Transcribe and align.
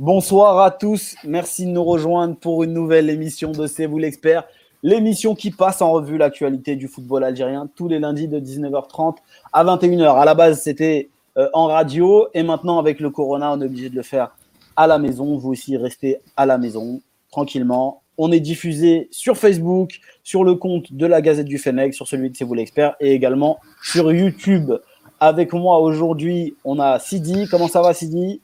Bonsoir 0.00 0.60
à 0.60 0.70
tous, 0.70 1.16
merci 1.24 1.66
de 1.66 1.72
nous 1.72 1.82
rejoindre 1.82 2.36
pour 2.36 2.62
une 2.62 2.72
nouvelle 2.72 3.10
émission 3.10 3.50
de 3.50 3.66
C'est 3.66 3.86
vous 3.86 3.98
l'expert, 3.98 4.44
l'émission 4.84 5.34
qui 5.34 5.50
passe 5.50 5.82
en 5.82 5.90
revue 5.90 6.18
l'actualité 6.18 6.76
du 6.76 6.86
football 6.86 7.24
algérien 7.24 7.68
tous 7.74 7.88
les 7.88 7.98
lundis 7.98 8.28
de 8.28 8.38
19h30 8.38 9.16
à 9.52 9.64
21h. 9.64 10.16
À 10.16 10.24
la 10.24 10.36
base, 10.36 10.62
c'était 10.62 11.08
euh, 11.36 11.48
en 11.52 11.66
radio 11.66 12.28
et 12.32 12.44
maintenant 12.44 12.78
avec 12.78 13.00
le 13.00 13.10
corona, 13.10 13.52
on 13.52 13.60
est 13.60 13.64
obligé 13.64 13.90
de 13.90 13.96
le 13.96 14.04
faire 14.04 14.30
à 14.76 14.86
la 14.86 15.00
maison. 15.00 15.36
Vous 15.36 15.50
aussi, 15.50 15.76
restez 15.76 16.18
à 16.36 16.46
la 16.46 16.58
maison 16.58 17.02
tranquillement. 17.32 18.02
On 18.18 18.30
est 18.30 18.38
diffusé 18.38 19.08
sur 19.10 19.36
Facebook, 19.36 19.98
sur 20.22 20.44
le 20.44 20.54
compte 20.54 20.92
de 20.92 21.06
la 21.06 21.20
Gazette 21.20 21.46
du 21.48 21.58
Fennec, 21.58 21.92
sur 21.92 22.06
celui 22.06 22.30
de 22.30 22.36
C'est 22.36 22.44
vous 22.44 22.54
l'expert 22.54 22.94
et 23.00 23.14
également 23.14 23.58
sur 23.82 24.12
YouTube. 24.12 24.74
Avec 25.18 25.52
moi 25.54 25.80
aujourd'hui, 25.80 26.54
on 26.62 26.78
a 26.78 27.00
Sidi. 27.00 27.48
Comment 27.50 27.66
ça 27.66 27.82
va, 27.82 27.94
Sidi? 27.94 28.40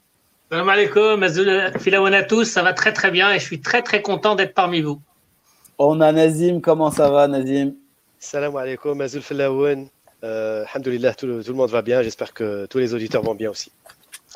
Salam 0.54 0.68
alaikum, 0.68 1.80
Filawana 1.80 2.22
tous, 2.22 2.44
ça 2.44 2.62
va 2.62 2.72
très 2.72 2.92
très 2.92 3.10
bien 3.10 3.32
et 3.32 3.40
je 3.40 3.44
suis 3.44 3.60
très 3.60 3.82
très 3.82 4.02
content 4.02 4.36
d'être 4.36 4.54
parmi 4.54 4.82
vous. 4.82 5.00
On 5.78 6.00
a 6.00 6.12
Nazim, 6.12 6.60
comment 6.60 6.92
ça 6.92 7.10
va 7.10 7.26
Nazim? 7.26 7.74
Salam 8.20 8.54
alaikum, 8.54 9.00
Azul 9.00 9.20
Filawan. 9.20 9.88
Euh, 10.22 10.64
alhamdulillah, 10.72 11.12
tout, 11.14 11.26
tout, 11.42 11.50
le 11.50 11.54
monde 11.54 11.70
va 11.70 11.82
bien, 11.82 12.02
j'espère 12.02 12.32
que 12.32 12.66
tous 12.66 12.78
les 12.78 12.94
auditeurs 12.94 13.24
vont 13.24 13.34
bien 13.34 13.50
aussi. 13.50 13.72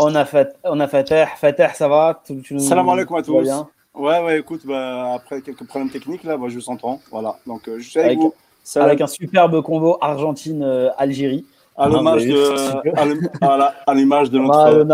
On 0.00 0.12
a, 0.16 0.24
fait, 0.24 0.56
on 0.64 0.80
a 0.80 0.88
Fateh, 0.88 1.26
Fateh, 1.36 1.68
ça 1.74 1.86
va? 1.86 2.20
Tu 2.26 2.58
Salam 2.58 2.88
alaikum 2.88 3.16
à 3.16 3.22
tous. 3.22 3.40
Bien? 3.40 3.68
Ouais, 3.94 4.18
ouais, 4.20 4.40
écoute, 4.40 4.62
bah, 4.64 5.14
après 5.14 5.40
quelques 5.40 5.68
problèmes 5.68 5.90
techniques, 5.90 6.24
là, 6.24 6.36
bah, 6.36 6.46
je 6.48 6.56
vous 6.56 6.68
entends. 6.68 7.00
Voilà, 7.12 7.38
donc 7.46 7.68
euh, 7.68 7.78
je 7.78 7.90
suis 7.90 8.00
avec, 8.00 8.18
avec 8.18 8.18
vous. 8.18 8.34
Avec 8.74 9.00
un 9.00 9.06
superbe 9.06 9.62
convo 9.62 9.98
Argentine-Algérie. 10.00 11.46
À 11.78 11.88
l'image 11.88 12.26
de, 12.26 13.86
à 13.86 13.94
l'image 13.94 14.30
de 14.30 14.38
notre. 14.38 14.84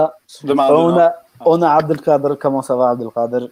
De 0.44 0.52
Maradona. 0.52 1.14
On 1.40 1.58
a, 1.58 1.58
on 1.58 1.62
a 1.62 1.70
Abdelkader. 1.70 2.34
Comment 2.38 2.62
ça 2.62 2.76
va, 2.76 2.90
Abdelkader 2.90 3.46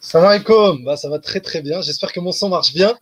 Salam 0.00 0.28
alaikum. 0.28 0.84
Bah, 0.84 0.96
ça 0.96 1.08
va 1.08 1.18
très 1.18 1.40
très 1.40 1.60
bien. 1.60 1.80
J'espère 1.80 2.12
que 2.12 2.20
mon 2.20 2.32
son 2.32 2.48
marche 2.48 2.72
bien. 2.72 2.94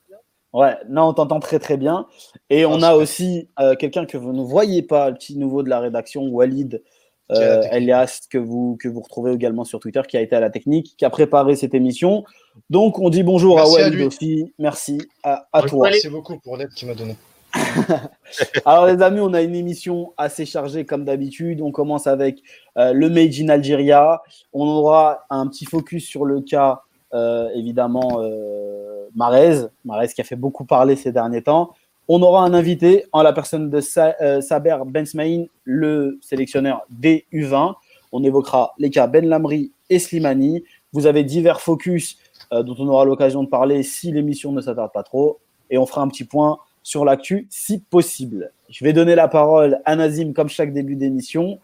Ouais, 0.52 0.76
non, 0.88 1.08
on 1.08 1.12
t'entend 1.12 1.40
très 1.40 1.58
très 1.58 1.76
bien. 1.76 2.06
Et 2.48 2.64
on 2.64 2.82
a 2.82 2.94
aussi 2.94 3.48
euh, 3.60 3.76
quelqu'un 3.76 4.04
que 4.06 4.16
vous 4.16 4.32
ne 4.32 4.42
voyez 4.42 4.82
pas, 4.82 5.10
le 5.10 5.14
petit 5.14 5.36
nouveau 5.36 5.62
de 5.62 5.68
la 5.68 5.78
rédaction, 5.78 6.22
Walid 6.22 6.82
euh, 7.30 7.62
Elias, 7.70 8.22
que 8.28 8.38
vous, 8.38 8.76
que 8.80 8.88
vous 8.88 9.00
retrouvez 9.00 9.32
également 9.32 9.62
sur 9.64 9.78
Twitter, 9.78 10.02
qui 10.08 10.16
a 10.16 10.20
été 10.20 10.34
à 10.34 10.40
la 10.40 10.50
technique, 10.50 10.96
qui 10.96 11.04
a 11.04 11.10
préparé 11.10 11.54
cette 11.54 11.74
émission. 11.74 12.24
Donc, 12.68 12.98
on 12.98 13.10
dit 13.10 13.22
bonjour 13.22 13.56
Merci 13.56 13.80
à 13.80 13.84
Walid 13.84 14.06
aussi. 14.06 14.52
Merci 14.58 15.00
à, 15.22 15.46
à 15.52 15.62
toi. 15.62 15.90
Merci 15.90 16.08
beaucoup 16.08 16.38
pour 16.40 16.56
l'aide 16.56 16.70
qu'il 16.70 16.88
m'a 16.88 16.94
donnée. 16.94 17.16
Alors 18.64 18.86
les 18.86 19.02
amis, 19.02 19.20
on 19.20 19.32
a 19.34 19.42
une 19.42 19.54
émission 19.54 20.12
assez 20.16 20.46
chargée 20.46 20.84
comme 20.84 21.04
d'habitude. 21.04 21.60
On 21.60 21.72
commence 21.72 22.06
avec 22.06 22.42
euh, 22.76 22.92
le 22.92 23.08
Made 23.08 23.32
in 23.40 23.48
Algeria. 23.48 24.22
On 24.52 24.66
aura 24.66 25.24
un 25.30 25.46
petit 25.46 25.64
focus 25.64 26.06
sur 26.06 26.24
le 26.24 26.40
cas, 26.40 26.82
euh, 27.14 27.48
évidemment, 27.54 28.20
euh, 28.22 29.08
Marez. 29.14 29.66
Marez 29.84 30.08
qui 30.08 30.20
a 30.20 30.24
fait 30.24 30.36
beaucoup 30.36 30.64
parler 30.64 30.96
ces 30.96 31.12
derniers 31.12 31.42
temps. 31.42 31.70
On 32.12 32.22
aura 32.22 32.42
un 32.42 32.54
invité 32.54 33.04
en 33.12 33.22
la 33.22 33.32
personne 33.32 33.70
de 33.70 33.80
Sa 33.80 34.16
euh, 34.20 34.40
Saber 34.40 34.76
Bensmaïn, 34.84 35.46
le 35.62 36.18
sélectionneur 36.20 36.82
des 36.90 37.24
U20. 37.32 37.74
On 38.10 38.24
évoquera 38.24 38.74
les 38.78 38.90
cas 38.90 39.06
Ben 39.06 39.28
Lamri 39.28 39.70
et 39.90 40.00
Slimani. 40.00 40.64
Vous 40.92 41.06
avez 41.06 41.22
divers 41.22 41.60
focus 41.60 42.18
euh, 42.52 42.64
dont 42.64 42.74
on 42.80 42.88
aura 42.88 43.04
l'occasion 43.04 43.44
de 43.44 43.48
parler 43.48 43.84
si 43.84 44.10
l'émission 44.10 44.50
ne 44.50 44.60
s'attarde 44.60 44.90
pas 44.92 45.04
trop. 45.04 45.38
Et 45.70 45.78
on 45.78 45.86
fera 45.86 46.02
un 46.02 46.08
petit 46.08 46.24
point 46.24 46.58
sur 46.82 47.04
l'actu 47.04 47.46
si 47.50 47.78
possible. 47.78 48.52
Je 48.68 48.84
vais 48.84 48.92
donner 48.92 49.14
la 49.14 49.28
parole 49.28 49.80
à 49.84 49.96
Nazim 49.96 50.32
comme 50.32 50.48
chaque 50.48 50.72
début 50.72 50.96
d'émission. 50.96 51.58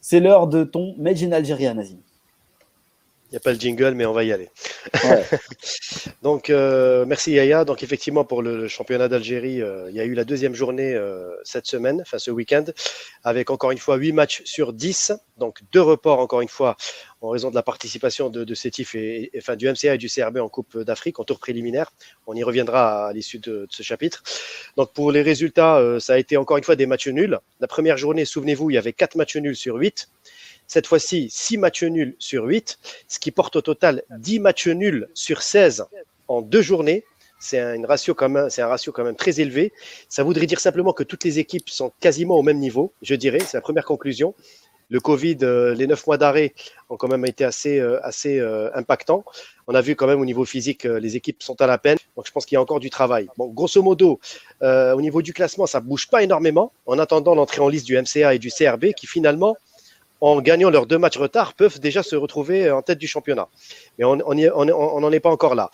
C'est 0.00 0.20
l'heure 0.20 0.46
de 0.46 0.64
ton 0.64 0.94
Made 0.98 1.22
in 1.22 1.32
Algeria, 1.32 1.74
Nazim. 1.74 1.98
Il 3.32 3.36
n'y 3.36 3.38
a 3.38 3.40
pas 3.40 3.52
le 3.54 3.58
jingle, 3.58 3.94
mais 3.94 4.04
on 4.04 4.12
va 4.12 4.24
y 4.24 4.32
aller. 4.32 4.50
Ouais. 5.04 5.24
Donc, 6.22 6.50
euh, 6.50 7.06
merci 7.06 7.32
Yaya. 7.32 7.64
Donc, 7.64 7.82
effectivement, 7.82 8.26
pour 8.26 8.42
le 8.42 8.68
championnat 8.68 9.08
d'Algérie, 9.08 9.62
euh, 9.62 9.88
il 9.88 9.96
y 9.96 10.00
a 10.00 10.04
eu 10.04 10.12
la 10.12 10.24
deuxième 10.24 10.54
journée 10.54 10.92
euh, 10.92 11.30
cette 11.42 11.64
semaine, 11.64 12.02
enfin 12.02 12.18
ce 12.18 12.30
week-end, 12.30 12.64
avec 13.24 13.48
encore 13.48 13.70
une 13.70 13.78
fois 13.78 13.96
8 13.96 14.12
matchs 14.12 14.42
sur 14.44 14.74
10. 14.74 15.14
Donc, 15.38 15.60
deux 15.72 15.80
reports, 15.80 16.18
encore 16.18 16.42
une 16.42 16.50
fois, 16.50 16.76
en 17.22 17.30
raison 17.30 17.50
de 17.50 17.54
la 17.54 17.62
participation 17.62 18.28
de, 18.30 18.44
de 18.44 18.54
et, 18.94 19.56
du 19.56 19.68
MCA 19.68 19.94
et 19.94 19.98
du 19.98 20.08
CRB 20.08 20.38
en 20.38 20.48
Coupe 20.48 20.78
d'Afrique, 20.78 21.20
en 21.20 21.24
tour 21.24 21.38
préliminaire. 21.38 21.92
On 22.26 22.34
y 22.34 22.42
reviendra 22.42 23.08
à 23.08 23.12
l'issue 23.12 23.38
de, 23.38 23.66
ce 23.70 23.82
chapitre. 23.82 24.22
Donc, 24.76 24.92
pour 24.92 25.12
les 25.12 25.22
résultats, 25.22 25.76
euh, 25.76 26.00
ça 26.00 26.14
a 26.14 26.18
été 26.18 26.36
encore 26.36 26.58
une 26.58 26.64
fois 26.64 26.76
des 26.76 26.86
matchs 26.86 27.08
nuls. 27.08 27.38
La 27.60 27.68
première 27.68 27.96
journée, 27.96 28.24
souvenez-vous, 28.24 28.70
il 28.70 28.74
y 28.74 28.78
avait 28.78 28.92
4 28.92 29.16
matchs 29.16 29.36
nuls 29.36 29.56
sur 29.56 29.76
8 29.76 30.08
cette 30.68 30.86
fois-ci 30.86 31.28
6 31.30 31.58
matchs 31.58 31.82
nuls 31.82 32.16
sur 32.18 32.44
8, 32.44 32.78
ce 33.06 33.18
qui 33.18 33.30
porte 33.30 33.56
au 33.56 33.60
total 33.60 34.04
10 34.10 34.38
matchs 34.38 34.68
nuls 34.68 35.08
sur 35.12 35.42
16 35.42 35.84
en 36.28 36.40
deux 36.40 36.62
journées. 36.62 37.04
C'est 37.38 37.58
un 37.58 37.86
ratio 37.86 38.14
quand 38.14 38.30
même 38.30 39.16
très 39.16 39.40
élevé. 39.40 39.72
Ça 40.08 40.22
voudrait 40.22 40.46
dire 40.46 40.60
simplement 40.60 40.92
que 40.94 41.02
toutes 41.02 41.24
les 41.24 41.40
équipes 41.40 41.68
sont 41.68 41.92
quasiment 42.00 42.36
au 42.36 42.42
même 42.42 42.58
niveau, 42.58 42.92
je 43.02 43.14
dirais. 43.16 43.40
C'est 43.40 43.56
la 43.56 43.60
première 43.60 43.84
conclusion. 43.84 44.34
Le 44.92 45.00
Covid, 45.00 45.38
euh, 45.42 45.74
les 45.74 45.86
neuf 45.86 46.06
mois 46.06 46.18
d'arrêt 46.18 46.52
ont 46.90 46.98
quand 46.98 47.08
même 47.08 47.24
été 47.24 47.44
assez, 47.44 47.80
euh, 47.80 47.98
assez 48.04 48.38
euh, 48.38 48.68
impactants. 48.74 49.24
On 49.66 49.74
a 49.74 49.80
vu 49.80 49.96
quand 49.96 50.06
même 50.06 50.20
au 50.20 50.26
niveau 50.26 50.44
physique, 50.44 50.84
les 50.84 51.16
équipes 51.16 51.42
sont 51.42 51.58
à 51.62 51.66
la 51.66 51.78
peine. 51.78 51.96
Donc 52.14 52.26
je 52.26 52.32
pense 52.32 52.44
qu'il 52.44 52.56
y 52.56 52.58
a 52.58 52.60
encore 52.60 52.78
du 52.78 52.90
travail. 52.90 53.26
Bon, 53.38 53.46
grosso 53.46 53.82
modo, 53.82 54.20
euh, 54.62 54.94
au 54.94 55.00
niveau 55.00 55.22
du 55.22 55.32
classement, 55.32 55.66
ça 55.66 55.80
bouge 55.80 56.08
pas 56.10 56.22
énormément. 56.22 56.72
En 56.84 56.98
attendant 56.98 57.34
l'entrée 57.34 57.62
en 57.62 57.68
liste 57.68 57.86
du 57.86 57.96
MCA 57.96 58.34
et 58.34 58.38
du 58.38 58.50
CRB, 58.50 58.92
qui 58.92 59.06
finalement 59.06 59.56
en 60.20 60.40
gagnant 60.42 60.68
leurs 60.68 60.86
deux 60.86 60.98
matchs 60.98 61.16
retard, 61.16 61.54
peuvent 61.54 61.80
déjà 61.80 62.02
se 62.02 62.14
retrouver 62.14 62.70
en 62.70 62.82
tête 62.82 62.98
du 62.98 63.08
championnat. 63.08 63.48
Mais 63.98 64.04
on 64.04 64.16
n'en 64.16 64.24
on, 64.26 65.04
on, 65.04 65.12
est 65.12 65.20
pas 65.20 65.30
encore 65.30 65.54
là. 65.54 65.70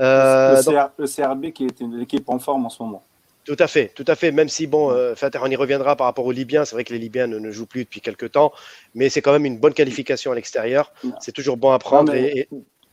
Euh, 0.00 0.56
le, 0.56 0.64
donc, 0.64 0.90
le, 0.96 1.06
CRB 1.06 1.52
qui 1.52 1.66
est 1.66 1.80
une 1.80 2.00
équipe 2.00 2.28
en 2.28 2.38
forme 2.38 2.66
en 2.66 2.70
ce 2.70 2.82
moment. 2.82 3.04
Tout 3.44 3.56
à 3.58 3.66
fait, 3.66 3.88
tout 3.88 4.04
à 4.06 4.14
fait. 4.14 4.30
Même 4.30 4.48
si, 4.48 4.66
bon, 4.66 4.92
euh, 4.92 5.14
on 5.40 5.50
y 5.50 5.56
reviendra 5.56 5.96
par 5.96 6.06
rapport 6.06 6.26
aux 6.26 6.32
Libyens. 6.32 6.64
C'est 6.64 6.76
vrai 6.76 6.84
que 6.84 6.92
les 6.92 6.98
Libyens 6.98 7.26
ne, 7.26 7.38
ne, 7.38 7.50
jouent 7.50 7.66
plus 7.66 7.84
depuis 7.84 8.00
quelques 8.00 8.32
temps, 8.32 8.52
mais 8.94 9.08
c'est 9.08 9.20
quand 9.20 9.32
même 9.32 9.46
une 9.46 9.58
bonne 9.58 9.74
qualification 9.74 10.30
à 10.30 10.34
l'extérieur. 10.34 10.92
C'est 11.20 11.32
toujours 11.32 11.56
bon 11.56 11.72
à 11.72 11.78
prendre. 11.78 12.14
Et... 12.14 12.48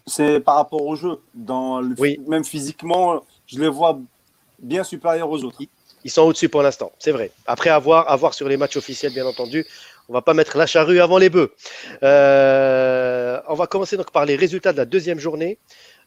C'est 0.07 0.39
par 0.39 0.55
rapport 0.55 0.85
au 0.85 0.95
jeu. 0.95 1.19
Dans 1.35 1.81
le, 1.81 1.93
oui. 1.99 2.19
Même 2.27 2.43
physiquement, 2.43 3.23
je 3.45 3.59
les 3.59 3.69
vois 3.69 3.99
bien 4.57 4.83
supérieurs 4.83 5.29
aux 5.29 5.43
autres. 5.43 5.59
Ils 6.03 6.11
sont 6.11 6.23
au-dessus 6.23 6.49
pour 6.49 6.63
l'instant, 6.63 6.91
c'est 6.97 7.11
vrai. 7.11 7.31
Après, 7.45 7.69
avoir, 7.69 8.09
avoir 8.09 8.33
sur 8.33 8.47
les 8.47 8.57
matchs 8.57 8.77
officiels, 8.77 9.13
bien 9.13 9.25
entendu, 9.25 9.65
on 10.07 10.13
va 10.13 10.21
pas 10.21 10.33
mettre 10.33 10.57
la 10.57 10.65
charrue 10.65 11.01
avant 11.01 11.17
les 11.17 11.29
bœufs. 11.29 11.51
Euh, 12.03 13.39
on 13.47 13.53
va 13.53 13.67
commencer 13.67 13.97
donc 13.97 14.11
par 14.11 14.25
les 14.25 14.35
résultats 14.35 14.71
de 14.71 14.77
la 14.77 14.85
deuxième 14.85 15.19
journée. 15.19 15.59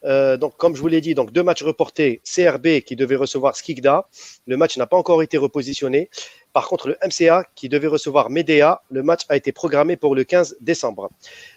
Euh, 0.05 0.37
donc, 0.37 0.57
comme 0.57 0.75
je 0.75 0.81
vous 0.81 0.89
l'ai 0.89 1.01
dit, 1.01 1.15
donc 1.15 1.33
deux 1.33 1.43
matchs 1.43 1.63
reportés. 1.63 2.21
CRB 2.25 2.81
qui 2.81 2.97
devait 2.97 3.17
recevoir 3.17 3.57
Skikda. 3.57 4.07
Le 4.47 4.57
match 4.57 4.77
n'a 4.77 4.87
pas 4.87 4.97
encore 4.97 5.23
été 5.23 5.39
repositionné. 5.39 6.11
Par 6.53 6.69
contre, 6.69 6.89
le 6.89 6.97
MCA 7.05 7.45
qui 7.55 7.69
devait 7.69 7.87
recevoir 7.87 8.31
Medea, 8.31 8.83
le 8.91 9.03
match 9.03 9.23
a 9.29 9.37
été 9.37 9.53
programmé 9.53 9.97
pour 9.97 10.15
le 10.15 10.25
15 10.25 10.57
décembre. 10.61 11.11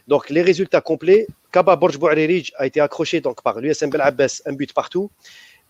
Donc, 0.08 0.30
les 0.30 0.42
résultats 0.42 0.82
complets. 0.82 1.28
Kaba 1.52 1.76
Borj 1.76 1.98
a 2.58 2.66
été 2.66 2.82
accroché 2.82 3.22
donc 3.22 3.42
par 3.42 3.60
l'USM 3.60 3.90
Bel 3.90 4.02
Abbas, 4.02 4.42
un 4.46 4.54
but 4.54 4.74
partout. 4.74 5.10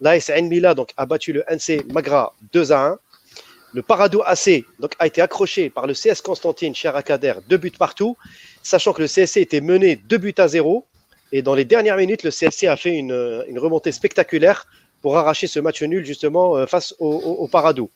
L'AS 0.02 0.30
Mila 0.42 0.74
donc 0.74 0.92
a 0.98 1.06
battu 1.06 1.32
le 1.32 1.44
NC 1.50 1.92
Magra 1.94 2.34
2 2.52 2.72
à 2.72 2.88
1. 2.88 3.00
Le 3.74 3.82
Parado 3.82 4.22
AC 4.26 4.64
donc, 4.80 4.94
a 5.00 5.08
été 5.08 5.22
accroché 5.22 5.70
par 5.70 5.86
le 5.86 5.94
CS 5.94 6.22
Constantine 6.24 6.74
chez 6.74 6.88
Arakader, 6.88 7.34
deux 7.50 7.58
buts 7.58 7.72
partout, 7.78 8.16
sachant 8.64 8.94
que 8.94 9.02
le 9.02 9.08
CSC 9.10 9.38
était 9.42 9.60
mené 9.60 9.98
deux 9.98 10.18
buts 10.18 10.34
à 10.38 10.48
zéro. 10.48 10.86
Et 11.36 11.42
dans 11.42 11.54
les 11.54 11.66
dernières 11.66 11.98
minutes, 11.98 12.24
le 12.24 12.32
CSC 12.32 12.64
a 12.68 12.78
fait 12.78 12.94
une, 12.94 13.44
une 13.50 13.60
remontée 13.60 13.92
spectaculaire 13.92 14.68
pour 15.02 15.18
arracher 15.18 15.48
ce 15.48 15.60
match 15.60 15.84
nul 15.84 16.06
justement 16.06 16.66
face 16.66 16.96
au, 17.00 17.10
au, 17.10 17.32
au 17.44 17.48
Parado. 17.48 17.92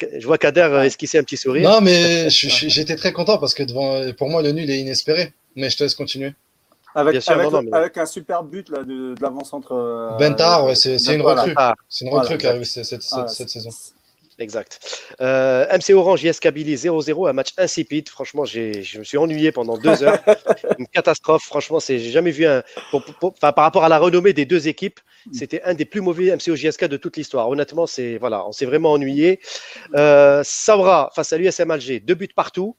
Je 0.00 0.24
vois 0.24 0.38
Kader 0.38 0.82
esquisser 0.84 1.18
un 1.18 1.24
petit 1.24 1.36
sourire? 1.36 1.68
Non, 1.68 1.80
mais 1.80 2.30
j'étais 2.30 2.94
très 2.94 3.12
content 3.12 3.38
parce 3.38 3.54
que 3.54 3.64
devant, 3.64 4.00
pour 4.16 4.28
moi, 4.28 4.40
le 4.42 4.52
nul 4.52 4.70
est 4.70 4.78
inespéré. 4.78 5.32
Mais 5.56 5.68
je 5.68 5.76
te 5.76 5.82
laisse 5.82 5.96
continuer. 5.96 6.32
Avec, 6.94 7.22
sûr, 7.22 7.32
avec, 7.32 7.44
non, 7.46 7.50
non, 7.50 7.62
mais... 7.62 7.76
avec, 7.76 7.96
un 7.98 8.06
super 8.06 8.42
but 8.42 8.68
là, 8.68 8.82
de, 8.82 9.14
de 9.14 9.22
l'avant-centre. 9.22 9.72
Euh, 9.72 10.16
Bentar, 10.18 10.64
ouais, 10.64 10.74
c'est 10.74 10.96
une 11.14 11.22
recrue. 11.22 11.52
Ah, 11.56 11.74
c'est 11.88 12.04
une 12.04 12.10
recrue 12.10 12.26
voilà. 12.26 12.38
qui 12.38 12.46
arrive 12.46 12.64
cette, 12.64 12.84
cette, 12.84 13.02
ah, 13.12 13.28
cette, 13.28 13.48
saison. 13.48 13.70
Exact. 14.40 15.04
Euh, 15.20 15.66
MC 15.70 15.94
Orange, 15.94 16.22
Yes 16.22 16.40
Kabylie 16.40 16.74
0-0, 16.74 17.28
un 17.28 17.32
match 17.34 17.50
insipide. 17.58 18.08
Franchement, 18.08 18.46
je 18.46 18.98
me 18.98 19.04
suis 19.04 19.18
ennuyé 19.18 19.52
pendant 19.52 19.76
deux 19.76 20.02
heures. 20.02 20.18
Une 20.78 20.86
catastrophe. 20.86 21.42
Franchement, 21.44 21.78
j'ai 21.78 21.98
jamais 21.98 22.30
vu 22.30 22.46
un. 22.46 22.62
Pour, 22.90 23.04
pour, 23.04 23.34
par 23.34 23.54
rapport 23.54 23.84
à 23.84 23.90
la 23.90 23.98
renommée 23.98 24.32
des 24.32 24.46
deux 24.46 24.66
équipes, 24.66 24.98
c'était 25.32 25.62
un 25.64 25.74
des 25.74 25.84
plus 25.84 26.00
mauvais 26.00 26.34
MCO 26.34 26.56
JSK 26.56 26.86
de 26.86 26.96
toute 26.96 27.18
l'histoire. 27.18 27.50
Honnêtement, 27.50 27.86
c'est 27.86 28.16
voilà, 28.16 28.46
on 28.46 28.52
s'est 28.52 28.64
vraiment 28.64 28.92
ennuyé. 28.92 29.40
Euh, 29.94 30.40
Saura 30.42 31.10
face 31.14 31.32
à 31.34 31.38
l'USM 31.38 31.70
Alger, 31.70 32.00
deux 32.00 32.14
buts 32.14 32.28
partout. 32.34 32.76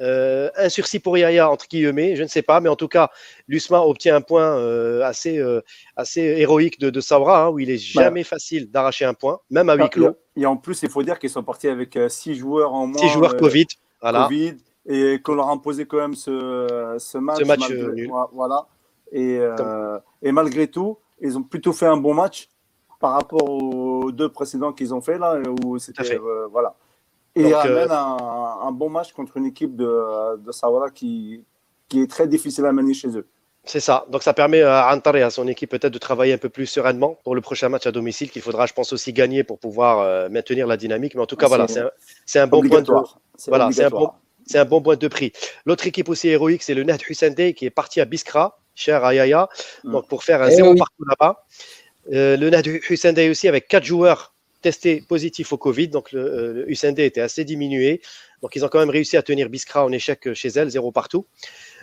Euh, 0.00 0.48
un 0.56 0.68
sursis 0.68 1.00
pour 1.00 1.18
Yaya, 1.18 1.50
entre 1.50 1.66
guillemets, 1.68 2.14
je 2.14 2.22
ne 2.22 2.28
sais 2.28 2.42
pas, 2.42 2.60
mais 2.60 2.68
en 2.68 2.76
tout 2.76 2.88
cas, 2.88 3.10
l'USMA 3.48 3.82
obtient 3.82 4.14
un 4.16 4.20
point 4.20 4.56
euh, 4.56 5.02
assez, 5.02 5.38
euh, 5.38 5.60
assez 5.96 6.20
héroïque 6.20 6.78
de, 6.78 6.90
de 6.90 7.00
Saura, 7.00 7.44
hein, 7.44 7.48
où 7.48 7.58
il 7.58 7.70
est 7.70 7.78
jamais 7.78 8.22
facile 8.22 8.70
d'arracher 8.70 9.04
un 9.04 9.14
point, 9.14 9.40
même 9.50 9.68
à 9.68 9.74
huis 9.74 9.90
clos. 9.90 10.16
Et 10.36 10.46
en 10.46 10.56
plus, 10.56 10.82
il 10.82 10.90
faut 10.90 11.02
dire 11.02 11.18
qu'ils 11.18 11.30
sont 11.30 11.42
partis 11.42 11.68
avec 11.68 11.98
six 12.08 12.36
joueurs 12.36 12.72
en 12.72 12.86
moins. 12.86 13.00
Six 13.00 13.08
joueurs 13.08 13.36
Covid, 13.36 13.66
voilà. 14.00 14.24
COVID. 14.24 14.56
et 14.86 15.20
qu'on 15.20 15.34
leur 15.34 15.48
a 15.48 15.52
imposé 15.52 15.86
quand 15.86 15.98
même 15.98 16.14
ce, 16.14 16.96
ce 16.98 17.18
match. 17.18 17.38
Ce 17.40 17.44
match 17.44 17.68
nul. 17.68 18.10
Voilà. 18.32 18.66
Et, 19.10 19.40
et 20.22 20.32
malgré 20.32 20.68
tout, 20.68 20.98
ils 21.20 21.36
ont 21.36 21.42
plutôt 21.42 21.72
fait 21.72 21.86
un 21.86 21.96
bon 21.96 22.14
match 22.14 22.48
par 23.00 23.12
rapport 23.12 23.48
aux 23.48 24.12
deux 24.12 24.28
précédents 24.28 24.72
qu'ils 24.72 24.94
ont 24.94 25.00
fait 25.00 25.18
là, 25.18 25.40
où 25.64 25.78
c'était 25.78 26.18
voilà. 26.52 26.76
Et 27.38 27.42
Donc, 27.44 27.54
amène 27.54 27.90
un, 27.90 28.16
un, 28.62 28.72
bon 28.72 28.90
match 28.90 29.12
contre 29.12 29.36
une 29.36 29.46
équipe 29.46 29.76
de, 29.76 30.36
de 30.38 30.52
Sawara 30.52 30.90
qui, 30.90 31.44
qui 31.88 32.02
est 32.02 32.10
très 32.10 32.26
difficile 32.26 32.66
à 32.66 32.72
mener 32.72 32.94
chez 32.94 33.08
eux. 33.16 33.26
C'est 33.64 33.80
ça. 33.80 34.06
Donc 34.08 34.22
ça 34.22 34.32
permet 34.32 34.62
à 34.62 34.90
Antar 34.94 35.16
et 35.16 35.22
à 35.22 35.30
son 35.30 35.46
équipe 35.46 35.70
peut-être 35.70 35.92
de 35.92 35.98
travailler 35.98 36.32
un 36.32 36.38
peu 36.38 36.48
plus 36.48 36.66
sereinement 36.66 37.18
pour 37.22 37.34
le 37.34 37.42
prochain 37.42 37.68
match 37.68 37.86
à 37.86 37.92
domicile 37.92 38.30
qu'il 38.30 38.40
faudra, 38.40 38.64
je 38.64 38.72
pense, 38.72 38.94
aussi 38.94 39.12
gagner 39.12 39.44
pour 39.44 39.58
pouvoir 39.58 40.00
euh, 40.00 40.28
maintenir 40.30 40.66
la 40.66 40.78
dynamique. 40.78 41.14
Mais 41.14 41.20
en 41.20 41.26
tout 41.26 41.36
cas, 41.36 41.48
voilà, 41.48 41.66
c'est 41.68 42.38
un, 42.38 42.46
bon 42.46 42.66
point 42.66 42.80
de 42.80 42.92
voilà, 43.46 43.70
c'est 43.70 43.84
un 43.84 43.90
bon, 43.90 44.10
c'est 44.46 44.58
un 44.58 44.64
bon 44.64 44.80
point 44.80 44.96
de 44.96 45.08
prix. 45.08 45.32
L'autre 45.66 45.86
équipe 45.86 46.08
aussi 46.08 46.28
héroïque, 46.28 46.62
c'est 46.62 46.74
le 46.74 46.82
Net 46.82 47.02
Day 47.34 47.52
qui 47.52 47.66
est 47.66 47.70
parti 47.70 48.00
à 48.00 48.06
Biskra, 48.06 48.58
cher 48.74 49.04
à 49.04 49.14
Yaya, 49.14 49.50
mm. 49.84 49.92
donc 49.92 50.08
pour 50.08 50.24
faire 50.24 50.40
un 50.40 50.48
eh 50.48 50.54
zéro 50.54 50.74
partout 50.74 51.04
là-bas. 51.06 51.44
Euh, 52.12 52.38
le 52.38 52.48
Net 52.48 53.14
Day 53.14 53.28
aussi 53.28 53.48
avec 53.48 53.68
quatre 53.68 53.84
joueurs 53.84 54.34
testés 54.60 55.04
positifs 55.06 55.52
au 55.52 55.56
Covid, 55.56 55.88
donc 55.88 56.12
le, 56.12 56.20
euh, 56.20 56.64
le 56.66 57.00
était 57.00 57.20
assez 57.20 57.44
diminué. 57.44 58.00
Donc 58.42 58.56
ils 58.56 58.64
ont 58.64 58.68
quand 58.68 58.78
même 58.78 58.90
réussi 58.90 59.16
à 59.16 59.22
tenir 59.22 59.48
Biskra 59.48 59.84
en 59.84 59.92
échec 59.92 60.32
chez 60.34 60.48
elle, 60.48 60.70
zéro 60.70 60.92
partout. 60.92 61.26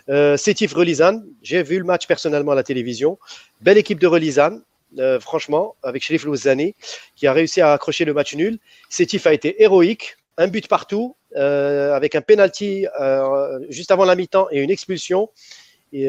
Euh, 0.08 0.36
Sétif 0.36 0.72
Relizan, 0.72 1.22
j'ai 1.42 1.62
vu 1.62 1.78
le 1.78 1.84
match 1.84 2.06
personnellement 2.06 2.52
à 2.52 2.54
la 2.54 2.62
télévision. 2.62 3.18
Belle 3.60 3.78
équipe 3.78 3.98
de 3.98 4.06
Relizan, 4.06 4.60
euh, 4.98 5.18
franchement, 5.18 5.74
avec 5.82 6.02
Sherif 6.02 6.24
Louzani, 6.24 6.74
qui 7.16 7.26
a 7.26 7.32
réussi 7.32 7.60
à 7.60 7.72
accrocher 7.72 8.04
le 8.04 8.14
match 8.14 8.34
nul. 8.34 8.58
Sétif 8.88 9.26
a 9.26 9.32
été 9.32 9.62
héroïque, 9.62 10.16
un 10.38 10.48
but 10.48 10.68
partout, 10.68 11.16
euh, 11.36 11.92
avec 11.92 12.14
un 12.14 12.20
penalty 12.20 12.86
juste 13.68 13.90
avant 13.90 14.04
la 14.04 14.14
mi-temps 14.14 14.46
et 14.50 14.60
une 14.60 14.70
expulsion. 14.70 15.28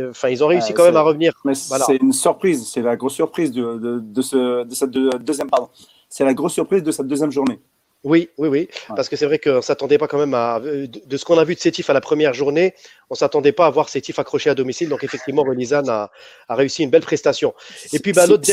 enfin, 0.09 0.29
ils 0.29 0.43
ont 0.43 0.47
réussi 0.47 0.73
quand 0.73 0.83
même 0.85 0.97
à 0.97 1.01
revenir. 1.01 1.33
C'est 1.53 1.97
une 1.97 2.13
surprise, 2.13 2.67
c'est 2.67 2.81
la 2.81 2.95
grosse 2.95 3.15
surprise 3.15 3.51
de, 3.51 3.99
de, 3.99 4.21
ce, 4.21 4.63
de 4.63 4.75
cette 4.75 4.91
deuxième, 4.91 5.49
pardon. 5.49 5.69
C'est 6.09 6.25
la 6.25 6.33
grosse 6.33 6.53
surprise 6.53 6.83
de 6.83 6.91
cette 6.91 7.07
deuxième 7.07 7.31
journée. 7.31 7.59
Oui, 8.03 8.29
oui, 8.37 8.47
oui. 8.47 8.67
Parce 8.95 9.09
que 9.09 9.15
c'est 9.15 9.25
vrai 9.25 9.39
qu'on 9.39 9.55
ne 9.55 9.61
s'attendait 9.61 9.97
pas 9.97 10.07
quand 10.07 10.19
même 10.19 10.33
à. 10.33 10.59
De 10.59 11.17
ce 11.17 11.25
qu'on 11.25 11.37
a 11.37 11.43
vu 11.43 11.55
de 11.55 11.59
Sétif 11.59 11.89
à 11.89 11.93
la 11.93 12.01
première 12.01 12.33
journée, 12.33 12.73
on 13.09 13.15
ne 13.15 13.17
s'attendait 13.17 13.51
pas 13.51 13.65
à 13.65 13.69
voir 13.69 13.89
Sétif 13.89 14.19
accroché 14.19 14.49
à 14.49 14.55
domicile. 14.55 14.87
Donc, 14.87 15.03
effectivement, 15.03 15.43
Relizan 15.43 15.87
a, 15.87 16.11
a 16.47 16.55
réussi 16.55 16.83
une 16.83 16.89
belle 16.89 17.01
prestation. 17.01 17.53
Et 17.91 17.99
puis, 17.99 18.13
bah, 18.13 18.27
l'autre 18.27 18.45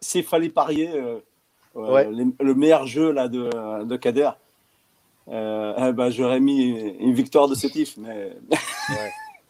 S'il 0.00 0.24
fallait 0.24 0.50
parier 0.50 0.90
euh, 0.94 1.18
euh, 1.76 2.30
le 2.40 2.54
meilleur 2.54 2.86
jeu 2.86 3.10
là, 3.10 3.28
de, 3.28 3.84
de 3.84 3.96
Kader, 3.96 4.30
euh, 5.28 5.88
eh 5.88 5.92
ben, 5.92 6.10
j'aurais 6.10 6.40
mis 6.40 6.68
une 7.00 7.14
victoire 7.14 7.48
de 7.48 7.54
Sétif. 7.54 7.96
Mais... 7.96 8.36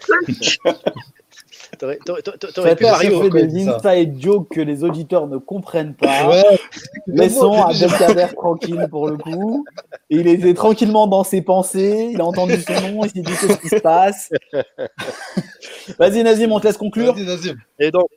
T'aurais 1.78 2.76
pu 2.76 2.84
parier 2.84 3.30
des 3.30 3.68
inside 3.68 4.20
jokes 4.20 4.48
que 4.50 4.60
les 4.60 4.84
auditeurs 4.84 5.26
ne 5.26 5.38
comprennent 5.38 5.94
pas. 5.94 6.08
Ouais. 6.30 6.60
Laissons 7.06 7.60
Abdelkader 7.62 8.34
tranquille 8.36 8.86
pour 8.90 9.08
le 9.08 9.16
coup. 9.16 9.64
il 10.10 10.28
était 10.28 10.54
tranquillement 10.54 11.06
dans 11.06 11.24
ses 11.24 11.42
pensées. 11.42 12.10
Il 12.12 12.20
a 12.20 12.24
entendu 12.24 12.60
son 12.60 12.88
nom. 12.88 13.04
Il 13.04 13.10
s'est 13.10 13.22
dit 13.22 13.32
qu'est-ce 13.32 13.58
qui 13.58 13.68
se 13.68 13.76
passe? 13.76 14.30
Vas-y 15.98 16.22
Nazim, 16.22 16.52
on 16.52 16.60
te 16.60 16.66
laisse 16.66 16.76
conclure. 16.76 17.16
Et 17.78 17.90
donc, 17.90 18.08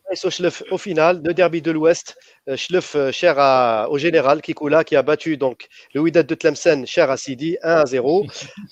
au 0.72 0.78
final, 0.78 1.22
le 1.24 1.34
derby 1.34 1.62
de 1.62 1.72
l'Ouest, 1.72 2.18
euh, 2.50 2.58
Schleuf 2.58 2.96
euh, 2.96 3.12
cher 3.12 3.36
à, 3.38 3.88
au 3.90 3.98
général 3.98 4.42
Kikoula 4.42 4.84
qui 4.84 4.98
a 4.98 5.02
battu 5.02 5.38
donc 5.38 5.68
le 5.94 6.02
Wydad 6.02 6.28
de 6.28 6.36
Tlemcen 6.36 6.86
cher 6.86 7.10
à 7.10 7.16
Sidi 7.16 7.58
1 7.64 7.72
à 7.72 7.86
0 7.86 8.26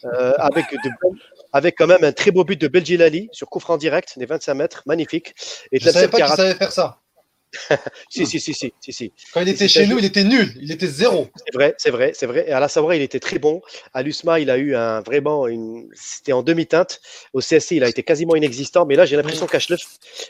euh, 0.03 0.33
avec 0.38 0.65
de 0.71 0.89
avec 1.51 1.75
quand 1.77 1.88
même 1.88 2.03
un 2.03 2.12
très 2.12 2.31
beau 2.31 2.44
but 2.44 2.59
de 2.59 2.68
Beljilali 2.68 3.30
sur 3.31 3.50
coup 3.50 3.59
franc 3.59 3.77
direct 3.77 4.18
des 4.18 4.25
25 4.25 4.53
mètres, 4.53 4.83
magnifique. 4.86 5.33
Et 5.71 5.80
je 5.80 5.88
ne 5.88 5.92
savais 5.92 6.07
pas 6.07 6.18
qu'il 6.18 6.36
savait 6.36 6.56
faire 6.56 6.71
ça. 6.71 7.01
si, 8.09 8.25
si, 8.25 8.39
si, 8.39 8.53
si, 8.53 8.74
si, 8.94 9.13
Quand 9.33 9.42
il 9.42 9.50
était 9.50 9.68
chez 9.68 9.86
nous, 9.86 10.00
il 10.00 10.06
était 10.06 10.24
nul, 10.24 10.53
il 10.62 10.71
était 10.71 10.88
zéro. 10.88 11.27
C'est 11.36 11.53
vrai, 11.53 11.75
c'est 11.77 11.89
vrai, 11.89 12.12
c'est 12.15 12.25
vrai. 12.25 12.45
Et 12.48 12.51
à 12.51 12.59
la 12.59 12.68
Savoie, 12.68 12.95
il 12.95 13.01
était 13.01 13.19
très 13.19 13.39
bon. 13.39 13.62
À 13.94 14.03
l'USMA, 14.03 14.39
il 14.39 14.50
a 14.50 14.57
eu 14.57 14.75
un 14.75 15.01
vraiment 15.01 15.48
une. 15.48 15.89
C'était 15.94 16.31
en 16.31 16.44
demi-teinte. 16.44 17.01
Au 17.33 17.42
CSC, 17.42 17.71
il 17.71 17.83
a 17.83 17.89
été 17.89 18.03
quasiment 18.03 18.36
inexistant. 18.36 18.86
Mais 18.86 18.95
là, 18.95 19.06
j'ai 19.06 19.18
l'impression 19.18 19.48
qu'à 19.48 19.59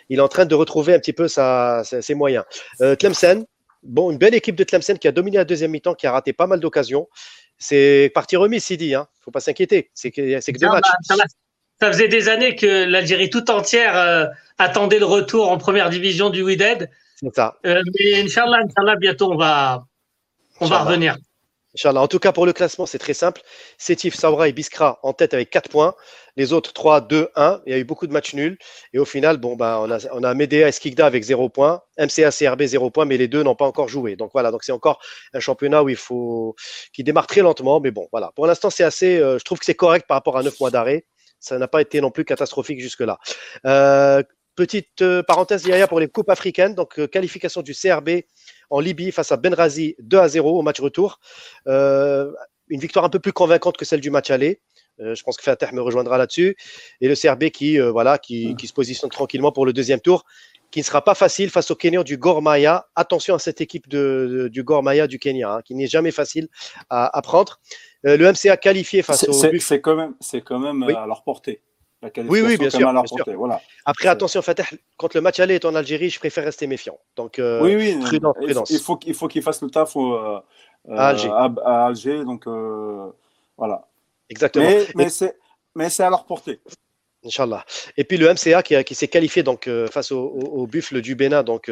il 0.09 0.17
est 0.17 0.21
en 0.21 0.27
train 0.27 0.45
de 0.45 0.55
retrouver 0.55 0.93
un 0.93 0.99
petit 0.99 1.13
peu 1.13 1.27
sa, 1.27 1.83
ses 1.83 2.13
moyens. 2.15 2.43
Euh, 2.81 2.95
Tlemcen, 2.95 3.45
bon, 3.83 4.11
une 4.11 4.17
belle 4.17 4.35
équipe 4.35 4.55
de 4.55 4.63
Tlemcen 4.63 4.97
qui 4.97 5.07
a 5.07 5.11
dominé 5.11 5.37
la 5.37 5.45
deuxième 5.45 5.71
mi-temps, 5.71 5.93
qui 5.93 6.07
a 6.07 6.11
raté 6.11 6.33
pas 6.33 6.47
mal 6.47 6.59
d'occasions. 6.59 7.07
C'est 7.61 8.11
partie 8.13 8.35
remise, 8.35 8.63
Sidi. 8.63 8.87
Il 8.87 8.95
hein. 8.95 9.07
ne 9.19 9.23
faut 9.23 9.31
pas 9.31 9.39
s'inquiéter. 9.39 9.91
C'est 9.93 10.09
que, 10.09 10.21
que 10.21 10.57
deux 10.57 10.67
matchs. 10.67 10.89
Bah, 11.09 11.15
ça, 11.79 11.91
faisait 11.91 12.07
des 12.07 12.27
années 12.27 12.55
que 12.55 12.85
l'Algérie 12.85 13.29
tout 13.29 13.49
entière 13.51 13.95
euh, 13.95 14.25
attendait 14.57 14.99
le 14.99 15.05
retour 15.05 15.49
en 15.51 15.57
première 15.57 15.89
division 15.91 16.31
du 16.31 16.41
Wydad. 16.41 16.89
C'est 17.17 17.35
ça. 17.35 17.59
Euh, 17.67 17.81
mais 17.99 18.23
Inch'Allah, 18.23 18.95
bientôt, 18.99 19.31
on 19.31 19.37
va, 19.37 19.85
on 20.59 20.65
va 20.65 20.79
revenir. 20.79 21.17
En 21.85 22.07
tout 22.07 22.19
cas, 22.19 22.33
pour 22.33 22.45
le 22.45 22.51
classement, 22.51 22.85
c'est 22.85 22.99
très 22.99 23.13
simple. 23.13 23.41
Sétif, 23.77 24.13
Saoura 24.13 24.49
et 24.49 24.53
Biskra 24.53 24.99
en 25.03 25.13
tête 25.13 25.33
avec 25.33 25.49
4 25.49 25.69
points. 25.69 25.95
Les 26.35 26.51
autres 26.51 26.73
3, 26.73 27.01
2, 27.01 27.29
1. 27.35 27.61
Il 27.65 27.71
y 27.71 27.75
a 27.75 27.79
eu 27.79 27.85
beaucoup 27.85 28.07
de 28.07 28.11
matchs 28.11 28.33
nuls. 28.33 28.57
Et 28.93 28.99
au 28.99 29.05
final, 29.05 29.37
bon, 29.37 29.55
bah, 29.55 29.79
on, 29.81 29.89
a, 29.89 29.99
on 30.11 30.35
Medea 30.35 30.67
et 30.67 30.71
Skikda 30.71 31.05
avec 31.05 31.23
0 31.23 31.47
points. 31.49 31.81
MCA, 31.97 32.31
CRB 32.31 32.63
0 32.63 32.89
points, 32.89 33.05
mais 33.05 33.15
les 33.17 33.29
deux 33.29 33.43
n'ont 33.43 33.55
pas 33.55 33.65
encore 33.65 33.87
joué. 33.87 34.17
Donc 34.17 34.31
voilà, 34.33 34.51
c'est 34.61 34.73
encore 34.73 34.99
un 35.33 35.39
championnat 35.39 35.81
qui 36.93 37.03
démarre 37.03 37.27
très 37.27 37.41
lentement. 37.41 37.79
Mais 37.79 37.91
bon, 37.91 38.07
voilà. 38.11 38.31
Pour 38.35 38.47
l'instant, 38.47 38.69
c'est 38.69 38.83
assez, 38.83 39.17
euh, 39.17 39.39
je 39.39 39.43
trouve 39.45 39.59
que 39.59 39.65
c'est 39.65 39.75
correct 39.75 40.05
par 40.07 40.15
rapport 40.15 40.37
à 40.37 40.43
9 40.43 40.59
mois 40.59 40.71
d'arrêt. 40.71 41.05
Ça 41.39 41.57
n'a 41.57 41.69
pas 41.69 41.81
été 41.81 42.01
non 42.01 42.11
plus 42.11 42.25
catastrophique 42.25 42.81
jusque-là. 42.81 43.17
Euh, 43.65 44.21
petite 44.55 45.01
euh, 45.01 45.23
parenthèse, 45.23 45.65
Yaya, 45.65 45.87
pour 45.87 46.01
les 46.01 46.09
coupes 46.09 46.29
africaines. 46.29 46.75
Donc, 46.75 47.07
qualification 47.07 47.61
du 47.61 47.73
CRB 47.73 48.23
en 48.71 48.79
Libye 48.79 49.11
face 49.11 49.31
à 49.31 49.37
Benrazi 49.37 49.95
2 49.99 50.17
à 50.17 50.27
0 50.27 50.57
au 50.57 50.61
match 50.63 50.79
retour. 50.79 51.19
Euh, 51.67 52.31
une 52.69 52.79
victoire 52.79 53.03
un 53.03 53.09
peu 53.09 53.19
plus 53.19 53.33
convaincante 53.33 53.77
que 53.77 53.85
celle 53.85 53.99
du 53.99 54.09
match 54.09 54.31
aller. 54.31 54.61
Euh, 55.01 55.13
je 55.13 55.23
pense 55.23 55.37
que 55.37 55.43
Fatah 55.43 55.71
me 55.73 55.81
rejoindra 55.81 56.17
là-dessus. 56.17 56.55
Et 57.01 57.07
le 57.09 57.15
CRB 57.15 57.49
qui, 57.49 57.79
euh, 57.79 57.91
voilà, 57.91 58.17
qui, 58.17 58.55
qui, 58.55 58.67
se 58.67 58.73
positionne 58.73 59.09
tranquillement 59.09 59.51
pour 59.51 59.65
le 59.65 59.73
deuxième 59.73 59.99
tour, 59.99 60.23
qui 60.71 60.79
ne 60.79 60.85
sera 60.85 61.03
pas 61.03 61.15
facile 61.15 61.49
face 61.49 61.69
au 61.69 61.75
Kenya 61.75 62.01
du 62.03 62.17
Gormaya. 62.17 62.87
Attention 62.95 63.35
à 63.35 63.39
cette 63.39 63.59
équipe 63.59 63.89
de, 63.89 64.47
du 64.49 64.63
Gormaya 64.63 65.07
du 65.07 65.19
Kenya, 65.19 65.55
hein, 65.55 65.61
qui 65.63 65.75
n'est 65.75 65.87
jamais 65.87 66.11
facile 66.11 66.47
à, 66.89 67.15
à 67.15 67.21
prendre. 67.21 67.59
le 68.03 68.31
MCA 68.31 68.55
qualifié 68.55 69.01
face 69.01 69.27
au. 69.27 69.33
C'est 69.59 69.81
quand 69.81 69.97
même, 69.97 70.13
quand 70.45 70.59
même 70.59 70.83
à 70.95 71.05
leur 71.05 71.23
portée 71.23 71.61
oui, 72.27 72.41
oui, 72.41 72.57
bien 72.57 72.69
sûr. 72.69 72.91
Voilà. 73.35 73.61
Après, 73.85 74.07
attention, 74.07 74.41
Fatah, 74.41 74.63
quand 74.97 75.13
le 75.13 75.21
match 75.21 75.39
aller 75.39 75.55
est 75.55 75.65
en 75.65 75.75
Algérie, 75.75 76.09
je 76.09 76.19
préfère 76.19 76.43
rester 76.43 76.67
méfiant. 76.67 76.97
Donc, 77.15 77.37
euh, 77.39 77.61
oui, 77.61 77.75
oui, 77.75 77.99
prudence, 77.99 78.69
Il 78.69 78.79
faut 78.79 78.97
qu'il 78.97 79.13
faut 79.13 79.27
qu'il 79.27 79.43
fasse 79.43 79.61
le 79.61 79.69
taf 79.69 79.95
euh, 79.95 80.39
à, 80.89 81.09
Alger. 81.09 81.29
À, 81.29 81.85
Alger. 81.85 82.23
Donc, 82.23 82.47
euh, 82.47 83.07
voilà. 83.57 83.87
Exactement. 84.29 84.65
Mais, 84.95 85.07
mais 85.75 85.89
c'est 85.89 86.03
à 86.03 86.09
leur 86.09 86.25
portée. 86.25 86.59
Inch'Allah. 87.23 87.63
Et 87.97 88.03
puis 88.03 88.17
le 88.17 88.33
MCA 88.33 88.63
qui, 88.63 88.83
qui 88.83 88.95
s'est 88.95 89.07
qualifié 89.07 89.43
donc, 89.43 89.69
face 89.91 90.11
au, 90.11 90.23
au, 90.23 90.65
Buffle 90.65 91.01
du 91.01 91.13
Bénin 91.13 91.43
donc, 91.43 91.71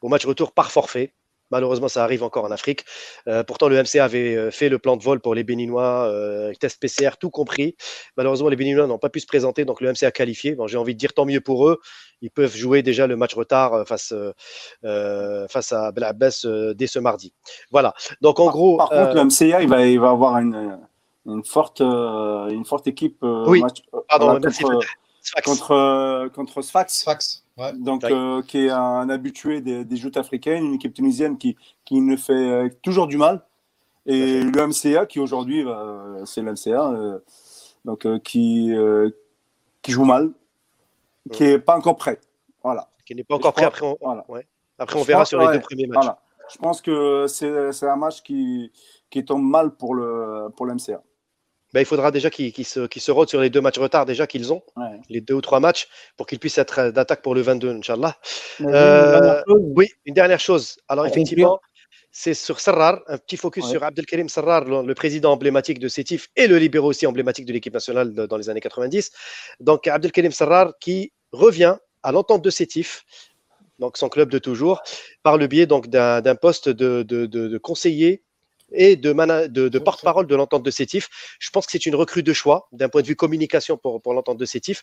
au 0.00 0.08
match 0.08 0.24
retour 0.24 0.52
par 0.52 0.70
forfait. 0.70 1.12
Malheureusement, 1.50 1.88
ça 1.88 2.02
arrive 2.02 2.22
encore 2.24 2.44
en 2.44 2.50
Afrique. 2.50 2.84
Euh, 3.28 3.44
pourtant, 3.44 3.68
le 3.68 3.76
MC 3.76 3.96
avait 4.00 4.36
euh, 4.36 4.50
fait 4.50 4.68
le 4.68 4.78
plan 4.78 4.96
de 4.96 5.02
vol 5.02 5.20
pour 5.20 5.34
les 5.34 5.44
Béninois, 5.44 6.08
euh, 6.08 6.52
test 6.58 6.80
PCR, 6.80 7.10
tout 7.20 7.30
compris. 7.30 7.76
Malheureusement, 8.16 8.48
les 8.48 8.56
Béninois 8.56 8.86
n'ont 8.86 8.98
pas 8.98 9.10
pu 9.10 9.20
se 9.20 9.26
présenter, 9.26 9.64
donc 9.64 9.80
le 9.80 9.92
MC 9.92 10.02
a 10.04 10.10
qualifié. 10.10 10.56
Bon, 10.56 10.66
J'ai 10.66 10.76
envie 10.76 10.94
de 10.94 10.98
dire 10.98 11.12
tant 11.12 11.24
mieux 11.24 11.40
pour 11.40 11.68
eux. 11.68 11.80
Ils 12.20 12.30
peuvent 12.30 12.56
jouer 12.56 12.82
déjà 12.82 13.06
le 13.06 13.16
match 13.16 13.34
retard 13.34 13.86
face, 13.86 14.14
face 14.82 15.72
à 15.72 15.92
dès 15.92 16.86
ce 16.86 16.98
mardi. 16.98 17.32
Voilà. 17.70 17.94
Donc, 18.22 18.40
en 18.40 18.50
gros. 18.50 18.78
Par 18.78 18.88
contre, 18.88 19.14
le 19.14 19.24
MCA, 19.24 19.62
il 19.62 19.68
va, 19.68 19.86
il 19.86 20.00
va 20.00 20.10
avoir 20.10 20.38
une, 20.38 20.80
une, 21.26 21.44
forte, 21.44 21.80
une 21.80 22.64
forte 22.64 22.86
équipe. 22.86 23.18
oui, 23.22 23.60
match, 23.60 23.82
pardon, 24.08 24.40
merci, 24.42 24.64
contre, 25.44 26.28
contre 26.34 26.62
Sfax. 26.62 27.45
Sfax. 27.56 27.78
Donc, 27.78 28.04
euh, 28.04 28.42
qui 28.42 28.66
est 28.66 28.70
un 28.70 29.08
habitué 29.08 29.60
des, 29.60 29.84
des 29.84 29.96
joutes 29.96 30.16
africaines, 30.16 30.64
une 30.64 30.74
équipe 30.74 30.94
tunisienne 30.94 31.38
qui, 31.38 31.56
qui 31.84 32.00
ne 32.00 32.16
fait 32.16 32.32
euh, 32.32 32.68
toujours 32.82 33.06
du 33.06 33.16
mal. 33.16 33.44
Et 34.04 34.42
le 34.42 34.66
MCA, 34.66 35.06
qui 35.06 35.18
aujourd'hui, 35.18 35.64
bah, 35.64 36.18
c'est 36.26 36.42
le 36.42 36.52
MCA, 36.52 36.92
euh, 36.92 37.18
donc, 37.84 38.06
qui, 38.22 38.72
qui 39.82 39.92
joue 39.92 40.04
mal, 40.04 40.32
qui 41.32 41.42
n'est 41.42 41.58
pas 41.58 41.76
encore 41.76 41.96
prêt. 41.96 42.20
Voilà. 42.62 42.88
Qui 43.04 43.14
n'est 43.14 43.24
pas 43.24 43.34
encore 43.34 43.52
prêt. 43.52 43.64
après, 43.64 43.96
on, 44.00 44.22
après, 44.78 44.98
on 44.98 45.02
verra 45.02 45.24
sur 45.24 45.40
les 45.40 45.56
deux 45.56 45.62
premiers 45.62 45.86
matchs. 45.86 46.06
Je 46.52 46.58
pense 46.58 46.80
que 46.80 47.26
c'est 47.26 47.86
un 47.88 47.96
match 47.96 48.22
qui, 48.22 48.70
qui 49.10 49.24
tombe 49.24 49.42
mal 49.42 49.74
pour 49.74 49.94
le, 49.94 50.48
pour 50.56 50.66
le 50.66 50.74
MCA. 50.74 51.02
Ben, 51.76 51.82
il 51.82 51.84
faudra 51.84 52.10
déjà 52.10 52.30
qu'ils 52.30 52.64
se, 52.64 52.86
qu 52.86 53.00
se 53.00 53.10
rodent 53.10 53.28
sur 53.28 53.38
les 53.38 53.50
deux 53.50 53.60
matchs 53.60 53.78
retard 53.78 54.06
déjà 54.06 54.26
qu'ils 54.26 54.50
ont, 54.50 54.62
les 55.10 55.20
deux 55.20 55.34
ou 55.34 55.42
trois 55.42 55.60
matchs, 55.60 55.88
pour 56.16 56.26
qu'ils 56.26 56.38
puissent 56.38 56.56
être 56.56 56.88
d'attaque 56.88 57.20
pour 57.20 57.34
le 57.34 57.42
22, 57.42 57.68
Inch'Allah. 57.68 58.16
Euh, 58.62 59.42
oui, 59.46 59.90
une 60.06 60.14
dernière 60.14 60.40
chose. 60.40 60.78
Alors, 60.88 61.06
effectivement, 61.06 61.60
c'est 62.10 62.32
sur 62.32 62.60
Sarrar, 62.60 63.02
un 63.08 63.18
petit 63.18 63.36
focus 63.36 63.66
sur 63.66 63.84
Abdelkarim 63.84 64.30
Sarrar, 64.30 64.64
le, 64.64 64.94
président 64.94 65.32
emblématique 65.32 65.78
de 65.78 65.88
Sétif 65.88 66.30
et 66.34 66.46
le 66.46 66.56
libéraux 66.56 66.88
aussi 66.88 67.06
emblématique 67.06 67.44
de 67.44 67.52
l'équipe 67.52 67.74
nationale 67.74 68.14
dans 68.14 68.38
les 68.38 68.48
années 68.48 68.62
90. 68.62 69.12
Donc 69.60 69.86
Abdelkarim 69.86 70.32
Sarrar 70.32 70.72
qui 70.80 71.12
revient 71.32 71.76
à 72.02 72.10
l'entente 72.10 72.40
de 72.40 72.48
Sétif, 72.48 73.04
donc 73.78 73.98
son 73.98 74.08
club 74.08 74.30
de 74.30 74.38
toujours, 74.38 74.80
par 75.22 75.36
le 75.36 75.46
biais 75.46 75.66
donc 75.66 75.88
d'un 75.88 76.36
poste 76.36 76.70
de, 76.70 77.58
conseiller 77.58 78.22
et 78.72 78.96
de, 78.96 79.12
de, 79.46 79.78
porte-parole 79.78 80.26
de 80.26 80.34
l'entente 80.34 80.62
de 80.62 80.70
Sétif. 80.70 81.08
Je 81.38 81.50
pense 81.50 81.66
que 81.66 81.72
c'est 81.72 81.86
une 81.86 81.94
recrue 81.94 82.22
de 82.22 82.32
choix 82.32 82.68
d'un 82.72 82.88
point 82.88 83.02
de 83.02 83.06
vue 83.06 83.16
communication 83.16 83.76
pour, 83.76 84.00
pour 84.02 84.14
l'entente 84.14 84.38
de 84.38 84.44
Sétif. 84.44 84.82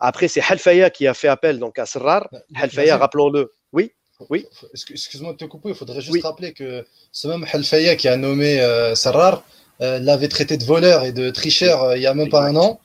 Après, 0.00 0.28
c'est 0.28 0.40
Halfaya 0.40 0.90
qui 0.90 1.06
a 1.06 1.14
fait 1.14 1.28
appel 1.28 1.58
donc 1.58 1.78
à 1.78 1.86
Sarrar. 1.86 2.28
Bah, 2.32 2.40
Halfaya, 2.56 2.96
rappelons-le. 2.96 3.54
Oui 3.72 3.92
oui. 4.30 4.46
Excuse-moi 4.72 5.32
de 5.32 5.38
te 5.38 5.44
couper, 5.44 5.70
il 5.70 5.74
faudrait 5.74 6.00
juste 6.00 6.22
rappeler 6.22 6.52
que 6.52 6.86
ce 7.10 7.28
même 7.28 7.46
Halfaya 7.50 7.96
qui 7.96 8.08
a 8.08 8.16
nommé 8.16 8.60
euh, 8.60 8.94
Sarrar 8.94 9.44
euh, 9.80 9.98
l'avait 9.98 10.28
traité 10.28 10.56
de 10.56 10.64
voleur 10.64 11.04
et 11.04 11.12
de 11.12 11.30
tricheur 11.30 11.82
euh, 11.82 11.96
il 11.96 12.00
n'y 12.00 12.06
a 12.06 12.14
même 12.14 12.28
pas 12.28 12.44
un 12.44 12.56
an, 12.56 12.80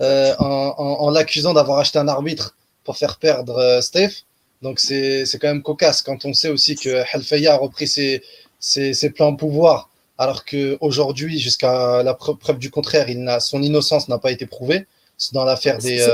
en, 0.00 1.10
l'accusant 1.10 1.52
d'avoir 1.52 1.78
acheté 1.78 1.98
un 1.98 2.08
arbitre 2.08 2.56
pour 2.84 2.96
faire 2.96 3.18
perdre 3.18 3.80
Steph. 3.80 4.24
Donc 4.62 4.78
c'est 4.80 5.26
quand 5.40 5.48
même 5.48 5.62
cocasse 5.62 6.02
quand 6.02 6.24
on 6.24 6.32
sait 6.32 6.48
aussi 6.48 6.76
que 6.76 7.02
Halfaya 7.12 7.54
a 7.54 7.56
repris 7.56 7.88
ses, 7.88 8.22
ses, 8.62 9.10
plans 9.10 9.32
de 9.32 9.36
pouvoir 9.36 9.90
alors 10.18 10.44
qu'aujourd'hui, 10.44 11.38
jusqu'à 11.38 12.02
la 12.02 12.14
preuve 12.14 12.58
du 12.58 12.70
contraire, 12.70 13.08
il 13.10 13.36
son 13.40 13.62
innocence 13.62 14.08
n'a 14.08 14.18
pas 14.18 14.30
été 14.30 14.46
prouvée. 14.46 14.86
Dans 15.32 15.44
l'affaire 15.44 15.78
des. 15.78 16.06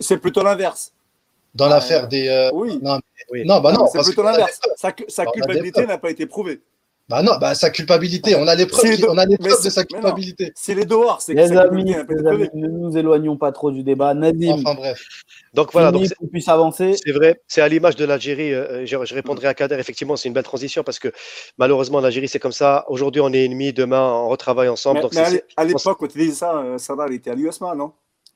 C'est 0.00 0.18
plutôt 0.18 0.42
l'inverse. 0.42 0.92
Dans 1.54 1.68
l'affaire 1.68 2.08
des. 2.08 2.50
Oui. 2.52 2.78
Non, 2.82 2.98
non, 3.44 3.60
bah 3.60 3.72
non. 3.72 3.86
C'est 3.92 4.02
plutôt 4.02 4.22
l'inverse. 4.22 4.58
Sa, 4.76 5.26
culpabilité 5.26 5.86
n'a 5.86 5.98
pas 5.98 6.10
été 6.10 6.26
prouvée. 6.26 6.60
Bah 7.10 7.24
non, 7.24 7.32
bah 7.40 7.56
sa 7.56 7.70
culpabilité, 7.70 8.36
on 8.36 8.46
a 8.46 8.54
les 8.54 8.66
preuves, 8.66 9.04
on 9.08 9.18
a 9.18 9.26
les 9.26 9.36
preuves 9.36 9.64
de 9.64 9.68
sa 9.68 9.82
culpabilité. 9.84 10.52
C'est 10.54 10.76
les 10.76 10.84
dehors, 10.84 11.20
c'est 11.20 11.34
les 11.34 11.50
amis, 11.56 11.92
les 12.08 12.26
amis 12.26 12.48
ne 12.54 12.68
nous 12.68 12.96
éloignons 12.96 13.36
pas 13.36 13.50
trop 13.50 13.72
du 13.72 13.82
débat. 13.82 14.14
Nadim, 14.14 14.52
enfin 14.52 14.76
bref. 14.76 15.02
Donc 15.52 15.72
voilà, 15.72 15.90
donc 15.90 16.06
puisse 16.30 16.46
avancer. 16.46 16.94
C'est 17.04 17.10
vrai, 17.10 17.40
c'est 17.48 17.62
à 17.62 17.68
l'image 17.68 17.96
de 17.96 18.04
l'Algérie. 18.04 18.54
Euh, 18.54 18.86
je, 18.86 18.96
répondrai 19.12 19.48
à 19.48 19.54
Kader. 19.54 19.74
Effectivement, 19.80 20.14
c'est 20.14 20.28
une 20.28 20.34
belle 20.34 20.44
transition 20.44 20.84
parce 20.84 21.00
que 21.00 21.08
malheureusement 21.58 21.98
l'Algérie 21.98 22.28
c'est 22.28 22.38
comme 22.38 22.52
ça. 22.52 22.84
Aujourd'hui 22.86 23.20
on 23.20 23.32
est 23.32 23.44
ennemis, 23.44 23.72
demain 23.72 24.08
on 24.08 24.28
retravaille 24.28 24.68
ensemble. 24.68 25.00
Mais, 25.12 25.42
à 25.56 25.64
l'époque, 25.64 25.96
quand 25.98 26.06
tu 26.06 26.18
disais 26.18 26.34
ça, 26.34 26.58
euh, 26.58 26.78
Sadar 26.78 27.10
était 27.10 27.32
à 27.32 27.34
l'USMA, 27.34 27.74
non? 27.74 27.90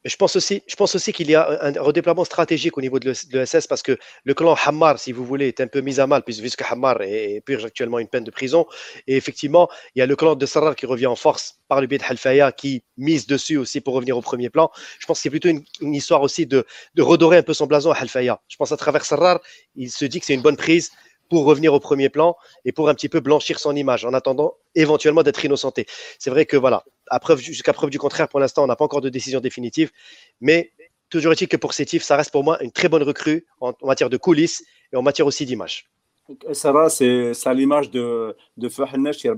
Je 0.04 0.16
pense 0.16 0.36
aussi, 0.36 0.62
je 0.66 0.76
pense 0.76 0.94
aussi 0.94 1.12
qu'il 1.12 1.30
y 1.30 1.34
a 1.34 1.48
un 1.62 1.80
redéploiement 1.80 2.24
stratégique 2.24 2.76
au 2.76 2.82
niveau 2.82 2.98
de 2.98 3.14
l'ESS 3.32 3.66
parce 3.66 3.82
que 3.82 3.96
le 4.24 4.34
clan 4.34 4.54
Hammar, 4.54 4.98
si 4.98 5.12
vous 5.12 5.24
voulez, 5.24 5.48
est 5.48 5.60
un 5.60 5.66
peu 5.66 5.80
mis 5.80 5.98
à 5.98 6.06
mal 6.06 6.22
puisque 6.22 6.62
Hammar 6.62 7.00
est, 7.00 7.40
purge 7.44 7.64
actuellement 7.64 7.98
une 7.98 8.08
peine 8.08 8.24
de 8.24 8.30
prison. 8.30 8.66
Et 9.06 9.16
effectivement, 9.16 9.68
il 9.94 10.00
y 10.00 10.02
a 10.02 10.06
le 10.06 10.14
clan 10.14 10.34
de 10.34 10.46
Sarrar 10.46 10.76
qui 10.76 10.84
revient 10.84 11.06
en 11.06 11.16
force 11.16 11.58
par 11.68 11.80
le 11.80 11.86
biais 11.86 11.98
de 11.98 12.04
Halfaya 12.04 12.52
qui 12.52 12.84
mise 12.98 13.26
dessus 13.26 13.56
aussi 13.56 13.80
pour 13.80 13.94
revenir 13.94 14.18
au 14.18 14.20
premier 14.20 14.50
plan. 14.50 14.70
Je 14.98 15.06
pense 15.06 15.18
que 15.18 15.22
c'est 15.22 15.30
plutôt 15.30 15.48
une, 15.48 15.94
histoire 15.94 16.20
aussi 16.20 16.46
de, 16.46 16.66
redorer 16.98 17.38
un 17.38 17.42
peu 17.42 17.54
son 17.54 17.66
blason 17.66 17.90
à 17.90 17.96
Halfaya. 17.96 18.40
Je 18.48 18.56
pense 18.56 18.72
à 18.72 18.76
travers 18.76 19.06
Sarrar, 19.06 19.40
il 19.74 19.90
se 19.90 20.04
dit 20.04 20.20
que 20.20 20.26
c'est 20.26 20.34
une 20.34 20.42
bonne 20.42 20.56
prise 20.56 20.90
pour 21.28 21.44
revenir 21.44 21.72
au 21.74 21.80
premier 21.80 22.08
plan 22.08 22.36
et 22.64 22.72
pour 22.72 22.88
un 22.88 22.94
petit 22.94 23.08
peu 23.08 23.20
blanchir 23.20 23.58
son 23.58 23.74
image 23.74 24.04
en 24.04 24.12
attendant 24.14 24.54
éventuellement 24.74 25.22
d'être 25.22 25.44
innocenté. 25.44 25.86
C'est 26.18 26.30
vrai 26.30 26.46
que 26.46 26.56
voilà, 26.56 26.84
jusqu'à 27.36 27.72
preuve 27.72 27.90
du 27.90 27.98
contraire, 27.98 28.28
pour 28.28 28.40
l'instant, 28.40 28.64
on 28.64 28.66
n'a 28.66 28.76
pas 28.76 28.84
encore 28.84 29.00
de 29.00 29.08
décision 29.08 29.40
définitive, 29.40 29.90
mais 30.40 30.72
toujours 31.10 31.32
est-il 31.32 31.48
que 31.48 31.56
pour 31.56 31.74
Sétif, 31.74 32.02
ça 32.02 32.16
reste 32.16 32.30
pour 32.30 32.44
moi 32.44 32.62
une 32.62 32.72
très 32.72 32.88
bonne 32.88 33.02
recrue 33.02 33.46
en, 33.60 33.72
matière 33.82 34.10
de 34.10 34.16
coulisses 34.16 34.64
et 34.92 34.96
en 34.96 35.02
matière 35.02 35.26
aussi 35.26 35.46
d'image. 35.46 35.88
Ça 36.52 36.72
va, 36.72 36.88
c'est 36.88 37.32
à 37.44 37.52
l'image 37.52 37.90
de, 37.90 38.34
de 38.56 38.68
Fahnesh 38.68 39.18
c'est 39.18 39.28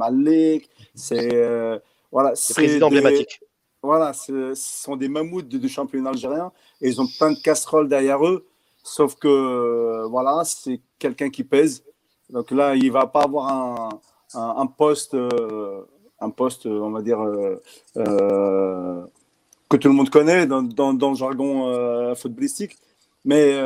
Alek, 0.00 0.70
c'est 0.94 1.34
euh, 1.34 1.78
voilà, 2.12 2.36
c'est 2.36 2.54
président 2.54 2.86
emblématique. 2.86 3.40
Voilà, 3.82 4.14
ce 4.14 4.54
sont 4.54 4.96
des 4.96 5.08
mammouths 5.08 5.46
du 5.46 5.68
championnat 5.68 6.10
algérien 6.10 6.52
et 6.80 6.88
ils 6.88 7.00
ont 7.02 7.08
plein 7.18 7.32
de 7.32 7.38
casseroles 7.38 7.88
derrière 7.88 8.24
eux. 8.24 8.46
Sauf 8.86 9.16
que, 9.16 9.26
euh, 9.26 10.06
voilà, 10.08 10.42
c'est 10.44 10.78
quelqu'un 10.98 11.30
qui 11.30 11.42
pèse. 11.42 11.82
Donc 12.28 12.50
là, 12.50 12.76
il 12.76 12.92
va 12.92 13.06
pas 13.06 13.22
avoir 13.22 13.48
un, 13.48 13.88
un, 14.34 14.66
poste, 14.66 15.14
euh, 15.14 15.80
un 16.20 16.28
poste, 16.28 16.66
on 16.66 16.90
va 16.90 17.00
dire, 17.00 17.18
euh, 17.96 19.06
que 19.70 19.76
tout 19.78 19.88
le 19.88 19.94
monde 19.94 20.10
connaît 20.10 20.46
dans, 20.46 20.62
dans, 20.62 20.92
dans 20.92 21.10
le 21.10 21.16
jargon 21.16 22.14
footballistique. 22.14 22.76
Mais 23.24 23.58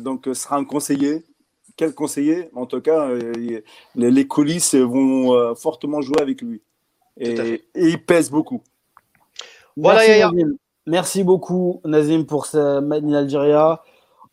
donc, 0.00 0.22
ce 0.26 0.34
sera 0.34 0.56
un 0.56 0.64
conseiller. 0.64 1.22
Quel 1.76 1.94
conseiller? 1.94 2.50
En 2.54 2.66
tout 2.66 2.80
cas, 2.80 3.08
les, 3.14 3.62
les, 3.94 4.26
coulisses 4.26 4.74
vont 4.74 5.54
fortement 5.54 6.02
jouer 6.02 6.20
avec 6.20 6.42
lui. 6.42 6.60
Et, 7.16 7.62
il 7.76 8.04
pèse 8.04 8.28
beaucoup. 8.28 8.60
Voilà, 9.76 10.00
Merci, 10.00 10.44
Merci 10.86 11.24
beaucoup, 11.24 11.80
Nazim, 11.84 12.24
pour 12.24 12.46
ce 12.46 12.80
Made 12.80 13.04
in 13.04 13.14
Algeria. 13.14 13.82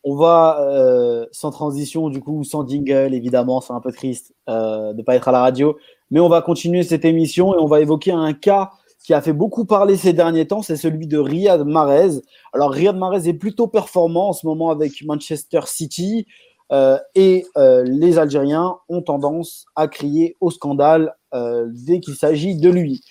On 0.03 0.15
va 0.15 0.59
euh, 0.61 1.27
sans 1.31 1.51
transition, 1.51 2.09
du 2.09 2.21
coup, 2.21 2.43
sans 2.43 2.67
jingle, 2.67 3.13
évidemment, 3.13 3.61
c'est 3.61 3.73
un 3.73 3.79
peu 3.79 3.91
triste 3.91 4.33
euh, 4.49 4.93
de 4.93 4.97
ne 4.97 5.03
pas 5.03 5.15
être 5.15 5.27
à 5.27 5.31
la 5.31 5.41
radio. 5.41 5.77
Mais 6.09 6.19
on 6.19 6.29
va 6.29 6.41
continuer 6.41 6.83
cette 6.83 7.05
émission 7.05 7.53
et 7.53 7.57
on 7.59 7.67
va 7.67 7.81
évoquer 7.81 8.11
un 8.11 8.33
cas 8.33 8.71
qui 9.03 9.13
a 9.13 9.21
fait 9.21 9.33
beaucoup 9.33 9.65
parler 9.65 9.97
ces 9.97 10.13
derniers 10.13 10.45
temps, 10.45 10.61
c'est 10.61 10.75
celui 10.75 11.07
de 11.07 11.17
Riyad 11.17 11.65
Mahrez. 11.65 12.21
Alors, 12.53 12.71
Riyad 12.71 12.95
Mahrez 12.95 13.27
est 13.27 13.33
plutôt 13.33 13.67
performant 13.67 14.29
en 14.29 14.33
ce 14.33 14.45
moment 14.45 14.69
avec 14.69 15.03
Manchester 15.03 15.61
City 15.65 16.27
euh, 16.71 16.97
et 17.15 17.45
les 17.55 18.19
Algériens 18.19 18.77
ont 18.89 19.01
tendance 19.01 19.65
à 19.75 19.87
crier 19.87 20.35
au 20.39 20.51
scandale 20.51 21.15
dès 21.33 21.99
qu'il 21.99 22.15
s'agit 22.15 22.55
de 22.55 22.69
lui. 22.69 23.01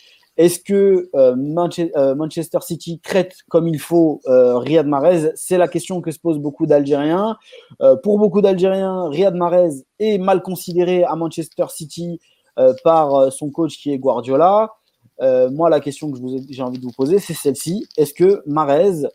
Est-ce 0.41 0.59
que 0.59 1.11
euh, 1.15 1.37
euh, 1.97 2.15
Manchester 2.15 2.61
City 2.63 2.99
traite 2.99 3.37
comme 3.51 3.69
il 3.69 3.79
faut 3.79 4.23
euh, 4.27 4.57
Riyad 4.57 4.87
Mahrez? 4.87 5.33
C'est 5.35 5.59
la 5.59 5.69
question 5.69 6.01
que 6.01 6.11
se 6.11 6.19
posent 6.19 6.39
beaucoup 6.39 6.65
d'Algériens. 6.65 7.37
pour 8.03 8.19
beaucoup 8.19 8.41
d'Algériens, 8.41 9.11
Riyad 9.11 9.35
Mahrez 9.35 9.85
est 9.99 10.17
mal 10.17 10.41
considéré 10.41 11.05
à 11.05 11.15
Manchester 11.15 11.67
City 11.69 12.21
par 12.85 13.31
son 13.31 13.51
coach 13.51 13.77
qui 13.77 13.93
est 13.93 13.99
Guardiola. 13.99 14.73
moi, 15.51 15.69
la 15.69 15.81
question 15.81 16.11
que 16.11 16.19
j'ai 16.49 16.63
envie 16.63 16.79
de 16.79 16.85
vous 16.85 16.93
poser, 16.93 17.19
c'est 17.19 17.35
celle-ci. 17.35 17.87
Est-ce 17.99 18.15
que 18.15 18.43
Mahrez 18.47 19.09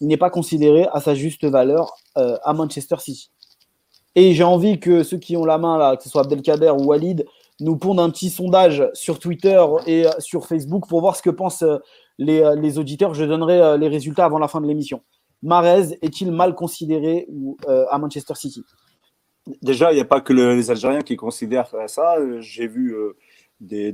n'est 0.00 0.16
pas 0.16 0.30
considéré 0.30 0.88
à 0.92 1.00
sa 1.00 1.14
juste 1.14 1.44
valeur 1.44 1.96
à 2.16 2.52
Manchester 2.54 2.96
City? 2.98 3.30
Et 4.16 4.32
j'ai 4.32 4.44
envie 4.44 4.80
que 4.80 5.04
ceux 5.04 5.18
qui 5.18 5.36
ont 5.36 5.44
la 5.44 5.58
main, 5.58 5.78
là, 5.78 5.96
que 5.96 6.02
ce 6.02 6.08
soit 6.08 6.22
Abdelkader 6.22 6.70
ou 6.70 6.86
Walid, 6.86 7.24
nous 7.60 7.76
pondre 7.76 8.02
un 8.02 8.10
petit 8.10 8.30
sondage 8.30 8.88
sur 8.92 9.18
Twitter 9.18 9.62
et 9.86 10.06
euh, 10.06 10.10
sur 10.18 10.46
Facebook 10.46 10.88
pour 10.88 11.00
voir 11.00 11.16
ce 11.16 11.22
que 11.22 11.30
pensent 11.30 11.62
euh, 11.62 11.78
euh, 12.20 12.54
les, 12.56 12.78
auditeurs. 12.78 13.14
Je 13.14 13.24
donnerai 13.24 13.78
les 13.78 13.88
résultats 13.88 14.24
avant 14.24 14.38
la 14.38 14.48
fin 14.48 14.60
de 14.60 14.66
l'émission. 14.66 15.02
Marez 15.42 15.98
est-il 16.02 16.32
mal 16.32 16.54
considéré 16.54 17.28
à 17.90 17.98
Manchester 17.98 18.34
City? 18.34 18.64
Déjà, 19.60 19.92
il 19.92 19.96
n'y 19.96 20.00
a 20.00 20.06
pas 20.06 20.22
que 20.22 20.32
les 20.32 20.70
Algériens 20.70 21.02
qui 21.02 21.14
considèrent 21.14 21.70
ça. 21.88 22.16
J'ai 22.40 22.66
vu 22.66 22.96
des, 23.60 23.92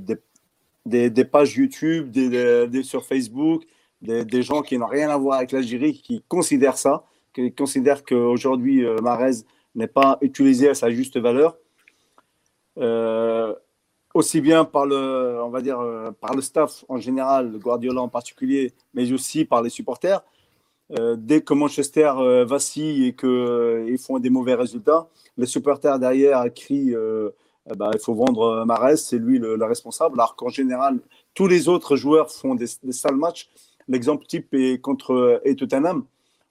pages 1.25 1.57
YouTube, 1.57 2.11
des, 2.11 2.83
sur 2.85 3.05
Facebook, 3.05 3.65
des, 4.01 4.43
gens 4.43 4.63
qui 4.63 4.79
n'ont 4.79 4.87
rien 4.87 5.11
à 5.11 5.17
voir 5.17 5.39
avec 5.39 5.51
l'Algérie 5.51 6.01
qui 6.01 6.25
considèrent 6.29 6.79
ça, 6.79 7.05
qui 7.35 7.53
considèrent 7.53 8.05
qu'aujourd'hui, 8.05 8.87
Marez 9.03 9.43
n'est 9.75 9.89
pas 9.89 10.19
utilisé 10.21 10.69
à 10.69 10.75
sa 10.75 10.91
juste 10.91 11.19
valeur. 11.19 11.57
Euh, 12.79 13.55
aussi 14.15 14.41
bien 14.41 14.65
par 14.65 14.87
le, 14.87 15.41
on 15.43 15.49
va 15.49 15.63
dire, 15.63 15.81
euh, 15.81 16.11
par 16.13 16.35
le 16.35 16.43
staff 16.43 16.85
en 16.89 16.99
général, 16.99 17.59
Guardiola 17.59 18.03
en 18.03 18.09
particulier, 18.09 18.75
mais 18.95 19.11
aussi 19.13 19.45
par 19.45 19.63
les 19.63 19.71
supporters. 19.71 20.23
Euh, 20.99 21.17
dès 21.19 21.41
que 21.41 21.55
Manchester 21.55 22.13
vacille 22.47 23.07
et 23.07 23.15
qu'ils 23.15 23.99
font 23.99 24.19
des 24.19 24.31
mauvais 24.31 24.55
résultats, 24.55 25.09
les 25.39 25.47
supporters 25.47 25.99
derrière 25.99 26.45
crient 26.55 26.95
bah, 27.77 27.91
il 27.95 28.01
faut 28.01 28.15
vendre 28.15 28.65
Mares, 28.65 28.99
c'est 28.99 29.19
lui 29.19 29.39
le, 29.39 29.65
responsable. 29.65 30.21
Alors 30.21 30.35
qu'en 30.37 30.49
général, 30.49 31.01
tous 31.33 31.47
les 31.47 31.69
autres 31.69 31.97
joueurs 31.97 32.31
font 32.31 32.55
des, 32.55 32.67
sales 32.67 33.17
matchs. 33.17 33.51
L'exemple 33.89 34.27
type 34.27 34.53
est 34.53 34.81
contre 34.81 35.41
et 35.45 35.57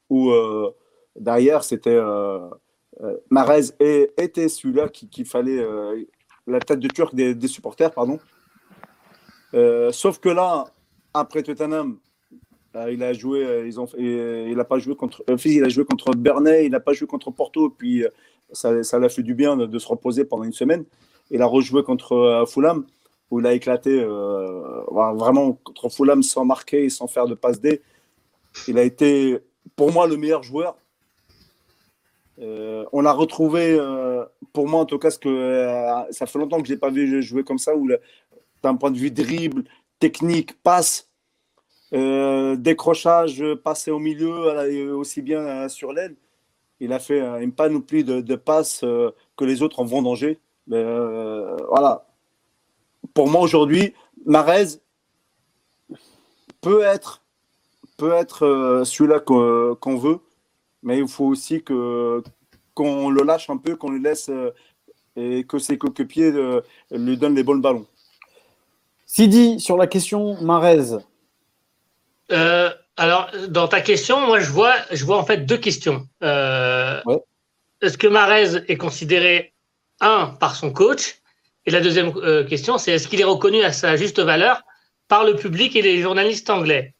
où 0.10 0.32
derrière, 1.20 1.64
c'était 1.64 2.00
Marez 3.30 3.72
était 3.80 4.50
celui-là 4.50 4.90
qu'il 4.90 5.26
fallait 5.26 5.60
euh, 5.60 6.04
la 6.48 6.60
tête 6.60 6.80
de 6.80 6.88
turc 6.88 7.16
des, 7.16 7.48
supporters, 7.48 7.92
pardon. 7.92 8.20
Euh, 9.54 9.92
sauf 9.92 10.20
que 10.20 10.30
là, 10.30 10.66
après 11.14 11.44
Tottenham, 11.44 11.98
il 12.90 13.04
a 13.04 13.14
joué, 13.14 13.64
ils 13.66 13.80
ont, 13.80 13.88
il 13.98 14.58
a 14.60 14.64
pas 14.64 14.80
joué 14.80 14.96
contre, 14.96 15.24
il 15.46 15.64
a 15.64 15.70
joué 15.70 15.84
contre 15.84 16.12
Bernay, 16.16 16.66
il 16.66 16.72
n'a 16.72 16.80
pas 16.80 16.94
joué 16.94 17.08
contre 17.08 17.32
Porto, 17.32 17.70
puis 17.70 18.06
ça, 18.52 18.82
ça 18.84 18.98
l'a 18.98 19.10
fait 19.10 19.24
du 19.24 19.36
bien 19.36 19.58
de, 19.58 19.80
se 19.80 19.88
reposer 19.88 20.24
pendant 20.24 20.44
une 20.44 20.54
semaine. 20.54 20.86
Il 21.32 21.42
a 21.42 21.46
rejoué 21.46 21.84
contre 21.84 22.46
Fulham, 22.48 22.86
où 23.30 23.40
il 23.40 23.46
a 23.46 23.54
éclaté 23.54 24.04
vraiment 24.90 25.54
contre 25.64 25.90
Fulham 25.90 26.24
sans 26.24 26.46
marquer, 26.46 26.90
sans 26.90 27.08
faire 27.08 27.28
de 27.28 27.36
passe 27.36 27.60
D. 27.60 27.82
Il 28.68 28.78
a 28.78 28.84
été, 28.84 29.40
pour 29.76 29.92
moi, 29.92 30.08
le 30.08 30.18
meilleur 30.18 30.44
joueur 30.44 30.78
on 32.40 33.02
l'a 33.02 33.14
retrouvé, 33.14 33.80
pour 34.54 34.68
moi 34.68 34.82
en 34.82 34.86
tout 34.86 34.98
cas, 34.98 35.10
parce 35.10 35.18
que 35.18 35.76
ça 36.12 36.26
fait 36.26 36.40
longtemps 36.40 36.62
que 36.62 36.68
je 36.68 36.74
n'ai 36.74 36.80
pas 36.80 36.90
vu 36.90 37.22
jouer 37.22 37.44
comme 37.44 37.60
ça, 37.60 37.74
d'un 38.64 38.76
point 38.76 38.92
de 38.92 38.98
vue 38.98 39.12
dribble, 39.12 39.64
technique, 40.00 40.62
passe, 40.64 41.10
décrochage, 41.92 43.44
passer 43.64 43.92
au 43.92 44.00
milieu, 44.00 44.96
aussi 44.96 45.22
bien 45.22 45.68
sur 45.70 45.94
l'aile. 45.94 46.16
Il 46.80 46.94
a 46.94 47.00
fait 47.00 47.20
une 47.42 47.52
panoplie 47.52 48.04
de, 48.04 48.22
de 48.22 48.36
passes 48.36 48.82
que 48.82 49.46
les 49.46 49.62
autres 49.62 49.80
en 49.80 49.86
vont 49.86 50.02
danger. 50.02 50.40
Mais 50.68 50.84
voilà. 51.70 52.08
Pour 53.14 53.28
moi 53.28 53.42
aujourd'hui, 53.42 53.94
Marez 54.26 54.80
peut 56.62 56.84
être, 56.84 57.24
peut 57.98 58.14
être 58.14 58.46
euh, 58.46 58.86
celui-là 58.86 59.20
qu'on 59.20 59.98
veut, 59.98 60.20
mais 60.84 61.00
il 61.00 61.08
faut 61.08 61.26
aussi 61.26 61.64
que 61.64 62.24
qu'on 62.74 63.10
le 63.10 63.24
lâche 63.24 63.50
un 63.50 63.58
peu, 63.58 63.76
qu'on 63.76 63.92
le 63.92 63.98
laisse 63.98 64.30
euh, 64.30 64.52
et 65.16 65.44
que 65.44 65.60
ses 65.60 65.78
coéquipiers 65.78 66.32
euh, 66.32 66.62
lui 66.92 67.18
donnent 67.18 67.36
les 67.36 67.44
bons 67.44 67.58
ballons. 67.58 67.86
Sidi, 69.06 69.60
sur 69.60 69.78
la 69.78 69.88
question 69.88 70.42
Marez. 70.42 70.98
alors, 72.98 73.30
dans 73.50 73.68
ta 73.68 73.82
question, 73.82 74.26
moi, 74.26 74.40
je 74.40 74.50
vois, 74.50 74.74
je 74.92 75.04
vois 75.04 75.18
en 75.18 75.26
fait 75.26 75.46
deux 75.46 75.58
questions. 75.58 76.08
Est-ce 76.22 77.98
que 77.98 78.08
Marez 78.08 78.64
est 78.70 78.78
considéré, 78.78 79.54
un, 80.00 80.28
par 80.40 80.56
son 80.56 80.72
coach? 80.72 81.20
Et 81.66 81.72
la 81.72 81.82
deuxième 81.82 82.14
question, 82.46 82.78
c'est 82.78 82.94
est-ce 82.94 83.10
qu'il 83.10 83.20
est 83.20 83.26
reconnu 83.26 83.62
à 83.64 83.74
sa 83.74 83.98
juste 83.98 84.20
valeur 84.20 84.64
par 85.10 85.26
le 85.26 85.36
public 85.36 85.76
et 85.76 85.82
les 85.82 86.02
journalistes 86.02 86.50
anglais? 86.50 86.96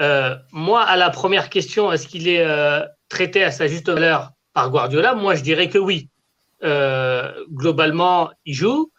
Euh, 0.00 0.34
moi, 0.52 0.82
à 0.82 0.96
la 0.96 1.10
première 1.10 1.50
question, 1.50 1.92
est-ce 1.92 2.06
qu'il 2.06 2.28
est, 2.28 2.44
euh, 2.44 2.80
traité 3.12 3.44
à 3.44 3.50
sa 3.50 3.66
juste 3.66 3.88
valeur 3.88 4.32
par 4.52 4.70
Guardiola 4.70 5.14
Moi, 5.14 5.34
je 5.34 5.42
dirais 5.42 5.68
que 5.68 5.78
oui. 5.78 6.08
Euh, 6.64 7.32
globalement, 7.50 8.30
il 8.44 8.54
joue. 8.54 8.90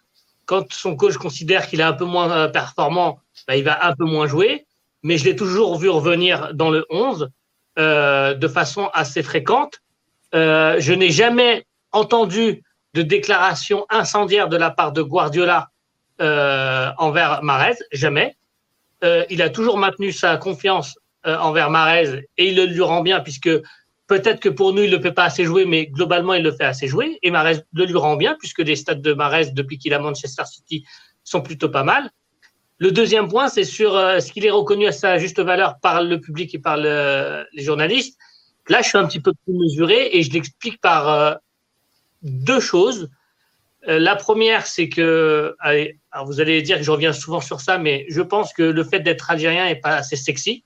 Quand 0.45 0.71
son 0.71 0.95
coach 0.95 1.17
considère 1.17 1.67
qu'il 1.67 1.79
est 1.79 1.83
un 1.83 1.93
peu 1.93 2.05
moins 2.05 2.47
performant, 2.49 3.19
bah, 3.47 3.55
il 3.55 3.63
va 3.63 3.85
un 3.85 3.95
peu 3.95 4.05
moins 4.05 4.27
jouer. 4.27 4.65
Mais 5.03 5.17
je 5.17 5.25
l'ai 5.25 5.35
toujours 5.35 5.77
vu 5.77 5.89
revenir 5.89 6.53
dans 6.53 6.69
le 6.69 6.85
11 6.89 7.29
de 7.77 8.47
façon 8.47 8.89
assez 8.93 9.23
fréquente. 9.23 9.79
je 10.33 10.93
n'ai 10.93 11.11
jamais 11.11 11.65
entendu 11.91 12.63
de 12.93 13.01
déclaration 13.01 13.85
incendiaire 13.89 14.47
de 14.47 14.57
la 14.57 14.69
part 14.69 14.91
de 14.91 15.01
Guardiola 15.01 15.69
envers 16.19 17.41
Marez, 17.43 17.77
jamais. 17.91 18.35
Euh, 19.03 19.25
il 19.29 19.41
a 19.41 19.49
toujours 19.49 19.77
maintenu 19.77 20.11
sa 20.11 20.37
confiance 20.37 20.97
euh, 21.27 21.37
envers 21.37 21.69
Marez 21.69 22.25
et 22.37 22.47
il 22.47 22.55
le 22.55 22.65
lui 22.65 22.81
rend 22.81 23.01
bien 23.01 23.19
puisque 23.19 23.49
peut-être 24.07 24.39
que 24.39 24.49
pour 24.49 24.73
nous 24.73 24.83
il 24.83 24.91
ne 24.91 24.97
le 24.97 25.01
fait 25.01 25.11
pas 25.11 25.25
assez 25.25 25.45
jouer, 25.45 25.65
mais 25.65 25.87
globalement 25.87 26.33
il 26.33 26.43
le 26.43 26.51
fait 26.51 26.65
assez 26.65 26.87
jouer 26.87 27.19
et 27.21 27.31
Marez 27.31 27.59
le 27.73 27.85
lui 27.85 27.97
rend 27.97 28.15
bien 28.15 28.35
puisque 28.39 28.59
les 28.59 28.75
stats 28.75 28.95
de 28.95 29.13
Marez 29.13 29.51
depuis 29.51 29.77
qu'il 29.77 29.93
a 29.93 29.99
Manchester 29.99 30.43
City 30.45 30.85
sont 31.23 31.41
plutôt 31.41 31.69
pas 31.69 31.83
mal. 31.83 32.09
Le 32.79 32.91
deuxième 32.91 33.27
point, 33.29 33.47
c'est 33.47 33.63
sur 33.63 33.95
euh, 33.95 34.19
ce 34.19 34.31
qu'il 34.31 34.45
est 34.45 34.51
reconnu 34.51 34.87
à 34.87 34.91
sa 34.91 35.17
juste 35.17 35.39
valeur 35.39 35.79
par 35.79 36.03
le 36.03 36.19
public 36.19 36.53
et 36.53 36.59
par 36.59 36.77
les 36.77 37.45
journalistes. 37.63 38.19
Là, 38.67 38.81
je 38.81 38.89
suis 38.89 38.97
un 38.97 39.07
petit 39.07 39.19
peu 39.19 39.33
plus 39.45 39.53
mesuré 39.53 40.09
et 40.13 40.23
je 40.23 40.31
l'explique 40.31 40.81
par 40.81 41.37
deux 42.23 42.59
choses. 42.59 43.09
Euh, 43.87 43.99
la 43.99 44.15
première, 44.15 44.65
c'est 44.65 44.89
que, 44.89 45.55
vous 46.25 46.41
allez 46.41 46.61
dire 46.61 46.77
que 46.77 46.83
je 46.83 46.91
reviens 46.91 47.13
souvent 47.13 47.41
sur 47.41 47.61
ça, 47.61 47.77
mais 47.77 48.05
je 48.09 48.21
pense 48.21 48.53
que 48.53 48.63
le 48.63 48.83
fait 48.83 49.01
d'être 49.01 49.29
algérien 49.29 49.65
n'est 49.65 49.79
pas 49.79 49.95
assez 49.95 50.15
sexy 50.15 50.63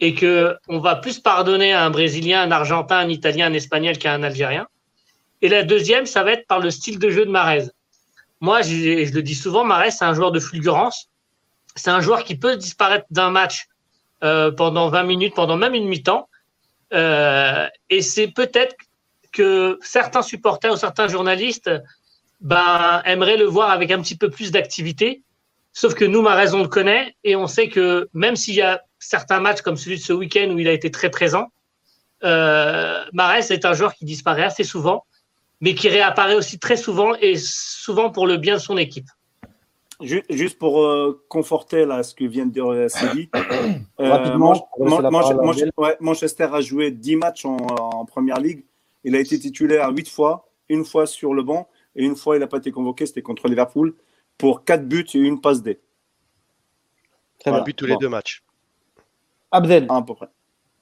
et 0.00 0.14
que 0.14 0.56
on 0.68 0.78
va 0.78 0.96
plus 0.96 1.18
pardonner 1.18 1.72
à 1.72 1.84
un 1.84 1.90
Brésilien, 1.90 2.42
un 2.42 2.50
Argentin, 2.50 2.98
un 2.98 3.08
Italien, 3.08 3.46
un 3.46 3.52
Espagnol 3.52 3.98
qu'à 3.98 4.12
un 4.12 4.22
Algérien. 4.22 4.66
Et 5.42 5.48
la 5.48 5.62
deuxième, 5.62 6.06
ça 6.06 6.22
va 6.22 6.32
être 6.32 6.46
par 6.46 6.60
le 6.60 6.70
style 6.70 6.98
de 6.98 7.10
jeu 7.10 7.24
de 7.24 7.30
Marez. 7.30 7.64
Moi, 8.40 8.62
je, 8.62 9.12
le 9.12 9.22
dis 9.22 9.34
souvent, 9.34 9.64
Marez, 9.64 9.90
c'est 9.90 10.04
un 10.04 10.14
joueur 10.14 10.32
de 10.32 10.40
fulgurance. 10.40 11.08
C'est 11.74 11.90
un 11.90 12.00
joueur 12.00 12.24
qui 12.24 12.36
peut 12.36 12.56
disparaître 12.56 13.06
d'un 13.10 13.30
match 13.30 13.66
euh, 14.24 14.50
pendant 14.50 14.88
20 14.88 15.02
minutes, 15.04 15.34
pendant 15.34 15.56
même 15.56 15.74
une 15.74 15.88
mi-temps. 15.88 16.28
Euh, 16.92 17.68
et 17.90 18.02
c'est 18.02 18.28
peut-être 18.28 18.74
que 19.32 19.78
certains 19.82 20.22
supporters 20.22 20.72
ou 20.72 20.76
certains 20.76 21.08
journalistes 21.08 21.70
ben, 22.40 23.02
aimerait 23.04 23.36
le 23.36 23.44
voir 23.44 23.70
avec 23.70 23.90
un 23.90 24.00
petit 24.00 24.16
peu 24.16 24.30
plus 24.30 24.50
d'activité. 24.50 25.22
Sauf 25.72 25.94
que 25.94 26.04
nous, 26.04 26.22
Marez, 26.22 26.54
on 26.54 26.62
le 26.62 26.68
connaît 26.68 27.14
et 27.24 27.36
on 27.36 27.46
sait 27.46 27.68
que 27.68 28.08
même 28.12 28.36
s'il 28.36 28.54
y 28.54 28.62
a 28.62 28.82
certains 28.98 29.40
matchs 29.40 29.62
comme 29.62 29.76
celui 29.76 29.96
de 29.96 30.02
ce 30.02 30.12
week-end 30.12 30.50
où 30.50 30.58
il 30.58 30.68
a 30.68 30.72
été 30.72 30.90
très 30.90 31.10
présent, 31.10 31.48
euh, 32.24 33.04
Marez 33.12 33.52
est 33.52 33.64
un 33.64 33.72
joueur 33.72 33.94
qui 33.94 34.04
disparaît 34.04 34.42
assez 34.42 34.64
souvent, 34.64 35.04
mais 35.60 35.74
qui 35.74 35.88
réapparaît 35.88 36.34
aussi 36.34 36.58
très 36.58 36.76
souvent 36.76 37.14
et 37.14 37.36
souvent 37.36 38.10
pour 38.10 38.26
le 38.26 38.36
bien 38.36 38.54
de 38.54 38.60
son 38.60 38.76
équipe. 38.76 39.06
Juste 40.00 40.58
pour 40.58 40.82
euh, 40.82 41.24
conforter 41.28 41.84
là, 41.84 42.04
ce 42.04 42.14
que 42.14 42.24
vient 42.24 42.46
de 42.46 42.52
dire 42.52 42.70
euh, 42.70 42.88
Sidi, 42.88 43.30
Rapidement, 43.98 44.68
Manchester 46.00 46.48
a 46.52 46.60
joué 46.60 46.92
10 46.92 47.16
matchs 47.16 47.44
en, 47.44 47.56
en, 47.56 48.04
Première 48.04 48.38
Ligue. 48.38 48.64
Il 49.02 49.16
a 49.16 49.18
été 49.18 49.36
titulaire 49.38 49.90
8 49.90 50.08
fois, 50.08 50.50
une 50.68 50.84
fois 50.84 51.06
sur 51.06 51.34
le 51.34 51.42
banc 51.42 51.68
et 51.96 52.04
une 52.04 52.14
fois, 52.14 52.36
il 52.36 52.40
n'a 52.40 52.46
pas 52.46 52.58
été 52.58 52.70
convoqué, 52.70 53.06
c'était 53.06 53.22
contre 53.22 53.48
Liverpool, 53.48 53.96
pour 54.36 54.64
4 54.64 54.86
buts 54.86 55.06
et 55.14 55.18
une 55.18 55.40
passe 55.40 55.62
D. 55.62 55.80
Un 57.44 57.62
but 57.62 57.74
tous 57.74 57.86
les 57.86 57.96
deux 57.96 58.08
matchs. 58.08 58.44
Abdel. 59.50 59.86
à 59.88 60.02
peu 60.02 60.14
près. 60.14 60.26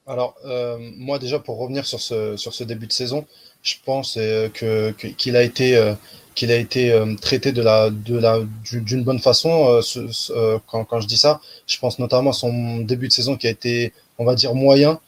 Alors, 0.05 0.35
euh, 0.45 0.77
moi, 0.97 1.19
déjà, 1.19 1.39
pour 1.39 1.57
revenir 1.57 1.85
sur 1.85 1.99
ce, 1.99 2.37
sur 2.37 2.53
ce 2.53 2.63
début 2.63 2.87
de 2.87 2.93
saison, 2.93 3.25
je 3.61 3.75
pense 3.83 4.15
euh, 4.17 4.47
que, 4.49 4.91
qu'il 4.91 5.35
a 5.35 5.43
été, 5.43 5.75
euh, 5.75 5.93
qu'il 6.33 6.51
a 6.51 6.55
été 6.55 6.97
traité 7.21 7.51
de 7.51 7.61
la, 7.61 7.89
de 7.89 8.17
la, 8.17 8.39
d'une 8.71 9.03
bonne 9.03 9.19
façon. 9.19 9.81
quand, 10.67 10.85
quand, 10.85 10.99
je 11.01 11.07
dis 11.07 11.17
ça, 11.17 11.41
je 11.65 11.77
pense 11.79 11.99
notamment 11.99 12.29
à 12.29 12.33
son 12.33 12.79
début 12.79 13.07
de 13.07 13.13
saison 13.13 13.35
qui 13.35 13.47
a 13.47 13.49
été, 13.49 13.91
on 14.17 14.25
va 14.25 14.35
dire, 14.35 14.53
moyen. 14.53 14.99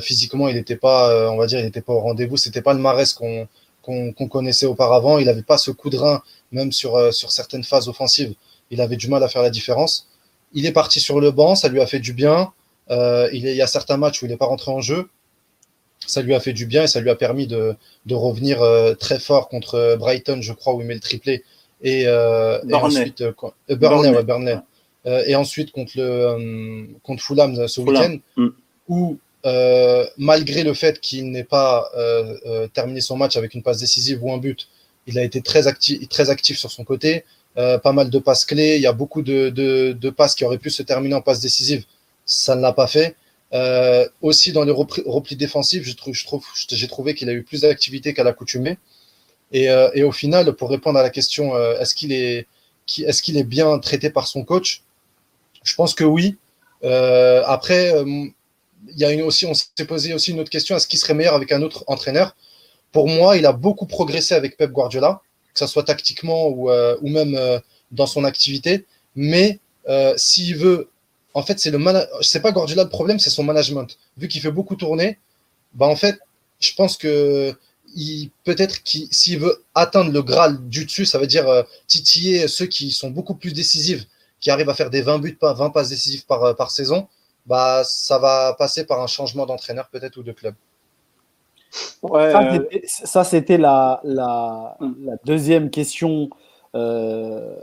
physiquement, 0.00 0.48
il 0.48 0.54
n'était 0.54 0.76
pas, 0.76 1.30
on 1.30 1.36
va 1.36 1.46
dire, 1.46 1.58
il 1.58 1.64
n'était 1.64 1.80
pas 1.80 1.92
au 1.92 2.00
rendez-vous. 2.00 2.36
C'était 2.36 2.62
pas 2.62 2.72
le 2.72 2.78
Marès 2.78 3.12
qu'on, 3.14 3.48
qu'on 3.86 4.28
connaissait 4.28 4.66
auparavant. 4.66 5.18
Il 5.18 5.26
n'avait 5.26 5.42
pas 5.42 5.58
ce 5.58 5.70
coup 5.70 5.90
de 5.90 5.96
rein, 5.96 6.22
même 6.52 6.72
sur, 6.72 6.96
euh, 6.96 7.10
sur 7.12 7.30
certaines 7.30 7.64
phases 7.64 7.88
offensives. 7.88 8.34
Il 8.70 8.80
avait 8.80 8.96
du 8.96 9.08
mal 9.08 9.22
à 9.22 9.28
faire 9.28 9.42
la 9.42 9.50
différence. 9.50 10.08
Il 10.52 10.66
est 10.66 10.72
parti 10.72 11.00
sur 11.00 11.20
le 11.20 11.30
banc, 11.30 11.54
ça 11.54 11.68
lui 11.68 11.80
a 11.80 11.86
fait 11.86 12.00
du 12.00 12.12
bien. 12.12 12.52
Euh, 12.90 13.28
il, 13.32 13.44
y 13.44 13.62
a 13.62 13.66
certains 13.66 13.96
matchs 13.96 14.22
où 14.22 14.26
il 14.26 14.30
n'est 14.30 14.36
pas 14.36 14.46
rentré 14.46 14.70
en 14.70 14.80
jeu. 14.80 15.08
Ça 16.06 16.22
lui 16.22 16.34
a 16.34 16.40
fait 16.40 16.52
du 16.52 16.66
bien 16.66 16.84
et 16.84 16.86
ça 16.86 17.00
lui 17.00 17.10
a 17.10 17.16
permis 17.16 17.46
de, 17.46 17.74
de 18.04 18.14
revenir 18.14 18.62
euh, 18.62 18.94
très 18.94 19.18
fort 19.18 19.48
contre 19.48 19.96
Brighton, 19.98 20.40
je 20.40 20.52
crois, 20.52 20.74
où 20.74 20.80
il 20.80 20.86
met 20.86 20.94
le 20.94 21.00
triplé. 21.00 21.44
Et, 21.82 22.02
et 22.02 22.74
ensuite, 22.74 23.22
Burnley, 23.68 24.22
Burnley. 24.22 24.58
et 25.04 25.34
ensuite 25.34 25.72
contre, 25.72 25.92
le, 25.96 26.88
contre 27.02 27.22
Fulham 27.22 27.68
ce 27.68 27.80
week-end, 27.80 28.16
mm. 28.36 28.48
où 28.88 29.18
euh, 29.46 30.04
malgré 30.18 30.64
le 30.64 30.74
fait 30.74 31.00
qu'il 31.00 31.30
n'ait 31.30 31.44
pas 31.44 31.88
euh, 31.96 32.36
euh, 32.46 32.66
terminé 32.66 33.00
son 33.00 33.16
match 33.16 33.36
avec 33.36 33.54
une 33.54 33.62
passe 33.62 33.78
décisive 33.78 34.24
ou 34.24 34.32
un 34.32 34.38
but, 34.38 34.68
il 35.06 35.18
a 35.20 35.22
été 35.22 35.40
très 35.40 35.68
actif, 35.68 36.08
très 36.08 36.30
actif 36.30 36.58
sur 36.58 36.70
son 36.72 36.84
côté. 36.84 37.24
pas 37.54 37.92
mal 37.92 38.10
de 38.10 38.18
passes 38.18 38.44
clés. 38.44 38.74
Il 38.76 38.82
y 38.82 38.88
a 38.88 38.92
beaucoup 38.92 39.22
de, 39.22 39.50
de, 39.50 40.10
passes 40.10 40.34
qui 40.34 40.44
auraient 40.44 40.58
pu 40.58 40.70
se 40.70 40.82
terminer 40.82 41.14
en 41.14 41.22
passe 41.22 41.40
décisive. 41.40 41.84
Ça 42.26 42.56
ne 42.56 42.60
l'a 42.60 42.72
pas 42.72 42.86
fait. 42.86 43.16
aussi 44.20 44.52
dans 44.52 44.64
les 44.64 44.72
replis, 44.72 45.36
défensifs, 45.36 45.84
je 45.84 45.94
trouve, 45.94 46.44
j'ai 46.68 46.88
trouvé 46.88 47.14
qu'il 47.14 47.28
a 47.30 47.32
eu 47.32 47.42
plus 47.42 47.62
d'activité 47.62 48.12
qu'à 48.14 48.24
l'accoutumée. 48.24 48.78
Et, 49.52 49.66
et, 49.94 50.02
au 50.02 50.12
final, 50.12 50.52
pour 50.54 50.70
répondre 50.70 50.98
à 50.98 51.02
la 51.02 51.10
question, 51.10 51.56
est-ce 51.78 51.94
qu'il 51.94 52.12
est, 52.12 52.46
est, 52.98 53.20
qu'il 53.22 53.36
est 53.38 53.44
bien 53.44 53.78
traité 53.78 54.10
par 54.10 54.26
son 54.26 54.44
coach? 54.44 54.82
Je 55.62 55.74
pense 55.74 55.94
que 55.94 56.04
oui. 56.04 56.36
après, 56.82 57.94
il 58.88 58.98
y 58.98 59.04
a 59.04 59.24
aussi, 59.24 59.46
on 59.46 59.54
s'est 59.54 59.86
posé 59.86 60.14
aussi 60.14 60.32
une 60.32 60.40
autre 60.40 60.50
question 60.50 60.76
est-ce 60.76 60.86
qu'il 60.86 60.98
serait 60.98 61.14
meilleur 61.14 61.34
avec 61.34 61.52
un 61.52 61.62
autre 61.62 61.84
entraîneur? 61.86 62.36
Pour 62.92 63.08
moi, 63.08 63.36
il 63.36 63.46
a 63.46 63.52
beaucoup 63.52 63.86
progressé 63.86 64.34
avec 64.34 64.56
Pep 64.56 64.70
Guardiola, 64.70 65.20
que 65.52 65.58
ce 65.58 65.66
soit 65.66 65.82
tactiquement 65.82 66.48
ou, 66.48 66.70
euh, 66.70 66.96
même 67.02 67.34
euh, 67.34 67.58
dans 67.90 68.06
son 68.06 68.24
activité. 68.24 68.84
Mais 69.14 69.58
euh, 69.88 70.14
s'il 70.16 70.56
veut, 70.56 70.88
en 71.36 71.42
fait, 71.42 71.58
c'est 71.60 71.70
le 71.70 71.78
c'est 72.22 72.40
pas 72.40 72.52
Guardiola 72.52 72.84
le 72.84 72.88
problème, 72.88 73.18
c'est 73.18 73.30
son 73.30 73.44
management. 73.44 73.98
Vu 74.16 74.28
qu'il 74.28 74.40
fait 74.40 74.50
beaucoup 74.50 74.76
tourner, 74.76 75.18
bah 75.74 75.86
en 75.86 75.96
fait, 75.96 76.18
je 76.60 76.72
pense 76.74 76.96
que 76.96 77.54
peut-être 78.44 78.82
qu'il 78.82 79.08
s'il 79.12 79.38
veut 79.38 79.64
atteindre 79.74 80.10
le 80.10 80.22
Graal 80.22 80.68
du 80.68 80.84
dessus, 80.86 81.06
ça 81.06 81.18
veut 81.18 81.26
dire 81.26 81.46
titiller 81.86 82.48
ceux 82.48 82.66
qui 82.66 82.90
sont 82.90 83.10
beaucoup 83.10 83.34
plus 83.34 83.52
décisifs, 83.52 84.06
qui 84.40 84.50
arrivent 84.50 84.70
à 84.70 84.74
faire 84.74 84.90
des 84.90 85.02
20 85.02 85.18
buts, 85.18 85.38
20 85.40 85.70
passes 85.70 85.90
décisives 85.90 86.26
par, 86.26 86.56
par 86.56 86.70
saison 86.70 87.08
bah, 87.46 87.82
ça 87.84 88.18
va 88.18 88.54
passer 88.58 88.84
par 88.84 89.00
un 89.00 89.06
changement 89.06 89.46
d'entraîneur 89.46 89.88
peut-être 89.88 90.16
ou 90.16 90.22
de 90.22 90.32
club. 90.32 90.54
ça, 92.86 93.24
c'était 93.24 93.58
la, 93.58 94.00
la, 94.04 94.76
deuxième 95.24 95.70
question 95.70 96.28
euh, 96.74 97.56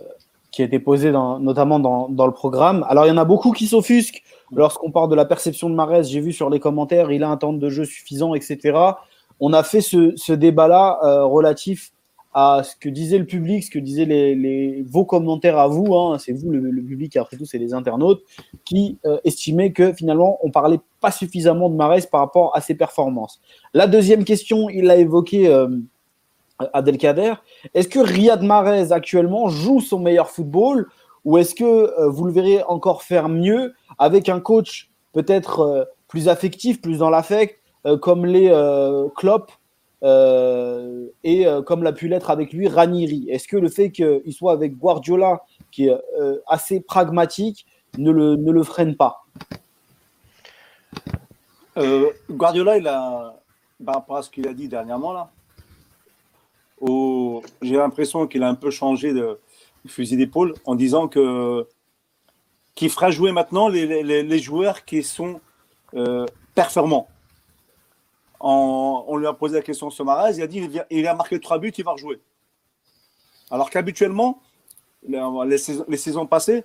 qui 0.53 0.61
a 0.61 0.65
été 0.65 0.79
posée 0.79 1.11
notamment 1.11 1.79
dans, 1.79 2.07
dans, 2.07 2.27
le 2.27 2.31
programme. 2.31 2.85
Alors, 2.87 3.05
il 3.05 3.09
y 3.09 3.11
en 3.11 3.17
a 3.17 3.25
beaucoup 3.25 3.51
qui 3.51 3.65
s'offusquent 3.65 4.21
lorsqu'on 4.51 4.91
parle 4.91 5.09
de 5.09 5.15
la 5.15 5.25
perception 5.25 5.67
de 5.67 5.73
Marès. 5.73 6.07
J'ai 6.07 6.21
vu 6.21 6.31
sur 6.31 6.51
les 6.51 6.59
commentaires, 6.59 7.11
il 7.11 7.23
a 7.23 7.29
un 7.29 7.37
temps 7.37 7.53
de 7.53 7.69
jeu 7.69 7.85
suffisant, 7.85 8.35
etc. 8.35 8.77
on 9.39 9.51
a 9.51 9.63
fait 9.63 9.81
ce, 9.81 10.31
débat-là 10.31 10.99
relatif 11.23 11.91
à 12.35 12.61
ce 12.63 12.75
que 12.75 12.89
disait 12.89 13.17
le 13.17 13.25
public, 13.25 13.63
ce 13.63 13.71
que 13.71 13.79
disaient 13.79 14.05
les, 14.05 14.83
vos 14.87 15.05
commentaires 15.05 15.57
à 15.57 15.67
vous, 15.67 15.95
hein, 15.95 16.17
c'est 16.19 16.33
vous 16.33 16.51
le, 16.51 16.83
public, 16.83 17.17
après 17.17 17.37
tout 17.37 17.45
c'est 17.45 17.59
les 17.59 17.73
internautes, 17.73 18.21
qui 18.63 18.99
estimaient 19.23 19.71
que 19.71 19.91
finalement 19.91 20.37
on 20.43 20.51
parlait 20.51 20.79
pas 21.01 21.11
suffisamment 21.11 21.67
de 21.69 21.75
Marès 21.75 22.05
par 22.05 22.21
rapport 22.21 22.55
à 22.55 22.61
ses 22.61 22.75
performances. 22.75 23.41
La 23.73 23.87
deuxième 23.87 24.23
question, 24.23 24.69
il 24.69 24.85
l'a 24.85 24.97
évoqué 24.97 25.47
Adelkader, 26.59 27.33
est-ce 27.73 27.87
que 27.87 27.99
Riyad 27.99 28.43
Mahrez 28.43 28.91
actuellement 28.91 29.49
joue 29.49 29.81
son 29.81 29.99
meilleur 29.99 30.29
football 30.29 30.87
ou 31.25 31.37
est-ce 31.37 31.55
que 31.55 31.63
euh, 31.63 32.09
vous 32.09 32.25
le 32.25 32.31
verrez 32.31 32.63
encore 32.63 33.03
faire 33.03 33.29
mieux 33.29 33.73
avec 33.97 34.29
un 34.29 34.39
coach 34.39 34.91
peut-être 35.13 35.59
euh, 35.61 35.83
plus 36.07 36.27
affectif, 36.27 36.81
plus 36.81 36.99
dans 36.99 37.09
l'affect, 37.09 37.59
euh, 37.85 37.97
comme 37.97 38.25
les 38.25 38.49
Klopp 39.15 39.51
et 41.23 41.45
comme 41.65 41.83
l'a 41.83 41.93
pu 41.93 42.09
l'être 42.09 42.29
avec 42.29 42.51
lui 42.51 42.67
Ranieri? 42.67 43.25
Est-ce 43.29 43.47
que 43.47 43.57
le 43.57 43.69
fait 43.69 43.91
qu'il 43.91 44.33
soit 44.33 44.51
avec 44.51 44.77
Guardiola, 44.77 45.43
qui 45.71 45.87
est 45.87 45.97
assez 46.45 46.81
pragmatique, 46.81 47.65
ne 47.97 48.11
le, 48.11 48.35
ne 48.35 48.51
le 48.51 48.63
freine 48.63 48.97
pas? 48.97 49.23
Guardiola, 52.29 52.77
il 52.77 52.87
a, 52.87 53.33
par 53.83 53.95
rapport 53.95 54.17
à 54.17 54.23
ce 54.23 54.29
qu'il 54.29 54.45
a 54.45 54.53
dit 54.53 54.67
dernièrement, 54.67 55.13
là, 55.13 55.31
j'ai 57.61 57.75
l'impression 57.75 58.27
qu'il 58.27 58.43
a 58.43 58.49
un 58.49 58.55
peu 58.55 58.71
changé 58.71 59.13
de, 59.13 59.39
fusil 59.87 60.17
d'épaule 60.17 60.53
en 60.65 60.75
disant 60.75 61.07
que 61.07 61.67
qu'il 62.75 62.89
fera 62.89 63.11
jouer 63.11 63.31
maintenant 63.31 63.67
les, 63.67 64.39
joueurs 64.39 64.83
qui 64.83 65.03
sont 65.03 65.39
euh, 65.93 66.25
performants. 66.55 67.07
on 68.39 69.15
lui 69.17 69.27
a 69.27 69.33
posé 69.33 69.55
la 69.55 69.61
question 69.61 69.89
sur 69.91 70.05
Marais, 70.05 70.35
il 70.35 70.41
a 70.41 70.47
dit 70.47 70.67
il, 70.89 71.07
a 71.07 71.13
marqué 71.13 71.39
trois 71.39 71.59
buts, 71.59 71.73
il 71.77 71.83
va 71.83 71.91
rejouer. 71.91 72.19
Alors 73.51 73.69
qu'habituellement, 73.69 74.41
les, 75.07 75.57
saisons, 75.57 76.25
passées, 76.25 76.63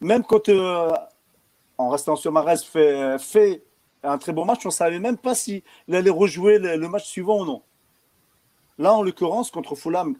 même 0.00 0.24
quand 0.24 0.48
euh, 0.48 0.90
en 1.76 1.90
restant 1.90 2.16
sur 2.16 2.32
Marais 2.32 2.56
fait, 2.56 3.18
fait 3.18 3.62
un 4.02 4.16
très 4.16 4.32
bon 4.32 4.46
match, 4.46 4.64
on 4.64 4.70
ne 4.70 4.72
savait 4.72 5.00
même 5.00 5.18
pas 5.18 5.34
s'il 5.34 5.62
allait 5.92 6.08
rejouer 6.08 6.58
le 6.58 6.88
match 6.88 7.04
suivant 7.04 7.40
ou 7.40 7.44
non. 7.44 7.62
Là, 8.78 8.94
en 8.94 9.02
l'occurrence, 9.02 9.50
contre 9.50 9.74
Fulham, 9.74 10.16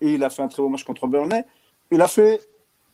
et 0.00 0.12
il 0.14 0.24
a 0.24 0.30
fait 0.30 0.42
un 0.42 0.48
très 0.48 0.62
bon 0.62 0.70
match 0.70 0.84
contre 0.84 1.06
Burnley, 1.06 1.44
il 1.90 2.00
a 2.02 2.08
fait, 2.08 2.40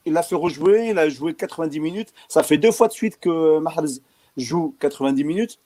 il 0.05 0.17
a 0.17 0.23
fait 0.23 0.35
rejouer, 0.35 0.89
il 0.91 0.99
a 0.99 1.09
joué 1.09 1.35
90 1.35 1.81
minutes. 1.81 2.13
Ça 2.29 2.43
fait 2.43 2.59
deux 2.59 2.73
fois 2.73 2.89
de 2.89 2.93
suite 2.93 3.19
que 3.19 3.59
Mahrez 3.59 4.01
joue 4.37 4.75
90 4.81 5.25
minutes. 5.25 5.59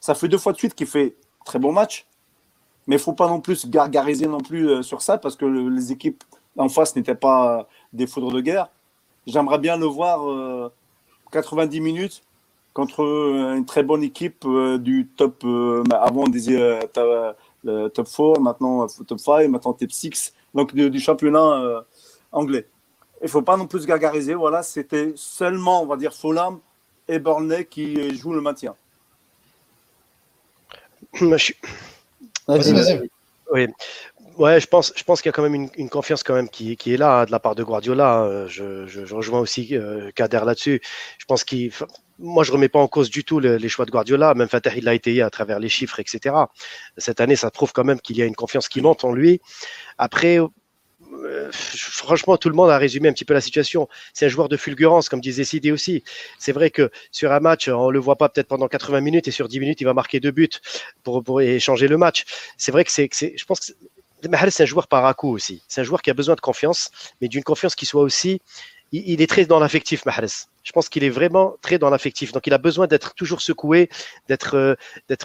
Ça 0.00 0.14
fait 0.14 0.28
deux 0.28 0.38
fois 0.38 0.52
de 0.52 0.58
suite 0.58 0.74
qu'il 0.74 0.86
fait 0.86 1.14
très 1.44 1.58
bon 1.58 1.72
match. 1.72 2.06
Mais 2.86 2.96
il 2.96 2.98
ne 2.98 3.02
faut 3.02 3.12
pas 3.12 3.28
non 3.28 3.40
plus 3.40 3.68
gargariser 3.68 4.26
non 4.26 4.40
plus 4.40 4.68
euh, 4.68 4.82
sur 4.82 5.02
ça 5.02 5.18
parce 5.18 5.36
que 5.36 5.44
les 5.44 5.92
équipes 5.92 6.24
en 6.56 6.68
face 6.68 6.96
n'étaient 6.96 7.14
pas 7.14 7.68
des 7.92 8.06
foudres 8.06 8.32
de 8.32 8.40
guerre. 8.40 8.68
J'aimerais 9.26 9.58
bien 9.58 9.76
le 9.76 9.86
voir 9.86 10.70
90 11.30 11.78
euh, 11.78 11.82
minutes 11.82 12.22
contre 12.72 13.02
euh, 13.02 13.54
une 13.56 13.66
très 13.66 13.82
bonne 13.82 14.02
équipe 14.02 14.46
du 14.78 15.06
top 15.16 15.44
avant 15.92 16.24
des 16.24 16.50
le 17.64 17.88
top 17.88 18.08
4, 18.08 18.40
maintenant 18.40 18.84
euh, 18.84 19.04
top 19.06 19.18
5, 19.18 19.48
maintenant 19.48 19.72
top 19.72 19.90
6, 19.90 20.32
donc 20.54 20.74
du, 20.74 21.00
championnat 21.00 21.62
euh, 21.62 21.80
anglais. 22.32 22.66
Il 23.20 23.24
ne 23.24 23.30
faut 23.30 23.42
pas 23.42 23.56
non 23.56 23.66
plus 23.66 23.82
se 23.82 23.86
gargariser. 23.86 24.34
Voilà, 24.34 24.62
c'était 24.62 25.12
seulement, 25.16 25.82
on 25.82 25.86
va 25.86 25.96
dire, 25.96 26.14
Fulham 26.14 26.60
et 27.06 27.18
Burnley 27.18 27.66
qui 27.66 28.16
jouent 28.16 28.32
le 28.32 28.40
maintien. 28.40 28.74
Vas-y, 31.20 32.72
vas-y. 32.72 33.10
Oui. 33.52 33.66
Ouais, 34.36 34.60
je 34.60 34.66
pense, 34.66 34.92
je 34.96 35.04
pense 35.04 35.20
qu'il 35.20 35.28
y 35.28 35.30
a 35.30 35.32
quand 35.32 35.42
même 35.42 35.68
une, 35.76 35.90
confiance 35.90 36.22
quand 36.22 36.34
même 36.34 36.48
qui, 36.48 36.76
qui, 36.76 36.94
est 36.94 36.96
là 36.96 37.20
hein, 37.20 37.24
de 37.26 37.30
la 37.30 37.40
part 37.40 37.54
de 37.54 37.62
Guardiola. 37.62 38.20
Hein. 38.20 38.46
Je, 38.46 38.86
je, 38.86 39.14
rejoins 39.14 39.40
aussi 39.40 39.76
euh, 39.76 40.10
Kader 40.14 40.40
là-dessus. 40.46 40.80
Je 41.18 41.24
pense 41.26 41.44
qu'il 41.44 41.70
moi, 42.20 42.44
je 42.44 42.52
remets 42.52 42.68
pas 42.68 42.78
en 42.78 42.88
cause 42.88 43.10
du 43.10 43.24
tout 43.24 43.40
les 43.40 43.68
choix 43.68 43.86
de 43.86 43.90
Guardiola. 43.90 44.34
Même 44.34 44.48
Fatah, 44.48 44.74
il 44.76 44.84
l'a 44.84 44.94
été 44.94 45.22
à 45.22 45.30
travers 45.30 45.58
les 45.58 45.68
chiffres, 45.68 45.98
etc. 46.00 46.34
Cette 46.98 47.20
année, 47.20 47.36
ça 47.36 47.50
prouve 47.50 47.72
quand 47.72 47.84
même 47.84 48.00
qu'il 48.00 48.16
y 48.16 48.22
a 48.22 48.26
une 48.26 48.36
confiance 48.36 48.68
qui 48.68 48.80
monte 48.80 49.04
en 49.04 49.12
lui. 49.12 49.40
Après, 49.98 50.38
euh, 50.38 51.48
franchement, 51.52 52.36
tout 52.36 52.48
le 52.48 52.54
monde 52.54 52.70
a 52.70 52.78
résumé 52.78 53.08
un 53.08 53.12
petit 53.12 53.24
peu 53.24 53.34
la 53.34 53.40
situation. 53.40 53.88
C'est 54.12 54.26
un 54.26 54.28
joueur 54.28 54.48
de 54.48 54.56
fulgurance, 54.56 55.08
comme 55.08 55.20
disait 55.20 55.44
Sidi 55.44 55.72
aussi. 55.72 56.04
C'est 56.38 56.52
vrai 56.52 56.70
que 56.70 56.90
sur 57.10 57.32
un 57.32 57.40
match, 57.40 57.68
on 57.68 57.90
le 57.90 57.98
voit 57.98 58.16
pas 58.16 58.28
peut-être 58.28 58.48
pendant 58.48 58.68
80 58.68 59.00
minutes 59.00 59.28
et 59.28 59.30
sur 59.30 59.48
10 59.48 59.60
minutes, 59.60 59.80
il 59.80 59.84
va 59.84 59.94
marquer 59.94 60.20
deux 60.20 60.30
buts 60.30 60.50
pour, 61.02 61.24
pour 61.24 61.40
échanger 61.40 61.88
le 61.88 61.96
match. 61.96 62.24
C'est 62.56 62.72
vrai 62.72 62.84
que 62.84 62.92
c'est, 62.92 63.08
je 63.12 63.44
pense 63.44 63.60
que 63.60 63.72
c'est 64.50 64.62
un 64.62 64.66
joueur 64.66 64.88
par 64.88 65.06
à 65.06 65.14
coup 65.14 65.32
aussi. 65.32 65.62
C'est 65.68 65.80
un 65.80 65.84
joueur 65.84 66.02
qui 66.02 66.10
a 66.10 66.14
besoin 66.14 66.34
de 66.34 66.40
confiance, 66.40 66.90
mais 67.20 67.28
d'une 67.28 67.44
confiance 67.44 67.74
qui 67.74 67.86
soit 67.86 68.02
aussi 68.02 68.40
il, 68.92 69.22
est 69.22 69.26
très 69.26 69.44
dans 69.46 69.60
l'affectif, 69.60 70.04
Mahrez. 70.04 70.26
Je 70.64 70.72
pense 70.72 70.88
qu'il 70.88 71.04
est 71.04 71.10
vraiment 71.10 71.56
très 71.62 71.78
dans 71.78 71.90
l'affectif. 71.90 72.32
Donc, 72.32 72.46
il 72.46 72.52
a 72.52 72.58
besoin 72.58 72.86
d'être 72.86 73.14
toujours 73.14 73.40
secoué, 73.40 73.88
d'être 74.28 74.56
euh, 74.56 74.74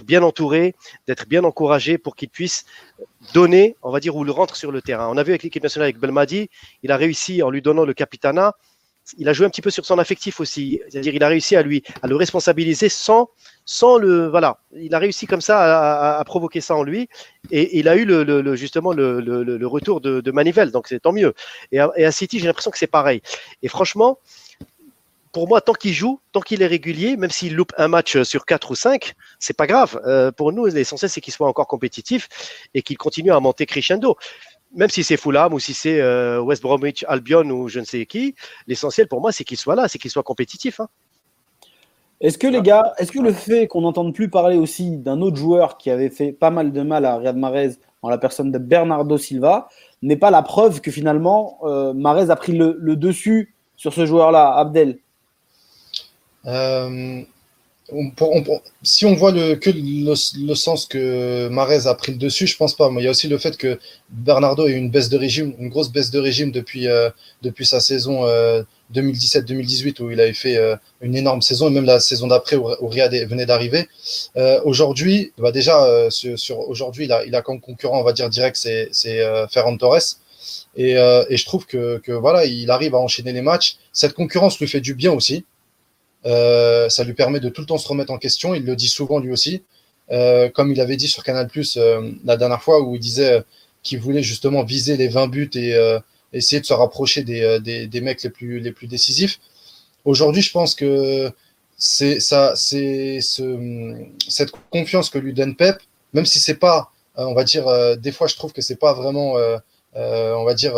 bien 0.03 0.21
entouré, 0.23 0.75
d'être 1.07 1.27
bien 1.27 1.43
encouragé 1.43 1.97
pour 1.97 2.15
qu'il 2.15 2.29
puisse 2.29 2.65
donner, 3.33 3.75
on 3.81 3.91
va 3.91 3.99
dire, 3.99 4.15
ou 4.15 4.23
le 4.23 4.31
rentre 4.31 4.55
sur 4.55 4.71
le 4.71 4.81
terrain. 4.81 5.07
On 5.09 5.17
a 5.17 5.23
vu 5.23 5.31
avec 5.31 5.43
l'équipe 5.43 5.63
nationale 5.63 5.85
avec 5.85 5.99
Belmadi, 5.99 6.49
il 6.83 6.91
a 6.91 6.97
réussi 6.97 7.41
en 7.41 7.49
lui 7.49 7.61
donnant 7.61 7.85
le 7.85 7.93
capitana 7.93 8.55
il 9.17 9.29
a 9.29 9.33
joué 9.33 9.45
un 9.45 9.49
petit 9.49 9.61
peu 9.61 9.69
sur 9.69 9.85
son 9.85 9.99
affectif 9.99 10.39
aussi. 10.39 10.81
C'est-à-dire, 10.89 11.13
il 11.13 11.23
a 11.23 11.27
réussi 11.27 11.55
à 11.55 11.61
lui, 11.61 11.83
à 12.01 12.07
le 12.07 12.15
responsabiliser 12.15 12.89
sans, 12.89 13.29
sans 13.65 13.97
le, 13.97 14.27
voilà. 14.27 14.59
Il 14.75 14.93
a 14.95 14.99
réussi 14.99 15.27
comme 15.27 15.41
ça 15.41 16.17
à, 16.17 16.23
provoquer 16.23 16.61
ça 16.61 16.75
en 16.75 16.83
lui, 16.83 17.07
et, 17.51 17.79
il 17.79 17.87
a 17.87 17.95
eu 17.95 18.05
le, 18.05 18.55
justement 18.55 18.93
le, 18.93 19.67
retour 19.67 20.01
de, 20.01 20.21
de, 20.21 20.31
Manivelle. 20.31 20.71
Donc 20.71 20.87
c'est 20.87 20.99
tant 20.99 21.13
mieux. 21.13 21.33
Et 21.71 21.79
à, 21.79 22.11
City, 22.11 22.39
j'ai 22.39 22.47
l'impression 22.47 22.71
que 22.71 22.77
c'est 22.77 22.87
pareil. 22.87 23.21
Et 23.61 23.67
franchement, 23.67 24.19
pour 25.31 25.49
moi, 25.49 25.59
tant 25.59 25.73
qu'il 25.73 25.93
joue, 25.93 26.21
tant 26.31 26.39
qu'il 26.39 26.61
est 26.61 26.67
régulier, 26.67 27.17
même 27.17 27.29
s'il 27.29 27.55
loupe 27.55 27.73
un 27.77 27.89
match 27.89 28.21
sur 28.23 28.45
quatre 28.45 28.71
ou 28.71 28.75
cinq, 28.75 29.15
c'est 29.37 29.55
pas 29.55 29.67
grave. 29.67 29.99
Euh, 30.05 30.31
pour 30.31 30.53
nous, 30.53 30.65
l'essentiel 30.65 31.11
c'est 31.11 31.19
qu'il 31.19 31.33
soit 31.33 31.47
encore 31.47 31.67
compétitif 31.67 32.29
et 32.73 32.81
qu'il 32.81 32.97
continue 32.97 33.33
à 33.33 33.39
monter 33.41 33.65
crescendo 33.65 34.15
même 34.73 34.89
si 34.89 35.03
c'est 35.03 35.17
Fulham 35.17 35.53
ou 35.53 35.59
si 35.59 35.73
c'est 35.73 36.01
euh, 36.01 36.41
West 36.41 36.61
Bromwich 36.61 37.05
Albion 37.07 37.49
ou 37.49 37.67
je 37.67 37.79
ne 37.79 37.85
sais 37.85 38.05
qui, 38.05 38.35
l'essentiel 38.67 39.07
pour 39.07 39.21
moi, 39.21 39.31
c'est 39.31 39.43
qu'il 39.43 39.57
soit 39.57 39.75
là, 39.75 39.87
c'est 39.87 39.99
qu'il 39.99 40.11
soit 40.11 40.23
compétitif. 40.23 40.79
Hein. 40.79 40.87
Est-ce 42.21 42.37
que 42.37 42.47
les 42.47 42.61
gars, 42.61 42.93
est-ce 42.97 43.11
que 43.11 43.19
le 43.19 43.33
fait 43.33 43.67
qu'on 43.67 43.81
n'entende 43.81 44.13
plus 44.13 44.29
parler 44.29 44.57
aussi 44.57 44.97
d'un 44.97 45.21
autre 45.21 45.37
joueur 45.37 45.77
qui 45.77 45.89
avait 45.89 46.09
fait 46.09 46.31
pas 46.31 46.49
mal 46.49 46.71
de 46.71 46.81
mal 46.81 47.05
à 47.05 47.17
Riyad 47.17 47.37
Mahrez 47.37 47.71
en 48.01 48.09
la 48.09 48.17
personne 48.17 48.51
de 48.51 48.57
Bernardo 48.57 49.17
Silva 49.17 49.67
n'est 50.01 50.15
pas 50.15 50.31
la 50.31 50.41
preuve 50.41 50.79
que 50.79 50.91
finalement 50.91 51.59
euh, 51.63 51.93
Mahrez 51.93 52.29
a 52.29 52.35
pris 52.35 52.53
le, 52.53 52.95
dessus 52.95 53.53
sur 53.75 53.93
ce 53.93 54.05
joueur-là, 54.05 54.55
Abdel? 54.55 54.99
Euh, 56.45 57.21
si 58.81 59.05
on 59.05 59.13
voit 59.13 59.31
le, 59.31 59.55
que 59.55 59.69
le, 59.69 60.55
sens 60.55 60.87
que 60.87 61.47
Marez 61.49 61.85
a 61.85 61.93
pris 61.93 62.13
le 62.13 62.17
dessus, 62.17 62.47
je 62.47 62.57
pense 62.57 62.75
pas. 62.75 62.89
Mais 62.89 63.01
il 63.01 63.05
y 63.05 63.07
a 63.07 63.11
aussi 63.11 63.27
le 63.27 63.37
fait 63.37 63.57
que 63.57 63.79
Bernardo 64.09 64.63
a 64.63 64.69
eu 64.69 64.75
une 64.75 64.89
baisse 64.89 65.09
de 65.09 65.17
régime, 65.17 65.53
une 65.59 65.69
grosse 65.69 65.91
baisse 65.91 66.09
de 66.09 66.19
régime 66.19 66.51
depuis, 66.51 66.87
euh, 66.87 67.09
depuis 67.43 67.65
sa 67.65 67.79
saison 67.79 68.25
2017-2018 68.93 70.01
euh, 70.01 70.03
où 70.03 70.11
il 70.11 70.19
avait 70.19 70.33
fait 70.33 70.57
euh, 70.57 70.75
une 71.01 71.15
énorme 71.15 71.43
saison 71.43 71.67
et 71.67 71.71
même 71.71 71.85
la 71.85 71.99
saison 71.99 72.25
d'après 72.27 72.55
où, 72.55 72.65
Riyad 72.87 73.13
venait 73.27 73.45
d'arriver. 73.45 73.87
aujourd'hui, 74.63 75.33
bah 75.37 75.51
déjà 75.51 76.09
sur, 76.09 76.67
aujourd'hui, 76.67 77.05
il 77.05 77.11
a, 77.11 77.23
il 77.25 77.35
a 77.35 77.43
comme 77.43 77.61
concurrent, 77.61 77.99
on 77.99 78.03
va 78.03 78.13
dire 78.13 78.29
direct, 78.29 78.57
c'est 78.57 79.47
Ferran 79.51 79.77
Torres. 79.77 80.17
Et, 80.75 80.91
et, 80.91 81.37
je 81.37 81.45
trouve 81.45 81.65
que, 81.65 81.99
que 81.99 82.11
voilà, 82.11 82.45
il 82.45 82.69
arrive 82.71 82.95
à 82.95 82.97
enchaîner 82.97 83.31
les 83.31 83.41
matchs. 83.41 83.77
Cette 83.93 84.13
concurrence 84.13 84.59
lui 84.59 84.67
fait 84.67 84.81
du 84.81 84.93
bien 84.93 85.11
aussi. 85.11 85.45
Euh, 86.25 86.89
ça 86.89 87.03
lui 87.03 87.13
permet 87.13 87.39
de 87.39 87.49
tout 87.49 87.61
le 87.61 87.67
temps 87.67 87.77
se 87.77 87.87
remettre 87.87 88.11
en 88.11 88.17
question. 88.17 88.55
Il 88.55 88.65
le 88.65 88.75
dit 88.75 88.87
souvent 88.87 89.19
lui 89.19 89.31
aussi. 89.31 89.63
Euh, 90.11 90.49
comme 90.49 90.71
il 90.71 90.79
avait 90.81 90.97
dit 90.97 91.07
sur 91.07 91.23
Canal 91.23 91.47
Plus 91.47 91.77
euh, 91.77 92.11
la 92.23 92.37
dernière 92.37 92.61
fois 92.61 92.81
où 92.81 92.95
il 92.95 92.99
disait 92.99 93.43
qu'il 93.83 93.99
voulait 93.99 94.23
justement 94.23 94.63
viser 94.63 94.97
les 94.97 95.07
20 95.07 95.27
buts 95.27 95.49
et 95.55 95.77
essayer 96.33 96.59
de 96.59 96.65
se 96.65 96.73
rapprocher 96.73 97.23
des, 97.23 97.87
des, 97.87 98.01
mecs 98.01 98.23
les 98.23 98.29
plus, 98.31 98.59
les 98.59 98.71
plus 98.71 98.87
décisifs. 98.87 99.39
Aujourd'hui, 100.05 100.41
je 100.41 100.51
pense 100.51 100.73
que 100.73 101.31
c'est 101.77 102.19
ça, 102.19 102.53
c'est 102.55 103.21
ce, 103.21 104.07
cette 104.27 104.51
confiance 104.71 105.11
que 105.11 105.19
lui 105.19 105.33
donne 105.33 105.55
Pep, 105.55 105.77
même 106.13 106.25
si 106.25 106.39
c'est 106.39 106.55
pas, 106.55 106.91
on 107.15 107.35
va 107.35 107.43
dire, 107.43 107.67
des 107.97 108.11
fois 108.11 108.25
je 108.25 108.35
trouve 108.35 108.53
que 108.53 108.61
c'est 108.61 108.75
pas 108.75 108.93
vraiment, 108.93 109.35
on 109.93 110.43
va 110.43 110.53
dire, 110.55 110.73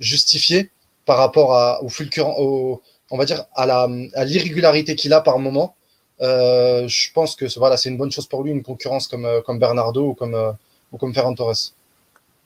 justifié 0.00 0.70
par 1.04 1.18
rapport 1.18 1.54
à, 1.54 1.82
au 1.82 1.90
fulgurant, 1.90 2.36
au, 2.38 2.80
on 3.10 3.18
va 3.18 3.24
dire, 3.24 3.44
à 3.54 4.24
l'irrégularité 4.24 4.94
qu'il 4.94 5.12
a 5.12 5.20
par 5.20 5.38
moment. 5.38 5.76
Euh, 6.20 6.86
je 6.86 7.12
pense 7.12 7.34
que 7.36 7.46
voilà, 7.58 7.76
c'est 7.76 7.88
une 7.88 7.96
bonne 7.96 8.10
chose 8.10 8.26
pour 8.26 8.42
lui, 8.42 8.52
une 8.52 8.62
concurrence 8.62 9.08
comme, 9.08 9.24
euh, 9.24 9.40
comme 9.40 9.58
Bernardo 9.58 10.10
ou 10.10 10.14
comme, 10.14 10.34
euh, 10.34 10.52
ou 10.92 10.98
comme 10.98 11.12
Ferran 11.12 11.34
Torres. 11.34 11.72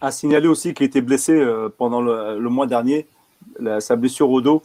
À 0.01 0.11
signaler 0.11 0.49
aussi 0.49 0.75
qu'il 0.75 0.87
était 0.87 1.01
blessé 1.01 1.45
pendant 1.77 2.01
le, 2.01 2.49
mois 2.49 2.69
dernier, 2.69 3.09
sa 3.81 3.97
blessure 3.97 4.31
au 4.31 4.41
dos. 4.41 4.63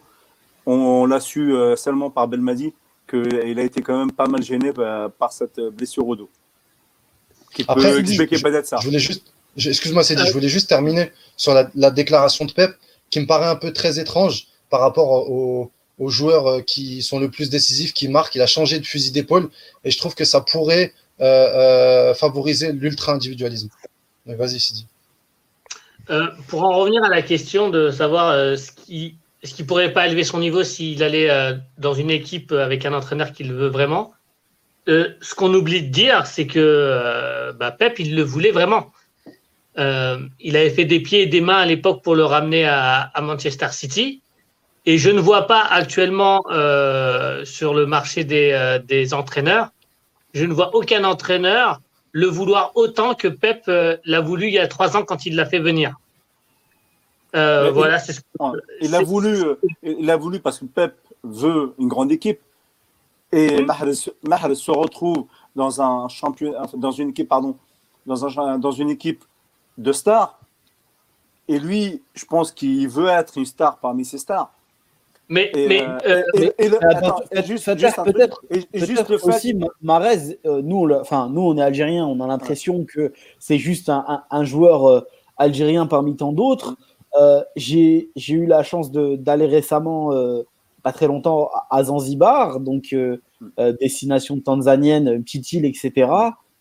On, 0.67 1.07
l'a 1.07 1.19
su 1.19 1.55
seulement 1.75 2.11
par 2.11 2.27
Belmadi 2.27 2.71
qu'il 3.09 3.59
a 3.59 3.63
été 3.63 3.81
quand 3.81 3.97
même 3.97 4.11
pas 4.11 4.27
mal 4.27 4.43
gêné 4.43 4.71
par 5.17 5.33
cette 5.33 5.59
blessure 5.59 6.07
au 6.07 6.15
dos. 6.15 6.29
qui 7.51 7.65
Après, 7.67 7.93
peut 7.93 7.99
expliquer 7.99 8.39
peut-être 8.39 8.67
ça. 8.67 8.77
Je 8.79 8.85
voulais 8.85 8.99
juste, 8.99 9.33
excuse-moi, 9.57 10.03
c'est 10.03 10.15
dit, 10.15 10.23
je 10.23 10.33
voulais 10.33 10.49
juste 10.49 10.69
terminer 10.69 11.11
sur 11.35 11.55
la, 11.73 11.89
déclaration 11.89 12.45
de 12.45 12.51
Pep, 12.51 12.69
qui 13.09 13.19
me 13.19 13.25
paraît 13.25 13.47
un 13.47 13.55
peu 13.55 13.73
très 13.73 13.99
étrange 13.99 14.49
par 14.69 14.81
rapport 14.81 15.31
aux, 15.99 16.09
joueurs 16.09 16.47
euh, 16.47 16.61
qui 16.61 17.01
sont 17.01 17.19
le 17.19 17.29
plus 17.29 17.49
décisifs, 17.49 17.93
qui 17.93 18.07
marquent. 18.07 18.35
Il 18.35 18.41
a 18.41 18.47
changé 18.47 18.79
de 18.79 18.85
fusil 18.85 19.11
d'épaule 19.11 19.49
et 19.83 19.91
je 19.91 19.97
trouve 19.97 20.15
que 20.15 20.25
ça 20.25 20.41
pourrait 20.41 20.93
euh, 21.21 21.25
euh, 21.25 22.13
favoriser 22.13 22.71
l'ultra-individualisme. 22.71 23.69
Vas-y, 24.25 24.59
Sidi. 24.59 24.87
pour 26.47 26.63
en 26.63 26.77
revenir 26.77 27.03
à 27.03 27.09
la 27.09 27.21
question 27.21 27.69
de 27.69 27.91
savoir 27.91 28.57
ce 28.57 28.71
qui 28.71 29.15
est-ce 29.41 29.53
qu'il 29.53 29.65
pourrait 29.65 29.91
pas 29.91 30.07
élever 30.07 30.23
son 30.23 30.39
niveau 30.39 30.63
s'il 30.63 31.03
allait 31.03 31.29
dans 31.77 31.93
une 31.93 32.09
équipe 32.09 32.53
avec 32.53 32.85
un 32.85 32.93
entraîneur 32.93 33.33
qu'il 33.33 33.51
veut 33.51 33.67
vraiment 33.67 34.13
Ce 34.87 35.35
qu'on 35.35 35.53
oublie 35.53 35.81
de 35.81 35.89
dire, 35.89 36.25
c'est 36.25 36.47
que 36.47 37.51
bah, 37.59 37.71
Pep, 37.71 37.99
il 37.99 38.15
le 38.15 38.23
voulait 38.23 38.51
vraiment. 38.51 38.93
Euh, 39.77 40.19
il 40.39 40.55
avait 40.55 40.69
fait 40.69 40.85
des 40.85 40.99
pieds 40.99 41.23
et 41.23 41.25
des 41.25 41.41
mains 41.41 41.57
à 41.57 41.65
l'époque 41.65 42.03
pour 42.03 42.15
le 42.15 42.25
ramener 42.25 42.65
à, 42.65 43.11
Manchester 43.21 43.67
City. 43.71 44.21
Et 44.85 44.97
je 44.97 45.09
ne 45.09 45.19
vois 45.19 45.47
pas 45.47 45.61
actuellement 45.61 46.43
euh, 46.51 47.45
sur 47.45 47.73
le 47.73 47.85
marché 47.85 48.23
des, 48.23 48.51
euh, 48.51 48.79
des, 48.79 49.13
entraîneurs, 49.13 49.69
je 50.33 50.45
ne 50.45 50.53
vois 50.53 50.75
aucun 50.75 51.03
entraîneur 51.03 51.79
le 52.11 52.27
vouloir 52.27 52.71
autant 52.75 53.15
que 53.15 53.27
Pep 53.27 53.63
l'a 53.67 54.21
voulu 54.21 54.47
il 54.47 54.53
y 54.53 54.59
a 54.59 54.67
trois 54.67 54.95
ans 54.97 55.03
quand 55.03 55.25
il 55.25 55.35
l'a 55.35 55.45
fait 55.45 55.59
venir. 55.59 55.95
voilà, 57.33 57.97
c'est 57.97 58.21
il 58.81 58.93
a 58.93 59.01
voulu, 59.01 59.35
il 59.81 60.09
a 60.09 60.17
voulu 60.17 60.39
parce 60.39 60.59
que 60.59 60.65
Pep 60.65 60.95
veut 61.23 61.73
une 61.79 61.87
grande 61.87 62.11
équipe 62.11 62.39
et 63.33 63.63
Mahrez, 63.63 64.55
se 64.55 64.71
retrouve 64.71 65.25
dans 65.55 65.81
un 65.81 66.07
champion, 66.07 66.53
dans 66.75 66.91
une 66.91 67.09
équipe, 67.09 67.27
pardon, 67.27 67.57
dans, 68.05 68.25
un, 68.39 68.59
dans 68.59 68.71
une 68.71 68.91
équipe 68.91 69.23
de 69.79 69.91
stars. 69.91 70.39
Et 71.47 71.57
lui, 71.57 72.03
je 72.13 72.25
pense 72.25 72.51
qu'il 72.51 72.87
veut 72.87 73.07
être 73.07 73.37
une 73.37 73.45
star 73.45 73.79
parmi 73.79 74.05
ces 74.05 74.19
stars. 74.19 74.52
Mais, 75.33 75.51
mais, 75.55 75.79
juste, 77.43 77.65
peut-être, 77.65 79.27
aussi, 79.27 79.55
Marez, 79.81 80.37
euh, 80.45 80.61
nous, 80.61 80.91
enfin, 80.91 81.27
nous, 81.33 81.41
on 81.41 81.57
est 81.57 81.61
algériens, 81.61 82.05
on 82.05 82.19
a 82.19 82.27
l'impression 82.27 82.85
que 82.85 83.13
c'est 83.39 83.57
juste 83.57 83.89
un, 83.89 84.43
joueur 84.43 84.85
euh, 84.85 85.01
algérien 85.37 85.87
parmi 85.87 86.15
tant 86.15 86.33
d'autres. 86.33 86.75
Euh, 87.19 87.41
j'ai 87.55 88.11
eu 88.29 88.45
la 88.45 88.61
chance 88.61 88.91
d'aller 88.91 89.47
récemment, 89.47 90.11
pas 90.83 90.91
très 90.91 91.07
longtemps, 91.07 91.49
à 91.71 91.83
Zanzibar, 91.83 92.59
donc 92.59 92.95
destination 93.81 94.39
tanzanienne, 94.39 95.23
petite 95.23 95.51
île, 95.51 95.65
etc. 95.65 96.11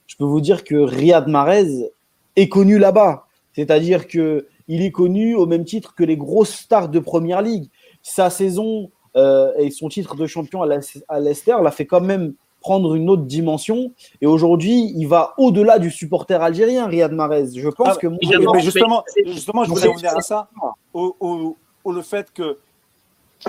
Je 0.07 0.17
peux 0.17 0.25
vous 0.25 0.41
dire 0.41 0.65
que 0.65 0.77
Riyad 0.77 1.29
Mahrez, 1.29 1.91
est 2.37 2.49
connu 2.49 2.79
là-bas. 2.79 3.27
C'est-à-dire 3.53 4.09
que 4.09 4.47
il 4.69 4.83
est 4.83 4.93
connu 4.93 5.35
au 5.35 5.45
même 5.47 5.65
titre 5.65 5.95
que 5.95 6.05
les 6.05 6.17
grosses 6.17 6.55
stars 6.55 6.89
de 6.89 6.99
Première 6.99 7.43
Ligue. 7.43 7.69
Sa 8.03 8.31
saison 8.31 8.91
euh, 9.17 9.53
et 9.59 9.71
son 9.71 9.89
titre 9.89 10.17
de 10.17 10.27
champion 10.27 10.63
à 10.63 11.21
Leicester 11.21 11.57
l'a 11.63 11.71
fait 11.71 11.87
quand 11.87 12.01
même 12.01 12.35
prendre 12.61 12.95
une 12.95 13.11
autre 13.11 13.25
dimension. 13.25 13.93
Et 14.21 14.27
aujourd'hui, 14.27 14.93
il 14.97 15.07
va 15.07 15.35
au-delà 15.37 15.79
du 15.79 15.91
supporter 15.91 16.41
algérien, 16.41 16.87
Riyad 16.87 17.13
Mahrez. 17.13 17.49
Je 17.55 17.69
pense 17.69 17.89
ah, 17.91 17.97
que. 17.97 18.07
Mais 18.07 18.61
justement, 18.61 19.05
justement, 19.27 19.65
je 19.65 19.71
voulais 19.71 19.89
revenir 19.89 20.17
à 20.17 20.21
ça, 20.21 20.49
au, 20.95 21.57
le 21.85 22.03
fait 22.03 22.33
que 22.33 22.59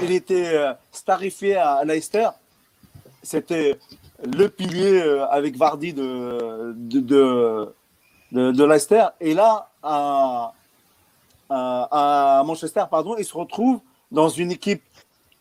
il 0.02 0.12
était 0.12 0.56
euh, 0.56 0.74
starifié 0.92 1.56
à 1.56 1.84
Leicester. 1.86 2.30
C'était 3.22 3.78
le 4.26 4.50
pilier 4.50 5.02
euh, 5.02 5.26
avec 5.28 5.56
Vardy 5.56 5.94
de, 5.94 6.74
de 6.76 7.70
de, 8.34 8.64
Leicester. 8.66 9.06
Et 9.22 9.34
là, 9.34 9.70
à, 9.82 10.54
à, 11.50 12.44
Manchester, 12.46 12.84
pardon, 12.90 13.16
il 13.18 13.26
se 13.26 13.38
retrouve 13.38 13.80
dans 14.14 14.30
une 14.30 14.52
équipe 14.52 14.84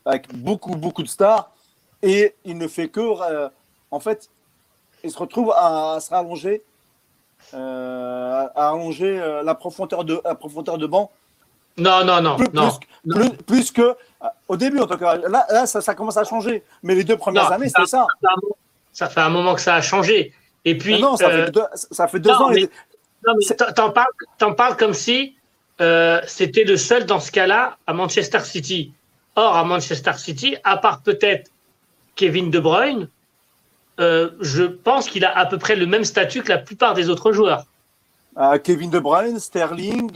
avec 0.05 0.35
beaucoup, 0.35 0.75
beaucoup 0.75 1.03
de 1.03 1.09
stars. 1.09 1.51
Et 2.03 2.35
il 2.45 2.59
ne 2.59 2.67
fait 2.67 2.89
que. 2.89 3.01
Euh, 3.01 3.49
en 3.91 4.01
fait, 4.01 4.29
il 5.05 5.11
se 5.11 5.19
retrouve 5.19 5.53
à, 5.55 5.99
se 6.01 6.11
rallonger, 6.11 6.63
euh, 7.55 8.47
à 8.57 8.71
allonger 8.71 9.21
euh, 9.21 9.43
la, 9.43 9.55
profondeur 9.55 10.05
de, 10.05 10.21
la 10.25 10.35
profondeur 10.35 10.79
de 10.79 10.87
banc. 10.87 11.11
Non, 11.77 12.05
non, 12.05 12.21
non. 12.21 12.37
Plus, 12.37 12.49
non. 12.53 13.31
Plus, 13.47 13.71
que. 13.71 13.95
Au 14.49 14.57
début, 14.57 14.81
en 14.81 14.87
tout 14.87 14.99
cas. 14.99 15.17
Là, 15.17 15.47
là 15.49 15.67
ça, 15.67 15.81
ça 15.81 15.95
commence 15.95 16.17
à 16.17 16.25
changer. 16.25 16.65
Mais 16.83 16.95
les 16.95 17.05
deux 17.05 17.17
premières 17.17 17.53
années, 17.53 17.69
c'était 17.69 17.87
ça. 17.87 18.07
Ça 18.93 19.09
fait 19.09 19.21
un 19.21 19.31
moment 19.31 19.55
que 19.55 19.61
ça 19.61 19.77
a 19.77 19.81
changé. 19.81 20.33
Et 20.65 20.77
puis. 20.77 21.01
non, 21.01 21.17
ça, 21.17 21.31
fait 21.31 21.51
deux, 21.51 21.65
ça 21.75 22.09
fait 22.09 22.21
deux 22.21 22.31
ans. 22.31 22.51
Mais, 22.51 22.69
non, 23.27 23.35
mais 23.39 23.57
t'en 23.75 23.91
parles, 23.91 24.57
parles, 24.57 24.77
comme 24.77 24.95
si 24.95 25.37
euh, 25.81 26.21
c'était 26.27 26.65
le 26.65 26.77
seul 26.77 27.07
dans 27.07 27.21
ce 27.21 27.33
cas-là 27.33 27.77
à 27.87 27.93
Manchester 27.93 28.41
City. 28.41 28.93
Or, 29.35 29.57
à 29.57 29.65
Manchester 29.65 30.13
City, 30.17 30.57
à 30.63 30.77
part 30.77 31.01
peut-être 31.01 31.51
Kevin 32.17 32.51
De 32.51 32.61
Bruyne, 32.61 33.09
euh, 33.99 34.31
je 34.41 34.65
pense 34.65 35.09
qu'il 35.09 35.25
a 35.25 35.37
à 35.37 35.47
peu 35.47 35.59
près 35.59 35.75
le 35.75 35.87
même 35.87 36.05
statut 36.05 36.43
que 36.43 36.51
la 36.51 36.59
plupart 36.59 36.95
des 36.95 37.09
autres 37.09 37.33
joueurs. 37.33 37.65
Kevin 38.65 38.91
De 38.91 38.99
Bruyne, 38.99 39.39
Sterling, 39.39 40.11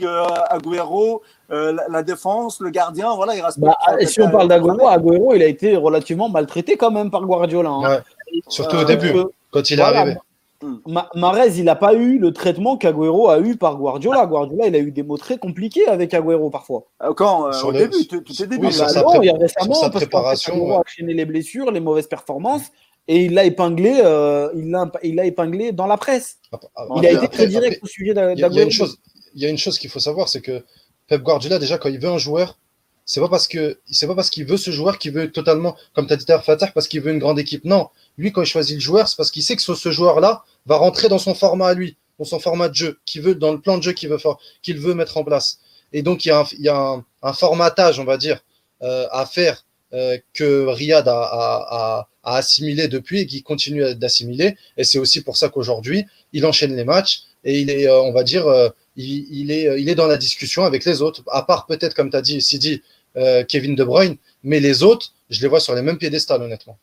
Agüero, 0.49 1.21
la, 1.49 2.01
défense, 2.01 2.59
le 2.59 2.71
gardien, 2.71 3.13
voilà, 3.15 3.35
il 3.35 3.41
reste. 3.41 3.59
Bah, 3.59 3.77
si 4.05 4.19
on 4.21 4.31
parle 4.31 4.47
d'Agüero, 4.47 4.87
Agüero, 4.87 5.35
il 5.35 5.43
a 5.43 5.47
été 5.47 5.75
relativement 5.75 6.27
maltraité 6.27 6.77
quand 6.77 6.89
même 6.89 7.11
par 7.11 7.21
Guardiola. 7.21 7.69
Hein. 7.69 8.01
Surtout 8.47 8.77
au 8.77 8.85
début, 8.85 9.13
quand 9.51 9.69
il 9.69 9.79
est 9.79 9.83
arrivé. 9.83 10.17
Marez, 11.15 11.57
il 11.57 11.65
n'a 11.65 11.75
pas 11.75 11.93
eu 11.93 12.17
le 12.17 12.33
traitement 12.33 12.77
qu'Aguero 12.77 13.29
a 13.29 13.39
eu 13.39 13.57
par 13.57 13.77
Guardiola. 13.77 14.25
Guardiola, 14.25 14.67
il 14.67 14.75
a 14.75 14.79
eu 14.79 14.91
des 14.91 15.03
mots 15.03 15.17
très 15.17 15.37
compliqués 15.37 15.87
avec 15.87 16.13
Agüero 16.13 16.49
parfois. 16.49 16.85
Euh, 17.03 17.13
quand 17.13 17.47
euh, 17.47 17.61
Au 17.63 17.71
début, 17.71 18.07
tout, 18.07 18.17
est 18.17 18.47
début. 18.47 18.67
il 18.67 19.25
y 19.25 19.29
a 19.29 19.35
récemment, 19.37 19.75
sa 19.75 19.89
préparation, 19.89 20.75
a 20.75 20.79
enchaîné 20.79 21.13
les 21.13 21.25
blessures, 21.25 21.71
les 21.71 21.79
mauvaises 21.79 22.07
performances, 22.07 22.71
et 23.07 23.25
il 23.25 23.33
l'a 23.35 23.45
épinglé, 23.45 24.01
euh, 24.03 24.49
il 24.55 24.71
l'a, 24.71 24.91
il 25.03 25.19
épinglé 25.19 25.71
dans 25.71 25.87
la 25.87 25.97
presse. 25.97 26.37
Ah, 26.51 26.59
ah, 26.75 26.85
il 26.97 27.05
a 27.05 27.11
été 27.11 27.27
très 27.27 27.47
direct 27.47 27.83
au 27.83 27.87
sujet 27.87 28.13
d'Agüero. 28.13 28.49
Il 29.35 29.41
y 29.41 29.45
a 29.45 29.49
une 29.49 29.57
chose 29.57 29.77
qu'il 29.77 29.91
faut 29.91 29.99
savoir, 29.99 30.27
c'est 30.27 30.41
que 30.41 30.63
Pep 31.07 31.21
Guardiola, 31.21 31.59
déjà, 31.59 31.77
quand 31.77 31.89
il 31.89 31.99
veut 31.99 32.09
un 32.09 32.17
joueur, 32.17 32.57
c'est 33.05 33.21
pas 33.21 33.29
parce 33.29 33.47
que 33.47 33.79
c'est 33.89 34.05
pas 34.05 34.15
parce 34.15 34.29
qu'il 34.29 34.45
veut 34.45 34.57
ce 34.57 34.71
joueur 34.71 34.97
qu'il 34.97 35.13
veut 35.13 35.31
totalement, 35.31 35.77
comme 35.93 36.07
tu 36.07 36.13
as 36.13 36.17
dit 36.17 36.25
Fatah, 36.25 36.67
parce 36.67 36.87
qu'il 36.87 37.01
veut 37.01 37.11
une 37.11 37.19
grande 37.19 37.39
équipe. 37.39 37.63
Non, 37.63 37.89
lui, 38.17 38.31
quand 38.31 38.41
il 38.41 38.47
choisit 38.47 38.75
le 38.75 38.81
joueur, 38.81 39.07
c'est 39.07 39.15
parce 39.15 39.31
qu'il 39.31 39.43
sait 39.43 39.55
que 39.55 39.61
ce, 39.61 39.91
joueur-là 39.91 40.43
va 40.65 40.75
rentrer 40.75 41.07
dans 41.07 41.19
son 41.19 41.35
format 41.35 41.69
à 41.69 41.73
lui, 41.73 41.97
dans 42.19 42.25
son 42.25 42.39
format 42.39 42.69
de 42.69 42.75
jeu, 42.75 42.99
qui 43.05 43.19
veut, 43.19 43.35
dans 43.35 43.51
le 43.51 43.61
plan 43.61 43.77
de 43.77 43.83
jeu 43.83 43.93
qu'il 43.93 44.09
veut, 44.09 44.17
qu'il 44.63 44.79
veut 44.79 44.95
mettre 44.95 45.17
en 45.17 45.23
place. 45.23 45.59
Et 45.93 46.01
donc, 46.01 46.25
il 46.25 46.29
y 46.59 46.69
a 46.69 47.03
un, 47.21 47.33
formatage, 47.33 47.99
on 47.99 48.05
va 48.05 48.17
dire, 48.17 48.43
euh, 48.81 49.07
à 49.11 49.25
faire 49.25 49.63
euh, 49.93 50.17
que 50.33 50.65
Riyad 50.65 51.07
a, 51.07 52.07
assimilé 52.23 52.89
depuis 52.89 53.21
et 53.21 53.25
qui 53.25 53.41
continue 53.41 53.95
d'assimiler. 53.95 54.57
Et 54.75 54.83
c'est 54.83 54.99
aussi 54.99 55.21
pour 55.21 55.37
ça 55.37 55.47
qu'aujourd'hui, 55.47 56.05
il 56.33 56.45
enchaîne 56.45 56.75
les 56.75 56.83
matchs 56.83 57.21
et 57.45 57.61
il 57.61 57.69
est, 57.69 57.87
euh, 57.87 58.01
on 58.01 58.11
va 58.11 58.23
dire, 58.23 58.45
il, 58.97 59.51
est, 59.51 59.79
il 59.79 59.87
est 59.87 59.95
dans 59.95 60.07
la 60.07 60.17
discussion 60.17 60.65
avec 60.65 60.83
les 60.83 61.01
autres, 61.01 61.23
à 61.31 61.43
part 61.43 61.67
peut-être, 61.67 61.93
comme 61.93 62.09
tu 62.09 62.17
as 62.17 62.21
dit, 62.21 62.41
Sidi, 62.41 62.81
Kevin 63.47 63.75
De 63.75 63.83
Bruyne, 63.83 64.17
mais 64.43 64.59
les 64.59 64.83
autres, 64.83 65.13
je 65.29 65.41
les 65.41 65.47
vois 65.47 65.59
sur 65.59 65.73
les 65.73 65.81
mêmes 65.81 65.97
piédestals, 65.97 66.41
honnêtement. 66.41 66.77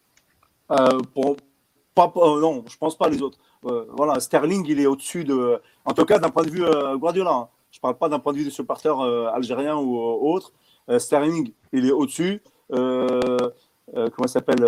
Euh, 0.70 1.00
euh, 1.16 2.40
non, 2.40 2.64
je 2.68 2.76
pense 2.76 2.96
pas 2.96 3.08
les 3.08 3.22
autres. 3.22 3.38
Euh, 3.66 3.86
voilà, 3.96 4.20
Sterling, 4.20 4.64
il 4.68 4.80
est 4.80 4.86
au-dessus 4.86 5.24
de. 5.24 5.60
En 5.84 5.92
tout 5.92 6.04
cas, 6.04 6.18
d'un 6.18 6.30
point 6.30 6.44
de 6.44 6.50
vue 6.50 6.64
Guardiola. 6.96 7.32
Hein. 7.32 7.48
Je 7.70 7.80
parle 7.80 7.96
pas 7.96 8.08
d'un 8.08 8.18
point 8.18 8.32
de 8.32 8.38
vue 8.38 8.44
de 8.44 8.50
supporter 8.50 8.96
algérien 9.34 9.76
ou 9.76 9.96
autre. 9.98 10.52
Sterling, 10.98 11.52
il 11.72 11.86
est 11.86 11.92
au-dessus. 11.92 12.40
comment 12.68 14.26
s'appelle 14.26 14.64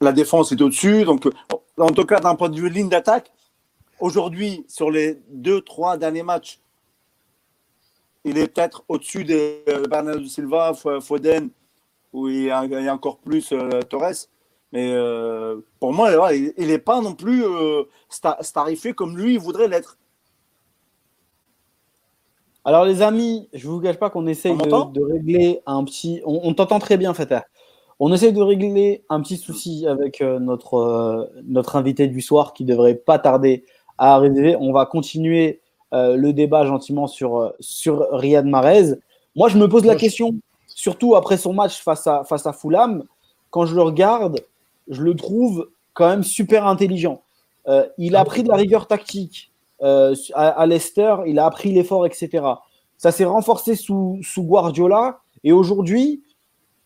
La 0.00 0.12
défense 0.12 0.52
est 0.52 0.60
au-dessus. 0.60 1.04
Donc, 1.04 1.26
en 1.78 1.90
tout 1.90 2.04
cas, 2.04 2.20
d'un 2.20 2.34
point 2.34 2.50
de 2.50 2.60
vue 2.60 2.68
ligne 2.68 2.90
d'attaque, 2.90 3.32
aujourd'hui, 4.00 4.66
sur 4.68 4.90
les 4.90 5.18
deux, 5.30 5.62
trois 5.62 5.96
derniers 5.96 6.22
matchs, 6.22 6.60
il 8.24 8.36
est 8.36 8.48
peut-être 8.48 8.84
au-dessus 8.88 9.24
de 9.24 9.86
Bernardo 9.88 10.26
Silva, 10.26 10.74
Foden, 11.00 11.48
où 12.14 12.28
il 12.28 12.44
y 12.44 12.50
a, 12.50 12.94
encore 12.94 13.18
plus 13.18 13.52
euh, 13.52 13.82
Torres. 13.82 14.28
Mais 14.72 14.92
euh, 14.92 15.56
pour 15.80 15.92
moi, 15.92 16.32
il 16.32 16.66
n'est 16.66 16.78
pas 16.78 17.00
non 17.00 17.14
plus 17.14 17.44
euh, 17.44 17.82
starifié 18.40 18.92
comme 18.92 19.18
lui 19.18 19.34
il 19.34 19.38
voudrait 19.38 19.68
l'être. 19.68 19.98
Alors 22.64 22.84
les 22.84 23.02
amis, 23.02 23.48
je 23.52 23.66
ne 23.66 23.72
vous 23.72 23.80
cache 23.80 23.98
pas 23.98 24.10
qu'on 24.10 24.26
essaye 24.26 24.56
de, 24.56 25.12
régler 25.12 25.60
un 25.66 25.84
petit... 25.84 26.22
On, 26.24 26.54
t'entend 26.54 26.78
très 26.78 26.96
bien, 26.96 27.12
Fatah. 27.12 27.44
On 28.00 28.12
essaye 28.12 28.32
de 28.32 28.40
régler 28.40 29.04
un 29.10 29.20
petit 29.20 29.36
souci 29.36 29.86
avec 29.86 30.22
notre, 30.22 31.30
notre 31.44 31.76
invité 31.76 32.08
du 32.08 32.22
soir 32.22 32.54
qui 32.54 32.64
devrait 32.64 32.94
pas 32.94 33.18
tarder 33.18 33.66
à 33.98 34.14
arriver. 34.14 34.56
On 34.58 34.72
va 34.72 34.86
continuer 34.86 35.60
le 35.92 36.32
débat 36.32 36.64
gentiment 36.64 37.06
sur, 37.06 37.52
sur 37.60 38.08
Riyad 38.12 38.46
Mahrez. 38.46 38.94
Moi, 39.36 39.48
je 39.50 39.58
me 39.58 39.68
pose 39.68 39.84
la 39.84 39.94
question, 39.94 40.34
surtout 40.84 41.14
après 41.14 41.38
son 41.38 41.54
match 41.54 41.82
face 41.82 42.06
à, 42.06 42.24
face 42.24 42.46
à 42.46 42.52
Fulham, 42.52 43.04
quand 43.48 43.64
je 43.64 43.74
le 43.74 43.80
regarde, 43.80 44.40
je 44.88 45.02
le 45.02 45.16
trouve 45.16 45.70
quand 45.94 46.08
même 46.08 46.22
super 46.22 46.66
intelligent. 46.66 47.22
il 47.96 48.14
a 48.16 48.24
pris 48.26 48.42
de 48.42 48.48
la 48.48 48.56
rigueur 48.56 48.86
tactique 48.86 49.50
à, 49.80 50.66
Leicester, 50.66 51.16
il 51.26 51.38
a 51.38 51.46
appris 51.46 51.72
l'effort, 51.72 52.04
etc. 52.04 52.28
Ça 52.98 53.12
s'est 53.12 53.24
renforcé 53.24 53.76
sous, 53.76 54.18
sous 54.22 54.42
Guardiola. 54.42 55.20
Et 55.42 55.52
aujourd'hui, 55.52 56.22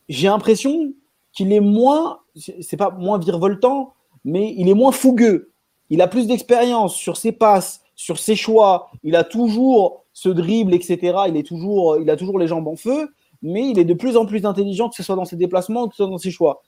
j'ai 0.09 0.29
l'impression 0.29 0.93
qu'il 1.33 1.53
est 1.53 1.67
moins, 1.81 2.21
c'est 2.37 2.77
pas 2.77 2.91
moins 2.91 3.19
virevoltant, 3.19 3.95
mais 4.25 4.55
il 4.57 4.69
est 4.69 4.75
moins 4.75 4.93
fougueux. 4.93 5.51
Il 5.91 6.03
a 6.03 6.07
plus 6.07 6.29
d'expérience 6.29 6.95
sur 6.95 7.17
ses 7.17 7.33
passes, 7.33 7.81
sur 7.97 8.19
ses 8.19 8.37
choix. 8.37 8.91
Il 9.03 9.17
a 9.17 9.25
toujours 9.25 10.05
ce 10.13 10.29
dribble, 10.29 10.75
etc. 10.75 10.99
Il, 11.29 11.37
est 11.37 11.47
toujours, 11.47 11.99
il 11.99 12.09
a 12.11 12.17
toujours 12.17 12.39
les 12.39 12.47
jambes 12.47 12.69
en 12.69 12.77
feu, 12.77 13.09
mais 13.43 13.69
il 13.69 13.79
est 13.79 13.85
de 13.85 13.95
plus 13.95 14.17
en 14.17 14.27
plus 14.27 14.45
intelligent, 14.45 14.89
que 14.89 14.97
ce 14.97 15.03
soit 15.03 15.17
dans 15.17 15.25
ses 15.25 15.37
déplacements, 15.37 15.89
que 15.89 15.95
ce 15.95 16.03
soit 16.03 16.11
dans 16.11 16.19
ses 16.19 16.31
choix. 16.31 16.63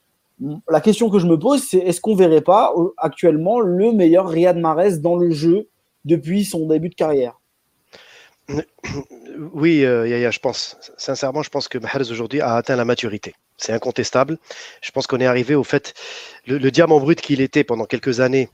La 0.69 0.81
question 0.81 1.11
que 1.11 1.19
je 1.19 1.27
me 1.27 1.39
pose, 1.39 1.63
c'est 1.63 1.79
est-ce 1.79 2.01
qu'on 2.01 2.15
verrait 2.15 2.41
pas 2.41 2.73
actuellement 2.97 3.61
le 3.61 3.93
meilleur 3.93 4.29
Riyad 4.29 4.57
Mahrez 4.57 4.99
dans 4.99 5.17
le 5.17 5.31
jeu 5.31 5.69
depuis 6.05 6.45
son 6.45 6.67
début 6.67 6.89
de 6.89 6.95
carrière? 6.95 7.39
Oui, 9.53 9.85
euh, 9.85 10.09
Yaya, 10.09 10.31
je 10.31 10.39
pense, 10.39 10.77
sincèrement, 10.97 11.43
je 11.43 11.51
pense 11.51 11.69
que 11.69 11.79
Mahrez 11.79 12.11
aujourd'hui 12.11 12.41
a 12.41 12.55
atteint 12.55 12.77
la 12.77 12.85
maturité. 12.85 13.35
C'est 13.59 13.73
incontestable. 13.73 14.39
Je 14.81 14.91
pense 14.91 15.07
qu'on 15.07 15.21
est 15.21 15.27
arrivé 15.27 15.55
au 15.55 15.65
fait, 15.65 15.95
le, 16.47 16.71
diamant 16.71 16.99
brut 16.99 17.21
qu'il 17.21 17.41
était 17.41 17.63
pendant 17.63 17.85
quelques 17.85 18.21
années, 18.21 18.49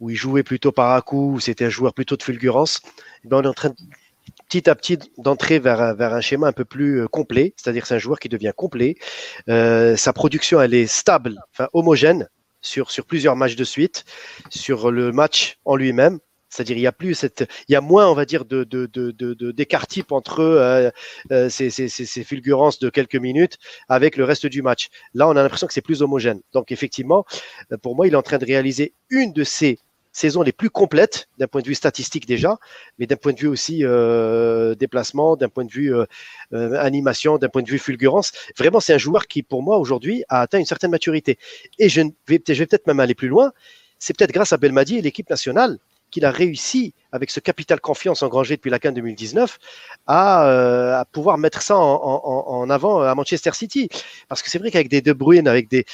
où 0.00 0.10
il 0.10 0.16
jouait 0.16 0.42
plutôt 0.42 0.72
par 0.72 0.90
à 0.90 1.02
où 1.12 1.40
c'était 1.40 1.64
un 1.64 1.70
joueur 1.70 1.94
plutôt 1.94 2.16
de 2.16 2.22
fulgurance, 2.22 2.80
eh 3.24 3.28
ben, 3.28 3.38
on 3.38 3.42
est 3.42 3.48
en 3.48 3.54
train 3.54 3.72
petit 4.54 4.70
à 4.70 4.74
petit 4.76 4.98
d'entrer 5.18 5.58
vers, 5.58 5.96
vers 5.96 6.14
un 6.14 6.20
schéma 6.20 6.46
un 6.46 6.52
peu 6.52 6.64
plus 6.64 7.00
euh, 7.00 7.08
complet, 7.08 7.54
c'est-à-dire 7.56 7.86
c'est 7.86 7.96
un 7.96 7.98
joueur 7.98 8.20
qui 8.20 8.28
devient 8.28 8.52
complet. 8.56 8.94
Euh, 9.48 9.96
sa 9.96 10.12
production, 10.12 10.60
elle 10.60 10.74
est 10.74 10.86
stable, 10.86 11.40
enfin 11.52 11.68
homogène 11.72 12.28
sur, 12.60 12.92
sur 12.92 13.04
plusieurs 13.04 13.34
matchs 13.34 13.56
de 13.56 13.64
suite, 13.64 14.04
sur 14.50 14.92
le 14.92 15.10
match 15.10 15.58
en 15.64 15.74
lui-même. 15.74 16.20
C'est-à-dire, 16.50 16.76
il 16.76 16.82
y 16.82 16.86
a 16.86 16.92
plus 16.92 17.14
cette, 17.14 17.50
il 17.68 17.72
y 17.72 17.74
a 17.74 17.80
moins, 17.80 18.08
on 18.08 18.14
va 18.14 18.26
dire, 18.26 18.44
de, 18.44 18.62
de, 18.62 18.86
de, 18.86 19.50
d'écart 19.50 19.88
type 19.88 20.12
entre 20.12 20.38
euh, 20.38 20.88
euh, 21.32 21.48
ces, 21.48 21.68
ces, 21.68 21.88
ces, 21.88 22.22
fulgurances 22.22 22.78
de 22.78 22.90
quelques 22.90 23.16
minutes 23.16 23.58
avec 23.88 24.16
le 24.16 24.22
reste 24.22 24.46
du 24.46 24.62
match. 24.62 24.86
Là, 25.14 25.26
on 25.26 25.32
a 25.32 25.42
l'impression 25.42 25.66
que 25.66 25.72
c'est 25.72 25.80
plus 25.80 26.00
homogène. 26.00 26.40
Donc, 26.52 26.70
effectivement, 26.70 27.24
pour 27.82 27.96
moi, 27.96 28.06
il 28.06 28.12
est 28.12 28.16
en 28.16 28.22
train 28.22 28.38
de 28.38 28.46
réaliser 28.46 28.94
une 29.10 29.32
de 29.32 29.42
ces 29.42 29.80
saisons 30.14 30.42
les 30.42 30.52
plus 30.52 30.70
complètes 30.70 31.28
d'un 31.38 31.48
point 31.48 31.60
de 31.60 31.66
vue 31.66 31.74
statistique 31.74 32.24
déjà, 32.24 32.56
mais 32.98 33.06
d'un 33.06 33.16
point 33.16 33.32
de 33.32 33.40
vue 33.40 33.48
aussi 33.48 33.80
euh, 33.82 34.74
déplacement, 34.76 35.36
d'un 35.36 35.48
point 35.48 35.64
de 35.64 35.72
vue 35.72 35.94
euh, 35.94 36.06
animation, 36.78 37.36
d'un 37.36 37.48
point 37.48 37.62
de 37.62 37.68
vue 37.68 37.80
fulgurance. 37.80 38.32
Vraiment, 38.56 38.80
c'est 38.80 38.94
un 38.94 38.98
joueur 38.98 39.26
qui, 39.26 39.42
pour 39.42 39.62
moi, 39.62 39.76
aujourd'hui, 39.76 40.24
a 40.28 40.40
atteint 40.40 40.58
une 40.58 40.66
certaine 40.66 40.92
maturité. 40.92 41.36
Et 41.78 41.88
je 41.88 42.00
vais, 42.28 42.38
peut-être 42.38 42.86
même 42.86 43.00
aller 43.00 43.16
plus 43.16 43.28
loin. 43.28 43.52
C'est 43.98 44.16
peut-être 44.16 44.32
grâce 44.32 44.52
à 44.52 44.56
Belmadi 44.56 44.98
et 44.98 45.02
l'équipe 45.02 45.28
nationale 45.28 45.78
qu'il 46.10 46.24
a 46.24 46.30
réussi, 46.30 46.94
avec 47.10 47.30
ce 47.32 47.40
capital 47.40 47.80
confiance 47.80 48.22
engrangé 48.22 48.54
depuis 48.54 48.70
la 48.70 48.78
CAN 48.78 48.92
2019, 48.92 49.58
à, 50.06 50.98
à 51.00 51.04
pouvoir 51.06 51.38
mettre 51.38 51.60
ça 51.60 51.76
en, 51.76 52.70
avant 52.70 53.00
à 53.00 53.12
Manchester 53.16 53.50
City. 53.52 53.88
Parce 54.28 54.40
que 54.40 54.48
c'est 54.48 54.60
vrai 54.60 54.70
qu'avec 54.70 54.88
des 54.88 55.00
De 55.00 55.12
Bruyne, 55.12 55.48
avec 55.48 55.68
des, 55.68 55.84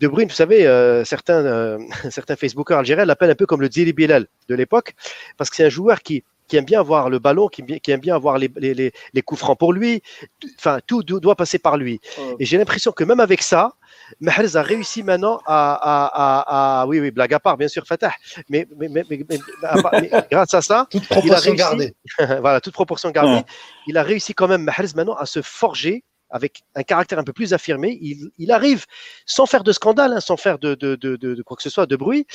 de 0.00 0.08
Bruyne, 0.08 0.28
vous 0.28 0.34
savez, 0.34 0.66
euh, 0.66 1.04
certains, 1.04 1.44
euh, 1.44 1.78
certains 2.10 2.36
Facebookers 2.36 2.78
algériens 2.78 3.04
l'appellent 3.04 3.30
un 3.30 3.34
peu 3.34 3.46
comme 3.46 3.60
le 3.60 3.70
Zili 3.70 3.92
Bilal 3.92 4.26
de 4.48 4.54
l'époque, 4.54 4.94
parce 5.36 5.50
que 5.50 5.56
c'est 5.56 5.64
un 5.64 5.70
joueur 5.70 6.00
qui, 6.00 6.24
qui 6.48 6.56
aime 6.56 6.64
bien 6.64 6.80
avoir 6.80 7.10
le 7.10 7.18
ballon, 7.18 7.48
qui, 7.48 7.62
qui 7.62 7.90
aime 7.90 8.00
bien 8.00 8.16
avoir 8.16 8.38
les, 8.38 8.50
les, 8.56 8.92
les, 9.12 9.22
coups 9.22 9.40
francs 9.40 9.58
pour 9.58 9.72
lui. 9.72 10.02
Enfin, 10.58 10.80
tout 10.86 11.02
doit 11.02 11.36
passer 11.36 11.58
par 11.58 11.76
lui. 11.76 12.00
Et 12.38 12.46
j'ai 12.46 12.58
l'impression 12.58 12.92
que 12.92 13.04
même 13.04 13.20
avec 13.20 13.42
ça, 13.42 13.74
Mahrez 14.20 14.56
a 14.56 14.62
réussi 14.62 15.02
maintenant 15.02 15.40
à, 15.46 15.74
à, 15.74 16.80
à, 16.80 16.86
oui, 16.86 16.98
oui, 16.98 17.10
blague 17.10 17.34
à 17.34 17.38
part, 17.38 17.56
bien 17.56 17.68
sûr, 17.68 17.86
Fatah, 17.86 18.12
mais, 18.48 18.66
mais, 18.76 18.88
mais, 18.88 19.04
grâce 20.30 20.54
à 20.54 20.62
ça, 20.62 20.86
toute 20.90 21.06
proportion 21.06 21.54
gardée. 21.54 21.94
voilà, 22.18 22.60
toute 22.60 22.72
proportion 22.72 23.10
gardée, 23.10 23.42
il 23.86 23.96
a 23.98 24.02
réussi 24.02 24.34
quand 24.34 24.48
même 24.48 24.62
Mahrez 24.62 24.88
maintenant 24.96 25.14
à 25.14 25.26
se 25.26 25.42
forger 25.42 26.02
avec 26.30 26.62
un 26.74 26.82
caractère 26.82 27.18
un 27.18 27.24
peu 27.24 27.32
plus 27.32 27.52
affirmé, 27.52 27.98
il, 28.00 28.30
il 28.38 28.52
arrive, 28.52 28.86
sans 29.26 29.46
faire 29.46 29.64
de 29.64 29.72
scandale, 29.72 30.12
hein, 30.12 30.20
sans 30.20 30.36
faire 30.36 30.58
de, 30.58 30.74
de, 30.74 30.94
de, 30.96 31.16
de, 31.16 31.42
quoi 31.42 31.56
que 31.56 31.62
ce 31.62 31.70
soit, 31.70 31.86
de 31.86 31.96
bruit, 31.96 32.26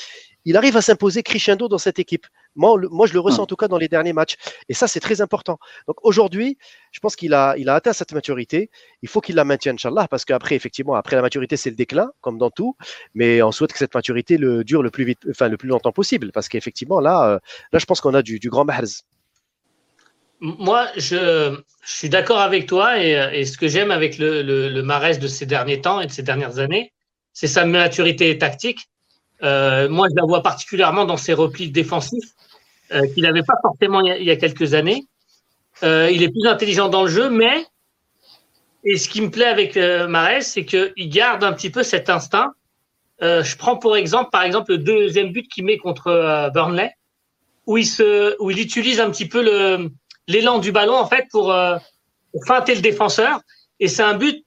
il 0.44 0.58
arrive 0.58 0.78
à 0.78 0.82
s'imposer 0.82 1.24
crescendo 1.24 1.68
dans 1.68 1.78
cette 1.78 2.00
équipe. 2.00 2.28
Moi, 2.56 2.80
moi, 2.90 3.08
je 3.08 3.14
le 3.14 3.20
ressens 3.20 3.44
en 3.44 3.46
tout 3.46 3.56
cas 3.56 3.68
dans 3.68 3.78
les 3.78 3.88
derniers 3.90 4.14
matchs. 4.14 4.36
Et 4.70 4.74
ça, 4.74 4.88
c'est 4.88 5.00
très 5.00 5.20
important. 5.20 5.58
Donc 5.88 5.98
aujourd'hui, 6.04 6.58
je 6.92 7.00
pense 7.00 7.16
qu'il 7.16 7.34
a, 7.34 7.56
il 7.58 7.68
a 7.68 7.76
atteint 7.76 7.94
cette 7.94 8.14
maturité. 8.14 8.70
Il 9.02 9.10
faut 9.10 9.20
qu'il 9.20 9.36
la 9.36 9.44
maintienne, 9.44 9.76
Inch'Allah, 9.76 10.08
parce 10.08 10.24
qu'après, 10.24 10.56
effectivement, 10.56 10.96
après 10.96 11.16
la 11.16 11.22
maturité, 11.22 11.58
c'est 11.58 11.70
le 11.70 11.76
déclin, 11.76 12.12
comme 12.22 12.38
dans 12.38 12.52
tout. 12.52 12.78
Mais 13.14 13.42
on 13.42 13.52
souhaite 13.52 13.74
que 13.74 13.80
cette 13.80 13.94
maturité 13.94 14.38
le 14.38 14.64
dure 14.64 14.84
le 14.84 14.92
plus 14.92 15.04
vite, 15.04 15.20
enfin, 15.30 15.50
le 15.50 15.58
plus 15.58 15.68
longtemps 15.68 15.92
possible. 15.92 16.32
Parce 16.32 16.48
qu'effectivement, 16.48 17.00
là, 17.00 17.28
euh, 17.28 17.40
là, 17.74 17.80
je 17.80 17.86
pense 17.86 18.00
qu'on 18.00 18.14
a 18.14 18.22
du, 18.22 18.40
du 18.40 18.50
grand 18.50 18.66
Mahrez. 18.66 19.04
Moi, 20.46 20.88
je, 20.96 21.58
suis 21.84 22.08
d'accord 22.08 22.40
avec 22.40 22.68
toi 22.68 23.00
et, 23.04 23.46
ce 23.46 23.58
que 23.58 23.68
j'aime 23.68 23.90
avec 23.90 24.20
le, 24.20 24.82
Marès 24.84 25.18
de 25.18 25.28
ces 25.28 25.48
derniers 25.48 25.82
temps 25.82 26.02
et 26.02 26.06
de 26.06 26.12
ces 26.12 26.22
dernières 26.22 26.60
années, 26.60 26.94
c'est 27.34 27.48
sa 27.48 27.66
maturité 27.66 28.38
tactique. 28.38 28.82
Euh, 29.42 29.90
moi, 29.90 30.08
je 30.08 30.16
la 30.16 30.24
vois 30.24 30.44
particulièrement 30.44 31.06
dans 31.06 31.18
ses 31.18 31.34
replis 31.34 31.72
défensifs 31.72 32.34
euh, 32.92 33.08
qu'il 33.08 33.24
n'avait 33.24 33.42
pas 33.42 33.56
forcément 33.60 34.02
il 34.02 34.24
y, 34.24 34.30
a, 34.30 34.36
quelques 34.36 34.76
années. 34.76 35.08
Euh, 35.82 36.12
il 36.12 36.22
est 36.22 36.30
plus 36.30 36.48
intelligent 36.48 36.90
dans 36.90 37.02
le 37.02 37.10
jeu, 37.10 37.32
mais 37.32 37.66
et 38.84 38.98
ce 38.98 39.10
qui 39.10 39.22
me 39.22 39.32
plaît 39.32 39.48
avec 39.48 39.78
Marès, 39.78 40.48
c'est 40.48 40.64
qu'il 40.64 41.10
garde 41.10 41.44
un 41.44 41.54
petit 41.54 41.72
peu 41.72 41.82
cet 41.82 42.08
instinct. 42.08 42.54
je 43.20 43.58
prends 43.58 43.78
pour 43.78 43.98
exemple, 43.98 44.30
par 44.30 44.44
exemple, 44.44 44.74
le 44.74 44.78
deuxième 44.78 45.32
but 45.32 45.48
qu'il 45.48 45.66
met 45.66 45.78
contre 45.78 46.52
Burnley, 46.54 46.92
où 47.66 47.80
il 47.80 48.60
utilise 48.60 49.00
un 49.00 49.10
petit 49.10 49.28
peu 49.28 49.42
le 49.44 49.90
l'élan 50.28 50.60
du 50.60 50.72
ballon 50.72 50.96
en 50.96 51.08
fait 51.08 51.26
pour, 51.32 51.52
euh, 51.52 51.78
pour 52.32 52.46
feinter 52.46 52.76
le 52.76 52.82
défenseur. 52.82 53.40
Et 53.80 53.88
c'est 53.88 54.04
un 54.04 54.16
but 54.16 54.46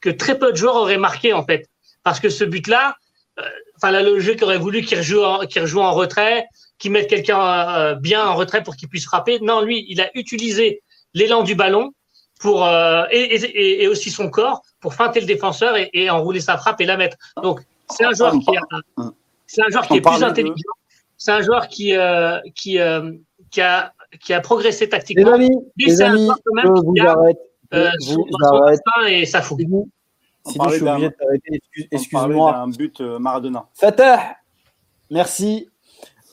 que 0.00 0.10
très 0.10 0.38
peu 0.38 0.52
de 0.52 0.56
joueurs 0.56 0.76
auraient 0.76 0.98
marqué 0.98 1.32
en 1.32 1.44
fait, 1.44 1.68
parce 2.02 2.20
que 2.20 2.28
ce 2.28 2.44
but-là, 2.44 2.96
euh, 3.38 3.42
enfin 3.76 3.90
le 4.02 4.20
jeu 4.20 4.34
qui 4.34 4.44
aurait 4.44 4.58
voulu 4.58 4.82
qu'il 4.82 4.98
rejoue, 4.98 5.22
en, 5.22 5.38
rejoue 5.38 5.80
en 5.80 5.92
retrait, 5.92 6.46
qu'il 6.78 6.92
mette 6.92 7.08
quelqu'un 7.08 7.40
euh, 7.40 7.94
bien 7.94 8.26
en 8.26 8.34
retrait 8.34 8.62
pour 8.62 8.76
qu'il 8.76 8.88
puisse 8.88 9.04
frapper. 9.04 9.38
Non, 9.40 9.62
lui, 9.62 9.86
il 9.88 10.00
a 10.00 10.10
utilisé 10.14 10.82
l'élan 11.14 11.42
du 11.42 11.54
ballon 11.54 11.92
pour 12.40 12.68
et, 12.68 13.06
et, 13.12 13.84
et, 13.84 13.88
aussi 13.88 14.10
son 14.10 14.28
corps 14.28 14.60
pour 14.80 14.92
feinter 14.92 15.20
le 15.20 15.26
défenseur 15.26 15.76
et, 15.76 15.88
et, 15.94 16.10
enrouler 16.10 16.40
sa 16.40 16.58
frappe 16.58 16.80
et 16.80 16.84
la 16.84 16.96
mettre. 16.96 17.16
Donc 17.42 17.60
c'est 17.88 18.04
un 18.04 18.12
joueur 18.12 18.32
qui 18.32 18.56
a, 18.56 19.10
c'est 19.46 19.62
un 19.62 19.70
joueur 19.70 19.86
qui 19.86 19.96
est 19.96 20.00
plus 20.00 20.22
intelligent. 20.22 20.74
C'est 21.16 21.30
un 21.30 21.40
joueur 21.40 21.68
qui 21.68 21.94
qui 22.54 22.78
qui 23.50 23.60
a 23.60 23.93
qui 24.20 24.32
a 24.32 24.40
progressé 24.40 24.88
tactiquement. 24.88 25.36
Les 25.36 25.46
amis, 25.46 25.50
les 25.78 26.02
amis 26.02 26.28
je 26.62 26.68
vous 26.68 26.94
arrête. 27.00 27.38
Euh, 27.72 27.90
vous 28.06 28.26
arrête. 28.42 28.80
Et 29.08 29.26
ça 29.26 29.42
fout. 29.42 29.58
Si 30.46 30.58
je 30.62 30.74
suis 30.74 30.88
obligé 30.88 31.08
de 31.08 31.14
t'arrêter. 31.14 31.60
Excuse-moi. 31.90 32.56
un 32.56 32.68
but 32.68 33.00
euh, 33.00 33.18
Maradona. 33.18 33.66
Fatah, 33.74 34.36
merci. 35.10 35.68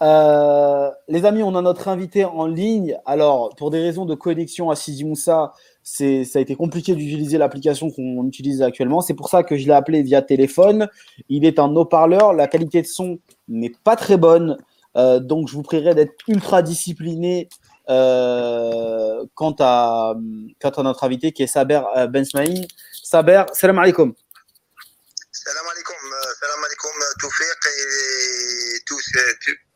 Euh, 0.02 0.90
les 1.08 1.26
amis, 1.26 1.44
on 1.44 1.56
a 1.56 1.62
notre 1.62 1.88
invité 1.88 2.26
en 2.26 2.48
ligne. 2.48 2.98
Alors, 3.06 3.56
pour 3.56 3.70
des 3.70 3.80
raisons 3.80 4.06
de 4.06 4.16
connexion 4.16 4.72
à 4.72 4.76
Sidi 4.76 5.06
Moussa, 5.06 5.54
ça 5.84 6.04
a 6.04 6.40
été 6.40 6.56
compliqué 6.56 6.96
d'utiliser 6.96 7.38
l'application 7.38 7.92
qu'on 7.92 8.26
utilise 8.26 8.62
actuellement. 8.64 9.02
C'est 9.02 9.14
pour 9.14 9.30
ça 9.30 9.44
que 9.44 9.58
je 9.58 9.66
l'ai 9.68 9.74
appelé 9.74 10.02
via 10.02 10.22
téléphone. 10.22 10.90
Il 11.30 11.46
est 11.46 11.60
un 11.60 11.76
haut-parleur. 11.76 12.34
La 12.34 12.48
qualité 12.48 12.82
de 12.82 12.88
son 12.88 13.20
n'est 13.48 13.74
pas 13.84 13.96
très 13.96 14.18
bonne. 14.18 14.58
Euh, 14.98 15.20
donc, 15.20 15.48
je 15.48 15.54
vous 15.54 15.64
prierai 15.64 15.94
d'être 15.94 16.14
ultra 16.28 16.64
discipliné 16.64 17.48
euh, 17.92 19.26
quant, 19.36 19.56
à, 19.60 20.16
quant 20.62 20.70
à 20.70 20.84
notre 20.84 21.04
invité 21.04 21.32
qui 21.34 21.44
est 21.44 21.48
Saber 21.48 21.82
euh, 21.98 22.08
Ben 22.08 22.24
Smaïn. 22.24 22.62
Saber, 23.04 23.44
salam 23.54 23.78
alaikum. 23.80 24.14
Salam 25.32 25.66
alaikum, 25.66 25.96
salam 26.40 26.64
alaikum 26.64 26.92
Toufiq 27.20 27.48
et 27.68 28.80
tout, 28.86 28.96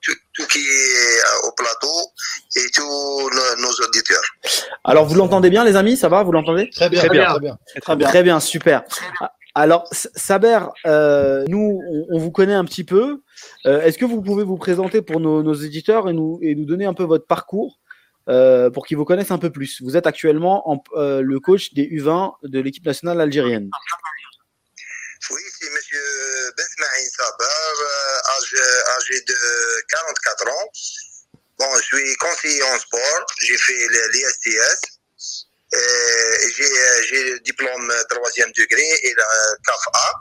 tout, 0.02 0.14
tout, 0.34 0.48
qui 0.48 0.60
est 0.60 1.48
au 1.48 1.52
plateau 1.52 2.12
et 2.56 2.70
tous 2.74 3.30
nos, 3.60 3.86
auditeurs. 3.88 4.24
Alors, 4.84 5.06
vous 5.06 5.16
l'entendez 5.16 5.50
bien, 5.50 5.64
les 5.64 5.76
amis? 5.76 5.98
Ça 5.98 6.08
va? 6.08 6.24
Vous 6.24 6.32
l'entendez? 6.32 6.70
Très 6.70 6.90
bien, 6.90 7.00
très 7.02 7.10
bien, 7.10 7.26
très 7.26 7.40
bien, 7.40 7.58
très 7.82 7.96
bien. 7.96 8.08
Très 8.08 8.24
bien, 8.24 8.40
super. 8.40 8.84
Alors, 9.56 9.88
Saber, 9.92 10.60
euh, 10.86 11.46
nous, 11.48 11.82
on, 12.10 12.20
vous 12.20 12.32
connaît 12.32 12.54
un 12.54 12.66
petit 12.66 12.84
peu. 12.84 13.22
Euh, 13.66 13.82
est-ce 13.82 13.98
que 13.98 14.06
vous 14.06 14.22
pouvez 14.22 14.44
vous 14.44 14.58
présenter 14.58 15.02
pour 15.02 15.20
nos, 15.20 15.54
éditeurs 15.54 16.10
et 16.10 16.14
nous, 16.14 16.40
et 16.42 16.56
nous 16.56 16.66
donner 16.66 16.86
un 16.86 16.94
peu 16.94 17.04
votre 17.04 17.26
parcours? 17.26 17.80
Euh, 18.28 18.70
pour 18.70 18.86
qu'ils 18.86 18.98
vous 18.98 19.06
connaissent 19.06 19.32
un 19.32 19.38
peu 19.38 19.52
plus 19.52 19.82
Vous 19.82 19.98
êtes 19.98 20.08
actuellement 20.08 20.70
en, 20.70 20.84
le 20.96 21.40
coach 21.40 21.74
des 21.74 21.84
U20 21.84 22.34
de 22.44 22.60
l'équipe 22.60 22.86
nationale 22.86 23.22
algérienne. 23.22 23.70
Oui, 25.32 25.42
c'est 25.60 25.68
M. 25.68 25.74
Besmaïn 26.56 27.10
Saber, 27.18 27.44
âgé, 28.98 29.22
de 29.22 29.86
44 29.90 30.48
ans. 30.48 30.72
Bon, 31.58 31.78
je 31.78 31.84
suis 31.84 32.16
conseiller 32.18 32.64
en 32.64 32.80
sport. 32.80 33.26
J'ai 33.42 33.58
fait 33.58 33.88
l'ISTS. 34.14 35.00
Euh, 35.74 36.50
j'ai 37.10 37.24
le 37.32 37.40
diplôme 37.40 37.94
troisième 38.10 38.52
degré 38.52 38.84
et 39.04 39.14
la 39.16 39.26
CAF 39.66 39.88
A. 39.94 40.14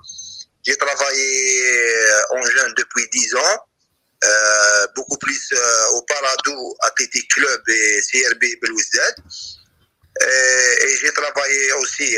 J'ai 0.64 0.76
travaillé 0.76 1.68
euh, 1.68 2.22
en 2.30 2.42
jeune 2.42 2.74
depuis 2.74 3.06
10 3.12 3.34
ans. 3.34 3.66
Beaucoup 4.94 5.18
plus 5.18 5.54
au 5.92 6.02
Parado 6.02 6.76
Athletic 6.80 7.28
Club 7.30 7.62
et 7.68 8.00
CRB 8.10 8.44
Belouizdad. 8.62 9.14
Et, 10.20 10.96
j'ai 11.00 11.12
travaillé 11.12 11.72
aussi 11.74 12.16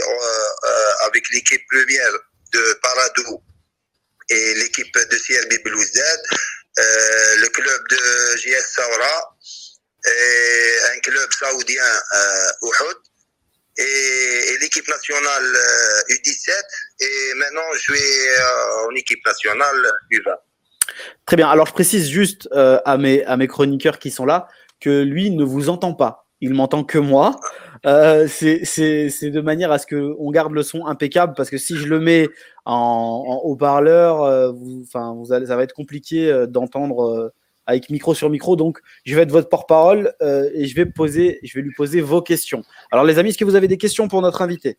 avec 1.06 1.24
l'équipe 1.30 1.62
première 1.70 2.12
de 2.52 2.78
Parado 2.82 3.42
et 4.28 4.54
l'équipe 4.54 4.94
de 4.94 5.16
CRB 5.16 5.62
Belouizdad, 5.64 6.22
le 6.76 7.48
club 7.48 7.82
de 7.90 8.36
JS 8.36 8.74
Saura 8.74 9.36
et 10.06 10.78
un 10.94 10.98
club 11.00 11.28
saoudien 11.32 12.00
Uhud 12.62 12.98
et, 13.78 14.58
l'équipe 14.60 14.88
nationale 14.88 15.56
U17 16.10 16.50
et 17.00 17.34
maintenant 17.34 17.72
je 17.74 17.78
suis 17.80 18.28
en 18.84 18.94
équipe 18.94 19.24
nationale 19.24 19.92
U20. 20.10 20.36
Très 21.24 21.36
bien. 21.36 21.48
Alors, 21.48 21.66
je 21.66 21.72
précise 21.72 22.08
juste 22.08 22.48
euh, 22.52 22.78
à, 22.84 22.98
mes, 22.98 23.24
à 23.24 23.36
mes 23.36 23.46
chroniqueurs 23.46 23.98
qui 23.98 24.10
sont 24.10 24.24
là 24.24 24.48
que 24.80 25.02
lui 25.02 25.30
ne 25.30 25.44
vous 25.44 25.68
entend 25.68 25.94
pas. 25.94 26.26
Il 26.40 26.52
m'entend 26.52 26.84
que 26.84 26.98
moi. 26.98 27.36
Euh, 27.86 28.26
c'est 28.28 29.30
de 29.30 29.40
manière 29.40 29.70
à 29.70 29.78
ce 29.78 29.86
qu'on 29.86 30.30
garde 30.30 30.52
le 30.52 30.62
son 30.62 30.86
impeccable 30.86 31.34
parce 31.36 31.50
que 31.50 31.58
si 31.58 31.76
je 31.76 31.86
le 31.86 32.00
mets 32.00 32.28
en, 32.64 33.40
haut-parleur, 33.44 34.22
euh, 34.22 34.52
enfin, 34.82 35.14
vous 35.14 35.32
allez, 35.32 35.46
ça 35.46 35.56
va 35.56 35.62
être 35.62 35.72
compliqué 35.72 36.30
euh, 36.30 36.46
d'entendre 36.46 37.32
avec 37.66 37.90
micro 37.90 38.14
sur 38.14 38.28
micro. 38.28 38.56
Donc, 38.56 38.80
je 39.04 39.14
vais 39.14 39.22
être 39.22 39.30
votre 39.30 39.48
porte-parole 39.48 40.14
et 40.20 40.66
je 40.66 40.74
vais, 40.76 40.86
poser, 40.86 41.40
je 41.42 41.58
vais 41.58 41.62
lui 41.62 41.72
poser 41.74 42.00
vos 42.00 42.22
questions. 42.22 42.62
Alors, 42.92 43.04
les 43.04 43.18
amis, 43.18 43.30
est-ce 43.30 43.38
que 43.38 43.44
vous 43.44 43.56
avez 43.56 43.68
des 43.68 43.78
questions 43.78 44.08
pour 44.08 44.22
notre 44.22 44.42
invité? 44.42 44.78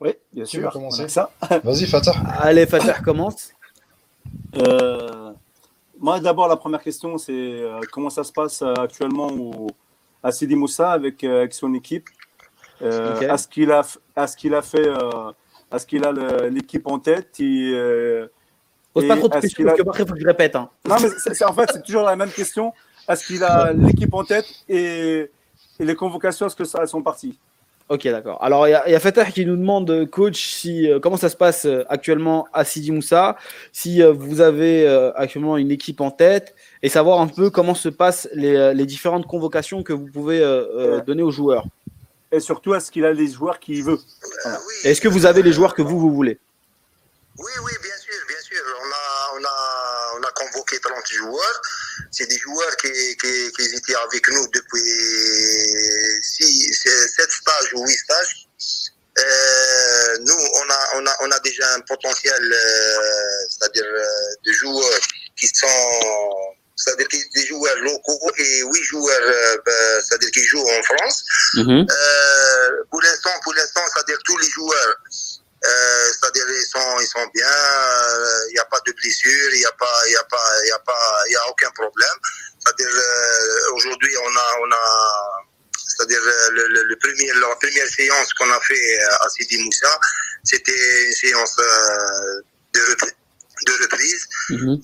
Oui, 0.00 0.10
bien 0.32 0.44
sûr. 0.44 0.70
ça. 1.08 1.30
Vas-y, 1.62 1.86
Fatah. 1.86 2.12
Allez, 2.40 2.66
Fatah, 2.66 3.00
commence. 3.00 3.52
Euh, 4.56 5.32
moi, 5.98 6.20
d'abord, 6.20 6.48
la 6.48 6.56
première 6.56 6.82
question, 6.82 7.18
c'est 7.18 7.32
euh, 7.32 7.80
comment 7.92 8.10
ça 8.10 8.24
se 8.24 8.32
passe 8.32 8.62
euh, 8.62 8.74
actuellement 8.74 9.28
au, 9.28 9.68
à 10.22 10.32
Sidi 10.32 10.56
Moussa 10.56 10.92
avec, 10.92 11.26
son 11.50 11.74
équipe? 11.74 12.08
Est-ce 12.80 13.48
qu'il 13.48 13.70
a, 13.70 13.80
est 14.16 14.36
qu'il 14.36 14.54
a 14.54 14.62
fait, 14.62 14.88
est-ce 15.72 15.86
qu'il 15.86 16.04
a 16.04 16.12
l'équipe 16.48 16.86
en 16.86 16.98
tête? 16.98 17.38
Et, 17.40 17.72
Pose 18.92 19.08
pas 19.08 19.16
trop 19.16 19.28
de 19.28 19.40
questions, 19.40 19.64
parce 19.64 19.76
que 19.76 19.82
après, 19.82 20.02
il 20.04 20.08
faut 20.08 20.14
que 20.14 20.20
je 20.20 20.26
répète. 20.26 20.54
Hein. 20.54 20.70
Non, 20.88 20.96
mais 21.02 21.08
c'est, 21.18 21.44
en 21.44 21.52
fait, 21.52 21.68
c'est 21.72 21.82
toujours 21.82 22.04
la 22.04 22.14
même 22.14 22.30
question. 22.30 22.72
Est-ce 23.08 23.26
qu'il 23.26 23.42
a 23.42 23.72
l'équipe 23.72 24.14
en 24.14 24.22
tête 24.22 24.46
et, 24.68 25.28
et 25.80 25.84
les 25.84 25.96
convocations, 25.96 26.46
est-ce 26.46 26.54
que 26.54 26.64
ça, 26.64 26.78
elles 26.80 26.88
sont 26.88 27.02
parties? 27.02 27.38
Ok, 27.90 28.04
d'accord. 28.04 28.42
Alors, 28.42 28.66
il 28.66 28.70
y, 28.70 28.94
a 28.94 29.00
Fatah 29.00 29.26
qui 29.26 29.44
nous 29.44 29.56
demande, 29.56 29.90
euh, 29.90 30.06
coach, 30.06 30.54
si, 30.54 30.90
euh, 30.90 30.98
comment 31.00 31.18
ça 31.18 31.28
se 31.28 31.36
passe 31.36 31.66
euh, 31.66 31.84
actuellement 31.90 32.48
à 32.54 32.64
Sidi 32.64 32.90
Moussa, 32.90 33.36
si 33.72 34.00
vous 34.02 34.40
avez 34.40 34.88
actuellement 35.16 35.58
une 35.58 35.70
équipe 35.70 36.00
en 36.00 36.10
tête, 36.10 36.54
et 36.82 36.88
savoir 36.88 37.20
un 37.20 37.26
peu 37.26 37.50
comment 37.50 37.74
se 37.74 37.90
passent 37.90 38.28
les, 38.32 38.86
différentes 38.86 39.26
convocations 39.26 39.82
que 39.82 39.92
vous 39.92 40.06
pouvez 40.06 40.40
donner 41.06 41.22
aux 41.22 41.30
joueurs. 41.30 41.66
Et 42.32 42.40
surtout, 42.40 42.74
est-ce 42.74 42.90
qu'il 42.90 43.04
a 43.04 43.12
les 43.12 43.28
joueurs 43.28 43.60
qu'il 43.60 43.82
veut? 43.84 43.98
Est-ce 44.84 45.00
que 45.00 45.08
vous 45.08 45.26
avez 45.26 45.42
les 45.42 45.52
joueurs 45.52 45.74
que 45.74 45.82
vous, 45.82 45.98
vous 45.98 46.12
voulez? 46.12 46.38
Oui, 47.38 47.52
oui, 47.64 47.72
bien 47.82 47.96
sûr, 47.98 48.14
bien 48.28 48.40
sûr. 48.40 48.62
On 48.80 48.86
a, 48.86 49.38
on 49.38 49.44
a, 49.44 50.18
on 50.18 50.22
a 50.22 50.30
convoqué 50.32 50.78
30 50.78 50.94
joueurs. 51.06 51.62
C'est 52.10 52.28
des 52.28 52.38
joueurs 52.38 52.76
qui, 52.76 52.88
qui, 52.88 53.52
qui, 53.56 53.74
étaient 53.74 53.96
avec 53.96 54.28
nous 54.30 54.46
depuis 54.52 54.80
7 56.88 57.30
stages 57.30 57.74
ou 57.74 57.86
8 57.86 57.96
stages. 57.96 58.48
Euh, 59.16 60.18
nous, 60.22 60.34
on 60.34 60.70
a, 60.70 60.88
on, 60.96 61.06
a, 61.06 61.16
on 61.20 61.30
a 61.30 61.38
déjà 61.40 61.72
un 61.74 61.80
potentiel, 61.80 62.52
euh, 62.52 63.46
c'est-à-dire 63.48 63.84
euh, 63.84 64.34
de 64.44 64.52
joueurs 64.52 65.00
qui 65.36 65.46
sont, 65.46 65.66
c'est-à-dire 66.74 67.06
des 67.34 67.46
joueurs 67.46 67.76
locaux 67.76 68.30
et 68.38 68.62
8 68.62 68.82
joueurs, 68.82 69.58
ben, 69.64 70.02
c'est-à-dire 70.02 70.30
qui 70.32 70.44
jouent 70.44 70.66
en 70.66 70.82
France. 70.82 71.24
Mm-hmm. 71.54 71.86
pour 72.90 73.02
l'instant, 73.02 73.30
pour 73.44 73.54
l'instant, 73.54 73.82
c'est-à-dire 73.92 74.18
tous 74.24 74.38
les 74.38 74.48
joueurs 74.48 74.96
euh, 75.66 76.06
c'est-à-dire 76.12 76.44
ils 76.46 76.66
sont 76.66 77.00
ils 77.00 77.06
sont 77.06 77.26
bien, 77.32 77.48
il 78.50 78.52
n'y 78.52 78.58
a 78.58 78.66
pas 78.66 78.80
de 78.86 78.92
blessure, 78.92 79.50
il 79.54 79.60
n'y 79.60 79.64
a 79.64 79.72
pas 79.72 80.02
il 80.08 80.12
y 80.12 80.16
a 80.16 80.24
pas 80.24 80.62
il 80.62 80.68
y 80.68 80.72
a 80.72 80.78
pas 80.78 81.24
il 81.26 81.32
y 81.32 81.36
a 81.36 81.48
aucun 81.48 81.70
problème. 81.70 82.18
C'est-à-dire 82.58 82.90
aujourd'hui 83.72 84.14
on 84.18 84.36
a 84.36 84.48
on 84.60 84.72
a 84.72 85.44
c'est-à-dire 85.96 86.20
le, 86.52 86.66
le, 86.66 86.96
premier 86.96 87.26
la 87.40 87.54
première 87.56 87.86
séance 87.86 88.32
qu'on 88.34 88.50
a 88.50 88.60
fait 88.60 88.98
à 89.20 89.28
Sidi 89.28 89.58
Moussa, 89.58 89.98
c'était 90.42 91.06
une 91.06 91.12
séance 91.12 91.56
de 91.56 92.80
reprise 92.90 93.14
de 93.66 93.72
reprise. 93.82 94.28
Mhm. 94.50 94.80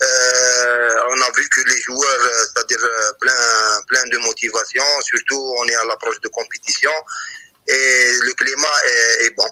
on 1.13 1.21
a 1.21 1.31
vu 1.37 1.49
que 1.49 1.61
les 1.69 1.81
joueurs, 1.83 2.21
c'est-à-dire 2.55 2.79
plein, 3.21 3.33
plein 3.89 4.07
de 4.11 4.19
motivation, 4.19 4.83
surtout 5.03 5.55
on 5.59 5.65
est 5.67 5.75
à 5.75 5.85
l'approche 5.87 6.21
de 6.21 6.29
compétition 6.29 6.91
et 7.67 8.13
le 8.23 8.33
climat 8.35 8.69
est, 8.87 9.27
est 9.27 9.37
bon. 9.37 9.45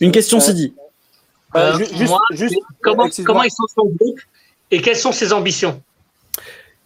Une 0.00 0.12
question. 0.12 0.38
Euh, 1.54 1.78
juste, 2.32 2.54
comment, 2.82 3.08
comment 3.24 3.42
ils 3.42 3.50
sont 3.50 3.66
son 3.74 3.86
groupe 3.86 4.20
et 4.70 4.82
quelles 4.82 4.96
sont 4.96 5.12
ses 5.12 5.32
ambitions? 5.32 5.82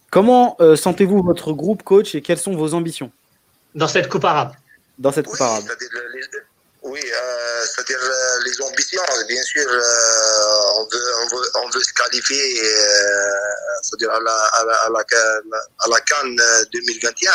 Comment 0.09 0.55
euh, 0.59 0.75
sentez-vous 0.75 1.23
votre 1.23 1.51
groupe, 1.53 1.83
coach, 1.83 2.15
et 2.15 2.21
quelles 2.21 2.37
sont 2.37 2.55
vos 2.55 2.73
ambitions? 2.73 3.11
Dans 3.73 3.87
cette 3.87 4.09
Coupe 4.09 4.25
arabe 4.25 4.53
Dans 4.97 5.11
cette 5.11 5.27
Coupe 5.27 5.41
arabe. 5.41 5.63
Oui, 6.83 6.99
euh, 6.99 7.65
c'est-à-dire 7.65 7.99
euh, 8.01 8.43
les 8.43 8.59
ambitions, 8.59 9.03
bien 9.27 9.43
sûr, 9.43 9.67
euh, 9.69 9.79
on, 10.77 10.87
veut, 10.91 11.13
on, 11.19 11.27
veut, 11.27 11.51
on, 11.63 11.69
veut, 11.69 11.83
se 11.83 11.93
qualifier 11.93 12.59
à 14.09 14.19
la, 14.19 14.33
à, 14.33 14.65
la, 14.65 14.73
à, 14.73 14.89
la, 14.89 15.95
à 15.95 15.99
Cannes 16.01 16.41
2021 16.73 17.31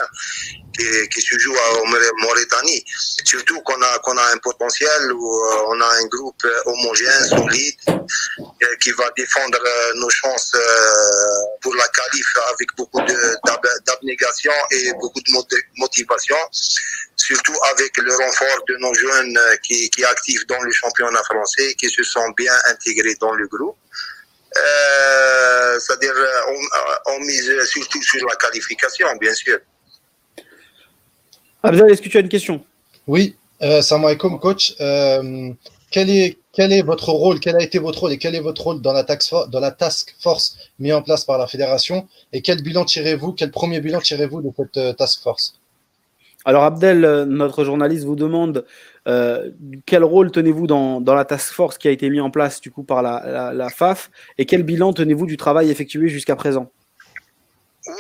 qui, 0.77 1.09
qui, 1.11 1.21
se 1.21 1.39
joue 1.39 1.55
en 1.55 1.87
Mauritanie. 2.23 2.85
Surtout 3.25 3.61
qu'on 3.61 3.81
a, 3.81 3.99
qu'on 4.01 4.17
a 4.19 4.33
un 4.33 4.39
potentiel 4.39 5.13
où 5.13 5.43
on 5.69 5.81
a 5.81 5.87
un 5.87 6.07
groupe 6.07 6.45
homogène, 6.65 7.29
solide, 7.29 7.77
qui 8.81 8.91
va 8.93 9.11
défendre 9.17 9.61
nos 9.95 10.11
chances 10.11 10.57
pour 11.61 11.75
la 11.77 11.87
qualif 11.89 12.27
avec 12.53 12.69
beaucoup 12.77 13.01
d'abnégation 13.87 14.53
et 14.73 14.93
beaucoup 14.95 15.21
de 15.21 15.33
motivation 15.77 16.37
surtout 17.27 17.59
avec 17.73 17.97
le 17.97 18.13
renfort 18.23 18.61
de 18.69 18.77
nos 18.79 18.95
jeunes 18.95 19.37
euh, 19.37 19.57
qui, 19.65 19.91
qui 19.91 20.05
actifs 20.05 20.47
dans 20.47 20.63
le 20.63 20.71
championnat 20.71 21.23
français, 21.25 21.75
qui 21.75 21.89
se 21.89 22.03
sont 22.03 22.29
bien 22.37 22.55
intégrés 22.71 23.17
dans 23.21 23.33
le 23.33 23.47
groupe. 23.49 23.77
Euh, 24.57 25.79
c'est-à-dire, 25.81 26.15
euh, 26.17 26.53
on, 26.53 27.13
on, 27.15 27.19
mise 27.21 27.51
surtout 27.65 28.03
sur 28.03 28.27
la 28.27 28.37
qualification, 28.37 29.09
bien 29.21 29.35
sûr. 29.35 29.59
Abdel, 31.63 31.91
est-ce 31.91 32.03
que 32.03 32.09
tu 32.09 32.17
as 32.17 32.21
une 32.21 32.29
question? 32.29 32.65
Oui, 33.07 33.37
euh, 33.63 33.83
salam 33.83 34.05
alaikum, 34.05 34.39
coach. 34.39 34.75
Euh, 34.81 35.53
quel, 35.91 36.09
est, 36.11 36.39
quel 36.53 36.73
est 36.73 36.83
votre 36.83 37.11
rôle 37.11 37.41
Quel 37.41 37.57
a 37.57 37.63
été 37.63 37.79
votre 37.79 38.01
rôle 38.01 38.13
et 38.13 38.19
quel 38.19 38.35
est 38.35 38.41
votre 38.41 38.63
rôle 38.63 38.81
dans 38.81 38.93
la, 38.93 39.05
task 39.05 39.33
dans 39.49 39.61
la 39.61 39.73
task 39.73 40.15
force 40.21 40.57
mise 40.79 40.93
en 40.93 41.03
place 41.03 41.25
par 41.25 41.39
la 41.39 41.47
fédération? 41.47 42.09
Et 42.33 42.41
quel 42.41 42.63
bilan 42.63 42.85
tirez-vous 42.85 43.33
Quel 43.33 43.51
premier 43.51 43.81
bilan 43.81 44.01
tirez-vous 44.01 44.43
de 44.43 44.51
cette 44.57 44.97
task 44.97 45.23
force? 45.23 45.59
Alors 46.47 46.63
Abdel, 46.63 47.05
euh, 47.05 47.25
notre 47.25 47.65
journaliste, 47.65 48.05
vous 48.05 48.15
demande 48.15 48.65
euh, 49.09 49.51
quel 49.85 50.05
rôle 50.05 50.31
tenez-vous 50.31 50.69
dans, 50.69 51.03
la 51.05 51.25
task 51.25 51.53
force 51.53 51.77
qui 51.77 51.89
a 51.89 51.91
été 51.91 52.09
mis 52.09 52.21
en 52.21 52.31
place 52.31 52.61
du 52.61 52.71
coup 52.71 52.85
par 52.85 53.03
la, 53.03 53.69
FAF 53.69 54.11
et 54.39 54.47
quel 54.47 54.63
bilan 54.63 54.93
tenez-vous 54.93 55.27
du 55.27 55.37
travail 55.37 55.73
effectué 55.73 56.09
jusqu'à 56.09 56.37
présent? 56.37 56.73
Euh, 57.89 57.93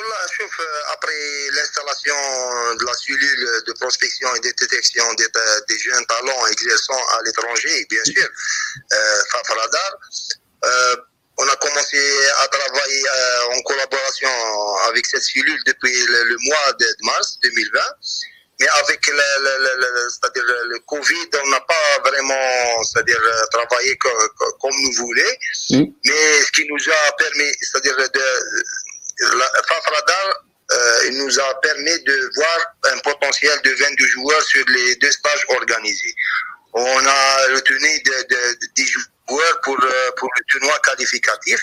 après 0.92 1.12
l'installation 1.56 2.14
de 2.78 2.86
la 2.86 2.92
cellule 2.94 3.62
de 3.66 3.72
prospection 3.80 4.28
et 4.36 4.38
de 4.38 4.54
détection 4.60 5.04
des, 5.14 5.78
jeunes 5.78 6.06
talents 6.06 6.46
exerçant 6.46 7.02
à 7.18 7.22
l'étranger, 7.24 7.86
bien 7.90 8.04
sûr, 8.04 8.28
FAF 9.32 9.48
Radar, 9.48 9.98
on 11.38 11.48
a 11.48 11.56
commencé 11.56 11.98
à 12.44 12.48
travailler 12.48 13.02
en 13.54 13.60
collaboration 13.62 14.30
avec 14.88 15.04
cette 15.04 15.22
cellule 15.22 15.60
depuis 15.66 15.92
le 16.06 16.36
mois 16.48 16.72
de 16.78 16.86
mars 17.02 17.38
2020 17.42 17.80
mais 18.58 18.68
avec 18.68 19.06
le, 19.06 19.14
le, 19.14 20.08
c'est-à-dire 20.08 20.44
le 20.46 20.78
Covid, 20.86 21.28
on 21.44 21.48
n'a 21.50 21.60
pas 21.60 22.10
vraiment 22.10 22.82
c'est-à-dire, 22.84 23.20
travaillé 23.52 23.96
comme, 23.98 24.28
comme 24.60 24.72
nous 24.82 24.92
voulions. 24.92 25.24
Mm. 25.70 25.84
Mais 26.04 26.42
ce 26.42 26.52
qui 26.52 26.66
nous 26.68 26.90
a 26.90 27.12
permis, 27.12 27.52
c'est-à-dire 27.60 27.96
de, 27.96 29.36
la 29.38 29.62
Fafradar, 29.66 30.42
euh, 30.72 31.00
il 31.08 31.18
nous 31.18 31.38
a 31.38 31.60
permis 31.60 32.02
de 32.02 32.30
voir 32.34 32.58
un 32.92 32.98
potentiel 32.98 33.60
de 33.62 33.70
22 33.70 34.06
joueurs 34.06 34.42
sur 34.42 34.64
les 34.68 34.96
deux 34.96 35.10
stages 35.10 35.44
organisés. 35.48 36.14
On 36.72 37.06
a 37.06 37.36
retenu 37.54 38.00
de, 38.02 38.26
de, 38.28 38.58
10 38.74 38.86
joueurs 39.28 39.60
pour, 39.62 39.76
euh, 39.82 40.10
pour 40.16 40.28
le 40.36 40.44
tournoi 40.50 40.78
qualificatif. 40.80 41.60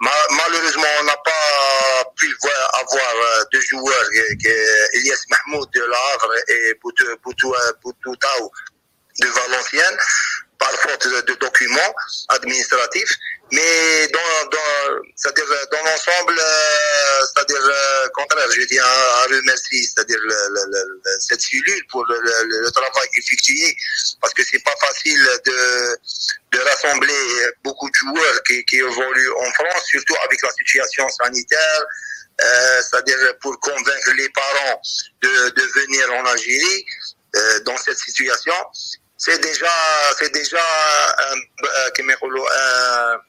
malheureusement, 0.00 0.86
on 1.00 1.04
n'a 1.04 1.16
pas 1.16 1.93
avoir 2.84 3.14
euh, 3.14 3.44
deux 3.52 3.60
joueurs, 3.60 4.04
Elias 4.94 5.22
Mahmoud 5.30 5.68
de 5.74 5.80
l'Avre 5.80 6.34
et 6.48 6.74
Boutou 6.82 7.52
de 9.20 9.28
Valenciennes, 9.28 9.98
par 10.58 10.72
faute 10.80 11.06
de 11.26 11.34
documents 11.34 11.94
administratifs. 12.30 13.16
Mais 13.52 14.08
dans, 14.08 14.50
dans, 14.50 15.02
dans 15.70 15.84
l'ensemble, 15.84 16.38
euh, 16.38 17.26
c'est-à-dire 17.26 17.62
euh, 17.62 18.08
contraire, 18.14 18.50
je 18.50 18.62
tiens 18.62 18.82
à, 18.82 19.24
remercier, 19.24 19.82
c'est-à-dire 19.82 20.18
cette 21.20 21.40
cellule 21.40 21.86
pour 21.90 22.04
le, 22.06 22.70
travail 22.70 23.08
effectué, 23.16 23.76
parce 24.20 24.32
que 24.34 24.42
c'est 24.44 24.64
pas 24.64 24.74
facile 24.80 25.20
de, 25.44 25.98
de 26.52 26.58
rassembler 26.64 27.52
beaucoup 27.62 27.88
de 27.88 27.94
joueurs 27.94 28.42
qui, 28.44 28.64
qui 28.64 28.76
évoluent 28.78 29.32
en 29.32 29.52
France, 29.52 29.84
surtout 29.86 30.16
avec 30.24 30.42
la 30.42 30.50
situation 30.52 31.08
sanitaire, 31.10 31.82
euh, 32.42 32.82
c'est-à-dire 32.82 33.16
pour 33.40 33.58
convaincre 33.60 34.12
les 34.16 34.28
parents 34.30 34.80
de, 35.22 35.80
venir 35.80 36.12
en 36.12 36.26
Algérie 36.26 36.84
euh, 37.36 37.60
dans 37.60 37.76
cette 37.78 37.98
situation 37.98 38.54
c'est 39.24 39.40
déjà, 39.40 39.70
c'est 40.18 40.32
déjà 40.34 40.58
un, 40.58 41.36
un, 41.36 41.88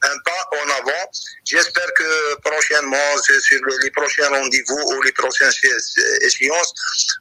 un, 0.04 0.18
pas 0.26 0.50
en 0.52 0.70
avant. 0.82 1.10
J'espère 1.46 1.94
que 1.94 2.36
prochainement, 2.42 3.18
sur 3.24 3.60
les 3.82 3.92
prochains 3.92 4.28
rendez-vous 4.28 4.82
ou 4.94 5.02
les 5.04 5.12
prochaines 5.14 5.52
échéances, 6.22 6.74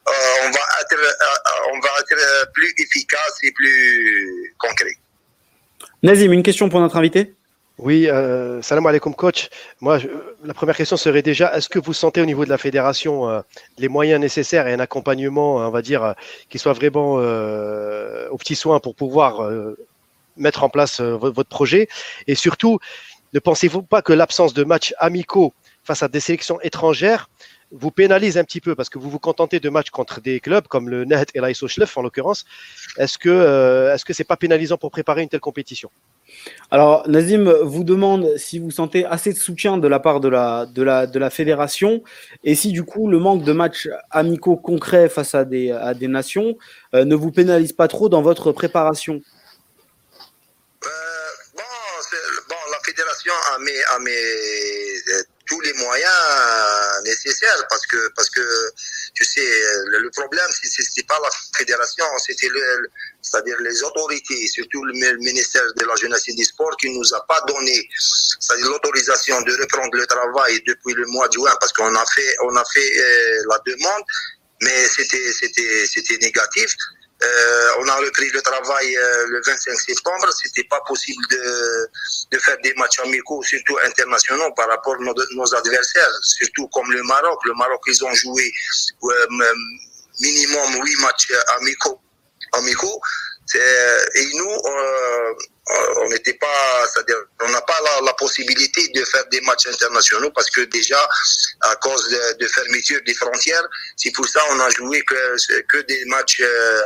euh, 0.08 0.12
on, 0.44 0.50
va 0.50 0.60
être, 0.80 0.98
euh, 0.98 1.72
on 1.72 1.80
va 1.80 1.90
être 2.00 2.52
plus 2.52 2.74
efficace 2.78 3.38
et 3.42 3.52
plus 3.52 4.54
concret. 4.58 4.96
Nazim, 6.02 6.32
une 6.32 6.42
question 6.42 6.68
pour 6.68 6.80
notre 6.80 6.96
invité? 6.96 7.34
Oui, 7.78 8.08
euh, 8.08 8.62
salam 8.62 8.86
alaikum 8.86 9.14
coach. 9.14 9.48
Moi, 9.80 9.98
la 10.44 10.54
première 10.54 10.76
question 10.76 10.96
serait 10.96 11.22
déjà, 11.22 11.56
est-ce 11.56 11.68
que 11.68 11.80
vous 11.80 11.92
sentez 11.92 12.22
au 12.22 12.24
niveau 12.24 12.44
de 12.44 12.50
la 12.50 12.58
fédération 12.58 13.28
euh, 13.28 13.40
les 13.78 13.88
moyens 13.88 14.20
nécessaires 14.20 14.68
et 14.68 14.72
un 14.72 14.78
accompagnement, 14.78 15.56
on 15.56 15.70
va 15.70 15.82
dire, 15.82 16.04
euh, 16.04 16.12
qui 16.48 16.60
soit 16.60 16.72
vraiment 16.72 17.16
euh, 17.18 18.28
aux 18.30 18.36
petits 18.38 18.54
soins 18.54 18.78
pour 18.78 18.94
pouvoir 18.94 19.50
mettre 20.36 20.62
en 20.62 20.68
place 20.68 21.00
votre 21.00 21.48
projet? 21.48 21.88
Et 22.28 22.36
surtout, 22.36 22.78
ne 23.32 23.40
pensez-vous 23.40 23.82
pas 23.82 24.02
que 24.02 24.12
l'absence 24.12 24.54
de 24.54 24.62
matchs 24.62 24.94
amicaux 24.98 25.52
face 25.82 26.04
à 26.04 26.08
des 26.08 26.20
sélections 26.20 26.60
étrangères 26.60 27.28
vous 27.74 27.90
pénalise 27.90 28.38
un 28.38 28.44
petit 28.44 28.60
peu 28.60 28.74
parce 28.74 28.88
que 28.88 28.98
vous 28.98 29.10
vous 29.10 29.18
contentez 29.18 29.60
de 29.60 29.68
matchs 29.68 29.90
contre 29.90 30.20
des 30.20 30.40
clubs 30.40 30.66
comme 30.68 30.88
le 30.88 31.04
Net 31.04 31.30
et 31.34 31.40
l'ISO 31.40 31.68
Schleff 31.68 31.96
en 31.96 32.02
l'occurrence. 32.02 32.44
Est-ce 32.96 33.18
que 33.18 33.92
est-ce 33.92 34.04
que 34.04 34.12
c'est 34.12 34.24
pas 34.24 34.36
pénalisant 34.36 34.78
pour 34.78 34.90
préparer 34.90 35.22
une 35.22 35.28
telle 35.28 35.40
compétition? 35.40 35.90
Alors, 36.70 37.08
Nazim 37.08 37.50
vous 37.62 37.84
demande 37.84 38.36
si 38.36 38.58
vous 38.58 38.70
sentez 38.70 39.04
assez 39.04 39.32
de 39.32 39.38
soutien 39.38 39.78
de 39.78 39.88
la 39.88 40.00
part 40.00 40.20
de 40.20 40.28
la, 40.28 40.66
de 40.66 40.82
la, 40.82 41.06
de 41.06 41.18
la 41.18 41.30
fédération 41.30 42.02
et 42.42 42.54
si 42.54 42.72
du 42.72 42.84
coup 42.84 43.08
le 43.08 43.18
manque 43.18 43.44
de 43.44 43.52
matchs 43.52 43.88
amicaux 44.10 44.56
concrets 44.56 45.08
face 45.08 45.34
à 45.34 45.44
des, 45.44 45.70
à 45.70 45.94
des 45.94 46.08
nations 46.08 46.56
euh, 46.94 47.04
ne 47.04 47.14
vous 47.14 47.30
pénalise 47.30 47.72
pas 47.72 47.88
trop 47.88 48.08
dans 48.08 48.22
votre 48.22 48.52
préparation? 48.52 49.20
Euh, 50.84 50.88
bon, 51.56 51.62
bon, 52.48 52.56
la 52.72 52.78
fédération 52.84 53.32
a 53.54 53.58
mis, 53.58 53.70
a 53.94 53.98
mis 54.00 54.10
euh, 54.10 54.93
tous 55.46 55.60
les 55.60 55.72
moyens 55.74 57.02
nécessaires 57.04 57.66
parce 57.68 57.86
que, 57.86 58.08
parce 58.16 58.30
que 58.30 58.40
tu 59.14 59.24
sais, 59.24 59.46
le, 59.86 60.10
problème, 60.10 60.46
c'est 60.62 61.06
pas 61.06 61.18
la 61.22 61.28
fédération, 61.56 62.04
c'était 62.18 62.48
c'est-à-dire 63.22 63.56
les 63.60 63.82
autorités, 63.82 64.46
surtout 64.48 64.84
le 64.84 64.92
ministère 65.18 65.62
de 65.76 65.84
la 65.84 65.96
Jeunesse 65.96 66.28
et 66.28 66.34
des 66.34 66.44
Sports, 66.44 66.76
qui 66.76 66.90
nous 66.90 67.14
a 67.14 67.26
pas 67.26 67.40
donné 67.48 67.88
l'autorisation 68.60 69.40
de 69.42 69.52
reprendre 69.60 69.96
le 69.96 70.06
travail 70.06 70.60
depuis 70.66 70.94
le 70.94 71.06
mois 71.06 71.28
de 71.28 71.34
juin, 71.34 71.54
parce 71.60 71.72
qu'on 71.72 71.94
a 71.94 72.04
fait, 72.14 72.36
on 72.44 72.54
a 72.56 72.64
fait 72.72 72.98
euh, 72.98 73.42
la 73.48 73.58
demande, 73.66 74.02
mais 74.62 74.88
c'était, 74.88 75.32
c'était, 75.32 75.86
c'était 75.86 76.18
négatif. 76.18 76.74
Euh, 77.24 77.68
on 77.80 77.88
a 77.88 77.96
repris 77.96 78.28
le 78.30 78.42
travail 78.42 78.96
euh, 78.96 79.26
le 79.28 79.40
25 79.44 79.74
septembre. 79.80 80.28
C'était 80.42 80.64
pas 80.64 80.80
possible 80.86 81.24
de, 81.30 81.88
de 82.32 82.38
faire 82.38 82.56
des 82.62 82.74
matchs 82.74 83.00
amicaux, 83.00 83.42
surtout 83.42 83.78
internationaux, 83.84 84.52
par 84.52 84.68
rapport 84.68 84.94
à 84.94 85.34
nos, 85.34 85.54
adversaires, 85.54 86.10
surtout 86.22 86.68
comme 86.68 86.90
le 86.92 87.02
Maroc. 87.02 87.38
Le 87.44 87.54
Maroc, 87.54 87.80
ils 87.86 88.04
ont 88.04 88.14
joué 88.14 88.52
minimum 90.20 90.84
huit 90.84 91.00
matchs 91.00 91.32
amicaux 91.58 92.00
amicaux. 92.52 93.00
Et 93.54 94.26
nous, 94.34 94.50
euh, 94.50 95.34
on 95.66 96.08
n'était 96.08 96.34
pas, 96.34 96.86
c'est-à-dire, 96.92 97.16
on 97.40 97.48
n'a 97.48 97.60
pas 97.62 97.80
la, 98.02 98.12
possibilité 98.14 98.88
de 98.88 99.04
faire 99.04 99.24
des 99.30 99.40
matchs 99.42 99.66
internationaux 99.66 100.30
parce 100.30 100.50
que 100.50 100.62
déjà, 100.62 101.08
à 101.62 101.74
cause 101.76 102.08
de, 102.38 102.46
fermeture 102.48 103.00
des 103.06 103.14
frontières, 103.14 103.66
c'est 103.96 104.10
pour 104.12 104.26
ça 104.28 104.40
qu'on 104.42 104.60
a 104.60 104.70
joué 104.70 105.02
que, 105.02 105.62
que 105.62 105.78
des 105.78 106.04
matchs 106.06 106.40
euh, 106.40 106.82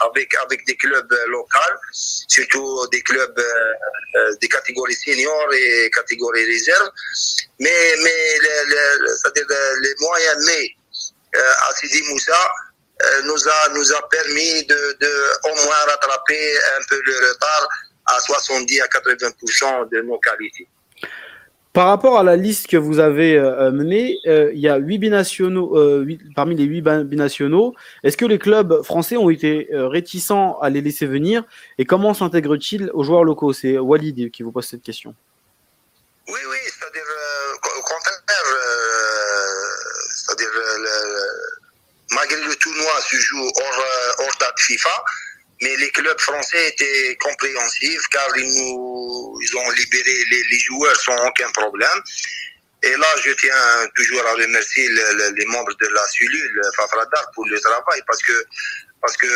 avec, 0.00 0.34
avec 0.44 0.66
des 0.66 0.76
clubs 0.76 1.12
locaux, 1.28 1.58
surtout 1.92 2.86
des 2.90 3.02
clubs 3.02 3.38
euh, 3.38 4.34
des 4.40 4.48
catégories 4.48 4.94
seniors 4.94 5.52
et 5.52 5.90
catégories 5.90 6.44
réserves. 6.44 6.90
Mais, 7.60 7.94
mais 8.02 8.38
c'est-à-dire 9.22 9.46
les 9.80 9.94
moyens, 10.00 10.44
mais 10.44 10.68
à 11.34 11.74
Sidi 11.74 12.02
Moussa, 12.10 12.50
euh, 13.02 13.22
nous 13.24 13.48
a, 13.48 13.68
nous 13.70 13.92
a 13.92 14.08
permis 14.08 14.64
de, 14.66 14.96
de 15.00 15.50
au 15.50 15.54
moins 15.64 15.84
rattraper 15.88 16.58
un 16.78 16.82
peu 16.88 17.00
le 17.04 17.30
retard 17.30 17.68
à 18.06 18.18
70 18.20 18.80
à 18.80 18.86
80% 18.86 19.90
de 19.90 20.02
nos 20.02 20.18
qualités. 20.18 20.68
Par 21.72 21.86
rapport 21.86 22.18
à 22.18 22.22
la 22.22 22.36
liste 22.36 22.66
que 22.66 22.76
vous 22.76 22.98
avez 22.98 23.38
euh, 23.38 23.70
menée, 23.70 24.18
euh, 24.26 24.50
il 24.52 24.60
y 24.60 24.68
a 24.68 24.76
huit 24.76 24.98
binationaux, 24.98 26.04
parmi 26.36 26.54
les 26.54 26.64
huit 26.64 26.82
binationaux. 26.82 27.74
Est-ce 28.04 28.18
que 28.18 28.26
les 28.26 28.38
clubs 28.38 28.82
français 28.82 29.16
ont 29.16 29.30
été 29.30 29.68
réticents 29.70 30.58
à 30.60 30.68
les 30.68 30.82
laisser 30.82 31.06
venir 31.06 31.44
et 31.78 31.86
comment 31.86 32.12
s'intègrent-ils 32.12 32.90
aux 32.92 33.04
joueurs 33.04 33.24
locaux? 33.24 33.54
C'est 33.54 33.78
Walid 33.78 34.30
qui 34.30 34.42
vous 34.42 34.52
pose 34.52 34.66
cette 34.66 34.82
question. 34.82 35.14
Oui, 36.28 36.40
oui, 36.50 36.56
c'est-à-dire, 36.64 37.02
au 37.78 37.82
contraire, 37.82 38.20
c'est-à-dire, 40.14 40.50
malgré 42.14 42.40
le 42.40 42.54
tournoi 42.56 43.00
se 43.00 43.16
joue 43.16 43.50
hors, 43.56 43.78
euh, 43.78 44.24
hors 44.24 44.36
date 44.40 44.58
FIFA, 44.58 45.04
mais 45.62 45.76
les 45.76 45.90
clubs 45.90 46.20
français 46.20 46.68
étaient 46.68 47.16
compréhensifs 47.20 48.06
car 48.10 48.28
ils, 48.36 48.44
nous, 48.44 49.38
ils 49.40 49.56
ont 49.56 49.70
libéré 49.70 50.14
les, 50.30 50.58
joueurs 50.58 50.96
sans 50.96 51.16
aucun 51.26 51.50
problème. 51.52 52.02
Et 52.82 52.90
là, 52.96 53.06
je 53.24 53.30
tiens 53.32 53.88
toujours 53.94 54.26
à 54.26 54.32
remercier 54.32 54.88
les 54.88 55.46
membres 55.46 55.74
de 55.80 55.86
la 55.86 56.04
cellule 56.08 56.60
Fafradar 56.76 57.30
pour 57.34 57.46
le 57.46 57.60
travail 57.60 58.02
parce 58.06 58.22
que, 58.22 58.44
parce 59.00 59.16
que 59.16 59.28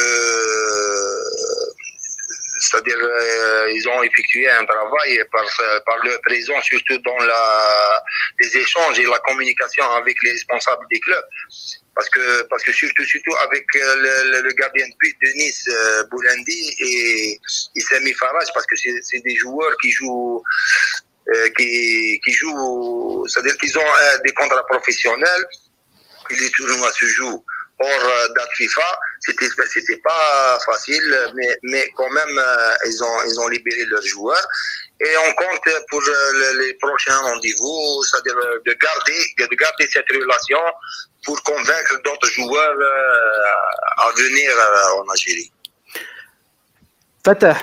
c'est-à-dire 2.58 2.98
euh, 2.98 3.70
ils 3.72 3.88
ont 3.88 4.02
effectué 4.02 4.50
un 4.50 4.64
travail 4.64 5.22
par, 5.30 5.44
par 5.84 6.04
leur 6.04 6.20
présence, 6.22 6.64
surtout 6.64 6.98
dans 6.98 7.18
la, 7.18 8.02
les 8.40 8.56
échanges 8.56 8.98
et 8.98 9.04
la 9.04 9.18
communication 9.20 9.88
avec 9.92 10.16
les 10.22 10.32
responsables 10.32 10.86
des 10.90 10.98
clubs. 11.00 11.24
Parce 11.97 12.11
que, 12.11 12.42
parce 12.51 12.62
que 12.62 12.72
surtout, 12.72 13.05
surtout 13.05 13.34
avec 13.36 13.64
euh, 13.74 14.42
le, 14.42 14.53
gardien 14.53 14.86
de 14.86 14.92
but 15.01 15.16
de 15.22 15.28
Nice, 15.28 15.66
euh, 15.66 16.05
Boulandi 16.11 16.74
et, 16.78 17.40
et 17.74 18.14
Farage, 18.14 18.49
parce 18.53 18.66
que 18.66 18.76
c'est 18.76 19.20
des 19.20 19.34
joueurs 19.36 19.74
qui 19.78 19.90
jouent, 19.92 20.42
euh, 21.34 21.49
qui, 21.57 22.20
qui 22.22 22.32
jouent, 22.32 23.26
c'est-à-dire 23.26 23.57
qu'ils 23.57 23.78
ont 23.78 23.92
des 24.22 24.32
contrats 24.34 24.66
professionnels, 24.66 25.47
et 26.28 26.34
les 26.34 26.51
tournois 26.51 26.92
se 26.92 27.07
jouent 27.07 27.42
hors 27.78 28.28
date 28.36 28.51
FIFA. 28.57 28.99
C'était, 29.20 29.49
c'était 29.66 30.01
pas 30.05 30.59
facile, 30.66 31.32
mais, 31.34 31.59
mais 31.62 31.90
quand 31.97 32.11
même, 32.11 32.42
ils 32.84 33.03
ont, 33.03 33.22
ils 33.26 33.40
ont 33.40 33.49
libéré 33.49 33.86
leurs 33.86 34.03
joueurs. 34.03 34.47
Et 35.01 35.16
on 35.16 35.32
compte 35.32 35.68
pour 35.88 36.03
les 36.59 36.74
prochains 36.74 37.18
rendez-vous, 37.18 38.05
c'est-à-dire 38.05 38.36
de 38.66 38.72
garder, 38.74 39.26
de 39.38 39.57
garder 39.57 39.88
cette 39.90 40.09
relation 40.11 40.61
pour 41.26 41.42
convaincre 41.42 42.00
d'autres 42.04 42.28
joueurs 42.28 42.76
euh, 42.78 43.98
à 43.98 44.10
venir 44.16 44.48
euh, 44.48 45.02
en 45.02 45.10
Algérie. 45.10 45.50
Fatah. 47.24 47.56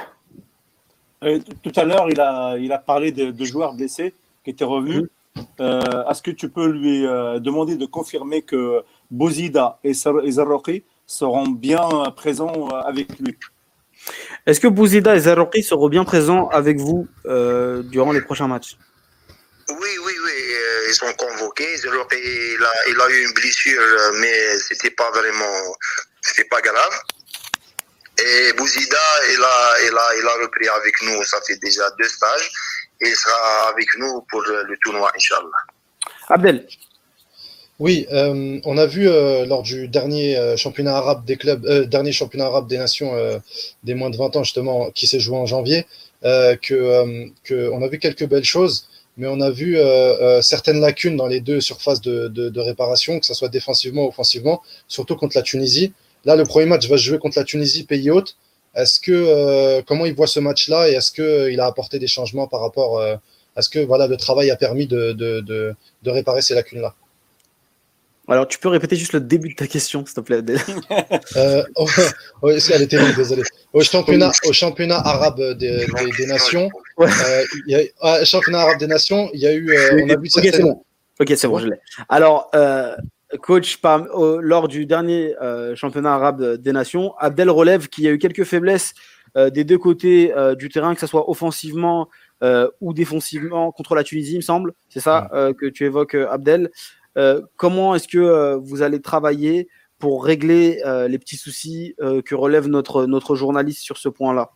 Euh, 1.24 1.40
tout 1.64 1.72
à 1.78 1.86
l'heure, 1.86 2.08
il 2.10 2.20
a, 2.20 2.58
il 2.58 2.72
a 2.74 2.78
parlé 2.78 3.14
de, 3.14 3.46
joueurs 3.46 3.74
blessés 3.74 4.14
qui 4.44 4.50
étaient 4.52 4.66
revenus. 4.66 5.06
Est-ce 5.58 6.22
que 6.22 6.32
tu 6.32 6.50
peux 6.50 6.68
lui 6.68 7.02
demander 7.40 7.76
de 7.76 7.86
confirmer 7.86 8.42
que 8.44 8.84
Bozida 9.10 9.80
et 9.84 9.94
Zarroqi 9.94 10.84
seront 11.08 11.48
bien 11.48 11.88
présents 12.16 12.68
avec 12.68 13.18
lui? 13.20 13.36
Est-ce 14.46 14.60
que 14.60 14.68
Bouzida 14.68 15.16
et 15.16 15.22
Zarroqi 15.22 15.64
seront 15.64 15.88
bien 15.88 16.04
présents 16.04 16.50
avec 16.50 16.78
vous 16.80 17.08
durant 17.26 18.12
les 18.12 18.22
prochains 18.22 18.48
matchs? 18.48 18.78
Oui, 19.70 19.92
oui, 20.06 20.14
oui 20.26 20.33
ils 20.94 20.96
sont 20.96 21.14
convoqués. 21.14 21.76
Il 21.84 22.64
a, 22.64 22.90
il 22.90 23.02
a 23.02 23.10
eu 23.10 23.26
une 23.26 23.34
blessure, 23.34 23.82
mais 24.20 24.58
c'était 24.60 24.92
pas 24.92 25.10
vraiment, 25.12 25.56
c'était 26.22 26.48
pas 26.48 26.62
grave. 26.62 26.96
Et 28.20 28.54
Bouzida, 28.54 29.06
il 29.34 29.42
a, 29.42 29.88
il, 29.88 29.98
a, 29.98 30.08
il 30.20 30.28
a 30.28 30.44
repris 30.44 30.68
avec 30.68 31.02
nous, 31.02 31.24
ça 31.24 31.40
fait 31.48 31.58
déjà 31.58 31.90
deux 32.00 32.08
stages. 32.08 32.52
Et 33.02 33.10
il 33.10 33.16
sera 33.16 33.70
avec 33.70 33.88
nous 33.98 34.22
pour 34.30 34.42
le 34.42 34.78
tournoi, 34.84 35.12
Inch'Allah. 35.16 35.62
Abdel. 36.30 36.68
Oui, 37.80 38.06
euh, 38.12 38.60
on 38.66 38.78
a 38.78 38.86
vu 38.86 39.10
euh, 39.10 39.46
lors 39.46 39.64
du 39.64 39.88
dernier 39.88 40.38
euh, 40.38 40.56
championnat 40.56 40.96
arabe 40.96 41.26
des 41.26 41.38
clubs, 41.38 41.66
dernier 41.90 42.12
championnat 42.12 42.46
arabe 42.46 42.68
des 42.68 42.78
nations 42.78 43.12
des 43.84 43.96
moins 43.96 44.10
de 44.10 44.18
20 44.18 44.36
ans 44.36 44.44
justement, 44.44 44.92
qui 44.92 45.08
s'est 45.08 45.20
joué 45.20 45.38
en 45.38 45.46
janvier, 45.46 45.86
que, 46.22 47.30
que, 47.44 47.70
on 47.72 47.82
a 47.82 47.88
vu 47.88 48.00
quelques 48.00 48.26
belles 48.26 48.46
choses, 48.46 48.88
mais 49.18 49.28
on 49.28 49.42
a 49.42 49.52
vu 49.52 49.78
certaines 50.42 50.80
lacunes 50.80 51.16
dans 51.16 51.28
les 51.28 51.40
deux 51.40 51.62
surfaces 51.62 52.02
de, 52.02 52.28
de, 52.28 52.60
réparation, 52.60 53.20
que 53.20 53.26
ce 53.26 53.34
soit 53.34 53.50
défensivement 53.50 54.06
ou 54.06 54.08
offensivement, 54.08 54.62
surtout 54.88 55.16
contre 55.16 55.38
la 55.38 55.44
Tunisie. 55.44 55.94
Là, 56.26 56.36
le 56.36 56.46
premier 56.46 56.66
match 56.66 56.88
va 56.88 56.98
se 56.98 57.04
jouer 57.04 57.20
contre 57.20 57.38
la 57.38 57.44
Tunisie, 57.44 57.84
pays 57.84 58.10
hôte. 58.10 58.38
Est-ce 58.76 59.00
que 59.00 59.82
comment 59.82 60.06
il 60.06 60.16
voit 60.16 60.28
ce 60.28 60.40
match-là 60.40 60.90
et 60.90 60.94
est-ce 60.94 61.12
qu'il 61.12 61.60
a 61.60 61.66
apporté 61.66 62.00
des 62.00 62.08
changements 62.08 62.48
par 62.48 62.62
rapport 62.62 63.02
à 63.56 63.62
ce 63.62 63.70
que 63.70 63.80
voilà 63.80 64.08
le 64.08 64.18
travail 64.18 64.50
a 64.50 64.56
permis 64.56 64.88
de, 64.88 65.12
de, 65.12 65.42
de, 65.42 65.76
de 66.02 66.10
réparer 66.10 66.42
ces 66.42 66.56
lacunes-là? 66.56 66.96
Alors, 68.28 68.48
tu 68.48 68.58
peux 68.58 68.70
répéter 68.70 68.96
juste 68.96 69.14
le 69.14 69.20
début 69.20 69.50
de 69.50 69.56
ta 69.56 69.68
question, 69.68 70.06
s'il 70.06 70.16
te 70.16 70.22
plaît, 70.22 70.40
euh, 71.36 71.64
oh, 71.76 71.88
oh, 72.42 72.50
elle 72.50 72.82
était 72.82 72.98
longue, 72.98 73.16
désolé. 73.16 73.44
Au 73.74 73.82
championnat, 73.82 74.32
au 74.46 74.54
championnat 74.54 74.98
arabe 74.98 75.58
des, 75.58 75.86
des, 76.18 76.26
nations, 76.26 76.70
euh, 77.00 77.44
il 77.68 77.72
y 77.72 77.76
a, 77.76 77.84
ah, 78.02 78.24
championnat 78.24 78.62
arabe 78.62 78.80
des 78.80 78.88
nations, 78.88 79.30
il 79.34 79.40
y 79.40 79.48
a 79.48 79.54
eu, 79.54 79.70
euh, 79.72 80.04
on 80.04 80.10
a 80.10 80.16
vu 80.16 80.30
Ok, 80.36 80.48
c'est 80.52 80.62
bon. 80.62 80.84
Ok, 81.20 81.34
c'est 81.36 81.48
bon, 81.48 81.60
je 81.60 81.68
l'ai. 81.68 81.78
Alors, 82.10 82.50
euh, 82.56 82.96
coach, 83.42 83.78
par, 83.78 84.06
lors 84.42 84.68
du 84.68 84.86
dernier 84.86 85.36
championnat 85.76 86.14
arabe 86.14 86.58
des 86.58 86.72
nations, 86.72 87.14
Abdel 87.20 87.50
relève 87.50 87.88
qu'il 87.88 88.04
y 88.04 88.08
a 88.08 88.12
eu 88.12 88.18
quelques 88.18 88.44
faiblesses 88.44 88.94
des 89.36 89.64
deux 89.64 89.80
côtés 89.80 90.32
du 90.58 90.70
terrain, 90.70 90.94
que 90.94 91.02
ce 91.02 91.08
soit 91.08 91.30
offensivement 91.30 92.10
ou 92.82 92.94
défensivement 92.94 93.72
contre 93.72 93.96
la 93.96 94.04
Tunisie, 94.04 94.34
il 94.34 94.38
me 94.38 94.42
semble. 94.42 94.74
C'est 94.90 95.00
ça 95.00 95.30
que 95.60 95.68
tu 95.68 95.86
évoques, 95.86 96.16
Abdel. 96.16 96.70
Comment 97.56 97.96
est-ce 97.96 98.08
que 98.08 98.56
vous 98.56 98.82
allez 98.82 99.02
travailler 99.02 99.68
pour 99.98 100.26
régler 100.26 100.82
les 101.08 101.18
petits 101.20 101.38
soucis 101.38 101.96
que 102.00 102.36
relève 102.36 102.68
notre, 102.68 103.06
notre 103.06 103.36
journaliste 103.36 103.82
sur 103.82 103.98
ce 103.98 104.10
point-là? 104.10 104.52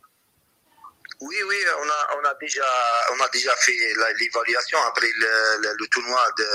Oui, 1.22 1.36
oui, 1.44 1.58
on 1.80 1.90
a, 1.90 2.18
on 2.20 2.26
a, 2.26 2.34
déjà, 2.36 2.66
on 3.12 3.24
a 3.24 3.30
déjà 3.30 3.56
fait 3.56 3.78
l'évaluation 4.20 4.78
après 4.84 5.10
le, 5.18 5.74
le, 5.80 5.88
tournoi 5.88 6.22
de, 6.38 6.48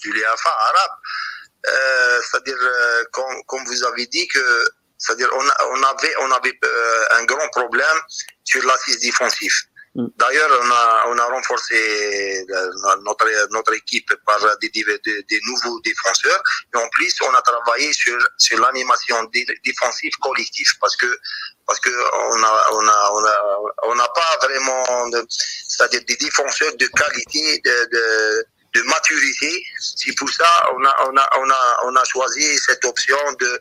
du 0.00 0.12
LEAFA 0.12 0.50
arabe. 0.50 2.22
c'est-à-dire, 2.22 2.58
comme, 3.12 3.42
comme, 3.46 3.64
vous 3.64 3.84
avez 3.84 4.06
dit, 4.06 4.28
que 4.28 4.68
c'est-à-dire 4.98 5.28
on, 5.32 5.44
on, 5.44 5.82
avait, 5.82 6.14
on 6.20 6.30
avait 6.30 6.58
un 7.12 7.24
grand 7.24 7.48
problème 7.48 7.98
sur 8.44 8.64
l'assise 8.64 9.00
défensif. 9.00 9.66
Mm. 9.96 10.08
D'ailleurs, 10.18 10.50
on 10.62 10.70
a, 10.70 11.04
on 11.08 11.18
a 11.18 11.24
renforcé 11.24 12.44
notre, 13.02 13.48
notre 13.50 13.74
équipe 13.74 14.12
par 14.26 14.38
des, 14.60 15.40
nouveaux 15.46 15.80
défenseurs. 15.80 16.42
Et 16.74 16.76
en 16.76 16.86
plus, 16.90 17.14
on 17.22 17.34
a 17.34 17.40
travaillé 17.40 17.92
sur, 17.94 18.18
sur 18.36 18.60
l'animation 18.60 19.16
défensive 19.64 20.12
collective 20.20 20.70
parce 20.80 20.96
que 20.96 21.06
parce 21.66 21.80
que 21.80 21.90
on 21.90 22.42
a 22.42 22.66
on 22.72 22.86
a 22.86 23.10
on 23.12 23.24
a 23.24 23.58
on 23.84 23.94
n'a 23.96 24.08
pas 24.08 24.46
vraiment 24.46 24.84
c'est-à-dire 25.28 26.02
des 26.06 26.16
défenseurs 26.16 26.76
de 26.76 26.86
qualité 26.86 27.60
de, 27.64 28.46
de 28.74 28.82
maturité. 28.82 29.64
C'est 29.80 30.14
pour 30.14 30.28
ça 30.30 30.48
on 30.76 30.84
a 30.84 30.94
on 31.08 31.16
a 31.16 31.28
on 31.38 31.50
a 31.50 31.78
on 31.86 31.96
a 31.96 32.04
choisi 32.04 32.56
cette 32.58 32.84
option 32.84 33.18
de 33.40 33.60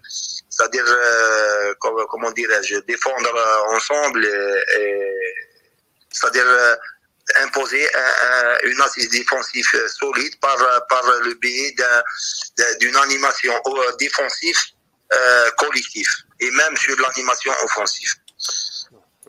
c'est-à-dire 0.55 0.86
euh, 0.88 1.73
comment, 1.79 2.31
dirais-je 2.31 2.77
défendre 2.88 3.29
ensemble 3.69 4.25
et 4.25 5.14
c'est-à-dire 6.16 6.45
euh, 6.45 6.76
imposer 7.43 7.84
une 8.63 8.80
assise 8.82 9.09
défensive 9.09 9.66
solide 9.88 10.39
par, 10.39 10.57
par 10.88 11.03
le 11.24 11.34
biais 11.36 11.74
d'une 12.80 12.95
animation 12.95 13.53
euh, 13.53 13.95
défensive 13.99 14.57
euh, 15.11 15.49
collective 15.57 16.07
et 16.39 16.51
même 16.51 16.78
sur 16.78 16.95
l'animation 16.99 17.51
offensive. 17.63 18.09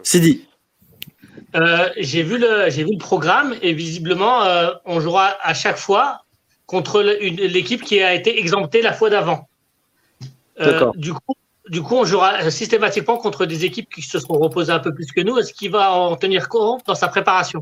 C'est 0.03 0.21
dit. 0.21 0.47
j'ai 1.97 2.23
vu 2.23 2.37
le 2.39 2.69
j'ai 2.69 2.85
vu 2.85 2.93
le 2.93 2.99
programme 2.99 3.57
et 3.63 3.73
visiblement 3.73 4.37
on 4.85 5.01
jouera 5.01 5.39
à 5.41 5.55
chaque 5.55 5.79
fois 5.79 6.25
contre 6.67 7.01
l'équipe 7.03 7.83
qui 7.83 8.03
a 8.03 8.13
été 8.13 8.39
exemptée 8.39 8.83
la 8.83 8.93
fois 8.93 9.09
d'avant. 9.09 9.49
du 10.97 11.15
coup, 11.15 11.36
du 11.69 11.83
coup, 11.83 11.97
on 11.97 12.05
jouera 12.05 12.51
systématiquement 12.51 13.19
contre 13.19 13.45
des 13.47 13.65
équipes 13.65 13.93
qui 13.93 14.03
se 14.03 14.19
seront 14.19 14.39
reposées 14.39 14.73
un 14.73 14.79
peu 14.79 14.95
plus 14.95 15.07
que 15.07 15.21
nous. 15.21 15.39
Est-ce 15.39 15.53
qu'il 15.53 15.71
va 15.71 15.93
en 15.93 16.17
tenir 16.17 16.49
compte 16.49 16.87
dans 16.87 16.95
sa 16.95 17.09
préparation? 17.09 17.61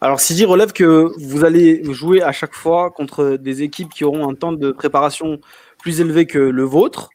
Alors, 0.00 0.20
Sidi 0.20 0.44
relève 0.44 0.72
que 0.72 1.12
vous 1.18 1.44
allez 1.44 1.82
jouer 1.92 2.22
à 2.22 2.32
chaque 2.32 2.54
fois 2.54 2.90
contre 2.90 3.36
des 3.36 3.62
équipes 3.62 3.92
qui 3.92 4.04
auront 4.04 4.28
un 4.28 4.34
temps 4.34 4.52
de 4.52 4.72
préparation 4.72 5.40
plus 5.78 6.00
élevé 6.00 6.26
que 6.26 6.38
le 6.38 6.64
vôtre. 6.64 7.10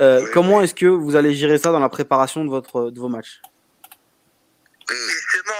Euh, 0.00 0.26
comment 0.32 0.62
est-ce 0.62 0.74
que 0.74 0.86
vous 0.86 1.14
allez 1.14 1.34
gérer 1.34 1.58
ça 1.58 1.72
dans 1.72 1.78
la 1.78 1.90
préparation 1.90 2.44
de, 2.44 2.50
votre, 2.50 2.90
de 2.90 2.98
vos 2.98 3.08
matchs? 3.08 3.40
Justement, 4.88 5.52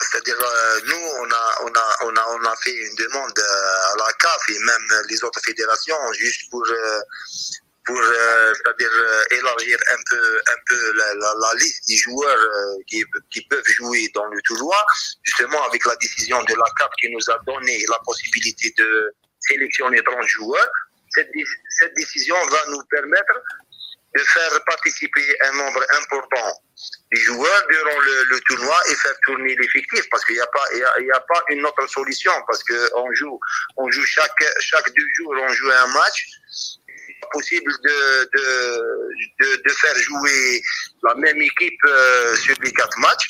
c'est-à-dire, 0.00 0.36
euh, 0.38 0.80
nous, 0.88 1.02
on 1.20 1.30
a, 1.30 1.44
on, 1.62 1.68
a, 1.68 1.86
on, 2.04 2.16
a, 2.16 2.24
on 2.36 2.44
a 2.46 2.56
fait 2.56 2.74
une 2.74 2.96
demande 2.96 3.38
à 3.38 3.96
la 3.96 4.12
CAF 4.18 4.50
et 4.50 4.58
même 4.58 5.02
les 5.08 5.24
autres 5.24 5.40
fédérations 5.40 5.94
juste 6.18 6.50
pour 6.50 6.64
pour 7.84 7.98
euh, 7.98 8.52
c'est-à-dire 8.54 8.90
euh, 8.92 9.36
élargir 9.38 9.78
un 9.92 10.00
peu 10.10 10.40
un 10.48 10.56
peu 10.66 10.92
la, 10.96 11.14
la, 11.14 11.34
la 11.40 11.54
liste 11.58 11.88
des 11.88 11.96
joueurs 11.96 12.38
euh, 12.38 12.76
qui, 12.86 13.04
qui, 13.30 13.40
peuvent 13.48 13.66
jouer 13.66 14.10
dans 14.14 14.26
le 14.26 14.40
tournoi 14.42 14.76
justement 15.22 15.62
avec 15.64 15.84
la 15.86 15.96
décision 15.96 16.42
de 16.42 16.54
la 16.54 16.64
CAP 16.78 16.90
qui 17.00 17.10
nous 17.10 17.30
a 17.30 17.38
donné 17.46 17.84
la 17.88 17.98
possibilité 18.04 18.72
de 18.76 19.14
sélectionner 19.40 20.02
30 20.02 20.22
joueurs. 20.26 20.70
Cette, 21.14 21.30
cette 21.78 21.94
décision 21.94 22.36
va 22.46 22.66
nous 22.68 22.82
permettre 22.90 23.34
de 24.14 24.20
faire 24.20 24.64
participer 24.66 25.36
un 25.42 25.52
nombre 25.52 25.84
important 26.00 26.60
des 27.12 27.20
joueurs 27.20 27.66
durant 27.68 28.00
le, 28.00 28.24
le 28.30 28.40
tournoi 28.40 28.76
et 28.90 28.94
faire 28.96 29.14
tourner 29.24 29.54
l'effectif 29.56 30.08
parce 30.10 30.24
qu'il 30.24 30.34
n'y 30.34 30.40
a 30.40 30.46
pas 30.46 30.64
il 30.72 30.78
y 30.78 30.82
a, 30.82 31.00
y 31.00 31.10
a, 31.12 31.20
pas 31.20 31.42
une 31.50 31.64
autre 31.64 31.86
solution 31.88 32.32
parce 32.46 32.62
que 32.64 32.90
on 32.96 33.12
joue 33.14 33.38
on 33.76 33.88
joue 33.90 34.04
chaque 34.04 34.44
chaque 34.60 34.92
deux 34.94 35.06
jours 35.14 35.34
on 35.40 35.48
joue 35.52 35.70
un 35.70 35.86
match 35.88 36.26
possible 37.32 37.72
de, 37.84 38.30
de, 38.34 39.62
de, 39.64 39.70
faire 39.70 39.94
jouer 39.96 40.62
la 41.02 41.14
même 41.14 41.40
équipe 41.40 41.80
euh, 41.86 42.34
sur 42.36 42.54
les 42.62 42.72
quatre 42.72 42.98
matchs. 42.98 43.28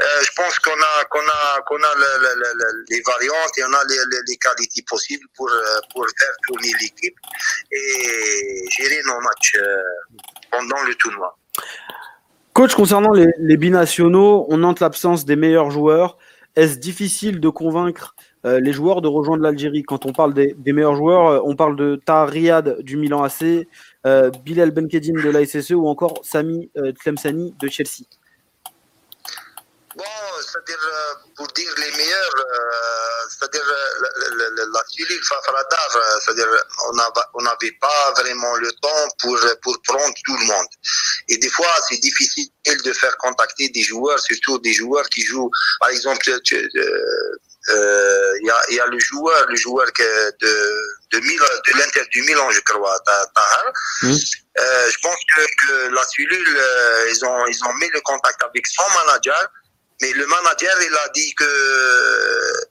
Euh, 0.00 0.04
je 0.22 0.30
pense 0.36 0.58
qu'on 0.60 0.70
a 0.70 1.04
qu'on 1.10 1.18
a 1.18 1.60
qu'on 1.66 1.82
a 1.82 1.94
les 2.88 3.02
variantes 3.04 3.58
et 3.58 3.64
on 3.64 3.72
a 3.72 3.84
les, 3.88 3.96
les, 4.28 4.36
qualités 4.36 4.82
possibles 4.88 5.26
pour 5.34 5.48
euh, 5.48 5.80
pour 5.92 6.06
faire 6.16 6.34
tourner 6.46 6.72
l'équipe 6.80 7.16
et 7.72 8.64
gérer 8.70 9.00
nos 9.06 9.20
matchs 9.20 9.56
pendant 10.52 10.82
le 10.84 10.94
tournoi. 10.94 11.36
Coach, 12.52 12.74
concernant 12.74 13.12
les, 13.12 13.26
les 13.38 13.56
binationaux, 13.56 14.46
on 14.48 14.58
note 14.58 14.78
l'absence 14.80 15.24
des 15.24 15.36
meilleurs 15.36 15.70
joueurs. 15.70 16.16
Est-ce 16.54 16.76
difficile 16.76 17.40
de 17.40 17.48
convaincre 17.48 18.14
euh, 18.44 18.60
les 18.60 18.72
joueurs 18.72 19.00
de 19.00 19.08
rejoindre 19.08 19.42
l'Algérie. 19.42 19.82
Quand 19.82 20.06
on 20.06 20.12
parle 20.12 20.32
des, 20.32 20.54
meilleurs 20.66 20.94
joueurs, 20.94 21.26
euh, 21.26 21.40
on 21.44 21.56
parle 21.56 21.76
de 21.76 22.00
Tahar 22.04 22.28
Riyad 22.28 22.80
du 22.82 22.96
Milan 22.96 23.22
AC, 23.24 23.66
euh, 24.06 24.30
Bilal 24.44 24.70
Benkedim 24.70 25.20
de 25.20 25.30
l'ASSE 25.30 25.70
ou 25.72 25.88
encore 25.88 26.20
Sami 26.22 26.70
Tlemsani 27.00 27.54
de 27.58 27.68
Chelsea. 27.68 28.04
Bon, 29.96 30.04
c'est-à-dire, 30.40 30.78
pour 31.36 31.48
dire 31.48 31.72
les 31.78 31.90
meilleurs, 31.96 32.30
c'est-à-dire 33.28 33.64
la 34.72 34.80
cellule 34.88 35.24
Fafradar, 35.24 36.20
c'est-à-dire 36.20 36.46
on 37.34 37.42
n'avait 37.42 37.76
pas 37.80 38.12
vraiment 38.16 38.54
le 38.58 38.70
temps 38.80 39.08
pour, 39.20 39.36
pour 39.62 39.82
prendre 39.82 40.14
tout 40.24 40.36
le 40.36 40.46
monde. 40.46 40.68
Et 41.28 41.38
des 41.38 41.48
fois, 41.48 41.66
c'est 41.88 41.98
difficile 41.98 42.48
de 42.84 42.92
faire 42.92 43.16
contacter 43.18 43.70
des 43.70 43.82
joueurs, 43.82 44.20
surtout 44.20 44.60
des 44.60 44.72
joueurs 44.72 45.08
qui 45.08 45.22
jouent, 45.22 45.50
par 45.80 45.88
exemple, 45.88 46.22
il 47.68 47.74
euh, 47.74 48.38
y, 48.42 48.50
a, 48.50 48.60
y, 48.70 48.80
a, 48.80 48.86
le 48.86 48.98
joueur, 48.98 49.46
le 49.48 49.56
joueur 49.56 49.92
que 49.92 50.30
de, 50.40 50.82
de, 51.12 51.20
Milan, 51.20 51.44
de 51.66 51.78
l'Inter 51.78 52.02
du 52.10 52.22
Milan, 52.22 52.50
je 52.50 52.60
crois, 52.60 52.98
Tahar. 53.00 53.72
Mmh. 54.02 54.14
Euh, 54.58 54.90
je 54.90 54.96
pense 55.02 55.18
que, 55.34 55.40
que 55.40 55.94
la 55.94 56.02
cellule, 56.04 56.56
euh, 56.56 57.10
ils, 57.10 57.24
ont, 57.26 57.46
ils 57.46 57.64
ont 57.64 57.74
mis 57.74 57.88
le 57.90 58.00
contact 58.00 58.42
avec 58.42 58.66
son 58.66 58.84
manager, 59.04 59.48
mais 60.00 60.12
le 60.12 60.26
manager, 60.26 60.74
il 60.80 60.94
a 60.94 61.08
dit 61.10 61.34
que 61.34 62.64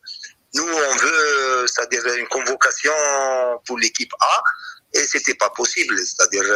nous, 0.56 0.68
on 0.68 0.95
veut, 0.95 1.68
c'est-à-dire 1.68 2.06
une 2.16 2.28
convocation 2.28 2.93
pour 3.68 3.78
l'équipe 3.78 4.12
A, 4.20 4.43
et 4.93 5.06
c'était 5.06 5.36
pas 5.36 5.50
possible. 5.52 5.95
C'est-à-dire, 6.00 6.56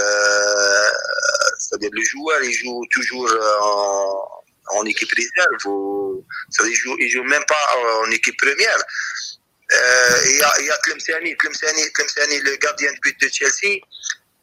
c'est-à-dire 1.60 1.90
le 1.94 2.04
joueur, 2.04 2.42
il 2.42 2.54
joue 2.54 2.84
toujours 2.92 3.30
en 3.62 4.41
en 4.74 4.86
équipe 4.86 5.12
réserve. 5.12 5.66
Ou, 5.66 6.26
ça, 6.50 6.64
il 6.66 6.76
joue, 6.76 6.96
joue 7.08 7.24
même 7.24 7.46
pas 7.46 7.78
en 8.04 8.12
équipe 8.12 8.38
première. 8.38 8.84
Euh, 9.74 10.18
il 10.26 10.38
y 10.38 10.44
a, 10.44 10.62
y 10.62 10.70
a 10.70 10.78
Tlemceni, 10.78 11.38
Tlemceni, 11.38 11.92
Tlemceni, 11.94 12.40
le 12.42 12.56
gardien 12.58 12.92
de 12.92 13.00
but 13.00 13.20
de 13.22 13.30
Chelsea. 13.32 13.80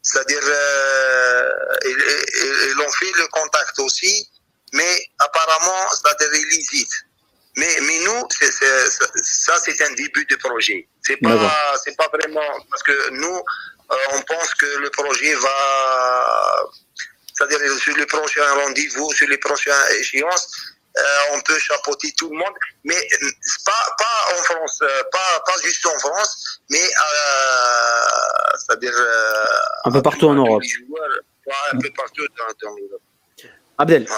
C'est-à-dire, 0.02 0.40
euh, 0.42 1.50
ils, 1.84 2.70
ils, 2.70 2.80
ont 2.80 2.92
fait 2.92 3.12
le 3.18 3.26
contact 3.28 3.78
aussi, 3.80 4.30
mais 4.72 5.06
apparemment, 5.18 5.90
c'est-à-dire, 5.90 6.28
ils 6.32 6.58
hésitent. 6.58 7.04
Mais, 7.56 7.76
mais 7.82 7.98
nous, 8.00 8.28
ça, 8.30 9.58
c'est 9.64 9.82
un 9.82 9.92
début 9.94 10.24
de 10.24 10.36
projet. 10.36 10.88
C'est 11.02 11.16
pas, 11.16 11.74
c'est 11.84 11.96
pas 11.96 12.08
vraiment, 12.08 12.64
parce 12.70 12.82
que 12.84 13.10
nous, 13.10 13.42
euh, 13.90 13.96
on 14.12 14.22
pense 14.22 14.54
que 14.54 14.78
le 14.78 14.88
projet 14.90 15.34
va, 15.34 16.70
c'est-à-dire 17.38 17.60
sur 17.78 17.96
les 17.96 18.06
prochains 18.06 18.54
rendez-vous, 18.64 19.12
sur 19.12 19.28
les 19.28 19.38
prochaines 19.38 19.72
échéances, 20.00 20.48
on 21.32 21.40
peut 21.42 21.58
chapeauter 21.58 22.12
tout 22.16 22.28
le 22.30 22.36
monde, 22.36 22.54
mais 22.82 22.96
pas, 23.64 23.94
pas 23.96 24.34
en 24.36 24.42
France, 24.42 24.78
pas, 25.12 25.40
pas 25.46 25.52
juste 25.62 25.86
en 25.86 25.98
France, 26.00 26.60
mais 26.70 26.82
c'est-à-dire 28.58 28.94
un 29.84 29.92
peu 29.92 30.02
partout 30.02 30.26
en 30.26 30.34
Europe. 30.34 30.62
un 31.72 31.78
peu 31.78 31.90
partout 31.96 32.26
dans, 32.36 32.74
l'Europe. 32.76 33.02
Abdel. 33.78 34.08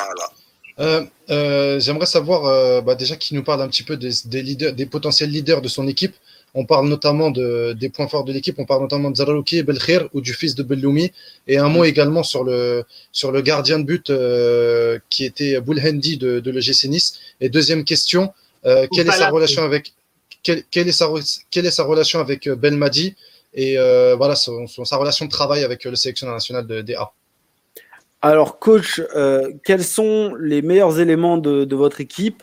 J'aimerais 1.80 2.06
savoir 2.06 2.82
bah, 2.82 2.94
déjà 2.94 3.16
qui 3.16 3.34
nous 3.34 3.44
parle 3.44 3.60
un 3.60 3.68
petit 3.68 3.82
peu 3.82 3.98
des, 3.98 4.12
des, 4.24 4.42
leaders, 4.42 4.72
des 4.72 4.86
potentiels 4.86 5.30
leaders 5.30 5.60
de 5.60 5.68
son 5.68 5.86
équipe. 5.86 6.16
On 6.55 6.64
parle 6.64 6.88
notamment 6.88 7.30
de, 7.30 7.72
des 7.72 7.88
points 7.88 8.09
forts 8.09 8.24
de 8.24 8.32
l'équipe. 8.32 8.59
On 8.59 8.64
parle 8.64 8.82
notamment 8.82 9.11
de 9.11 9.16
Zarouki 9.16 9.62
Belkhir 9.62 10.09
ou 10.14 10.20
du 10.20 10.34
fils 10.34 10.55
de 10.55 10.62
Belloumi. 10.62 11.12
Et 11.46 11.59
un 11.59 11.68
mot 11.68 11.84
également 11.84 12.22
sur 12.22 12.44
le, 12.44 12.84
sur 13.12 13.30
le 13.30 13.40
gardien 13.40 13.78
de 13.78 13.84
but 13.84 14.11
euh, 14.11 14.98
qui 15.11 15.24
était 15.24 15.61
Boulhendi 15.61 16.16
de, 16.16 16.40
de 16.40 16.51
l'EGC 16.51 16.88
Nice. 16.88 17.18
Et 17.40 17.48
deuxième 17.48 17.84
question, 17.84 18.32
euh, 18.66 18.86
quelle, 18.92 19.09
est 19.09 19.12
sa 19.12 19.30
relation 19.30 19.62
avec, 19.62 19.92
quelle, 20.42 20.64
quelle, 20.70 20.88
est 20.88 20.92
sa, 20.92 21.09
quelle 21.51 21.66
est 21.66 21.70
sa 21.70 21.84
relation 21.84 22.18
avec 22.18 22.46
euh, 22.46 22.57
Belmadi? 22.57 23.14
Et 23.55 23.78
euh, 23.78 24.14
voilà 24.16 24.36
son, 24.36 24.66
son, 24.66 24.84
sa 24.84 24.96
relation 24.96 25.24
de 25.24 25.30
travail 25.30 25.64
avec 25.64 25.84
le 25.84 25.96
sélectionneur 25.96 26.34
national 26.34 26.66
de 26.66 26.82
DA 26.82 27.12
Alors, 28.22 28.59
coach, 28.59 29.01
euh, 29.16 29.53
quels 29.64 29.84
sont 29.84 30.34
les 30.38 30.62
meilleurs 30.62 31.01
éléments 31.01 31.36
de, 31.36 31.64
de 31.64 31.76
votre 31.76 32.01
équipe, 32.01 32.42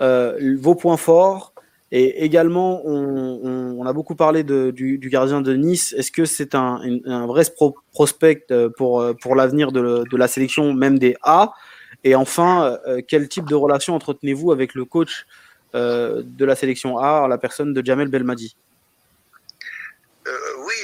euh, 0.00 0.56
vos 0.58 0.74
points 0.74 0.96
forts 0.96 1.52
et 1.92 2.24
également, 2.24 2.82
on, 2.84 3.84
a 3.86 3.92
beaucoup 3.92 4.16
parlé 4.16 4.42
du, 4.42 5.08
gardien 5.10 5.40
de 5.40 5.54
Nice. 5.54 5.94
Est-ce 5.96 6.10
que 6.10 6.24
c'est 6.24 6.54
un, 6.56 6.80
vrai 7.26 7.44
prospect 7.92 8.44
euh, 8.50 8.68
pour, 8.76 9.00
euh, 9.00 9.14
pour 9.14 9.36
l'avenir 9.36 9.70
de, 9.70 10.04
de, 10.10 10.16
la 10.16 10.26
sélection, 10.26 10.72
même 10.72 10.98
des 10.98 11.16
A? 11.22 11.52
Et 12.02 12.16
enfin, 12.16 12.78
euh, 12.88 13.00
quel 13.06 13.28
type 13.28 13.46
de 13.46 13.54
relation 13.54 13.94
entretenez-vous 13.94 14.50
avec 14.50 14.74
le 14.74 14.84
coach 14.84 15.26
de 15.74 16.44
la 16.46 16.56
sélection 16.56 16.96
A, 16.96 17.28
la 17.28 17.36
personne 17.36 17.74
de 17.74 17.84
Jamel 17.84 18.08
Belmadi? 18.08 18.56
Oui, 20.24 20.74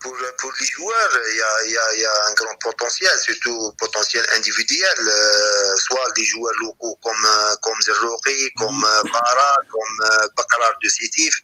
pour, 0.00 0.16
pour 0.38 0.52
les 0.60 0.66
joueurs, 0.66 1.18
il 1.30 1.36
y 1.36 1.42
a, 1.42 1.72
y, 1.72 1.76
a, 1.76 1.96
y 1.98 2.04
a, 2.04 2.10
un 2.28 2.34
grand 2.34 2.56
potentiel, 2.56 3.10
surtout 3.22 3.72
potentiel 3.78 4.24
individuel, 4.34 4.98
euh, 4.98 5.76
soit 5.76 6.10
des 6.16 6.24
joueurs 6.24 6.54
locaux 6.60 6.98
comme, 7.02 7.28
comme 7.62 7.80
Zerroki, 7.82 8.50
comme 8.56 8.80
Bara, 8.80 9.56
comme 9.70 10.08
Bakarar 10.36 10.74
de 10.82 10.88
Sétif. 10.88 11.34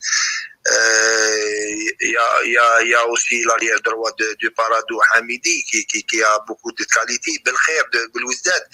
Il 0.68 2.10
y, 2.10 2.16
a, 2.16 2.82
y, 2.82 2.94
a, 2.94 3.06
aussi 3.08 3.42
l'arrière 3.44 3.80
droit 3.82 4.10
de, 4.18 4.36
de 4.42 4.48
Paradou 4.50 5.00
Hamidi 5.14 5.64
qui, 5.64 5.86
qui, 5.86 6.02
qui, 6.04 6.22
a 6.22 6.38
beaucoup 6.46 6.72
de 6.72 6.84
qualité, 6.84 7.40
Belkhair 7.44 7.84
de 7.92 8.10
Belouizdad. 8.12 8.66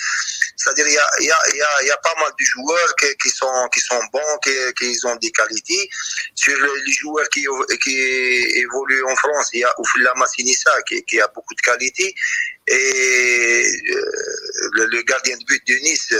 C'est-à-dire 0.56 0.86
il 0.86 1.26
y 1.26 1.30
a, 1.30 1.84
y, 1.84 1.90
pas 2.02 2.14
mal 2.18 2.30
de 2.38 2.44
joueurs 2.44 2.94
qui, 2.96 3.16
qui, 3.20 3.30
sont, 3.30 3.68
qui 3.72 3.80
sont 3.80 4.00
bons, 4.12 4.38
qui, 4.42 4.52
qui 4.78 5.06
ont 5.06 5.16
des 5.16 5.30
qualités. 5.30 5.88
Sur 6.34 6.56
les 6.56 6.92
joueurs 6.92 7.28
qui, 7.28 7.46
qui 7.82 7.96
évoluent 7.96 9.04
en 9.04 9.16
France, 9.16 9.50
il 9.52 9.60
y 9.60 9.64
a 9.64 9.72
Oufila 9.78 10.12
Massinissa 10.16 10.70
qui, 10.88 11.02
qui 11.04 11.20
a 11.20 11.28
beaucoup 11.28 11.54
de 11.54 11.60
qualité. 11.60 12.14
Et 12.68 13.66
le, 14.72 14.86
le, 14.86 15.02
gardien 15.02 15.36
de 15.36 15.44
but 15.44 15.62
de 15.66 15.74
Nice, 15.82 16.14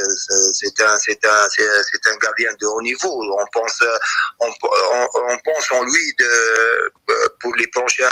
c'est 0.53 0.81
un, 0.83 0.99
c'est 0.99 1.25
un, 1.25 1.49
c'est 1.49 2.07
un 2.09 2.17
gardien 2.17 2.53
de 2.61 2.67
haut 2.67 2.83
niveau. 2.83 3.23
On 3.39 3.47
pense, 3.53 3.81
on, 4.41 4.49
on, 4.49 5.39
pense 5.45 5.71
en 5.71 5.85
lui 5.85 6.15
de, 6.19 6.93
pour 7.41 7.55
les 7.55 7.69
prochains, 7.69 8.09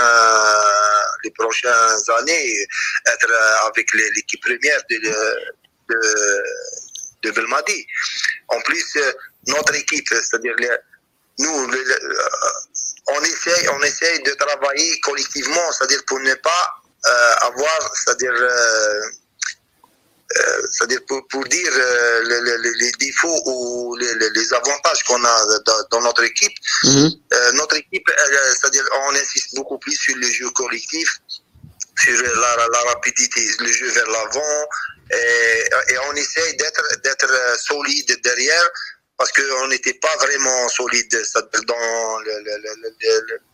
les 1.24 1.31
prochaines 1.33 1.70
années 2.18 2.66
être 3.07 3.33
avec 3.66 3.93
l'équipe 3.93 4.41
première 4.43 4.81
de, 4.89 4.97
de, 7.22 7.31
Belmadi. 7.33 7.87
En 8.49 8.61
plus, 8.61 8.97
notre 9.49 9.74
équipe, 9.74 10.09
c'est-à-dire 10.09 10.55
nous, 11.41 11.68
on 13.09 13.22
essaye, 13.22 13.68
on 13.70 13.83
essaye 13.83 14.22
de 14.22 14.33
travailler 14.35 15.01
collectivement, 15.01 15.72
c'est-à-dire 15.72 16.05
pour 16.07 16.20
ne 16.20 16.35
pas 16.35 16.51
euh, 16.51 16.80
avoir, 17.42 17.94
c'est-à-dire, 17.94 18.32
euh, 18.34 19.01
euh, 20.36 20.62
c'est-à-dire 20.70 21.01
pour, 21.09 21.26
pour 21.28 21.44
dire 21.44 21.72
euh, 21.72 22.22
les, 22.24 22.40
les, 22.40 22.74
les, 22.78 22.92
défauts 22.92 23.42
ou 23.46 23.96
les, 23.96 24.14
les 24.14 24.53
avantages 24.55 25.03
qu'on 25.05 25.22
a 25.24 25.46
dans, 25.66 25.82
dans, 25.90 26.01
notre 26.03 26.22
équipe. 26.22 26.57
Mm 26.84 26.90
-hmm. 26.90 27.53
notre 27.61 27.76
équipe, 27.76 28.09
c'est-à-dire, 28.53 28.84
on 29.09 29.14
insiste 29.22 29.55
beaucoup 29.59 29.78
plus 29.78 29.96
sur 30.05 30.16
le 30.16 30.28
jeu 30.38 30.48
collectif, 30.51 31.09
sur 32.05 32.16
la, 32.42 32.51
la 32.76 32.82
rapidité, 32.92 33.42
le 33.66 33.72
jeu 33.78 33.88
vers 33.98 34.11
l'avant, 34.16 34.59
et, 35.11 35.92
et, 35.92 35.96
on 36.09 36.14
essaye 36.24 36.53
d'être 37.07 37.30
solide 37.68 38.11
derrière 38.28 38.68
parce 39.21 39.33
qu'on 39.33 39.68
n'était 39.68 39.93
pas 39.93 40.16
vraiment 40.16 40.66
solide 40.71 41.14
dans 41.66 42.18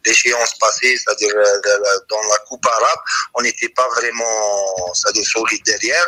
l'échéance 0.05 0.57
passée, 0.59 0.97
c'est-à-dire 0.97 1.35
euh, 1.35 1.99
dans 2.09 2.23
la 2.23 2.39
Coupe 2.47 2.65
arabe, 2.65 3.01
on 3.35 3.43
n'était 3.43 3.71
pas 3.71 3.89
vraiment 3.97 4.95
solide 4.95 5.65
derrière. 5.65 6.07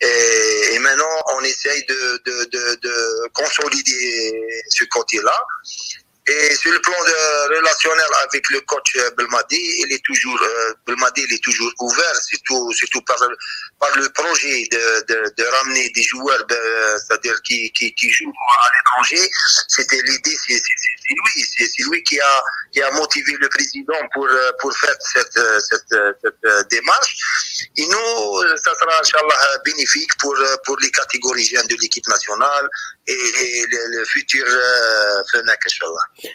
Et, 0.00 0.80
maintenant, 0.80 1.22
on 1.36 1.44
essaye 1.44 1.84
de 1.86 3.28
consolider 3.34 4.32
ce 4.68 4.82
côté-là. 4.86 5.46
Et 6.30 6.54
sur 6.56 6.70
le 6.72 6.80
plan 6.80 6.92
de 7.04 7.56
relationnel 7.56 8.06
avec 8.24 8.50
le 8.50 8.60
coach 8.60 8.94
Belmadi, 9.16 9.56
il 9.56 9.92
est 9.94 10.04
toujours, 10.04 10.38
euh, 10.42 10.74
Belmadi, 10.86 11.22
il 11.26 11.34
est 11.34 11.42
toujours 11.42 11.72
ouvert, 11.80 12.16
surtout, 12.16 12.70
surtout 12.74 13.00
par, 13.02 13.16
par 13.80 13.96
le 13.96 14.08
projet 14.10 14.68
de, 14.70 15.06
de, 15.08 15.34
de 15.38 15.44
ramener 15.56 15.88
des 15.90 16.02
joueurs, 16.02 16.44
c'est-à-dire 16.98 17.40
qui, 17.42 17.72
qui, 17.72 17.94
qui 17.94 18.10
jouent 18.10 18.34
à 18.62 18.68
l'étranger. 18.76 19.30
C'était 19.68 20.02
l'idée, 20.02 20.36
c'est 20.46 20.60
lui, 21.10 21.44
c'est 21.56 21.82
lui 21.84 22.02
qui 22.02 22.20
a, 22.20 22.42
qui 22.72 22.82
a 22.82 22.90
motivé 22.90 23.32
le 23.40 23.48
président 23.48 23.98
pour, 24.12 24.28
pour 24.60 24.76
faire 24.76 24.96
cette, 25.00 25.40
cette, 25.70 25.96
cette 26.22 26.68
démarche. 26.70 27.16
Et 27.78 27.86
nous, 27.86 28.42
ça 28.62 28.74
sera, 28.78 29.00
Inch'Allah, 29.00 29.58
bénéfique 29.64 30.10
pour, 30.18 30.36
pour 30.66 30.76
les 30.80 30.90
catégories 30.90 31.46
jeunes 31.46 31.66
de 31.68 31.76
l'équipe 31.80 32.06
nationale 32.08 32.68
et, 33.08 33.12
et 33.12 33.64
le, 33.70 33.98
le, 33.98 34.04
futur 34.04 34.44
euh, 34.46 35.22
FENAC, 35.32 35.58
Inch'Allah. 35.66 36.32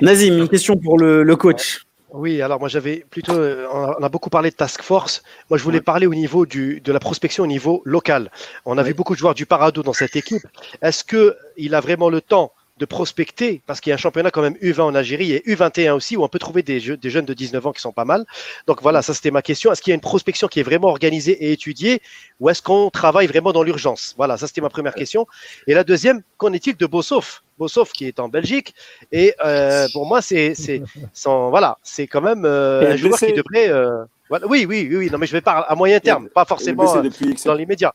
Nazim, 0.00 0.38
une 0.38 0.48
question 0.48 0.76
pour 0.76 0.98
le, 0.98 1.22
le 1.22 1.36
coach. 1.36 1.84
Oui, 2.10 2.40
alors 2.40 2.58
moi 2.58 2.68
j'avais 2.68 3.04
plutôt, 3.10 3.34
on 3.34 4.02
a 4.02 4.08
beaucoup 4.08 4.30
parlé 4.30 4.50
de 4.50 4.56
task 4.56 4.82
force. 4.82 5.22
Moi 5.50 5.58
je 5.58 5.62
voulais 5.62 5.82
parler 5.82 6.06
au 6.06 6.14
niveau 6.14 6.46
du, 6.46 6.80
de 6.80 6.90
la 6.90 7.00
prospection 7.00 7.44
au 7.44 7.46
niveau 7.46 7.82
local. 7.84 8.30
On 8.64 8.78
a 8.78 8.82
vu 8.82 8.94
beaucoup 8.94 9.14
de 9.14 9.18
joueurs 9.18 9.34
du 9.34 9.44
Parado 9.44 9.82
dans 9.82 9.92
cette 9.92 10.16
équipe. 10.16 10.46
Est-ce 10.80 11.04
que 11.04 11.36
il 11.58 11.74
a 11.74 11.80
vraiment 11.80 12.08
le 12.08 12.22
temps 12.22 12.52
de 12.78 12.84
prospecter, 12.86 13.62
parce 13.66 13.80
qu'il 13.80 13.90
y 13.90 13.92
a 13.92 13.94
un 13.94 13.98
championnat 13.98 14.30
quand 14.30 14.42
même 14.42 14.56
U20 14.62 14.80
en 14.80 14.94
Algérie 14.94 15.32
et 15.32 15.40
U21 15.46 15.92
aussi, 15.92 16.16
où 16.16 16.22
on 16.22 16.28
peut 16.28 16.38
trouver 16.38 16.62
des, 16.62 16.80
jeux, 16.80 16.96
des 16.96 17.10
jeunes 17.10 17.24
de 17.24 17.34
19 17.34 17.66
ans 17.66 17.72
qui 17.72 17.80
sont 17.80 17.92
pas 17.92 18.04
mal. 18.04 18.24
Donc 18.66 18.82
voilà, 18.82 19.02
ça 19.02 19.14
c'était 19.14 19.30
ma 19.30 19.42
question. 19.42 19.72
Est-ce 19.72 19.82
qu'il 19.82 19.90
y 19.90 19.92
a 19.92 19.96
une 19.96 20.00
prospection 20.00 20.48
qui 20.48 20.60
est 20.60 20.62
vraiment 20.62 20.88
organisée 20.88 21.32
et 21.32 21.52
étudiée, 21.52 22.00
ou 22.40 22.48
est-ce 22.48 22.62
qu'on 22.62 22.90
travaille 22.90 23.26
vraiment 23.26 23.52
dans 23.52 23.62
l'urgence? 23.62 24.14
Voilà, 24.16 24.36
ça 24.36 24.46
c'était 24.46 24.60
ma 24.60 24.70
première 24.70 24.94
question. 24.94 25.26
Et 25.66 25.74
la 25.74 25.84
deuxième, 25.84 26.22
qu'en 26.36 26.52
est-il 26.52 26.76
de 26.76 26.86
Bossov 26.86 27.42
Bossov 27.58 27.90
qui 27.90 28.06
est 28.06 28.20
en 28.20 28.28
Belgique 28.28 28.74
et 29.10 29.34
euh, 29.44 29.88
pour 29.92 30.06
moi 30.06 30.22
c'est 30.22 30.54
c'est 30.54 30.80
voilà 31.24 31.78
c'est 31.82 32.06
quand 32.06 32.20
même 32.20 32.44
euh, 32.44 32.92
un 32.92 32.96
joueur 32.96 33.18
qui 33.18 33.32
devrait 33.32 33.68
euh, 33.68 34.04
voilà, 34.28 34.46
oui 34.46 34.64
oui 34.68 34.88
oui 34.92 35.10
non 35.10 35.18
mais 35.18 35.26
je 35.26 35.32
vais 35.32 35.40
pas 35.40 35.58
à 35.58 35.74
moyen 35.74 35.98
terme 35.98 36.28
pas 36.28 36.44
forcément 36.44 37.02
dans 37.44 37.54
l'immédiat 37.54 37.92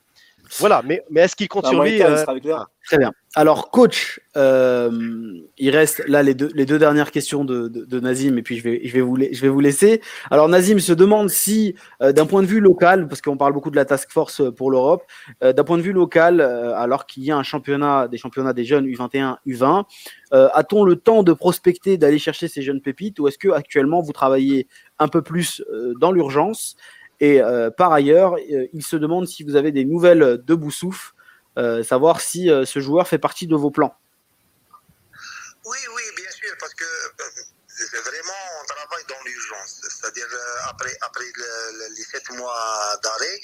voilà, 0.59 0.81
mais, 0.85 1.03
mais 1.09 1.21
est-ce 1.21 1.35
qu'il 1.35 1.47
compte 1.47 1.65
sur 1.65 1.83
lui 1.83 2.01
euh... 2.01 2.23
Très 2.85 2.97
bien. 2.97 3.13
Alors, 3.35 3.71
coach, 3.71 4.19
euh, 4.35 4.91
il 5.57 5.69
reste 5.69 6.03
là 6.07 6.21
les 6.21 6.33
deux, 6.33 6.51
les 6.53 6.65
deux 6.65 6.77
dernières 6.77 7.11
questions 7.11 7.45
de, 7.45 7.69
de, 7.69 7.85
de, 7.85 7.99
Nazim, 8.01 8.37
et 8.37 8.41
puis 8.41 8.57
je 8.57 8.63
vais, 8.63 8.81
je, 8.83 8.93
vais 8.93 9.01
vous, 9.01 9.17
je 9.17 9.41
vais 9.41 9.47
vous 9.47 9.59
laisser. 9.61 10.01
Alors, 10.29 10.49
Nazim 10.49 10.79
se 10.79 10.91
demande 10.91 11.29
si, 11.29 11.75
euh, 12.01 12.11
d'un 12.11 12.25
point 12.25 12.41
de 12.41 12.47
vue 12.47 12.59
local, 12.59 13.07
parce 13.07 13.21
qu'on 13.21 13.37
parle 13.37 13.53
beaucoup 13.53 13.71
de 13.71 13.77
la 13.77 13.85
task 13.85 14.11
force 14.11 14.41
pour 14.57 14.69
l'Europe, 14.69 15.03
euh, 15.43 15.53
d'un 15.53 15.63
point 15.63 15.77
de 15.77 15.81
vue 15.81 15.93
local, 15.93 16.41
euh, 16.41 16.75
alors 16.75 17.05
qu'il 17.05 17.23
y 17.23 17.31
a 17.31 17.37
un 17.37 17.43
championnat, 17.43 18.09
des 18.09 18.17
championnats 18.17 18.53
des 18.53 18.65
jeunes 18.65 18.85
U21, 18.85 19.37
U20, 19.47 19.85
a-t-on 20.31 20.83
le 20.83 20.95
temps 20.95 21.21
de 21.21 21.31
prospecter, 21.31 21.97
d'aller 21.97 22.17
chercher 22.17 22.47
ces 22.47 22.63
jeunes 22.63 22.81
pépites, 22.81 23.19
ou 23.19 23.27
est-ce 23.27 23.37
que 23.37 23.49
actuellement 23.49 24.01
vous 24.01 24.13
travaillez 24.13 24.67
un 24.97 25.07
peu 25.07 25.21
plus 25.21 25.63
dans 25.99 26.11
l'urgence? 26.11 26.75
Et 27.23 27.41
euh, 27.41 27.71
par 27.71 27.93
ailleurs, 27.93 28.33
euh, 28.33 28.67
il 28.73 28.83
se 28.83 28.97
demande 28.97 29.29
si 29.29 29.43
vous 29.45 29.55
avez 29.55 29.71
des 29.71 29.85
nouvelles 29.85 30.43
de 30.43 30.55
Boussouf, 30.55 31.13
euh, 31.57 31.81
savoir 31.81 32.19
si 32.19 32.49
ce 32.49 32.79
joueur 32.81 33.07
fait 33.07 33.17
partie 33.17 33.47
de 33.47 33.55
vos 33.55 33.71
plans. 33.71 33.95
Oui, 35.63 35.77
oui, 35.95 36.03
bien 36.17 36.29
sûr, 36.31 36.53
parce 36.59 36.73
que 36.73 36.83
vraiment, 38.09 38.41
on 38.61 38.65
travaille 38.65 39.05
dans 39.07 39.23
l'urgence. 39.23 39.81
C'est-à-dire, 39.87 40.27
après, 40.67 40.91
après 40.99 41.23
le, 41.23 41.95
les 41.95 42.03
sept 42.03 42.29
mois 42.31 42.99
d'arrêt, 43.01 43.39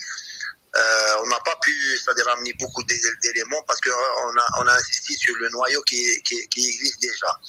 on 1.23 1.27
n'a 1.29 1.39
pas 1.45 1.55
pu 1.61 1.71
c'est-à-dire, 1.99 2.27
amener 2.27 2.53
beaucoup 2.59 2.83
d'éléments 2.83 3.63
parce 3.65 3.79
qu'on 3.79 4.67
a, 4.67 4.73
insisté 4.73 5.13
sur 5.13 5.37
le 5.37 5.47
noyau 5.51 5.81
qui 5.83 6.21
existe 6.57 7.01
déjà 7.01 7.39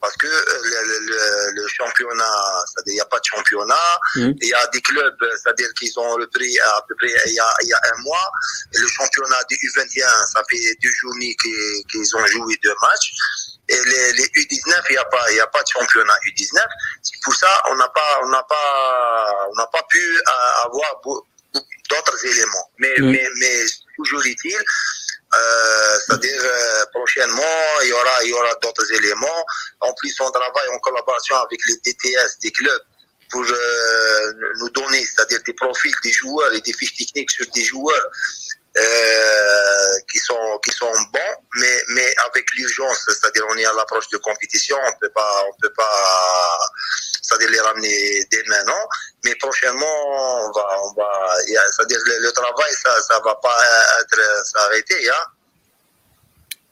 parce 0.00 0.16
que 0.16 0.26
le, 0.26 0.98
le, 1.06 1.62
le 1.62 1.68
championnat, 1.68 2.64
il 2.86 2.94
n'y 2.94 3.00
a 3.00 3.04
pas 3.06 3.18
de 3.18 3.24
championnat. 3.24 3.98
Mmh. 4.16 4.32
Il 4.40 4.48
y 4.48 4.54
a 4.54 4.66
des 4.68 4.80
clubs, 4.82 5.16
c'est-à-dire 5.42 5.68
qu'ils 5.78 5.98
ont 5.98 6.10
repris 6.14 6.58
à 6.58 6.84
peu 6.86 6.94
près 6.96 7.12
il 7.26 7.32
y 7.32 7.40
a, 7.40 7.54
il 7.62 7.68
y 7.68 7.72
a 7.72 7.80
un 7.94 8.02
mois. 8.02 8.30
Et 8.74 8.78
le 8.78 8.86
championnat 8.88 9.38
du 9.48 9.56
U21, 9.56 10.26
ça 10.32 10.42
fait 10.50 10.76
deux 10.82 10.92
journées 11.00 11.34
qu'ils 11.90 12.16
ont 12.16 12.26
joué 12.26 12.58
deux 12.62 12.74
matchs. 12.82 13.12
Et 13.68 13.74
les, 13.84 14.12
les 14.12 14.24
U19, 14.24 14.82
il 14.90 14.92
n'y 14.92 14.98
a 14.98 15.04
pas, 15.06 15.30
il 15.30 15.36
y 15.36 15.40
a 15.40 15.46
pas 15.46 15.62
de 15.62 15.68
championnat 15.68 16.14
U19. 16.28 16.62
C'est 17.02 17.20
pour 17.24 17.34
ça, 17.34 17.48
on 17.70 17.76
n'a 17.76 17.88
pas, 17.88 18.20
on 18.22 18.28
n'a 18.28 18.42
pas, 18.42 19.48
on 19.50 19.56
n'a 19.56 19.66
pas 19.66 19.82
pu 19.88 19.98
euh, 19.98 20.66
avoir 20.66 21.00
d'autres 21.54 22.26
éléments. 22.26 22.70
Mais, 22.78 22.94
mmh. 22.98 23.10
mais, 23.10 23.28
mais 23.40 23.64
toujours 23.96 24.24
est-il, 24.26 24.62
euh, 25.36 25.98
c'est-à-dire 26.06 26.42
euh, 26.44 26.84
prochainement, 26.92 27.42
il 27.82 27.88
y 27.88 27.92
aura, 27.92 28.24
il 28.24 28.30
y 28.30 28.32
aura 28.32 28.54
d'autres 28.62 28.92
éléments. 28.92 29.44
En 29.80 29.92
plus, 29.94 30.14
on 30.20 30.30
travaille 30.30 30.68
en 30.74 30.78
collaboration 30.78 31.36
avec 31.36 31.60
les 31.68 31.76
DTS 31.92 32.38
des 32.42 32.50
clubs 32.50 32.82
pour 33.30 33.42
euh, 33.42 34.32
nous 34.58 34.70
donner, 34.70 35.04
c'est-à-dire 35.04 35.40
des 35.44 35.54
profils 35.54 35.94
des 36.04 36.12
joueurs 36.12 36.52
et 36.52 36.60
des 36.60 36.72
fiches 36.72 36.96
techniques 36.96 37.30
sur 37.30 37.46
des 37.54 37.64
joueurs 37.64 38.10
euh, 38.78 39.98
qui 40.10 40.18
sont 40.18 40.58
qui 40.64 40.70
sont 40.70 40.92
bons, 41.12 41.36
mais 41.56 41.82
mais 41.88 42.14
avec 42.28 42.44
l'urgence, 42.56 43.04
c'est-à-dire 43.08 43.44
on 43.48 43.56
est 43.56 43.64
à 43.64 43.72
l'approche 43.72 44.08
de 44.10 44.18
compétition, 44.18 44.76
on 44.86 44.98
peut 45.00 45.10
pas 45.14 45.44
on 45.48 45.60
peut 45.60 45.72
pas 45.72 46.58
c'est-à-dire 47.26 47.50
les 47.50 47.60
ramener 47.60 48.24
dès 48.30 48.42
maintenant, 48.48 48.82
mais 49.24 49.34
prochainement 49.36 49.96
on 50.08 50.52
va 50.52 50.66
on 50.84 50.94
va 50.94 51.08
c'est-à-dire 51.44 51.98
le, 52.06 52.26
le, 52.26 52.32
travail 52.32 52.72
ça 52.82 52.90
ça 53.08 53.20
va 53.24 53.34
pas 53.36 53.56
être 54.00 54.46
s'arrêter, 54.46 55.10
hein. 55.10 55.24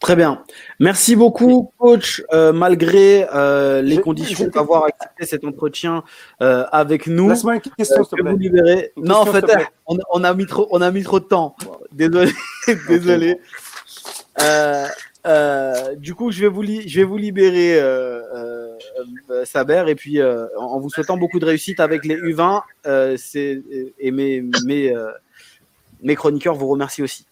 Très 0.04 0.16
bien. 0.16 0.44
Merci 0.80 1.16
beaucoup, 1.16 1.72
coach, 1.78 2.22
euh, 2.34 2.52
malgré 2.52 3.26
euh, 3.34 3.80
les 3.80 3.98
conditions 4.02 4.48
d'avoir 4.48 4.84
accepté 4.84 5.24
cet 5.24 5.44
entretien 5.46 6.04
euh, 6.42 6.66
avec 6.72 7.06
nous. 7.06 7.30
Laisse-moi 7.30 7.54
une 7.54 7.60
question, 7.62 8.04
s'il 8.04 8.22
vous 8.22 8.36
libérer. 8.36 8.92
non, 8.98 9.14
en 9.16 9.24
fait, 9.24 9.46
on, 9.86 9.96
on, 10.10 10.22
a 10.22 10.34
mis 10.34 10.44
trop, 10.46 10.68
on 10.70 10.82
a 10.82 10.90
mis 10.90 11.04
trop 11.04 11.20
de 11.20 11.24
temps. 11.24 11.56
Désolé, 11.90 12.32
désolé. 12.88 13.40
Du 15.96 16.14
coup, 16.14 16.30
je 16.30 16.40
vais 16.40 16.48
vous, 16.48 16.64
je 16.64 16.96
vais 17.00 17.04
vous 17.04 17.16
libérer, 17.16 17.80
Saber, 19.44 19.84
et 19.88 19.94
puis 19.94 20.22
en 20.22 20.80
vous 20.80 20.90
souhaitant 20.90 21.16
beaucoup 21.16 21.38
de 21.38 21.46
réussite 21.46 21.80
avec 21.80 22.04
les 22.04 22.16
U20. 22.16 22.62
et 22.86 24.10
mes, 24.10 24.42
mes, 24.64 24.94
mes 26.02 26.14
chroniqueurs 26.14 26.54
vous 26.54 26.68
remercient 26.68 27.02
aussi. 27.02 27.26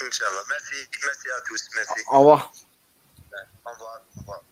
Inch'Allah. 0.00 0.42
Merci, 0.48 0.88
merci 1.04 1.28
à 1.28 1.40
tous. 1.46 1.68
Merci. 1.74 2.04
Au 2.12 2.18
revoir. 2.20 2.52
Au 3.66 3.70
revoir. 3.70 4.02
Au 4.16 4.20
revoir. 4.20 4.44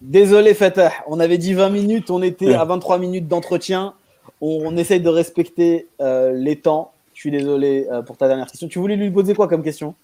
Désolé 0.00 0.54
Fatah, 0.54 0.92
on 1.06 1.20
avait 1.20 1.38
dit 1.38 1.52
20 1.52 1.68
minutes, 1.70 2.10
on 2.10 2.22
était 2.22 2.54
à 2.54 2.64
23 2.64 2.98
minutes 2.98 3.28
d'entretien. 3.28 3.94
On, 4.40 4.62
on, 4.64 4.76
essaye 4.76 5.00
de 5.00 5.08
respecter 5.08 5.88
euh, 6.00 6.32
les 6.32 6.58
temps. 6.58 6.92
Je 7.20 7.28
suis 7.28 7.30
désolé 7.30 7.86
euh, 7.92 8.00
pour 8.00 8.16
ta 8.16 8.28
dernière 8.28 8.46
question. 8.46 8.66
Tu 8.66 8.78
voulais 8.78 8.96
lui 8.96 9.10
poser 9.10 9.34
quoi 9.34 9.46
comme 9.46 9.62
question? 9.62 9.94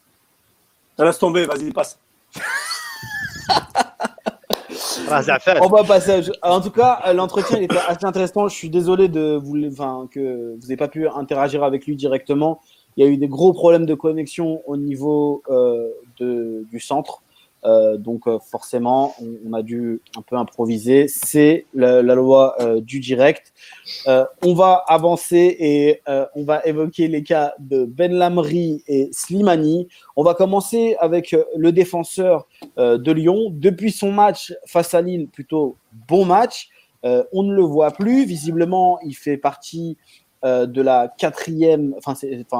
Laisse 0.98 1.18
tomber, 1.18 1.46
vas-y, 1.46 1.72
passe. 1.72 1.98
on 5.62 5.68
va 5.68 5.82
passer. 5.84 6.20
En 6.42 6.60
tout 6.60 6.70
cas, 6.70 7.10
l'entretien 7.14 7.58
était 7.58 7.78
assez 7.88 8.04
intéressant. 8.04 8.48
Je 8.48 8.54
suis 8.54 8.68
désolé 8.68 9.08
de 9.08 9.40
vous, 9.42 9.56
enfin, 9.66 10.06
que 10.10 10.56
vous 10.60 10.66
n'ayez 10.66 10.76
pas 10.76 10.88
pu 10.88 11.08
interagir 11.08 11.64
avec 11.64 11.86
lui 11.86 11.96
directement. 11.96 12.60
Il 12.98 13.06
y 13.06 13.08
a 13.08 13.10
eu 13.10 13.16
des 13.16 13.28
gros 13.28 13.54
problèmes 13.54 13.86
de 13.86 13.94
connexion 13.94 14.60
au 14.66 14.76
niveau 14.76 15.42
euh, 15.48 15.88
de, 16.20 16.66
du 16.70 16.80
centre. 16.80 17.22
Euh, 17.66 17.96
donc 17.96 18.26
euh, 18.26 18.38
forcément, 18.38 19.14
on, 19.44 19.52
a 19.52 19.62
dû 19.62 20.00
un 20.16 20.22
peu 20.22 20.36
improviser. 20.36 21.08
C'est 21.08 21.66
la, 21.74 22.02
loi 22.02 22.54
euh, 22.60 22.80
du 22.80 23.00
direct. 23.00 23.52
On 24.06 24.54
va 24.54 24.84
avancer 24.86 25.56
et 25.58 26.00
on 26.34 26.44
va 26.44 26.64
évoquer 26.64 27.08
les 27.08 27.22
cas 27.22 27.54
de 27.58 27.84
Ben 27.84 28.12
Lamri 28.12 28.82
et 28.86 29.08
Slimani. 29.12 29.88
On 30.14 30.22
va 30.22 30.34
commencer 30.34 30.96
avec 31.00 31.34
le 31.56 31.72
défenseur 31.72 32.46
de 32.76 33.12
Lyon. 33.12 33.48
Depuis 33.50 33.90
son 33.90 34.12
match 34.12 34.54
face 34.66 34.94
à 34.94 35.02
Lille, 35.02 35.28
plutôt 35.28 35.76
bon 36.08 36.24
match. 36.24 36.68
on 37.02 37.42
ne 37.42 37.54
le 37.54 37.62
voit 37.62 37.90
plus. 37.90 38.24
Visiblement, 38.24 38.98
il 39.04 39.14
fait 39.14 39.36
partie 39.36 39.96
de 40.44 40.82
la 40.82 41.12
quatrième, 41.18 41.94
enfin, 41.98 42.14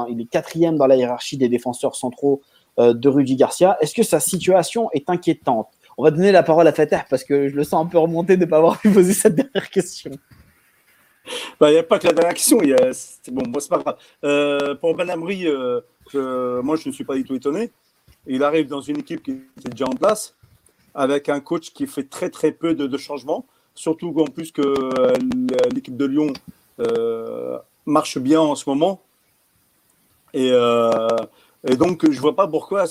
il 0.09 0.21
est 0.21 0.29
quatrième 0.29 0.77
dans 0.77 0.87
la 0.87 0.95
hiérarchie 0.97 1.37
des 1.37 1.49
défenseurs 1.49 1.95
centraux 1.95 2.41
de 2.77 3.09
Rudy 3.09 3.35
Garcia. 3.35 3.77
Est-ce 3.81 3.93
que 3.93 4.03
sa 4.03 4.19
situation 4.19 4.89
est 4.91 5.09
inquiétante? 5.09 5.69
On 5.97 6.03
va 6.03 6.11
donner 6.11 6.31
la 6.31 6.43
parole 6.43 6.67
à 6.67 6.73
Fatah 6.73 7.05
parce 7.09 7.23
que 7.23 7.49
je 7.49 7.55
le 7.55 7.63
sens 7.63 7.85
un 7.85 7.87
peu 7.87 7.97
remonté 7.97 8.37
de 8.37 8.45
ne 8.45 8.49
pas 8.49 8.57
avoir 8.57 8.79
pu 8.79 8.91
poser 8.91 9.13
cette 9.13 9.35
dernière 9.35 9.69
question. 9.69 10.11
Bah, 11.59 11.69
il 11.69 11.73
n'y 11.73 11.79
a 11.79 11.83
pas 11.83 11.99
que 11.99 12.07
la 12.07 12.13
dernière 12.13 12.33
question. 12.33 12.59
Bon, 13.31 13.43
moi, 13.47 13.59
c'est 13.59 13.69
pas 13.69 13.79
grave. 13.79 13.97
Euh, 14.23 14.75
pour 14.75 14.95
Ben 14.95 15.09
Amri, 15.09 15.47
euh, 15.47 16.61
moi, 16.61 16.75
je 16.75 16.87
ne 16.87 16.93
suis 16.93 17.03
pas 17.03 17.15
du 17.15 17.23
tout 17.23 17.35
étonné. 17.35 17.71
Il 18.25 18.43
arrive 18.43 18.67
dans 18.67 18.81
une 18.81 18.99
équipe 18.99 19.23
qui 19.23 19.31
était 19.31 19.69
déjà 19.69 19.85
en 19.85 19.95
place, 19.95 20.35
avec 20.93 21.29
un 21.29 21.39
coach 21.39 21.71
qui 21.71 21.87
fait 21.87 22.03
très, 22.03 22.29
très 22.29 22.51
peu 22.51 22.75
de, 22.75 22.97
changements. 22.97 23.45
Surtout 23.73 24.13
en 24.17 24.25
plus 24.25 24.51
que 24.51 24.61
euh, 24.61 25.13
l'équipe 25.73 25.95
de 25.95 26.05
Lyon 26.05 26.33
euh, 26.79 27.57
marche 27.85 28.17
bien 28.17 28.41
en 28.41 28.55
ce 28.55 28.69
moment. 28.69 29.01
Et 30.33 30.51
et 31.65 31.75
donc, 31.75 32.03
je 32.09 32.15
ne 32.15 32.21
vois 32.21 32.35
pas 32.35 32.47
pourquoi 32.47 32.85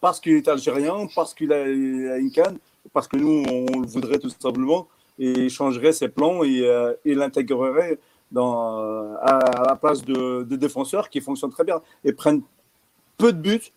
parce 0.00 0.20
qu'il 0.20 0.32
est 0.32 0.48
algérien, 0.48 1.06
parce 1.14 1.34
qu'il 1.34 1.52
a, 1.52 1.66
une 1.66 2.30
canne, 2.30 2.58
parce 2.92 3.06
que 3.06 3.16
nous, 3.16 3.44
on 3.48 3.80
le 3.80 3.86
voudrait 3.86 4.18
tout 4.18 4.30
simplement, 4.30 4.88
et 5.18 5.48
changerait 5.48 5.92
ses 5.92 6.08
plans 6.08 6.42
et, 6.42 6.60
euh, 6.62 6.92
l'intégrerait 7.04 7.98
à, 8.36 9.64
la 9.66 9.76
place 9.76 10.04
de, 10.04 10.42
défenseurs 10.56 11.08
qui 11.08 11.20
fonctionnent 11.20 11.52
très 11.52 11.64
bien 11.64 11.80
et 12.04 12.12
prennent 12.12 12.42
peu 13.16 13.32
de 13.32 13.38
buts 13.38 13.72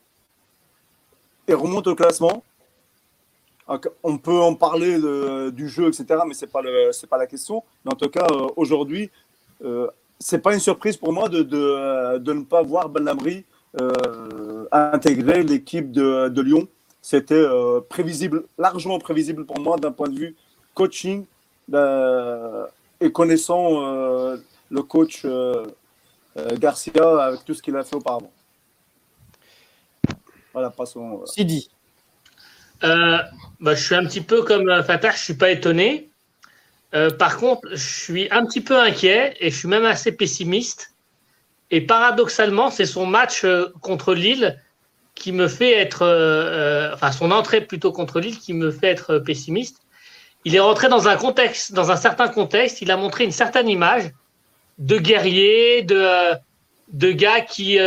et 1.48 1.54
remontent 1.54 1.92
au 1.92 1.96
classement. 1.96 2.44
On 4.02 4.18
peut 4.18 4.40
en 4.40 4.56
parler 4.56 5.00
du 5.52 5.70
jeu, 5.70 5.88
etc., 5.88 6.22
mais 6.28 6.34
ce 6.34 6.46
n'est 6.46 6.52
pas, 6.52 6.64
pas 7.10 7.18
la 7.18 7.28
question. 7.28 7.64
Mais 7.86 7.94
en 7.94 7.96
tout 7.96 8.10
cas, 8.10 8.28
euh, 8.32 8.48
aujourd'hui, 8.56 9.12
euh, 9.64 9.88
ce 10.20 10.36
n'est 10.36 10.42
pas 10.42 10.56
une 10.56 10.60
surprise 10.60 10.98
pour 10.98 11.14
moi 11.14 11.30
de, 11.30 11.44
de, 11.44 12.18
de 12.18 12.34
ne 12.34 12.44
pas 12.44 12.64
voir 12.64 12.90
Ben 12.90 13.04
Lamri 13.04 13.38
euh, 13.38 13.42
intégrer 14.72 15.44
l'équipe 15.44 15.92
de, 15.92 16.30
de, 16.30 16.42
Lyon. 16.42 16.68
C'était 17.02 17.36
euh, 17.36 17.82
prévisible, 17.82 18.44
largement 18.58 19.00
prévisible 19.00 19.46
pour 19.46 19.60
moi 19.60 19.78
d'un 19.78 19.92
point 19.92 20.10
de 20.10 20.20
vue 20.20 20.36
coaching 20.74 21.26
euh, 21.74 22.66
et 23.00 23.12
connaissant 23.12 23.84
euh, 23.84 24.38
le 24.70 24.82
coach 24.82 25.22
euh, 25.26 25.66
Garcia 26.54 27.24
avec 27.24 27.46
tout 27.46 27.54
ce 27.54 27.62
qu'il 27.62 27.76
a 27.76 27.84
fait 27.84 27.96
auparavant. 27.96 28.32
Voilà, 30.54 30.70
passons. 30.70 31.26
Sidi. 31.26 31.70
Bah, 32.82 33.30
je 33.76 33.84
suis 33.84 33.96
un 33.96 34.06
petit 34.06 34.22
peu 34.22 34.44
comme 34.44 34.84
Fatah, 34.84 35.12
je 35.12 35.24
suis 35.24 35.34
pas 35.34 35.52
étonné. 35.52 36.10
par 37.18 37.38
contre, 37.38 37.68
je 37.72 38.02
suis 38.04 38.28
un 38.32 38.46
petit 38.46 38.62
peu 38.62 38.80
inquiet 38.80 39.36
et 39.40 39.52
je 39.52 39.58
suis 39.58 39.68
même 39.68 39.86
assez 39.86 40.12
pessimiste 40.12 40.94
et 41.72 41.82
paradoxalement, 41.82 42.72
c'est 42.72 42.86
son 42.86 43.06
match 43.06 43.44
euh, 43.44 43.68
contre 43.82 44.14
Lille 44.14 44.60
qui 45.16 45.32
me 45.32 45.48
fait 45.48 45.78
être, 45.78 46.04
euh, 46.04 46.10
euh, 46.10 46.94
enfin 46.94 47.12
son 47.12 47.32
entrée 47.32 47.62
plutôt 47.62 47.92
contre 47.92 48.20
Lille 48.20 48.40
qui 48.40 48.54
me 48.54 48.72
fait 48.72 48.88
être 48.88 49.20
pessimiste. 49.20 49.82
Il 50.46 50.56
est 50.56 50.60
rentré 50.60 50.88
dans 50.88 51.08
un 51.08 51.18
contexte, 51.18 51.74
dans 51.74 51.92
un 51.92 51.98
certain 51.98 52.30
contexte. 52.30 52.82
Il 52.82 52.90
a 52.92 52.98
montré 52.98 53.26
une 53.26 53.32
certaine 53.32 53.68
image 53.68 54.12
de 54.78 54.98
guerrier, 54.98 55.84
de 55.84 56.34
de 56.94 57.12
gars 57.12 57.42
qui 57.42 57.78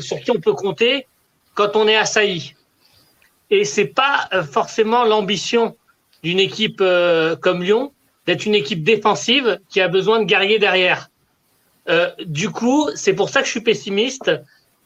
sur 0.00 0.18
qui 0.20 0.30
on 0.30 0.40
peut 0.40 0.54
compter 0.54 1.06
quand 1.54 1.76
on 1.76 1.86
est 1.86 1.94
assailli. 1.94 2.54
Et 3.50 3.66
c'est 3.66 3.86
pas 3.88 4.30
forcément 4.50 5.04
l'ambition 5.04 5.76
d'une 6.22 6.40
équipe 6.40 6.82
comme 7.42 7.62
Lyon 7.62 7.92
d'être 8.26 8.46
une 8.46 8.54
équipe 8.54 8.82
défensive 8.82 9.60
qui 9.68 9.82
a 9.82 9.88
besoin 9.88 10.20
de 10.20 10.24
guerriers 10.24 10.58
derrière. 10.58 11.10
Euh, 11.88 12.10
du 12.26 12.50
coup, 12.50 12.90
c'est 12.94 13.14
pour 13.14 13.28
ça 13.28 13.40
que 13.40 13.46
je 13.46 13.50
suis 13.50 13.60
pessimiste. 13.60 14.30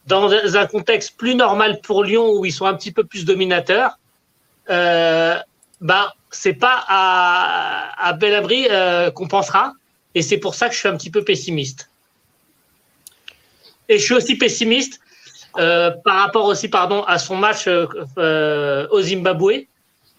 Dans 0.07 0.31
un 0.31 0.67
contexte 0.67 1.17
plus 1.17 1.35
normal 1.35 1.81
pour 1.81 2.03
Lyon, 2.03 2.31
où 2.31 2.45
ils 2.45 2.53
sont 2.53 2.65
un 2.65 2.75
petit 2.75 2.93
peu 2.93 3.03
plus 3.03 3.25
dominateurs, 3.25 3.99
euh, 4.69 5.37
ben, 5.81 6.09
c'est 6.31 6.53
pas 6.53 6.85
à, 6.87 8.07
à 8.07 8.13
Belabri 8.13 8.67
euh, 8.69 9.11
qu'on 9.11 9.27
pensera. 9.27 9.73
Et 10.15 10.21
c'est 10.21 10.37
pour 10.37 10.55
ça 10.55 10.69
que 10.69 10.73
je 10.73 10.79
suis 10.79 10.87
un 10.87 10.95
petit 10.95 11.11
peu 11.11 11.23
pessimiste. 11.23 11.89
Et 13.89 13.99
je 13.99 14.03
suis 14.03 14.13
aussi 14.13 14.35
pessimiste 14.35 14.99
euh, 15.57 15.91
par 16.05 16.19
rapport 16.19 16.45
aussi 16.45 16.69
pardon, 16.69 17.03
à 17.03 17.19
son 17.19 17.35
match 17.35 17.67
euh, 17.67 18.87
au 18.91 19.01
Zimbabwe, 19.01 19.65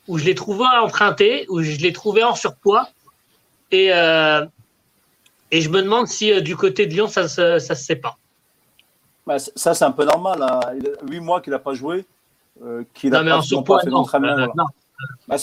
où 0.07 0.19
je 0.19 0.25
l'ai 0.25 0.35
trouvé 0.35 0.65
emprunté, 0.81 1.47
où 1.49 1.63
je 1.63 1.79
l'ai 1.79 1.93
trouvé 1.93 2.23
en 2.23 2.35
surpoids. 2.35 2.89
Et, 3.71 3.93
euh, 3.93 4.45
et 5.51 5.61
je 5.61 5.69
me 5.71 5.83
demande 5.83 6.07
si 6.07 6.33
euh, 6.33 6.41
du 6.41 6.57
côté 6.57 6.87
de 6.87 6.93
Lyon, 6.93 7.09
ça 7.09 7.23
ne 7.23 7.59
se 7.59 7.75
sait 7.75 7.97
pas. 7.97 8.17
Bah, 9.27 9.39
ça, 9.39 9.75
c'est 9.75 9.85
un 9.85 9.93
peu 9.93 10.05
normal. 10.05 10.43
Hein. 10.43 10.61
Il 10.79 10.87
a 10.87 11.11
8 11.11 11.21
mois 11.21 11.41
qu'il 11.41 11.53
n'a 11.53 11.59
pas 11.59 11.75
joué. 11.75 12.05
Euh, 12.65 12.83
qu'il 12.95 13.11
non, 13.11 13.23
mais 13.23 13.33
en 13.33 13.43
surpoids, 13.43 13.83
non. 13.85 14.05
Euh, 14.15 14.47
non. 14.57 14.65
bah, 15.29 15.37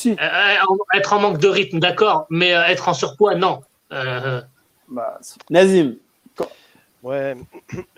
être 0.93 1.13
en 1.13 1.19
manque 1.19 1.37
de 1.37 1.47
rythme, 1.47 1.79
d'accord, 1.79 2.25
mais 2.29 2.49
être 2.49 2.89
en 2.89 2.93
surpoids, 2.93 3.35
non. 3.35 3.61
Bah, 3.89 5.19
Nazim. 5.49 5.95
Ouais, 7.05 7.35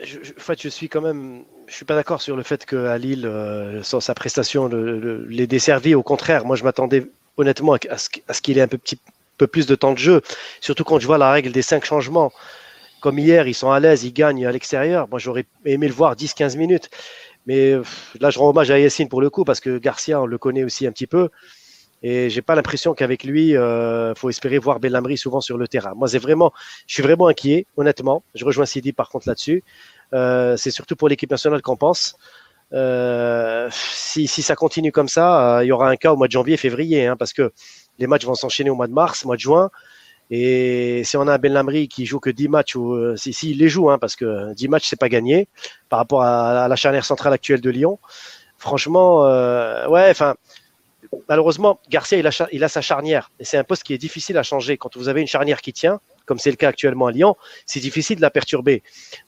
je, 0.03 0.17
en 0.17 0.39
fait, 0.39 0.61
je 0.61 0.67
suis 0.67 0.89
quand 0.89 0.99
même, 0.99 1.45
je 1.67 1.73
suis 1.73 1.85
pas 1.85 1.95
d'accord 1.95 2.21
sur 2.21 2.35
le 2.35 2.43
fait 2.43 2.65
qu'à 2.65 2.97
Lille, 2.97 3.25
euh, 3.25 3.81
sans 3.81 4.01
sa 4.01 4.13
prestation, 4.13 4.67
l'ait 4.67 5.47
desservi. 5.47 5.95
Au 5.95 6.03
contraire, 6.03 6.43
moi, 6.43 6.57
je 6.57 6.65
m'attendais 6.65 7.09
honnêtement 7.37 7.77
à, 7.89 7.97
ce, 7.97 8.41
qu'il 8.41 8.57
ait 8.57 8.61
un 8.61 8.67
peu, 8.67 8.77
petit, 8.77 8.99
peu 9.37 9.47
plus 9.47 9.65
de 9.65 9.75
temps 9.75 9.93
de 9.93 9.97
jeu, 9.97 10.21
surtout 10.61 10.83
quand 10.83 10.99
je 10.99 11.07
vois 11.07 11.17
la 11.17 11.31
règle 11.31 11.51
des 11.51 11.61
cinq 11.61 11.85
changements. 11.85 12.31
Comme 12.99 13.19
hier, 13.19 13.47
ils 13.47 13.53
sont 13.53 13.71
à 13.71 13.79
l'aise, 13.79 14.03
ils 14.03 14.13
gagnent 14.13 14.45
à 14.47 14.51
l'extérieur. 14.51 15.07
Moi, 15.09 15.19
j'aurais 15.19 15.45
aimé 15.65 15.87
le 15.87 15.93
voir 15.93 16.15
10-15 16.15 16.57
minutes. 16.57 16.89
Mais 17.45 17.73
là, 18.19 18.29
je 18.29 18.39
rends 18.39 18.49
hommage 18.49 18.71
à 18.71 18.79
Yassine 18.79 19.07
pour 19.07 19.21
le 19.21 19.29
coup, 19.29 19.45
parce 19.45 19.59
que 19.59 19.77
Garcia, 19.77 20.21
on 20.21 20.25
le 20.25 20.37
connaît 20.37 20.63
aussi 20.63 20.87
un 20.87 20.91
petit 20.91 21.07
peu. 21.07 21.29
Et 22.03 22.29
j'ai 22.29 22.41
pas 22.41 22.55
l'impression 22.55 22.93
qu'avec 22.93 23.23
lui, 23.23 23.49
il 23.49 23.57
euh, 23.57 24.13
faut 24.13 24.29
espérer 24.29 24.59
voir 24.59 24.79
Bellamri 24.79 25.17
souvent 25.17 25.41
sur 25.41 25.57
le 25.57 25.67
terrain. 25.67 25.93
Moi, 25.95 26.07
je 26.07 26.17
suis 26.87 27.01
vraiment 27.01 27.27
inquiet, 27.27 27.65
honnêtement. 27.75 28.23
Je 28.35 28.45
rejoins 28.45 28.65
Sidi 28.65 28.93
par 28.93 29.09
contre 29.09 29.27
là-dessus. 29.27 29.63
Euh, 30.13 30.55
c'est 30.57 30.71
surtout 30.71 30.95
pour 30.95 31.09
l'équipe 31.09 31.31
nationale 31.31 31.61
qu'on 31.61 31.75
pense. 31.75 32.17
Euh, 32.73 33.69
si, 33.71 34.27
ça 34.27 34.55
continue 34.55 34.91
comme 34.91 35.07
ça, 35.07 35.61
il 35.63 35.67
y 35.67 35.71
aura 35.71 35.89
un 35.89 35.95
cas 35.95 36.13
au 36.13 36.17
mois 36.17 36.27
de 36.27 36.33
janvier, 36.33 36.57
février, 36.57 37.07
hein, 37.07 37.15
parce 37.17 37.33
que 37.33 37.51
les 37.99 38.07
matchs 38.07 38.25
vont 38.25 38.35
s'enchaîner 38.35 38.69
au 38.69 38.75
mois 38.75 38.87
de 38.87 38.93
mars, 38.93 39.25
mois 39.25 39.35
de 39.35 39.41
juin. 39.41 39.69
Et 40.29 41.03
si 41.05 41.15
on 41.15 41.27
a 41.27 41.33
un 41.33 41.37
Bellamri 41.37 41.87
qui 41.87 42.05
joue 42.05 42.19
que 42.19 42.29
10 42.29 42.49
matchs, 42.49 42.75
ou 42.75 42.93
euh, 42.93 43.15
si, 43.15 43.53
les 43.53 43.69
joue, 43.69 43.89
hein, 43.89 43.97
parce 43.97 44.15
que 44.15 44.53
10 44.53 44.67
matchs, 44.67 44.87
c'est 44.89 44.99
pas 44.99 45.09
gagné 45.09 45.47
par 45.89 45.99
rapport 45.99 46.23
à, 46.23 46.67
la 46.67 46.75
charnière 46.75 47.05
centrale 47.05 47.33
actuelle 47.33 47.61
de 47.61 47.69
Lyon. 47.69 47.99
Franchement, 48.57 49.21
ouais, 49.87 50.09
enfin 50.09 50.35
malheureusement, 51.27 51.79
Garcia, 51.89 52.17
il 52.51 52.63
a, 52.63 52.69
sa 52.69 52.81
charnière. 52.81 53.31
Et 53.39 53.45
c'est 53.45 53.57
un 53.57 53.63
poste 53.63 53.83
qui 53.83 53.93
est 53.93 53.97
difficile 53.97 54.37
à 54.37 54.43
changer. 54.43 54.77
Quand 54.77 54.95
vous 54.97 55.09
avez 55.09 55.21
une 55.21 55.27
charnière 55.27 55.61
qui 55.61 55.73
tient, 55.73 55.99
comme 56.25 56.39
c'est 56.39 56.49
le 56.49 56.55
cas 56.55 56.69
actuellement 56.69 57.07
à 57.07 57.11
Lyon, 57.11 57.35
c'est 57.65 57.79
difficile 57.79 58.17
de 58.17 58.21
la 58.21 58.29
perturber. 58.29 58.83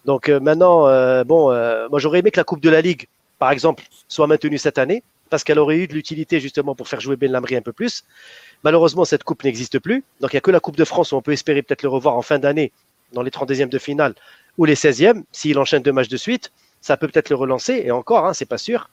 Donc 0.06 0.30
euh, 0.30 0.40
maintenant, 0.40 0.88
euh, 0.88 1.24
bon, 1.24 1.52
euh, 1.52 1.88
moi 1.90 2.00
j'aurais 2.00 2.20
aimé 2.20 2.32
que 2.32 2.40
la 2.40 2.44
Coupe 2.44 2.62
de 2.62 2.70
la 2.70 2.82
Ligue, 2.82 3.08
par 3.38 3.52
exemple, 3.52 3.84
soit 4.08 4.28
maintenue 4.28 4.58
cette 4.58 4.78
année, 4.78 5.04
parce 5.30 5.44
qu'elle 5.44 5.60
aurait 5.60 5.78
eu 5.78 5.88
de 5.88 5.94
l'utilité 5.94 6.40
justement 6.40 6.76
pour 6.76 6.88
faire 6.88 7.00
jouer 7.00 7.16
Ben 7.16 7.32
Lamry 7.32 7.56
un 7.56 7.62
peu 7.62 7.74
plus. 7.74 8.04
Malheureusement, 8.64 9.06
cette 9.06 9.24
coupe 9.24 9.44
n'existe 9.44 9.80
plus. 9.80 10.04
Donc 10.22 10.34
il 10.34 10.36
n'y 10.36 10.40
a 10.40 10.42
que 10.42 10.52
la 10.52 10.60
Coupe 10.60 10.76
de 10.76 10.86
France 10.86 11.12
où 11.12 11.16
on 11.16 11.22
peut 11.22 11.32
espérer 11.32 11.62
peut-être 11.62 11.84
le 11.84 11.90
revoir 11.90 12.16
en 12.16 12.22
fin 12.22 12.40
d'année, 12.40 12.72
dans 13.14 13.22
les 13.22 13.32
32e 13.32 13.70
de 13.70 13.80
finale 13.80 14.16
ou 14.58 14.66
les 14.66 14.76
16e. 14.76 15.24
S'il 15.32 15.58
enchaîne 15.60 15.84
deux 15.84 15.92
matchs 15.92 16.10
de 16.10 16.18
suite, 16.18 16.52
ça 16.82 16.98
peut 16.98 17.08
peut-être 17.08 17.30
le 17.30 17.36
relancer. 17.36 17.82
Et 17.86 17.92
encore, 17.92 18.26
hein, 18.26 18.34
c'est 18.34 18.46
pas 18.46 18.58
sûr. 18.58 18.90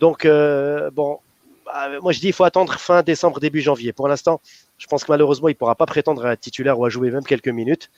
Donc, 0.00 0.26
bon, 0.26 1.18
bah, 1.64 1.88
moi 2.00 2.12
je 2.12 2.20
dis 2.20 2.28
il 2.28 2.32
faut 2.32 2.44
attendre 2.44 2.74
fin 2.78 3.02
décembre, 3.02 3.40
début 3.40 3.60
janvier. 3.60 3.92
Pour 3.92 4.08
l'instant, 4.08 4.40
je 4.78 4.86
pense 4.86 5.04
que 5.04 5.12
malheureusement, 5.12 5.48
il 5.48 5.52
ne 5.52 5.56
pourra 5.56 5.74
pas 5.74 5.86
prétendre 5.86 6.26
à 6.26 6.32
être 6.32 6.40
titulaire 6.40 6.78
ou 6.78 6.84
à 6.84 6.88
jouer 6.88 7.10
même 7.10 7.24
quelques 7.24 7.48
minutes. 7.48 7.90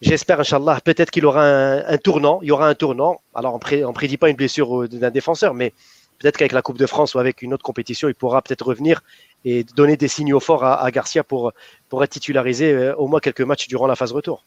J'espère, 0.00 0.38
Inch'Allah, 0.38 0.80
peut-être 0.84 1.10
qu'il 1.10 1.26
aura 1.26 1.44
un, 1.44 1.98
tournant. 1.98 2.38
Il 2.42 2.48
y 2.48 2.52
aura 2.52 2.68
un 2.68 2.74
tournant. 2.74 3.20
Alors, 3.34 3.54
on 3.54 3.88
ne 3.88 3.92
prédit 3.92 4.16
pas 4.16 4.30
une 4.30 4.36
blessure 4.36 4.88
d'un 4.88 5.10
défenseur, 5.10 5.54
mais 5.54 5.72
peut-être 6.18 6.36
qu'avec 6.36 6.52
la 6.52 6.62
Coupe 6.62 6.78
de 6.78 6.86
France 6.86 7.14
ou 7.14 7.18
avec 7.18 7.42
une 7.42 7.54
autre 7.54 7.62
compétition, 7.62 8.08
il 8.08 8.14
pourra 8.14 8.42
peut-être 8.42 8.66
revenir 8.66 9.02
et 9.44 9.64
donner 9.76 9.96
des 9.96 10.08
signaux 10.08 10.40
forts 10.40 10.64
à, 10.64 10.90
Garcia 10.90 11.22
pour, 11.22 11.52
pour 11.88 12.02
être 12.02 12.10
titularisé 12.10 12.72
euh, 12.72 12.94
au 12.96 13.06
moins 13.06 13.20
quelques 13.20 13.42
matchs 13.42 13.68
durant 13.68 13.86
la 13.86 13.96
phase 13.96 14.12
retour. 14.12 14.44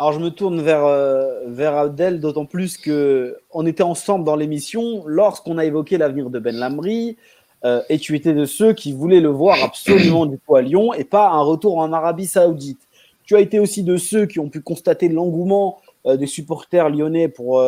Alors, 0.00 0.14
je 0.14 0.18
me 0.18 0.30
tourne 0.30 0.62
vers, 0.62 0.86
euh, 0.86 1.42
vers 1.46 1.76
Abdel, 1.76 2.20
d'autant 2.20 2.46
plus 2.46 2.78
qu'on 2.78 3.66
était 3.66 3.82
ensemble 3.82 4.24
dans 4.24 4.34
l'émission 4.34 5.02
lorsqu'on 5.06 5.58
a 5.58 5.66
évoqué 5.66 5.98
l'avenir 5.98 6.30
de 6.30 6.38
Ben 6.38 6.56
Lamri, 6.56 7.18
euh, 7.66 7.82
et 7.90 7.98
tu 7.98 8.16
étais 8.16 8.32
de 8.32 8.46
ceux 8.46 8.72
qui 8.72 8.92
voulaient 8.92 9.20
le 9.20 9.28
voir 9.28 9.62
absolument 9.62 10.24
du 10.24 10.38
coup 10.38 10.56
à 10.56 10.62
Lyon 10.62 10.94
et 10.94 11.04
pas 11.04 11.28
un 11.28 11.42
retour 11.42 11.76
en 11.76 11.92
Arabie 11.92 12.26
Saoudite. 12.26 12.80
Tu 13.24 13.36
as 13.36 13.40
été 13.40 13.60
aussi 13.60 13.82
de 13.82 13.98
ceux 13.98 14.24
qui 14.24 14.40
ont 14.40 14.48
pu 14.48 14.62
constater 14.62 15.08
l'engouement 15.08 15.82
euh, 16.06 16.16
des 16.16 16.26
supporters 16.26 16.88
lyonnais 16.88 17.28
pour 17.28 17.62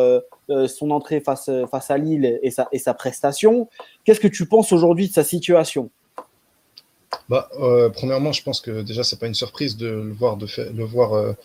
euh, 0.49 0.67
son 0.67 0.91
entrée 0.91 1.19
face, 1.19 1.49
face 1.69 1.91
à 1.91 1.97
Lille 1.97 2.39
et 2.41 2.51
sa, 2.51 2.67
et 2.71 2.79
sa 2.79 2.93
prestation. 2.93 3.69
Qu'est-ce 4.03 4.19
que 4.19 4.27
tu 4.27 4.45
penses 4.45 4.71
aujourd'hui 4.71 5.07
de 5.07 5.13
sa 5.13 5.23
situation? 5.23 5.89
Bah, 7.29 7.47
premièrement, 7.93 8.31
je 8.31 8.41
pense 8.41 8.59
que 8.59 8.81
déjà, 8.81 9.03
c'est 9.03 9.19
pas 9.19 9.27
une 9.27 9.35
surprise 9.35 9.77
de 9.77 9.87
le 9.87 10.11
voir, 10.11 10.35
de 10.35 10.47
le 10.75 10.83
voir 10.83 11.35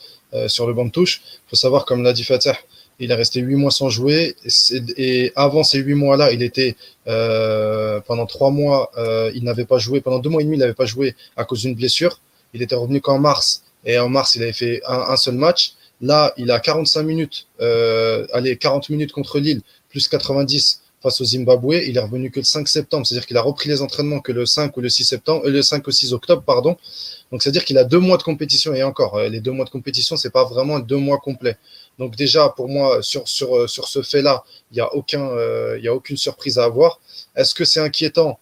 sur 0.49 0.67
le 0.67 0.73
banc 0.73 0.87
de 0.87 0.91
touche. 0.91 1.21
Il 1.47 1.51
faut 1.51 1.57
savoir, 1.57 1.85
comme 1.85 2.03
l'a 2.03 2.15
dit 2.15 2.25
Fatah, 2.25 2.57
il 3.01 3.11
est 3.11 3.15
resté 3.15 3.41
huit 3.41 3.57
mois 3.57 3.71
sans 3.71 3.91
jouer. 3.91 4.35
Et, 4.97 5.33
avant 5.37 5.63
ces 5.63 5.79
huit 5.79 5.95
mois-là, 5.95 6.33
il 6.33 6.43
était 6.43 6.77
euh, 7.07 8.01
pendant 8.01 8.27
trois 8.27 8.51
mois, 8.51 8.91
euh, 8.97 9.31
il 9.35 9.45
n'avait 9.45 9.65
pas 9.65 9.79
joué. 9.79 10.01
Pendant 10.01 10.19
deux 10.19 10.31
mois 10.31 10.41
et 10.41 10.45
demi, 10.45 10.57
il 10.57 10.61
n'avait 10.61 10.75
pas 10.75 10.87
joué 10.87 11.15
à 11.37 11.45
cause 11.45 11.63
d'une 11.63 11.75
blessure. 11.75 12.21
Il 12.55 12.63
était 12.63 12.75
revenu 12.75 13.01
qu'en 13.01 13.19
mars. 13.19 13.63
Et 13.85 13.99
en 13.99 14.09
mars, 14.09 14.35
il 14.35 14.43
avait 14.43 14.53
fait 14.53 14.83
un, 14.87 15.17
seul 15.17 15.35
match. 15.35 15.75
Là, 16.01 16.33
il 16.37 16.51
a 16.51 16.61
45 16.61 17.03
minutes, 17.03 17.47
euh, 17.61 18.27
allez, 18.33 18.57
40 18.57 18.89
minutes 18.91 19.13
contre 19.13 19.39
Lille, 19.39 19.63
plus 19.89 20.07
90 20.09 20.83
face 21.03 21.21
au 21.21 21.25
Zimbabwe. 21.25 21.83
Il 21.87 21.97
est 21.97 22.01
revenu 22.01 22.31
que 22.31 22.41
le 22.41 22.45
5 22.45 22.69
septembre, 22.69 23.07
c'est-à-dire 23.07 23.27
qu'il 23.27 23.37
a 23.37 23.43
repris 23.43 23.69
les 23.69 23.83
entraînements 23.83 24.21
que 24.21 24.33
le 24.33 24.47
5 24.47 24.77
ou 24.77 24.81
le 24.81 24.89
6 24.89 25.05
septembre, 25.05 25.43
euh, 25.47 25.51
le 25.51 25.63
5 25.63 25.87
ou 25.87 25.91
6 25.91 26.13
octobre, 26.13 26.43
pardon. 26.43 26.77
Donc, 27.31 27.43
c'est-à-dire 27.43 27.65
qu'il 27.65 27.79
a 27.79 27.85
deux 27.85 27.99
mois 27.99 28.17
de 28.17 28.23
compétition 28.23 28.75
et 28.75 28.83
encore, 28.83 29.17
euh, 29.17 29.29
les 29.29 29.41
deux 29.41 29.53
mois 29.53 29.65
de 29.65 29.71
compétition, 29.71 30.17
c'est 30.17 30.31
pas 30.31 30.45
vraiment 30.45 30.79
deux 30.79 30.97
mois 30.97 31.19
complets. 31.19 31.57
Donc 31.99 32.17
déjà, 32.17 32.49
pour 32.51 32.69
moi, 32.69 33.01
sur, 33.03 33.57
euh, 33.57 33.67
ce 33.67 34.03
fait-là, 34.03 34.45
il 34.71 34.75
n'y 34.75 34.81
a, 34.81 34.95
aucun, 34.95 35.27
a 35.29 35.93
aucune 35.93 36.17
surprise 36.17 36.59
à 36.59 36.65
avoir. 36.65 37.01
Est-ce 37.37 37.55
que 37.55 37.65
c'est 37.65 37.81
inquiétant? 37.81 38.39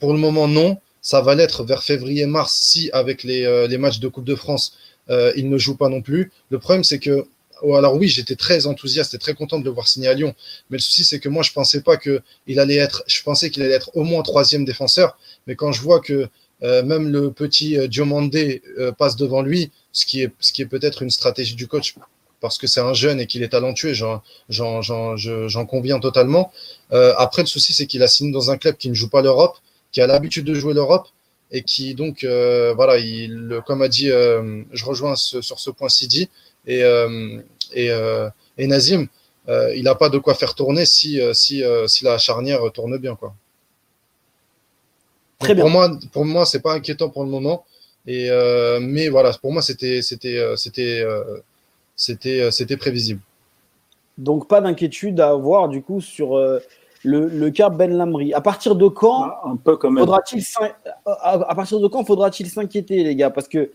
Pour 0.00 0.12
le 0.12 0.18
moment, 0.18 0.48
non. 0.48 0.78
Ça 1.00 1.22
va 1.22 1.34
l'être 1.34 1.62
vers 1.64 1.82
février-mars 1.84 2.52
si, 2.52 2.90
avec 2.92 3.22
les, 3.22 3.78
matchs 3.78 4.00
de 4.00 4.08
Coupe 4.08 4.24
de 4.24 4.34
France, 4.34 4.74
il 5.08 5.48
ne 5.48 5.58
joue 5.58 5.76
pas 5.76 5.88
non 5.88 6.02
plus. 6.02 6.32
Le 6.50 6.58
problème, 6.58 6.84
c'est 6.84 6.98
que 6.98 7.26
oh, 7.62 7.76
alors 7.76 7.94
oui, 7.94 8.08
j'étais 8.08 8.36
très 8.36 8.66
enthousiaste 8.66 9.14
et 9.14 9.18
très 9.18 9.34
content 9.34 9.58
de 9.58 9.64
le 9.64 9.70
voir 9.70 9.88
signer 9.88 10.08
à 10.08 10.14
Lyon. 10.14 10.34
Mais 10.70 10.76
le 10.76 10.82
souci, 10.82 11.04
c'est 11.04 11.18
que 11.18 11.28
moi, 11.28 11.42
je 11.42 11.52
pensais 11.52 11.80
pas 11.80 11.96
qu'il 11.96 12.60
allait 12.60 12.76
être. 12.76 13.04
Je 13.06 13.22
pensais 13.22 13.50
qu'il 13.50 13.62
allait 13.62 13.74
être 13.74 13.90
au 13.94 14.04
moins 14.04 14.22
troisième 14.22 14.64
défenseur. 14.64 15.18
Mais 15.46 15.54
quand 15.54 15.72
je 15.72 15.80
vois 15.80 16.00
que 16.00 16.28
même 16.60 17.08
le 17.08 17.30
petit 17.30 17.88
Diomandé 17.88 18.62
passe 18.98 19.16
devant 19.16 19.42
lui, 19.42 19.70
ce 19.92 20.06
qui 20.06 20.22
est, 20.22 20.32
ce 20.40 20.52
qui 20.52 20.62
est 20.62 20.66
peut-être 20.66 21.02
une 21.02 21.10
stratégie 21.10 21.54
du 21.54 21.66
coach 21.68 21.94
parce 22.40 22.58
que 22.58 22.66
c'est 22.66 22.80
un 22.80 22.92
jeune 22.92 23.20
et 23.20 23.26
qu'il 23.26 23.42
est 23.42 23.48
talentueux, 23.48 23.92
j'en 23.94 25.66
conviens 25.66 25.98
totalement. 26.00 26.52
Euh, 26.92 27.14
après, 27.16 27.42
le 27.42 27.48
souci, 27.48 27.72
c'est 27.72 27.86
qu'il 27.86 28.02
a 28.02 28.08
signé 28.08 28.32
dans 28.32 28.50
un 28.50 28.56
club 28.56 28.76
qui 28.76 28.88
ne 28.88 28.94
joue 28.94 29.08
pas 29.08 29.22
l'Europe, 29.22 29.56
qui 29.92 30.00
a 30.00 30.06
l'habitude 30.06 30.44
de 30.44 30.54
jouer 30.54 30.74
l'Europe 30.74 31.08
et 31.50 31.62
qui, 31.62 31.94
donc, 31.94 32.24
euh, 32.24 32.74
voilà, 32.74 32.98
il, 32.98 33.60
comme 33.66 33.82
a 33.82 33.88
dit, 33.88 34.10
euh, 34.10 34.62
je 34.72 34.84
rejoins 34.84 35.16
sur 35.16 35.58
ce 35.58 35.70
point 35.70 35.88
Sidi 35.88 36.28
et, 36.66 36.80
et, 37.72 37.88
et, 38.58 38.66
Nazim, 38.66 39.06
il 39.48 39.82
n'a 39.82 39.94
pas 39.94 40.10
de 40.10 40.18
quoi 40.18 40.34
faire 40.34 40.54
tourner 40.54 40.84
si, 40.84 41.20
si, 41.32 41.62
si 41.86 42.04
la 42.04 42.18
charnière 42.18 42.60
tourne 42.72 42.98
bien. 42.98 43.16
Quoi. 43.16 43.34
Très 45.38 45.54
bien. 45.54 45.62
Pour 45.62 45.70
moi, 45.70 45.98
pour 46.12 46.24
moi 46.24 46.44
c'est 46.44 46.60
pas 46.60 46.74
inquiétant 46.74 47.08
pour 47.08 47.24
le 47.24 47.30
moment. 47.30 47.64
Et, 48.06 48.28
mais 48.80 49.08
voilà, 49.08 49.32
pour 49.40 49.52
moi, 49.52 49.62
c'était. 49.62 50.02
c'était, 50.02 50.38
c'était 50.56 51.02
c'était, 51.98 52.40
euh, 52.40 52.50
c'était 52.50 52.78
prévisible. 52.78 53.20
Donc 54.16 54.48
pas 54.48 54.60
d'inquiétude 54.62 55.20
à 55.20 55.30
avoir 55.30 55.68
du 55.68 55.82
coup 55.82 56.00
sur 56.00 56.36
euh, 56.36 56.60
le, 57.04 57.28
le, 57.28 57.50
cas 57.50 57.68
Ben 57.68 57.92
Lamri. 57.96 58.32
À 58.34 58.40
partir 58.40 58.74
de 58.74 58.88
quand 58.88 59.24
ah, 59.24 59.42
un 59.44 59.56
peu 59.56 59.78
faudra-t-il 59.80 60.42
à 61.04 61.54
partir 61.54 61.80
de 61.80 61.86
quand 61.86 62.04
faudra-t-il 62.04 62.48
s'inquiéter 62.48 63.04
les 63.04 63.16
gars? 63.16 63.30
Parce 63.30 63.48
que 63.48 63.70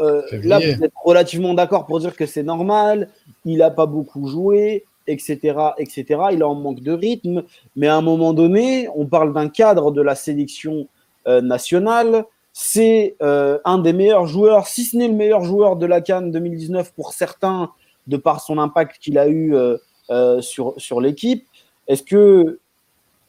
euh, 0.00 0.22
là 0.42 0.58
vous 0.58 0.84
êtes 0.84 0.92
relativement 1.04 1.54
d'accord 1.54 1.86
pour 1.86 2.00
dire 2.00 2.14
que 2.16 2.26
c'est 2.26 2.42
normal, 2.42 3.08
il 3.44 3.58
n'a 3.58 3.70
pas 3.70 3.86
beaucoup 3.86 4.28
joué, 4.28 4.84
etc., 5.06 5.56
etc. 5.78 6.04
Il 6.32 6.40
est 6.40 6.42
en 6.42 6.54
manque 6.54 6.80
de 6.80 6.92
rythme, 6.92 7.44
mais 7.76 7.86
à 7.86 7.96
un 7.96 8.02
moment 8.02 8.32
donné, 8.34 8.88
on 8.94 9.06
parle 9.06 9.32
d'un 9.32 9.48
cadre 9.48 9.90
de 9.90 10.02
la 10.02 10.14
sélection 10.14 10.88
nationale 11.26 12.24
c'est 12.58 13.16
euh, 13.20 13.58
un 13.66 13.76
des 13.76 13.92
meilleurs 13.92 14.26
joueurs, 14.26 14.66
si 14.66 14.86
ce 14.86 14.96
n'est 14.96 15.08
le 15.08 15.14
meilleur 15.14 15.44
joueur 15.44 15.76
de 15.76 15.84
la 15.84 16.00
Cannes 16.00 16.30
2019 16.30 16.94
pour 16.94 17.12
certains, 17.12 17.70
de 18.06 18.16
par 18.16 18.40
son 18.40 18.56
impact 18.56 18.96
qu'il 18.98 19.18
a 19.18 19.28
eu 19.28 19.54
euh, 19.54 19.76
euh, 20.08 20.40
sur, 20.40 20.72
sur 20.78 21.02
l'équipe. 21.02 21.46
Est-ce 21.88 22.02
que 22.02 22.58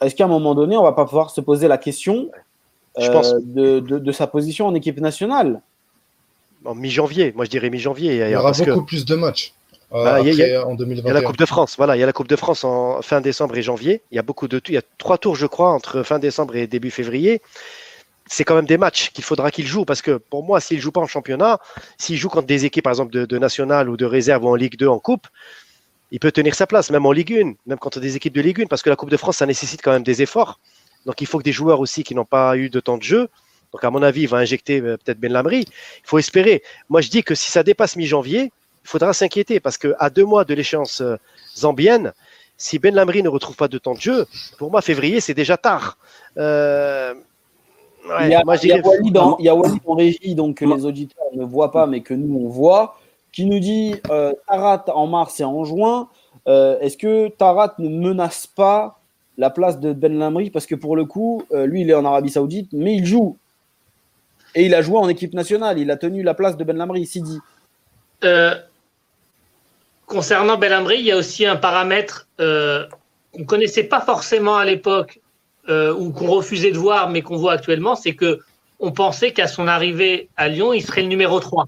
est-ce 0.01 0.15
qu'à 0.15 0.25
un 0.25 0.29
moment 0.29 0.53
donné, 0.53 0.77
on 0.77 0.83
va 0.83 0.91
pas 0.91 1.05
pouvoir 1.05 1.31
se 1.31 1.41
poser 1.41 1.67
la 1.67 1.77
question 1.77 2.29
de, 2.97 3.79
de, 3.79 4.11
sa 4.11 4.27
position 4.27 4.67
en 4.67 4.75
équipe 4.75 4.99
nationale? 4.99 5.61
En 6.65 6.75
mi-janvier, 6.75 7.33
moi 7.35 7.45
je 7.45 7.49
dirais 7.49 7.69
mi-janvier. 7.69 8.15
Il 8.15 8.31
y 8.31 8.35
aura 8.35 8.51
beaucoup 8.51 8.85
plus 8.85 9.05
de 9.05 9.15
matchs. 9.15 9.53
Bah, 9.89 10.19
il, 10.19 10.33
y 10.33 10.43
a, 10.53 10.67
en 10.67 10.75
2021. 10.75 11.01
il 11.01 11.07
y 11.07 11.17
a 11.17 11.21
la 11.21 11.25
Coupe 11.25 11.37
de 11.37 11.45
France, 11.45 11.75
voilà, 11.77 11.95
il 11.95 11.99
y 11.99 12.03
a 12.03 12.05
la 12.05 12.11
Coupe 12.11 12.27
de 12.27 12.35
France 12.35 12.65
en 12.65 13.01
fin 13.01 13.21
décembre 13.21 13.55
et 13.57 13.61
janvier. 13.61 14.01
Il 14.11 14.15
y 14.15 14.19
a 14.19 14.21
beaucoup 14.21 14.49
de, 14.49 14.61
il 14.67 14.73
y 14.73 14.77
a 14.77 14.81
trois 14.97 15.17
tours, 15.17 15.37
je 15.37 15.45
crois, 15.45 15.71
entre 15.71 16.03
fin 16.03 16.19
décembre 16.19 16.57
et 16.57 16.67
début 16.67 16.91
février 16.91 17.41
c'est 18.29 18.43
quand 18.43 18.55
même 18.55 18.65
des 18.65 18.77
matchs 18.77 19.11
qu'il 19.11 19.23
faudra 19.23 19.51
qu'il 19.51 19.65
joue 19.65 19.85
parce 19.85 20.01
que 20.01 20.17
pour 20.17 20.43
moi, 20.43 20.59
s'il 20.59 20.79
joue 20.79 20.91
pas 20.91 21.01
en 21.01 21.07
championnat, 21.07 21.59
s'il 21.97 22.17
joue 22.17 22.29
contre 22.29 22.47
des 22.47 22.65
équipes 22.65 22.83
par 22.83 22.91
exemple 22.91 23.13
de, 23.13 23.25
de 23.25 23.37
national 23.37 23.89
ou 23.89 23.97
de 23.97 24.05
réserve 24.05 24.43
ou 24.43 24.49
en 24.49 24.55
Ligue 24.55 24.77
2 24.77 24.87
en 24.87 24.99
coupe, 24.99 25.27
il 26.11 26.19
peut 26.19 26.31
tenir 26.31 26.55
sa 26.55 26.67
place, 26.67 26.89
même 26.89 27.05
en 27.05 27.11
Ligue 27.11 27.33
1, 27.33 27.53
même 27.65 27.77
contre 27.77 27.99
des 27.99 28.15
équipes 28.15 28.33
de 28.33 28.41
Ligue 28.41 28.61
1, 28.61 28.65
parce 28.67 28.81
que 28.81 28.89
la 28.89 28.95
Coupe 28.95 29.09
de 29.09 29.17
France, 29.17 29.37
ça 29.37 29.45
nécessite 29.45 29.81
quand 29.81 29.91
même 29.91 30.03
des 30.03 30.21
efforts. 30.21 30.59
Donc 31.05 31.21
il 31.21 31.27
faut 31.27 31.37
que 31.37 31.43
des 31.43 31.51
joueurs 31.51 31.79
aussi 31.79 32.03
qui 32.03 32.15
n'ont 32.15 32.25
pas 32.25 32.57
eu 32.57 32.69
de 32.69 32.79
temps 32.79 32.97
de 32.97 33.03
jeu, 33.03 33.29
donc 33.73 33.83
à 33.83 33.91
mon 33.91 34.01
avis, 34.01 34.21
il 34.21 34.27
va 34.27 34.37
injecter 34.37 34.81
euh, 34.81 34.97
peut-être 34.97 35.19
Ben 35.19 35.31
Lamry. 35.31 35.59
Il 35.59 36.07
faut 36.07 36.17
espérer. 36.17 36.63
Moi, 36.89 37.01
je 37.01 37.09
dis 37.09 37.23
que 37.23 37.35
si 37.35 37.51
ça 37.51 37.63
dépasse 37.63 37.95
mi-janvier, 37.95 38.51
il 38.83 38.89
faudra 38.89 39.13
s'inquiéter 39.13 39.59
parce 39.59 39.77
qu'à 39.77 40.09
deux 40.09 40.25
mois 40.25 40.45
de 40.45 40.53
l'échéance 40.53 41.01
euh, 41.01 41.17
zambienne, 41.55 42.13
si 42.57 42.79
Ben 42.79 42.95
Lamry 42.95 43.21
ne 43.23 43.29
retrouve 43.29 43.55
pas 43.55 43.67
de 43.67 43.77
temps 43.77 43.93
de 43.93 43.99
jeu, 44.01 44.25
pour 44.57 44.71
moi, 44.71 44.81
février, 44.81 45.19
c'est 45.19 45.33
déjà 45.33 45.57
tard. 45.57 45.97
Euh, 46.37 47.13
il, 48.21 48.29
y 48.29 48.35
a, 48.35 48.43
Walid 48.45 49.17
en, 49.17 49.35
régie, 49.95 50.33
donc 50.33 50.57
que 50.57 50.65
les 50.65 50.85
auditeurs 50.85 51.25
ne 51.33 51.43
voient 51.43 51.71
pas, 51.71 51.87
mais 51.87 52.01
que 52.01 52.13
nous, 52.13 52.39
on 52.39 52.47
voit, 52.47 52.97
qui 53.31 53.45
nous 53.45 53.59
dit 53.59 53.95
Tarat 54.47 54.85
en 54.87 55.07
mars 55.07 55.39
et 55.39 55.43
en 55.43 55.63
juin. 55.63 56.09
Est-ce 56.45 56.97
que 56.97 57.29
Tarat 57.29 57.75
ne 57.79 57.89
menace 57.89 58.47
pas 58.47 58.99
la 59.37 59.49
place 59.49 59.79
de 59.79 59.93
Ben 59.93 60.17
Lamry 60.17 60.49
Parce 60.49 60.65
que 60.65 60.75
pour 60.75 60.95
le 60.95 61.05
coup, 61.05 61.43
lui, 61.51 61.81
il 61.81 61.89
est 61.89 61.93
en 61.93 62.05
Arabie 62.05 62.31
Saoudite, 62.31 62.69
mais 62.73 62.95
il 62.95 63.05
joue 63.05 63.37
et 64.57 64.65
il 64.65 64.73
a 64.73 64.81
joué 64.81 64.97
en 64.97 65.07
équipe 65.07 65.35
nationale. 65.35 65.77
Il 65.77 65.91
a 65.91 65.97
tenu 65.97 66.23
la 66.23 66.33
place 66.33 66.57
de 66.57 66.63
Ben 66.63 66.75
Lamri, 66.75 67.05
Sidi. 67.05 67.39
Euh, 68.23 68.55
concernant 70.07 70.57
Ben 70.57 70.71
Lamri, 70.71 70.97
il 70.97 71.05
y 71.05 71.11
a 71.11 71.17
aussi 71.17 71.45
un 71.45 71.55
paramètre 71.55 72.27
euh, 72.39 72.87
qu'on 73.33 73.41
ne 73.41 73.45
connaissait 73.45 73.83
pas 73.83 74.01
forcément 74.01 74.57
à 74.57 74.65
l'époque 74.65 75.19
euh, 75.69 75.93
ou 75.93 76.11
qu'on 76.11 76.27
refusait 76.27 76.71
de 76.71 76.77
voir, 76.77 77.11
mais 77.11 77.21
qu'on 77.21 77.37
voit 77.37 77.53
actuellement, 77.53 77.95
c'est 77.95 78.15
que 78.15 78.39
on 78.79 78.91
pensait 78.91 79.31
qu'à 79.31 79.47
son 79.47 79.67
arrivée 79.67 80.29
à 80.37 80.47
Lyon, 80.49 80.73
il 80.73 80.81
serait 80.81 81.01
le 81.01 81.07
numéro 81.07 81.39
3 81.39 81.65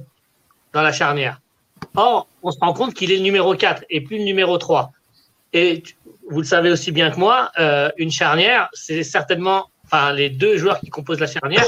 dans 0.73 0.81
la 0.81 0.91
charnière. 0.91 1.39
Or, 1.95 2.27
on 2.43 2.51
se 2.51 2.59
rend 2.59 2.73
compte 2.73 2.93
qu'il 2.93 3.11
est 3.11 3.17
le 3.17 3.23
numéro 3.23 3.55
4 3.55 3.83
et 3.89 4.01
plus 4.01 4.17
le 4.17 4.23
numéro 4.23 4.57
3. 4.57 4.91
Et 5.53 5.83
vous 6.29 6.39
le 6.39 6.45
savez 6.45 6.71
aussi 6.71 6.91
bien 6.91 7.11
que 7.11 7.19
moi, 7.19 7.51
une 7.97 8.11
charnière, 8.11 8.69
c'est 8.73 9.03
certainement, 9.03 9.65
enfin, 9.85 10.13
les 10.13 10.29
deux 10.29 10.57
joueurs 10.57 10.79
qui 10.79 10.89
composent 10.89 11.19
la 11.19 11.27
charnière, 11.27 11.65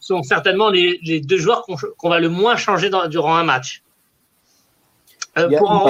sont 0.00 0.22
certainement 0.22 0.70
les, 0.70 1.20
deux 1.20 1.36
joueurs 1.36 1.64
qu'on 1.96 2.08
va 2.08 2.18
le 2.18 2.28
moins 2.28 2.56
changer 2.56 2.90
durant 3.08 3.36
un 3.36 3.44
match. 3.44 3.82
Euh, 5.38 5.46
Il 5.48 5.52
y 5.52 5.56
a 5.56 5.58
pour 5.60 5.88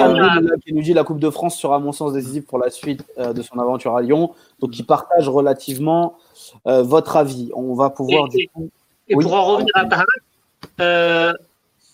qui 0.63 0.73
nous 0.73 0.83
dit 0.83 0.93
la 0.93 1.03
Coupe 1.03 1.19
de 1.19 1.29
France 1.31 1.57
sera 1.57 1.77
à 1.77 1.79
mon 1.79 1.91
sens 1.91 2.13
décisive 2.13 2.43
pour 2.43 2.59
la 2.59 2.69
suite 2.69 3.03
euh, 3.17 3.33
de 3.33 3.41
son 3.41 3.57
aventure 3.57 3.95
à 3.95 4.01
Lyon. 4.01 4.35
Donc, 4.59 4.77
il 4.77 4.85
partage 4.85 5.27
relativement 5.27 6.17
euh, 6.67 6.83
votre 6.83 7.17
avis. 7.17 7.49
On 7.55 7.73
va 7.73 7.89
pouvoir. 7.89 8.27
Et, 8.35 8.49
et 9.07 9.15
pour 9.15 9.33
en 9.33 9.45
revenir 9.45 9.71
à 9.73 9.85
Paris, 9.85 11.35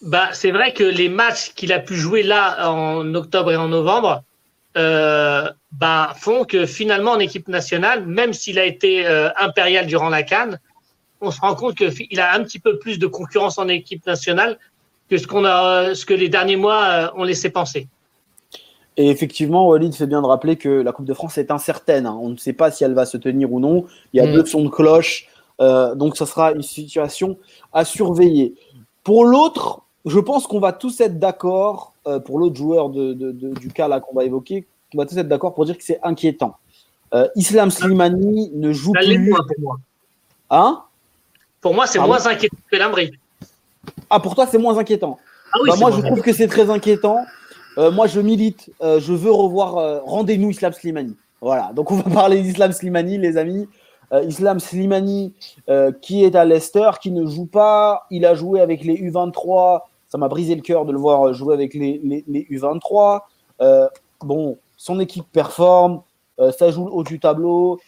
bah, 0.02 0.30
c'est 0.34 0.52
vrai 0.52 0.74
que 0.74 0.84
les 0.84 1.10
matchs 1.10 1.54
qu'il 1.56 1.74
a 1.74 1.80
pu 1.80 1.96
jouer 1.96 2.24
là 2.24 2.72
en 2.72 3.14
octobre 3.16 3.52
et 3.52 3.56
en 3.56 3.68
novembre 3.68 4.24
bah, 4.76 6.14
font 6.20 6.44
que 6.46 6.68
finalement 6.68 7.12
en 7.12 7.20
équipe 7.20 7.48
nationale, 7.48 8.06
même 8.06 8.34
s'il 8.34 8.60
a 8.60 8.66
été 8.66 9.08
impérial 9.40 9.88
durant 9.88 10.10
la 10.10 10.22
Cannes, 10.22 10.60
on 11.22 11.32
se 11.32 11.42
rend 11.42 11.56
compte 11.56 11.76
qu'il 11.76 12.20
a 12.20 12.34
un 12.34 12.44
petit 12.44 12.60
peu 12.60 12.78
plus 12.78 13.00
de 13.00 13.08
concurrence 13.08 13.58
en 13.58 13.68
équipe 13.68 14.06
nationale 14.06 14.60
que 15.10 15.18
ce, 15.18 15.28
qu'on 15.28 15.46
a, 15.46 15.96
ce 15.96 16.06
que 16.06 16.14
les 16.14 16.30
derniers 16.30 16.56
mois 16.56 16.84
euh, 16.84 17.10
ont 17.16 17.24
laissé 17.24 17.50
penser. 17.50 17.88
Et 18.98 19.10
effectivement, 19.10 19.68
Walid 19.68 19.94
fait 19.94 20.08
bien 20.08 20.22
de 20.22 20.28
rappeler 20.28 20.56
que 20.56 20.70
la 20.70 20.92
Coupe 20.92 21.06
de 21.06 21.14
France 21.14 21.38
est 21.38 21.52
incertaine. 21.52 22.06
Hein. 22.06 22.18
On 22.20 22.30
ne 22.30 22.38
sait 22.38 22.54
pas 22.54 22.72
si 22.72 22.84
elle 22.84 22.94
va 22.94 23.06
se 23.06 23.18
tenir 23.18 23.52
ou 23.52 23.60
non. 23.60 23.86
Il 24.14 24.18
y 24.18 24.20
a 24.20 24.28
mm. 24.28 24.34
deux 24.34 24.46
sons 24.46 24.64
de 24.64 24.70
cloche. 24.70 25.28
Euh, 25.62 25.96
donc, 25.96 26.18
ce 26.18 26.26
sera 26.26 26.52
une 26.52 26.64
situation 26.64 27.38
à 27.74 27.86
surveiller. 27.86 28.56
Pour 29.04 29.26
l'autre, 29.26 29.84
je 30.08 30.20
pense 30.20 30.48
qu'on 30.48 30.60
va 30.60 30.74
tous 30.74 31.00
être 31.02 31.20
d'accord, 31.20 31.94
euh, 32.08 32.20
pour 32.20 32.40
l'autre 32.40 32.56
joueur 32.56 32.90
de, 32.90 33.14
du 33.14 33.70
cas 33.70 33.88
là 33.88 34.00
qu'on 34.00 34.16
va 34.16 34.24
évoquer, 34.24 34.66
on 34.94 34.98
va 34.98 35.06
tous 35.06 35.18
être 35.18 35.28
d'accord 35.28 35.54
pour 35.54 35.66
dire 35.66 35.78
que 35.78 35.84
c'est 35.84 36.00
inquiétant. 36.04 36.56
Islam 37.36 37.72
Slimani 37.72 38.52
ne 38.54 38.74
joue 38.74 38.92
plus. 38.92 39.32
pour 39.32 39.60
moi. 39.60 39.78
Hein? 40.50 40.84
Pour 41.62 41.74
moi, 41.74 41.88
c'est 41.88 42.00
moins 42.00 42.26
inquiétant 42.26 42.58
que 42.72 42.78
Lambry. 42.78 43.12
Ah, 44.10 44.20
pour 44.20 44.36
toi, 44.36 44.48
c'est 44.48 44.58
moins 44.58 44.78
inquiétant. 44.78 45.18
Ah 45.54 45.58
bah, 45.68 45.76
moi, 45.78 45.92
je 45.92 46.02
trouve 46.02 46.22
que 46.22 46.34
c'est 46.34 46.48
très 46.48 46.70
inquiétant. 46.70 47.20
Euh, 47.78 47.92
moi, 47.92 48.08
je 48.08 48.20
milite. 48.20 48.72
Euh, 48.82 49.00
je 49.00 49.14
veux 49.14 49.32
revoir. 49.32 49.78
Euh, 49.78 50.00
rendez-nous 50.04 50.52
Islam 50.52 50.74
Slimani. 50.74 51.16
Voilà. 51.42 51.72
Donc, 51.74 51.92
on 51.92 51.96
va 51.96 52.10
parler 52.10 52.42
d'Islam 52.42 52.72
Slimani, 52.72 53.18
les 53.18 53.38
amis. 53.38 53.68
Islam 54.26 54.62
Slimani, 54.62 55.34
qui 56.02 56.24
est 56.24 56.34
à 56.36 56.46
Leicester, 56.46 56.92
qui 57.02 57.12
ne 57.12 57.26
joue 57.26 57.46
pas. 57.46 58.06
Il 58.10 58.26
a 58.26 58.36
joué 58.36 58.62
avec 58.62 58.86
les 58.86 58.96
U23. 58.96 59.82
Ça 60.10 60.18
m'a 60.18 60.28
brisé 60.28 60.56
le 60.56 60.62
cœur 60.62 60.86
de 60.86 60.92
le 60.92 60.98
voir 60.98 61.34
jouer 61.34 61.54
avec 61.54 61.74
les, 61.74 62.00
les 62.28 62.48
U23. 62.50 63.22
bon, 64.22 64.58
son 64.78 65.00
équipe 65.00 65.26
performe. 65.32 66.02
ça 66.58 66.72
joue 66.72 66.86
au 66.86 67.00
haut 67.00 67.04
du 67.04 67.20
tableau. 67.20 67.80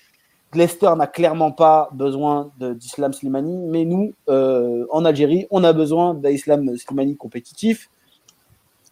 Leicester 0.54 0.92
n'a 0.98 1.06
clairement 1.06 1.52
pas 1.52 1.90
besoin 1.94 2.52
d'Islam 2.60 3.14
Slimani, 3.14 3.68
mais 3.68 3.86
nous, 3.86 4.14
euh, 4.30 4.86
en 4.90 5.06
Algérie, 5.06 5.46
on 5.52 5.64
a 5.64 5.74
besoin 5.74 6.16
d'Islam 6.16 6.76
Slimani 6.76 7.16
compétitif. 7.16 7.90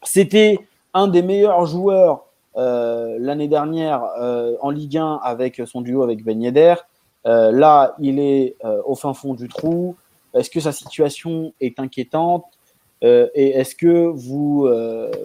C'était 0.03 0.59
un 0.93 1.07
des 1.07 1.23
meilleurs 1.23 1.65
joueurs 1.65 2.25
euh, 2.57 3.17
l'année 3.19 3.47
dernière 3.47 4.03
euh, 4.19 4.55
en 4.61 4.69
Ligue 4.69 4.97
1 4.97 5.19
avec 5.23 5.61
son 5.65 5.81
duo 5.81 6.03
avec 6.03 6.23
Ben 6.23 6.41
Yedder. 6.41 6.75
là, 7.25 7.95
il 7.99 8.19
est 8.19 8.55
au 8.85 8.95
fin 8.95 9.13
fond 9.13 9.33
du 9.33 9.47
trou. 9.47 9.95
Est-ce 10.33 10.51
que 10.51 10.59
sa 10.59 10.71
situation 10.71 11.53
est 11.59 11.79
inquiétante? 11.79 12.45
Et 13.01 13.49
est-ce 13.49 13.75
que 13.75 14.07
vous 14.07 14.67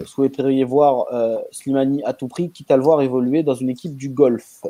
souhaiteriez 0.05 0.63
voir 0.63 1.07
Slimani 1.51 2.03
à 2.03 2.13
tout 2.13 2.27
prix, 2.27 2.51
quitte 2.51 2.71
à 2.71 2.77
le 2.77 2.83
voir 2.83 3.01
évoluer 3.01 3.43
dans 3.43 3.55
une 3.55 3.69
équipe 3.69 3.95
du 3.95 4.09
golf? 4.09 4.61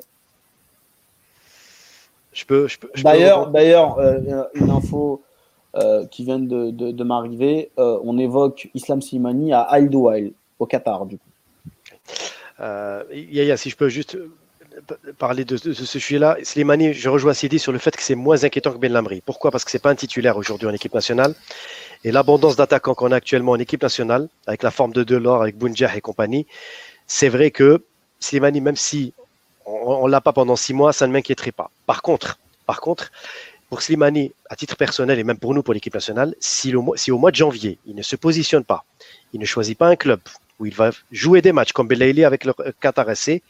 Je 2.34 2.46
peux. 2.46 2.68
d'ailleurs, 3.04 3.48
d'ailleurs, 3.48 4.00
euh, 4.00 4.44
une 4.56 4.70
info 4.72 5.22
euh, 5.76 6.06
qui 6.08 6.24
vient 6.26 6.40
de, 6.40 6.72
de, 6.72 7.04
m'arriver. 7.04 7.72
Euh, 7.78 8.00
on 8.04 8.18
évoque 8.18 8.70
Islam 8.74 9.02
Slimani 9.02 9.54
à 9.54 9.62
Al 9.62 9.90
au 10.60 10.66
Qatar, 10.66 11.06
du 11.06 11.18
coup. 11.18 11.30
Yaya, 13.12 13.58
si 13.58 13.70
je 13.70 13.76
peux 13.76 13.90
juste 13.90 14.18
parler 15.20 15.46
de, 15.46 15.58
ce 15.58 15.74
sujet-là. 15.86 16.38
Slimani, 16.44 16.94
je 16.94 17.10
rejoins 17.10 17.34
Sidi 17.34 17.60
sur 17.60 17.72
le 17.72 17.78
fait 17.78 17.96
que 17.96 18.02
c'est 18.02 18.16
moins 18.16 18.44
inquiétant 18.44 18.72
que 18.72 18.78
Ben 18.78 18.92
Lamri. 18.92 19.22
Pourquoi? 19.24 19.52
Parce 19.52 19.64
que 19.64 19.72
c'est 19.72 19.82
pas 19.82 19.92
un 19.92 19.96
titulaire 19.96 20.38
aujourd'hui 20.38 20.68
en 20.68 20.74
équipe 20.74 20.94
nationale. 20.94 21.36
Et 22.04 22.12
l'abondance 22.12 22.56
d'attaquants 22.56 22.96
qu'on 22.96 23.12
a 23.12 23.16
actuellement 23.16 23.54
en 23.54 23.60
équipe 23.60 23.82
nationale, 23.82 24.28
avec 24.46 24.64
la 24.64 24.72
forme 24.72 24.92
de 24.92 25.04
Delors, 25.04 25.42
avec 25.42 25.58
Bounjah 25.58 25.96
et 25.96 26.02
compagnie, 26.02 26.46
c'est 27.08 27.30
vrai 27.30 27.52
que 27.52 27.84
Slimani, 28.20 28.62
même 28.62 28.76
si 28.76 29.14
on, 29.66 30.06
ne 30.06 30.12
l'a 30.12 30.22
pas 30.22 30.34
pendant 30.34 30.56
six 30.56 30.74
mois, 30.74 30.94
ça 30.94 31.08
ne 31.08 31.14
m'inquiéterait 31.14 31.52
pas. 31.52 31.72
Par 31.86 32.02
contre, 32.02 32.40
par 32.66 32.82
contre, 32.82 33.12
pour 33.70 33.82
Slimani, 33.82 34.34
à 34.50 34.56
titre 34.56 34.76
personnel 34.76 35.18
et 35.20 35.24
même 35.24 35.38
pour 35.38 35.54
nous, 35.54 35.64
pour 35.64 35.74
l'équipe 35.74 35.94
nationale, 35.94 36.36
si, 36.40 36.76
au 36.76 37.18
mois 37.18 37.32
de 37.32 37.36
janvier, 37.36 37.80
il 37.86 37.96
ne 37.96 38.02
se 38.02 38.16
positionne 38.16 38.64
pas, 38.64 38.86
il 39.34 39.40
ne 39.40 39.46
choisit 39.46 39.78
pas 39.78 39.88
un 39.88 39.96
club 39.96 40.20
où 40.60 40.66
il 40.66 40.76
va 40.76 40.92
jouer 41.12 41.42
des 41.42 41.52
matchs 41.52 41.72
comme 41.72 41.88
Belaïli 41.88 42.24
avec 42.24 42.46
le 42.46 42.54
Qatar 42.80 43.16
SC, 43.16 43.42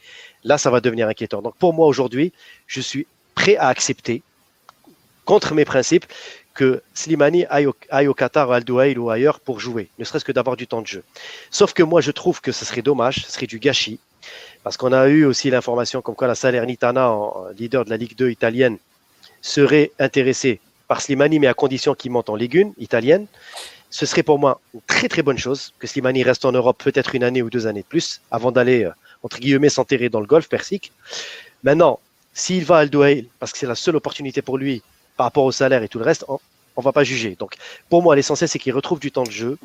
là, 0.44 0.58
ça 0.58 0.70
va 0.70 0.80
devenir 0.80 1.08
inquiétant. 1.08 1.42
Donc 1.42 1.56
pour 1.56 1.74
moi, 1.74 1.86
aujourd'hui, 1.86 2.32
je 2.66 2.80
suis 2.80 3.06
prêt 3.34 3.56
à 3.56 3.68
accepter, 3.68 4.22
contre 5.24 5.54
mes 5.54 5.64
principes, 5.64 6.06
que 6.54 6.82
Slimani 6.94 7.44
aille 7.46 7.66
au, 7.66 8.14
Qatar, 8.14 8.50
Al 8.52 8.64
Douail 8.64 8.96
ou 8.96 9.10
ailleurs 9.10 9.40
pour 9.40 9.60
jouer, 9.60 9.88
ne 9.98 10.04
serait-ce 10.04 10.24
que 10.24 10.32
d'avoir 10.32 10.56
du 10.56 10.66
temps 10.66 10.82
de 10.82 10.86
jeu. 10.86 11.02
Sauf 11.50 11.72
que 11.72 11.82
moi, 11.82 12.00
je 12.00 12.12
trouve 12.12 12.40
que 12.40 12.52
ce 12.52 12.64
serait 12.64 12.82
dommage, 12.82 13.24
ce 13.26 13.32
serait 13.32 13.46
du 13.46 13.58
gâchis, 13.58 13.98
parce 14.62 14.76
qu'on 14.76 14.92
a 14.92 15.08
eu 15.08 15.24
aussi 15.24 15.50
l'information 15.50 16.00
comme 16.00 16.14
quoi 16.14 16.28
la 16.28 16.34
Salernitana, 16.34 17.12
leader 17.58 17.84
de 17.84 17.90
la 17.90 17.96
Ligue 17.96 18.16
2 18.16 18.30
italienne, 18.30 18.78
serait 19.42 19.90
intéressée 19.98 20.60
par 20.88 21.00
Slimani, 21.00 21.38
mais 21.38 21.48
à 21.48 21.54
condition 21.54 21.94
qu'il 21.94 22.12
monte 22.12 22.30
en 22.30 22.36
Ligue 22.36 22.58
1 22.58 22.72
italienne. 22.78 23.26
Ce 23.90 24.06
serait 24.06 24.22
pour 24.22 24.38
moi 24.38 24.60
une 24.74 24.80
très 24.86 25.08
très 25.08 25.22
bonne 25.22 25.38
chose 25.38 25.72
que 25.78 25.86
Slimani 25.86 26.22
reste 26.22 26.44
en 26.44 26.52
Europe 26.52 26.82
peut-être 26.82 27.14
une 27.14 27.24
année 27.24 27.42
ou 27.42 27.50
deux 27.50 27.66
années 27.66 27.82
de 27.82 27.86
plus 27.86 28.20
avant 28.30 28.50
d'aller, 28.50 28.84
euh, 28.84 28.90
entre 29.22 29.38
guillemets, 29.38 29.68
s'enterrer 29.68 30.08
dans 30.08 30.20
le 30.20 30.26
golf 30.26 30.48
persique. 30.48 30.92
Maintenant, 31.62 32.00
s'il 32.32 32.64
va 32.64 32.78
à 32.78 32.80
Al 32.80 32.90
parce 33.38 33.52
que 33.52 33.58
c'est 33.58 33.66
la 33.66 33.76
seule 33.76 33.96
opportunité 33.96 34.42
pour 34.42 34.58
lui 34.58 34.82
par 35.16 35.26
rapport 35.26 35.44
au 35.44 35.52
salaire 35.52 35.82
et 35.82 35.88
tout 35.88 35.98
le 35.98 36.04
reste, 36.04 36.24
on 36.28 36.38
ne 36.76 36.82
va 36.82 36.92
pas 36.92 37.04
juger. 37.04 37.36
Donc, 37.38 37.54
pour 37.88 38.02
moi, 38.02 38.16
l'essentiel, 38.16 38.48
c'est 38.48 38.58
qu'il 38.58 38.72
retrouve 38.72 39.00
du 39.00 39.12
temps 39.12 39.22
de 39.22 39.30
jeu. 39.30 39.58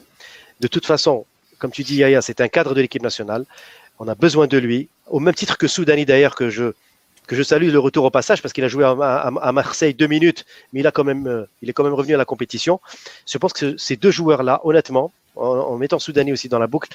De 0.60 0.68
toute 0.68 0.86
façon, 0.86 1.26
comme 1.58 1.72
tu 1.72 1.84
dis, 1.84 1.96
Yaya, 1.96 2.22
c'est 2.22 2.42
un 2.42 2.48
cadre 2.48 2.74
de 2.74 2.82
l'équipe 2.82 3.04
nationale. 3.04 3.46
On 4.00 4.08
a 4.08 4.16
besoin 4.16 4.48
de 4.48 4.58
lui, 4.58 4.90
au 5.08 5.20
même 5.20 5.34
titre 5.34 5.58
que 5.58 5.68
Soudani 5.68 6.06
d'ailleurs, 6.06 6.36
que 6.36 6.50
je, 6.50 6.74
que 7.28 7.36
je 7.36 7.44
salue 7.44 7.70
le 7.70 7.80
retour 7.80 8.06
au 8.06 8.10
passage 8.10 8.42
parce 8.42 8.54
qu'il 8.54 8.64
a 8.64 8.68
joué 8.68 8.86
à, 8.86 9.52
Marseille 9.52 9.94
deux 9.94 10.08
minutes, 10.08 10.46
mais 10.74 10.80
il, 10.80 10.88
a 10.88 10.92
quand 10.92 11.04
même, 11.04 11.28
euh, 11.28 11.46
il 11.62 11.70
est 11.70 11.74
quand 11.74 11.84
même 11.84 11.94
revenu 11.94 12.16
à 12.16 12.18
la 12.18 12.26
compétition. 12.26 12.80
Je 13.28 13.38
pense 13.38 13.54
que 13.54 13.78
ces 13.78 13.98
deux 13.98 14.12
joueurs-là, 14.12 14.62
honnêtement, 14.64 15.12
en, 15.36 15.78
mettant 15.78 16.00
Soudani 16.00 16.32
aussi 16.32 16.50
dans 16.50 16.60
la 16.60 16.68
boucle, 16.68 16.90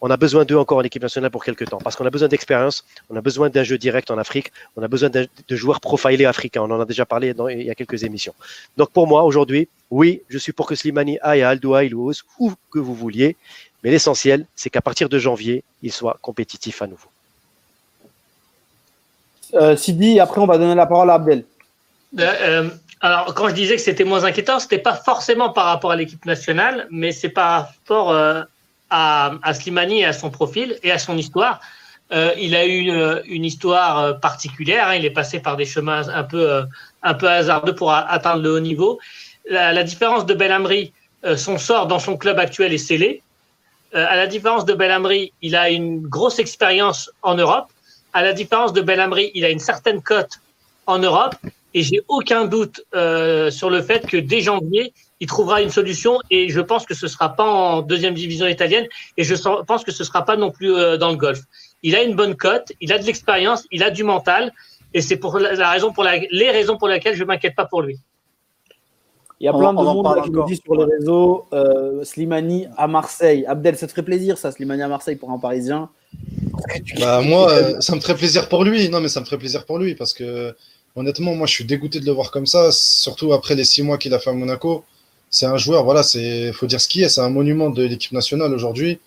on 0.00 0.10
a 0.10 0.16
besoin 0.16 0.44
d'eux 0.44 0.56
encore 0.56 0.78
en 0.78 0.82
équipe 0.82 1.02
nationale 1.02 1.30
pour 1.30 1.44
quelques 1.44 1.68
temps 1.68 1.78
parce 1.78 1.96
qu'on 1.96 2.04
a 2.06 2.10
besoin 2.10 2.28
d'expérience, 2.28 2.84
on 3.08 3.16
a 3.16 3.20
besoin 3.20 3.48
d'un 3.48 3.62
jeu 3.62 3.78
direct 3.78 4.10
en 4.10 4.18
Afrique, 4.18 4.52
on 4.76 4.82
a 4.82 4.88
besoin 4.88 5.08
de, 5.08 5.28
joueurs 5.50 5.80
profilés 5.80 6.26
africains. 6.26 6.62
On 6.62 6.70
en 6.70 6.80
a 6.80 6.84
déjà 6.84 7.06
parlé 7.06 7.34
il 7.50 7.62
y 7.62 7.70
a 7.70 7.74
quelques 7.74 8.04
émissions. 8.04 8.34
Donc 8.76 8.90
pour 8.90 9.06
moi, 9.06 9.22
aujourd'hui, 9.24 9.68
oui, 9.90 10.22
je 10.28 10.38
suis 10.38 10.52
pour 10.52 10.66
que 10.66 10.74
Slimani 10.74 11.18
aille 11.22 11.42
à 11.42 11.50
Al 11.50 11.60
ou 11.64 12.12
où 12.38 12.52
que 12.70 12.78
vous 12.78 12.94
vouliez. 12.94 13.36
Mais 13.82 13.90
l'essentiel, 13.90 14.46
c'est 14.54 14.70
qu'à 14.70 14.82
partir 14.82 15.08
de 15.08 15.18
janvier, 15.18 15.62
il 15.82 15.92
soit 15.92 16.18
compétitif 16.20 16.82
à 16.82 16.86
nouveau. 16.86 17.08
Euh, 19.54 19.76
Sidi, 19.76 20.18
après 20.20 20.40
on 20.40 20.46
va 20.46 20.58
donner 20.58 20.74
la 20.74 20.86
parole 20.86 21.08
à 21.10 21.14
Abdel. 21.14 21.44
alors, 23.00 23.34
quand 23.34 23.48
je 23.48 23.54
disais 23.54 23.76
que 23.76 23.82
c'était 23.82 24.04
moins 24.04 24.24
inquiétant, 24.24 24.58
c'était 24.58 24.78
pas 24.78 24.94
forcément 24.94 25.50
par 25.50 25.66
rapport 25.66 25.92
à 25.92 25.96
l'équipe 25.96 26.24
nationale, 26.26 26.86
mais 26.90 27.12
c'est 27.12 27.28
par 27.28 27.68
rapport 27.68 28.12
à, 28.90 29.34
à, 29.42 29.54
Slimani 29.54 30.00
et 30.00 30.04
à 30.04 30.12
son 30.12 30.30
profil 30.30 30.78
et 30.82 30.90
à 30.90 30.98
son 30.98 31.16
histoire. 31.16 31.60
il 32.10 32.54
a 32.54 32.66
eu 32.66 33.22
une, 33.26 33.44
histoire 33.44 34.20
particulière. 34.20 34.88
Hein. 34.88 34.94
il 34.94 35.04
est 35.04 35.10
passé 35.10 35.40
par 35.40 35.56
des 35.56 35.64
chemins 35.64 36.08
un 36.08 36.24
peu, 36.24 36.64
un 37.02 37.14
peu 37.14 37.28
hasardeux 37.28 37.74
pour 37.74 37.92
atteindre 37.92 38.42
le 38.42 38.52
haut 38.54 38.60
niveau. 38.60 39.00
La, 39.50 39.72
la 39.72 39.82
différence 39.82 40.24
de 40.24 40.34
Belhamri, 40.34 40.92
son 41.36 41.58
sort 41.58 41.86
dans 41.86 41.98
son 41.98 42.16
club 42.16 42.38
actuel 42.38 42.72
est 42.72 42.78
scellé. 42.78 43.22
à 43.92 44.16
la 44.16 44.28
différence 44.28 44.64
de 44.64 44.74
Belhamri, 44.74 45.32
il 45.42 45.56
a 45.56 45.68
une 45.70 46.06
grosse 46.06 46.38
expérience 46.38 47.10
en 47.22 47.34
Europe 47.34 47.68
à 48.16 48.22
la 48.22 48.32
différence 48.32 48.72
de 48.72 48.80
Belhamri, 48.80 49.30
il 49.34 49.44
a 49.44 49.50
une 49.50 49.58
certaine 49.58 50.00
cote 50.00 50.40
en 50.86 50.98
Europe 50.98 51.34
et 51.76 51.82
j'ai 51.82 52.00
aucun 52.08 52.46
doute 52.46 52.80
euh, 52.94 53.50
sur 53.50 53.68
le 53.68 53.82
fait 53.82 54.06
que 54.06 54.16
dès 54.16 54.40
janvier, 54.40 54.94
il 55.20 55.26
trouvera 55.26 55.60
une 55.60 55.68
solution 55.68 56.18
et 56.30 56.48
je 56.48 56.62
pense 56.62 56.86
que 56.86 56.94
ce 56.94 57.06
sera 57.06 57.36
pas 57.36 57.44
en 57.44 57.82
deuxième 57.82 58.14
division 58.14 58.46
italienne 58.46 58.86
et 59.18 59.24
je 59.24 59.34
pense 59.62 59.84
que 59.84 59.92
ce 59.92 60.02
sera 60.02 60.24
pas 60.24 60.38
non 60.38 60.50
plus 60.50 60.74
euh, 60.74 60.96
dans 60.96 61.10
le 61.10 61.16
golf. 61.16 61.40
Il 61.82 61.94
a 61.94 62.02
une 62.02 62.16
bonne 62.16 62.34
cote, 62.34 62.72
il 62.80 62.94
a 62.94 62.98
de 62.98 63.04
l'expérience, 63.04 63.66
il 63.70 63.82
a 63.82 63.90
du 63.90 64.04
mental 64.04 64.54
et 64.94 65.02
c'est 65.02 65.18
pour 65.18 65.38
la 65.38 65.70
raison 65.70 65.92
pour 65.92 66.02
la, 66.02 66.16
les 66.30 66.50
raisons 66.50 66.78
pour 66.78 66.88
lesquelles 66.88 67.14
je 67.14 67.24
m'inquiète 67.24 67.54
pas 67.54 67.66
pour 67.66 67.82
lui. 67.82 67.98
Il 69.38 69.44
y 69.44 69.48
a 69.48 69.52
plein 69.52 69.74
de 69.74 69.82
monde 69.82 70.24
qui 70.24 70.30
nous 70.30 70.46
dit 70.46 70.56
sur 70.56 70.74
les 70.76 70.96
réseaux 70.96 71.44
euh, 71.52 72.04
Slimani 72.04 72.68
à 72.78 72.86
Marseille. 72.86 73.44
Abdel, 73.44 73.76
ça 73.76 73.86
te 73.86 73.92
ferait 73.92 74.02
plaisir 74.02 74.38
ça, 74.38 74.50
Slimani 74.50 74.80
à 74.80 74.88
Marseille 74.88 75.16
pour 75.16 75.30
un 75.30 75.38
Parisien? 75.38 75.90
Bah, 76.98 77.20
moi, 77.20 77.52
euh, 77.52 77.80
ça 77.80 77.94
me 77.94 78.00
ferait 78.00 78.14
plaisir 78.14 78.48
pour 78.48 78.64
lui. 78.64 78.88
Non, 78.88 79.00
mais 79.00 79.08
ça 79.08 79.20
me 79.20 79.26
ferait 79.26 79.36
plaisir 79.36 79.66
pour 79.66 79.78
lui 79.78 79.94
parce 79.94 80.14
que 80.14 80.54
honnêtement, 80.96 81.34
moi, 81.34 81.46
je 81.46 81.52
suis 81.52 81.64
dégoûté 81.64 82.00
de 82.00 82.06
le 82.06 82.12
voir 82.12 82.30
comme 82.30 82.46
ça, 82.46 82.72
surtout 82.72 83.32
après 83.32 83.54
les 83.54 83.64
six 83.64 83.82
mois 83.82 83.98
qu'il 83.98 84.14
a 84.14 84.18
fait 84.18 84.30
à 84.30 84.32
Monaco. 84.32 84.84
C'est 85.30 85.46
un 85.46 85.56
joueur, 85.58 85.84
voilà, 85.84 86.02
c'est 86.02 86.52
faut 86.52 86.66
dire 86.66 86.80
ce 86.80 86.88
qui 86.88 87.02
est, 87.02 87.08
c'est 87.08 87.20
un 87.20 87.30
monument 87.30 87.70
de 87.70 87.84
l'équipe 87.84 88.12
nationale 88.12 88.52
aujourd'hui. 88.54 88.98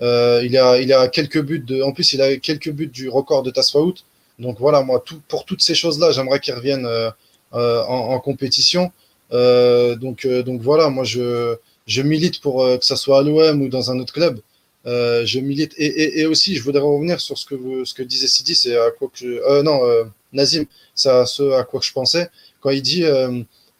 Euh, 0.00 0.42
il 0.44 0.56
a, 0.56 0.78
il 0.80 0.92
a 0.92 1.08
quelques 1.08 1.40
buts 1.42 1.60
de, 1.60 1.82
en 1.82 1.92
plus, 1.92 2.12
il 2.12 2.22
a 2.22 2.36
quelques 2.36 2.70
buts 2.70 2.88
du 2.88 3.08
record 3.08 3.42
de 3.42 3.50
Tasfaout. 3.50 3.94
Donc 4.38 4.58
voilà, 4.60 4.82
moi, 4.82 5.02
tout, 5.04 5.20
pour 5.28 5.44
toutes 5.44 5.62
ces 5.62 5.74
choses-là, 5.74 6.12
j'aimerais 6.12 6.40
qu'il 6.40 6.54
revienne 6.54 6.86
euh, 6.86 7.82
en, 7.84 8.20
compétition. 8.20 8.92
donc, 9.30 10.26
donc 10.26 10.60
voilà, 10.60 10.90
moi, 10.90 11.04
je, 11.04 11.56
je 11.86 12.02
milite 12.02 12.40
pour 12.40 12.64
que 12.78 12.84
ça 12.84 12.96
soit 12.96 13.20
à 13.20 13.22
l'OM 13.22 13.62
ou 13.62 13.68
dans 13.68 13.90
un 13.90 13.98
autre 13.98 14.12
club. 14.12 14.40
Euh, 14.86 15.26
je 15.26 15.40
milite 15.40 15.74
et, 15.76 16.24
aussi 16.26 16.56
je 16.56 16.62
voudrais 16.62 16.80
revenir 16.80 17.20
sur 17.20 17.36
ce 17.36 17.44
que 17.44 17.84
ce 17.84 17.92
que 17.92 18.02
disait 18.02 18.28
Sidi, 18.28 18.54
c'est 18.54 18.76
à 18.76 18.90
quoi 18.92 19.10
que 19.12 19.26
euh, 19.26 19.62
non 19.62 19.84
euh, 19.84 20.04
Nazim, 20.32 20.64
c'est 20.94 21.26
ce 21.26 21.52
à 21.52 21.64
quoi 21.64 21.80
je 21.82 21.92
pensais 21.92 22.30
quand 22.60 22.70
il 22.70 22.82
dit 22.82 23.04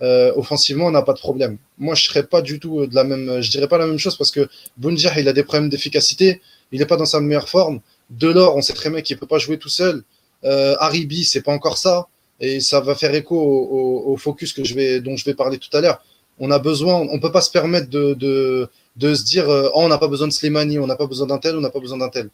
offensivement 0.00 0.86
on 0.86 0.90
n'a 0.90 1.02
pas 1.02 1.12
de 1.12 1.18
problème. 1.18 1.58
Moi 1.78 1.94
je 1.94 2.04
serais 2.04 2.24
pas 2.24 2.42
du 2.42 2.60
tout 2.60 2.86
de 2.86 2.94
la 2.94 3.04
même, 3.04 3.40
je 3.40 3.50
dirais 3.50 3.68
pas 3.68 3.78
la 3.78 3.86
même 3.86 3.98
chose 3.98 4.16
parce 4.16 4.30
que 4.30 4.48
Bounjah 4.76 5.18
il 5.18 5.28
a 5.28 5.32
des 5.32 5.42
problèmes 5.42 5.68
d'efficacité, 5.68 6.40
il 6.72 6.78
n'est 6.78 6.86
pas 6.86 6.96
dans 6.96 7.06
sa 7.06 7.20
meilleure 7.20 7.48
forme. 7.48 7.80
Delors 8.10 8.56
on 8.56 8.62
sait 8.62 8.74
très 8.74 8.90
bien 8.90 9.02
qu'il 9.02 9.18
peut 9.18 9.26
pas 9.26 9.38
jouer 9.38 9.58
tout 9.58 9.68
seul. 9.68 10.02
Euh, 10.44 10.76
c'est 11.24 11.42
pas 11.42 11.52
encore 11.52 11.78
ça 11.78 12.08
et 12.40 12.60
ça 12.60 12.80
va 12.80 12.94
faire 12.94 13.14
écho 13.14 13.36
au, 13.36 14.16
focus 14.16 14.52
que 14.52 14.62
je 14.62 14.74
vais 14.74 15.00
dont 15.00 15.16
je 15.16 15.24
vais 15.24 15.34
parler 15.34 15.58
tout 15.58 15.74
à 15.76 15.80
l'heure. 15.80 16.02
On 16.38 16.52
a 16.52 16.60
besoin, 16.60 16.94
on 16.94 17.18
peut 17.18 17.32
pas 17.32 17.40
se 17.40 17.50
permettre 17.50 17.88
de 17.90 18.68
de 18.98 19.14
se 19.14 19.24
dire 19.24 19.48
euh, 19.48 19.70
oh, 19.74 19.82
on 19.82 19.88
n'a 19.88 19.98
pas 19.98 20.08
besoin 20.08 20.26
de 20.26 20.32
Slimani, 20.32 20.78
on 20.78 20.86
n'a 20.86 20.96
pas 20.96 21.06
besoin 21.06 21.26
d'un 21.26 21.38
tel, 21.38 21.56
on 21.56 21.60
n'a 21.60 21.70
pas 21.70 21.80
besoin 21.80 21.98
d'un 21.98 22.08
tel. 22.08 22.28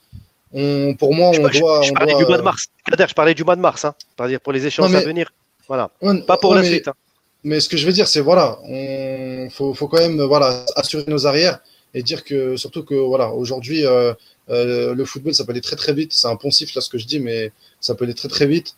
On, 0.55 0.95
pour 0.95 1.13
moi, 1.13 1.31
on 1.31 1.49
doit. 1.49 1.83
Je, 1.83 1.93
parlais 1.93 2.15
du 2.15 2.25
mois 2.25 2.39
de 2.39 2.43
mars. 2.43 2.67
Je 2.87 3.15
parlais 3.15 3.35
du 3.35 3.45
mois 3.45 3.57
de 3.57 3.61
mars, 3.61 3.85
hein, 3.85 3.95
pour 4.43 4.53
les 4.53 4.67
échéances 4.67 4.95
à 4.95 5.01
venir. 5.01 5.33
Voilà. 5.67 5.91
pas 6.27 6.37
pour 6.37 6.55
la 6.55 6.63
suite. 6.63 6.89
Hein. 6.89 6.95
Mais 7.43 7.61
ce 7.61 7.69
que 7.69 7.77
je 7.77 7.85
veux 7.85 7.93
dire, 7.93 8.09
c'est 8.09 8.21
voilà, 8.21 8.59
on 8.65 9.49
faut, 9.51 9.75
faut, 9.75 9.89
quand 9.89 9.99
même 9.99 10.23
voilà 10.23 10.65
assurer 10.77 11.05
nos 11.09 11.27
arrières 11.27 11.59
et 11.93 12.03
dire 12.03 12.25
que 12.25 12.57
surtout 12.57 12.85
que 12.85 12.95
voilà 12.95 13.31
aujourd'hui 13.33 13.85
euh, 13.85 14.15
euh, 14.49 14.95
le 14.95 15.05
football 15.05 15.35
ça 15.35 15.45
peut 15.45 15.51
aller 15.51 15.61
très 15.61 15.77
très 15.77 15.93
vite. 15.93 16.13
C'est 16.15 16.29
un 16.29 16.37
poncif 16.37 16.75
là 16.75 16.81
ce 16.81 16.89
que 16.89 16.99
je 16.99 17.07
dis, 17.07 17.21
mais 17.21 17.53
ça 17.81 17.95
peut 17.95 18.05
aller 18.05 18.15
très 18.15 18.29
très 18.29 18.47
vite. 18.47 18.77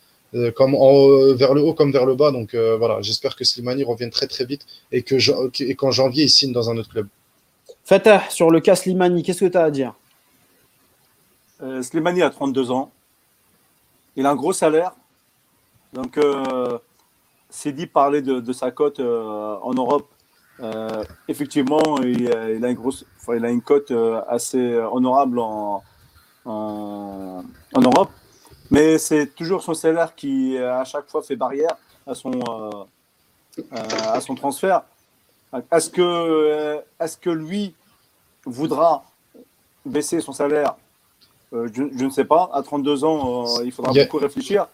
comme 0.57 0.75
en, 0.75 1.35
vers 1.35 1.55
le 1.55 1.61
haut 1.61 1.75
comme 1.75 1.93
vers 1.93 2.07
le 2.07 2.15
bas. 2.15 2.31
Donc 2.31 2.55
voilà, 2.55 3.03
j'espère 3.03 3.37
que 3.37 3.45
Slimani 3.45 3.85
revienne 3.85 4.11
très 4.11 4.27
très 4.27 4.47
vite 4.47 4.63
et 4.91 5.03
que 5.03 5.17
et 5.63 5.75
qu'en 5.75 5.91
janvier 5.91 6.25
il 6.25 6.31
signe 6.31 6.53
dans 6.53 6.71
un 6.71 6.77
autre 6.79 6.89
club. 6.89 7.07
Fatah, 7.85 8.25
sur 8.31 8.51
le 8.51 8.61
cas 8.61 8.75
Slimani, 8.75 9.23
qu'est-ce 9.23 9.45
que 9.45 9.51
tu 9.51 9.59
as 9.59 9.65
à 9.65 9.71
dire? 9.71 9.95
Euh, 11.63 11.83
Slimani 11.83 12.23
a 12.23 12.31
32 12.31 12.71
ans. 12.71 12.91
Il 14.17 14.27
a 14.27 14.31
un 14.31 14.37
gros 14.37 14.53
salaire. 14.53 14.93
Donc, 15.93 16.19
euh, 16.19 16.79
c'est 17.49 17.73
dit 17.73 17.87
parler 17.87 18.23
de, 18.23 18.53
sa 18.53 18.71
cote 18.71 19.01
euh, 19.01 19.57
en 19.63 19.75
Europe. 19.75 20.09
Euh, 20.61 21.05
effectivement, 21.29 21.99
il, 22.03 22.33
a 22.33 22.69
une 22.69 22.75
grosse, 22.75 23.05
il 23.29 23.45
a 23.45 23.51
une 23.51 23.63
cote 23.63 23.93
assez 24.29 24.75
honorable 24.91 25.39
en, 25.39 25.83
en, 26.45 27.43
Europe. 27.75 28.11
Mais 28.71 28.99
c'est 28.99 29.35
toujours 29.35 29.63
son 29.63 29.75
salaire 29.75 30.15
qui, 30.15 30.59
à 30.59 30.85
chaque 30.85 31.09
fois, 31.09 31.23
fait 31.23 31.37
barrière 31.37 31.77
à 32.07 32.15
son, 32.15 32.41
à 33.71 34.21
son 34.21 34.35
transfert. 34.35 34.83
Est-ce 35.71 35.91
que, 35.91 36.83
est 36.99 37.21
que 37.21 37.31
lui 37.31 37.75
voudra 38.45 39.05
baisser 39.85 40.21
son 40.21 40.33
salaire 40.33 40.75
euh, 41.57 41.69
je, 41.73 42.05
ne 42.05 42.11
sais 42.11 42.25
pas. 42.25 42.51
À 42.53 42.63
32 42.63 43.05
ans, 43.05 43.47
euh, 43.47 43.65
il 43.65 43.73
faudra 43.73 43.93
beaucoup 43.93 44.19
réfléchir. 44.19 44.67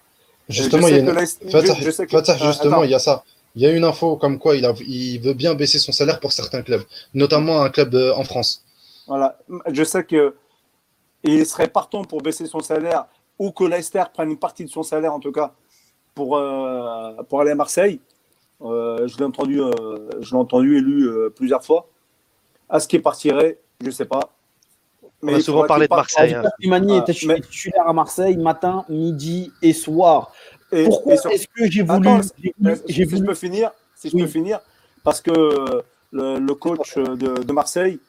Justement, 0.49 0.89
il 0.89 0.97
y 0.97 1.09
a 1.09 1.25
justement, 1.25 2.83
il 2.85 2.91
y 2.91 2.95
a 2.95 2.99
ça. 2.99 3.25
Il 3.55 3.63
y 3.63 3.67
a 3.67 3.71
une 3.71 3.85
info 3.85 4.17
comme 4.17 4.39
quoi 4.39 4.57
il, 4.57 4.65
a, 4.65 4.73
il 4.87 5.19
veut 5.19 5.35
bien 5.35 5.55
baisser 5.55 5.79
son 5.79 5.93
salaire 5.93 6.21
pour 6.21 6.33
certains 6.33 6.63
clubs, 6.63 6.83
notamment 7.13 7.61
un 7.63 7.69
club 7.69 7.95
euh, 7.95 8.15
en 8.15 8.25
France. 8.25 8.65
Voilà. 9.07 9.39
Je 9.71 9.85
sais 9.85 10.05
que 10.05 10.35
il 11.23 11.45
serait 11.47 11.69
partant 11.69 12.03
pour 12.03 12.23
baisser 12.23 12.47
son 12.47 12.61
salaire 12.61 13.07
ou 13.39 13.53
que 13.53 13.65
Leicester 13.65 14.05
prenne 14.13 14.31
une 14.31 14.39
partie 14.39 14.65
de 14.65 14.71
son 14.71 14.83
salaire, 14.83 15.13
en 15.13 15.21
tout 15.21 15.33
cas, 15.33 15.53
pour, 16.15 16.41
pour 17.29 17.41
aller 17.41 17.51
à 17.53 17.55
Marseille. 17.55 18.01
je 18.61 19.19
l'ai 19.19 19.25
entendu, 19.25 19.61
je 20.21 20.31
l'ai 20.31 20.37
entendu 20.37 20.79
élu 20.79 21.31
plusieurs 21.37 21.65
fois. 21.65 21.89
À 22.69 22.81
ce 22.81 22.89
qui 22.89 22.99
partirait, 22.99 23.59
je 23.81 23.87
ne 23.87 23.91
sais 23.93 24.05
pas. 24.05 24.31
Mais 25.23 25.35
On 25.35 25.37
a 25.37 25.41
souvent 25.41 25.67
parlé 25.67 25.87
de 25.87 25.95
Marseille. 25.95 26.35
Hein. 26.35 26.43
Imani 26.61 26.99
était 26.99 27.13
titulaire 27.13 27.87
à 27.87 27.93
Marseille 27.93 28.37
matin, 28.37 28.85
midi 28.89 29.53
et 29.63 29.73
soir. 29.73 30.33
Pourquoi 30.71 31.15
est-ce 31.15 31.47
que 31.47 31.71
j'ai 31.71 31.83
voulu. 31.83 32.09
si 32.87 33.05
je 33.05 33.25
peux 33.25 33.35
finir, 33.35 33.71
si 33.95 34.11
je 34.11 34.17
peux 34.17 34.27
finir, 34.27 34.61
parce 35.05 35.21
que 35.21 35.83
le, 36.11 36.55
coach 36.55 36.97
de, 36.97 37.53
Marseille, 37.53 38.01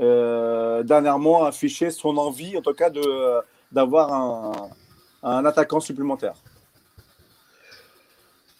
euh, 0.00 0.82
dernièrement, 0.82 1.44
a 1.44 1.48
affiché 1.48 1.90
son 1.90 2.16
envie, 2.16 2.56
en 2.56 2.62
tout 2.62 2.74
cas, 2.74 2.90
d'avoir 3.72 4.12
un, 4.12 4.70
un 5.22 5.44
attaquant 5.44 5.80
supplémentaire. 5.80 6.34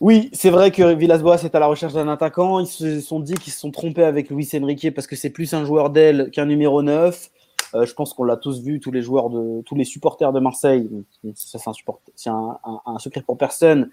Oui, 0.00 0.30
c'est 0.32 0.50
vrai 0.50 0.72
que 0.72 0.94
Villas-Boas 0.94 1.44
est 1.44 1.54
à 1.54 1.60
la 1.60 1.66
recherche 1.66 1.92
d'un 1.92 2.08
attaquant. 2.08 2.58
Ils 2.58 2.66
se 2.66 3.00
sont 3.00 3.20
dit 3.20 3.34
qu'ils 3.34 3.52
se 3.52 3.60
sont 3.60 3.70
trompés 3.70 4.02
avec 4.02 4.30
Luis 4.30 4.48
Enrique 4.54 4.92
parce 4.92 5.06
que 5.06 5.14
c'est 5.14 5.30
plus 5.30 5.54
un 5.54 5.64
joueur 5.64 5.90
d'aile 5.90 6.30
qu'un 6.32 6.46
numéro 6.46 6.82
9. 6.82 7.30
Euh, 7.74 7.86
je 7.86 7.94
pense 7.94 8.12
qu'on 8.12 8.24
l'a 8.24 8.36
tous 8.36 8.62
vu, 8.62 8.80
tous 8.80 8.90
les 8.90 9.02
joueurs 9.02 9.30
de, 9.30 9.62
tous 9.62 9.74
les 9.74 9.84
supporters 9.84 10.32
de 10.32 10.40
Marseille. 10.40 10.90
Ça, 11.34 11.58
c'est 12.14 12.30
un, 12.30 12.58
un, 12.86 12.98
secret 12.98 13.22
pour 13.22 13.38
personne. 13.38 13.90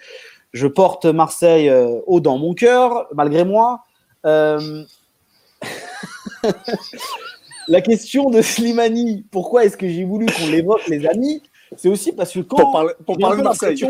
Je 0.52 0.68
porte 0.68 1.06
Marseille 1.06 1.70
euh, 1.70 2.00
haut 2.08 2.20
dans 2.20 2.38
mon 2.38 2.54
cœur, 2.54 3.08
malgré 3.14 3.46
moi. 3.46 3.84
Euh, 4.26 4.84
la 7.68 7.82
question 7.82 8.30
de 8.30 8.42
Slimani, 8.42 9.26
pourquoi 9.32 9.66
est-ce 9.66 9.78
que 9.78 9.88
j'ai 9.88 10.04
voulu 10.04 10.26
qu'on 10.26 10.48
l'évoque, 10.48 10.86
les 10.88 11.06
amis? 11.06 11.42
C'est 11.78 11.90
aussi 11.90 12.12
parce 12.12 12.34
que 12.34 12.40
quand. 12.40 12.58
Pour 12.58 12.72
parler, 12.72 12.94
pour 13.06 13.18
parler 13.18 13.38
de 13.38 13.44
Marseille. 13.44 13.86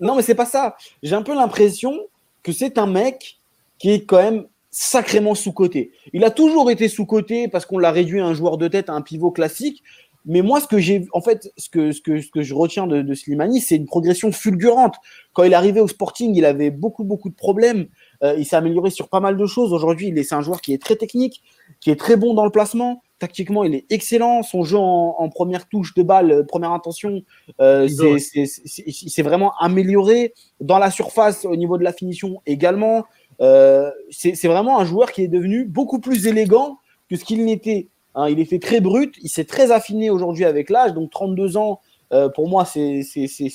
Non, 0.00 0.16
mais 0.16 0.22
c'est 0.22 0.34
pas 0.34 0.46
ça. 0.46 0.76
J'ai 1.02 1.14
un 1.14 1.22
peu 1.22 1.34
l'impression 1.34 1.94
que 2.42 2.50
c'est 2.50 2.76
un 2.76 2.86
mec 2.86 3.38
qui 3.78 3.90
est 3.90 4.04
quand 4.04 4.16
même 4.16 4.46
sacrément 4.72 5.34
sous-coté. 5.34 5.92
Il 6.12 6.24
a 6.24 6.30
toujours 6.30 6.70
été 6.70 6.88
sous-coté 6.88 7.46
parce 7.46 7.66
qu'on 7.66 7.78
l'a 7.78 7.92
réduit 7.92 8.20
à 8.20 8.26
un 8.26 8.34
joueur 8.34 8.56
de 8.56 8.66
tête, 8.66 8.88
à 8.88 8.94
un 8.94 9.02
pivot 9.02 9.30
classique. 9.30 9.84
Mais 10.24 10.40
moi, 10.40 10.60
ce 10.60 10.66
que 10.66 10.78
j'ai, 10.78 11.06
en 11.12 11.20
fait, 11.20 11.52
ce 11.56 11.68
que, 11.68 11.92
ce 11.92 12.00
que, 12.00 12.20
ce 12.20 12.30
que 12.30 12.42
je 12.42 12.54
retiens 12.54 12.86
de, 12.86 13.14
Slimani, 13.14 13.60
c'est 13.60 13.76
une 13.76 13.86
progression 13.86 14.30
fulgurante. 14.30 14.94
Quand 15.32 15.42
il 15.42 15.52
est 15.52 15.56
arrivé 15.56 15.80
au 15.80 15.88
Sporting, 15.88 16.34
il 16.34 16.44
avait 16.44 16.70
beaucoup, 16.70 17.04
beaucoup 17.04 17.28
de 17.28 17.34
problèmes. 17.34 17.86
Euh, 18.22 18.36
il 18.38 18.46
s'est 18.46 18.56
amélioré 18.56 18.90
sur 18.90 19.08
pas 19.08 19.20
mal 19.20 19.36
de 19.36 19.46
choses. 19.46 19.72
Aujourd'hui, 19.72 20.14
c'est 20.24 20.34
un 20.34 20.40
joueur 20.40 20.60
qui 20.60 20.72
est 20.72 20.80
très 20.80 20.96
technique, 20.96 21.42
qui 21.80 21.90
est 21.90 21.96
très 21.96 22.16
bon 22.16 22.34
dans 22.34 22.44
le 22.44 22.50
placement. 22.50 23.02
Tactiquement, 23.18 23.64
il 23.64 23.74
est 23.74 23.86
excellent. 23.90 24.42
Son 24.44 24.62
jeu 24.62 24.78
en, 24.78 25.28
première 25.28 25.68
touche 25.68 25.92
de 25.94 26.02
balle, 26.02 26.30
euh, 26.30 26.44
première 26.44 26.70
intention, 26.70 27.22
euh, 27.60 27.88
c'est 27.88 29.22
vraiment 29.22 29.54
amélioré. 29.58 30.34
Dans 30.60 30.78
la 30.78 30.92
surface, 30.92 31.44
au 31.44 31.56
niveau 31.56 31.78
de 31.78 31.84
la 31.84 31.92
finition 31.92 32.40
également. 32.46 33.04
Euh, 33.42 33.90
c'est 34.10 34.46
vraiment 34.46 34.78
un 34.78 34.84
joueur 34.84 35.12
qui 35.12 35.22
est 35.22 35.28
devenu 35.28 35.64
beaucoup 35.64 35.98
plus 35.98 36.26
élégant 36.26 36.78
que 37.10 37.16
ce 37.16 37.24
qu'il 37.24 37.44
n'était. 37.44 37.88
Hein. 38.14 38.28
il 38.28 38.40
était 38.40 38.58
très 38.58 38.80
brut, 38.80 39.14
il 39.22 39.28
s'est 39.28 39.44
très 39.44 39.72
affiné 39.72 40.10
aujourd'hui 40.10 40.44
avec 40.44 40.70
l'âge. 40.70 40.94
Donc 40.94 41.10
32 41.10 41.56
ans, 41.56 41.80
euh, 42.12 42.28
pour 42.28 42.48
moi, 42.48 42.64
c'est 42.64 43.02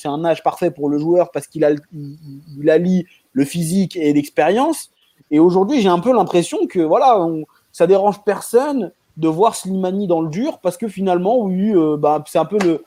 un 0.05 0.26
âge 0.26 0.43
parfait 0.43 0.72
pour 0.72 0.89
le 0.89 0.97
joueur 0.97 1.31
parce 1.31 1.47
qu'il 1.47 1.64
a, 1.64 1.72
il, 1.93 2.69
allie 2.69 3.05
le 3.34 3.45
physique 3.45 3.95
et 3.95 4.11
l'expérience. 4.14 4.91
Et 5.31 5.39
aujourd'hui, 5.39 5.81
j'ai 5.81 5.89
un 5.89 5.99
peu 5.99 6.14
l'impression 6.14 6.68
que 6.68 6.80
voilà, 6.80 7.26
ça 7.72 7.88
dérange 7.88 8.23
personne 8.23 8.91
de 9.18 9.27
voir 9.27 9.55
Slimani 9.55 10.07
dans 10.07 10.22
le 10.22 10.30
dur 10.30 10.59
parce 10.59 10.77
que 10.77 10.88
finalement, 10.88 11.39
oui, 11.39 11.72
euh, 11.76 11.97
bah, 11.97 12.23
c'est 12.27 12.39
un 12.39 12.45
peu 12.45 12.57
le, 12.59 12.84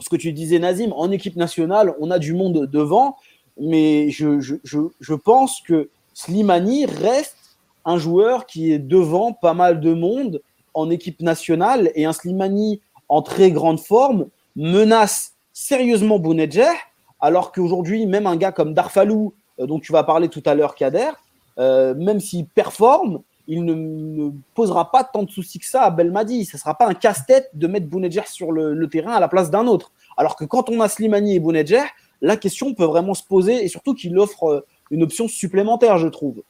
ce 0.00 0.08
que 0.08 0.16
tu 0.16 0.32
disais, 0.32 0.58
Nazim. 0.58 0.92
En 0.92 1.10
équipe 1.10 1.36
nationale, 1.36 1.94
on 2.00 2.10
a 2.10 2.18
du 2.18 2.32
monde 2.32 2.66
devant, 2.66 3.16
mais 3.60 4.10
je, 4.10 5.14
pense 5.14 5.60
que 5.62 5.88
Slimani 6.16 6.86
reste 6.86 7.58
un 7.84 7.98
joueur 7.98 8.46
qui 8.46 8.72
est 8.72 8.78
devant 8.78 9.34
pas 9.34 9.52
mal 9.52 9.80
de 9.80 9.92
monde 9.92 10.40
en 10.72 10.88
équipe 10.88 11.20
nationale 11.20 11.92
et 11.94 12.06
un 12.06 12.14
Slimani 12.14 12.80
en 13.10 13.20
très 13.20 13.50
grande 13.50 13.78
forme 13.78 14.28
menace 14.56 15.34
sérieusement 15.52 16.18
Bounedjah, 16.18 16.72
alors 17.20 17.52
qu'aujourd'hui, 17.52 18.06
même 18.06 18.26
un 18.26 18.36
gars 18.36 18.50
comme 18.50 18.72
Darfalou, 18.72 19.34
euh, 19.60 19.66
dont 19.66 19.78
tu 19.78 19.92
vas 19.92 20.04
parler 20.04 20.30
tout 20.30 20.42
à 20.46 20.54
l'heure, 20.54 20.74
Kader, 20.74 21.10
euh, 21.58 21.94
même 21.94 22.18
s'il 22.18 22.46
performe, 22.46 23.20
il 23.46 23.66
ne, 23.66 24.30
posera 24.54 24.90
pas 24.90 25.04
tant 25.04 25.22
de 25.22 25.30
soucis 25.30 25.58
que 25.58 25.66
ça 25.66 25.82
à 25.82 25.90
Belmadi. 25.90 26.46
Ce 26.46 26.56
ne 26.56 26.60
sera 26.60 26.78
pas 26.78 26.88
un 26.88 26.94
casse-tête 26.94 27.50
de 27.52 27.66
mettre 27.66 27.88
Bounedjah 27.88 28.24
sur 28.24 28.52
le, 28.52 28.88
terrain 28.88 29.12
à 29.12 29.20
la 29.20 29.28
place 29.28 29.50
d'un 29.50 29.66
autre. 29.66 29.92
Alors 30.16 30.34
que 30.34 30.46
quand 30.46 30.70
on 30.70 30.80
a 30.80 30.88
Slimani 30.88 31.36
et 31.36 31.40
Bounedjah, 31.40 31.84
la 32.22 32.38
question 32.38 32.72
peut 32.72 32.86
vraiment 32.86 33.12
se 33.12 33.22
poser 33.22 33.62
et 33.62 33.68
surtout 33.68 33.92
qu'il 33.92 34.18
offre 34.18 34.44
euh, 34.44 34.66
une 34.90 35.02
option 35.02 35.28
supplémentaire, 35.28 35.98
je 35.98 36.08
trouve. 36.08 36.42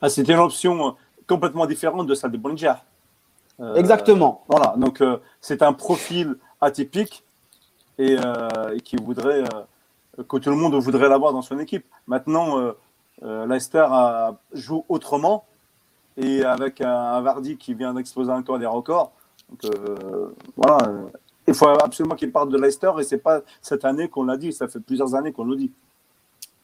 Ah, 0.00 0.08
C'était 0.08 0.32
une 0.32 0.40
option 0.40 0.88
euh, 0.88 0.90
complètement 1.26 1.66
différente 1.66 2.06
de 2.06 2.14
celle 2.14 2.32
de 2.32 2.38
Bounedjah. 2.38 2.84
Exactement. 3.76 4.42
Voilà, 4.48 4.74
donc 4.76 5.00
c'est 5.40 5.62
un 5.62 5.72
profil 5.72 6.36
atypique 6.60 7.22
et, 7.96 8.16
qui 8.82 8.96
voudrait 8.96 9.44
que 10.28 10.36
tout 10.38 10.50
le 10.50 10.56
monde 10.56 10.74
voudrait 10.74 11.08
l'avoir 11.08 11.32
dans 11.32 11.42
son 11.42 11.60
équipe. 11.60 11.86
Maintenant, 12.08 12.74
euh, 13.22 13.46
Leicester 13.46 13.86
joue 14.52 14.84
autrement 14.88 15.44
et 16.16 16.44
avec 16.44 16.80
un, 16.80 17.20
Vardy 17.20 17.56
qui 17.56 17.74
vient 17.74 17.94
d'exposer 17.94 18.32
encore 18.32 18.58
des 18.58 18.66
records. 18.66 19.12
Donc, 19.48 19.64
euh, 19.64 20.34
voilà, 20.56 20.78
il 21.46 21.54
faut 21.54 21.68
absolument 21.68 22.16
qu'il 22.16 22.32
parte 22.32 22.48
de 22.48 22.58
Leicester 22.58 22.90
et 22.98 23.02
c'est 23.04 23.18
pas 23.18 23.40
cette 23.60 23.84
année 23.84 24.08
qu'on 24.08 24.24
l'a 24.24 24.36
dit, 24.36 24.52
ça 24.52 24.68
fait 24.68 24.80
plusieurs 24.80 25.14
années 25.14 25.32
qu'on 25.32 25.44
le 25.44 25.56
dit. 25.56 25.72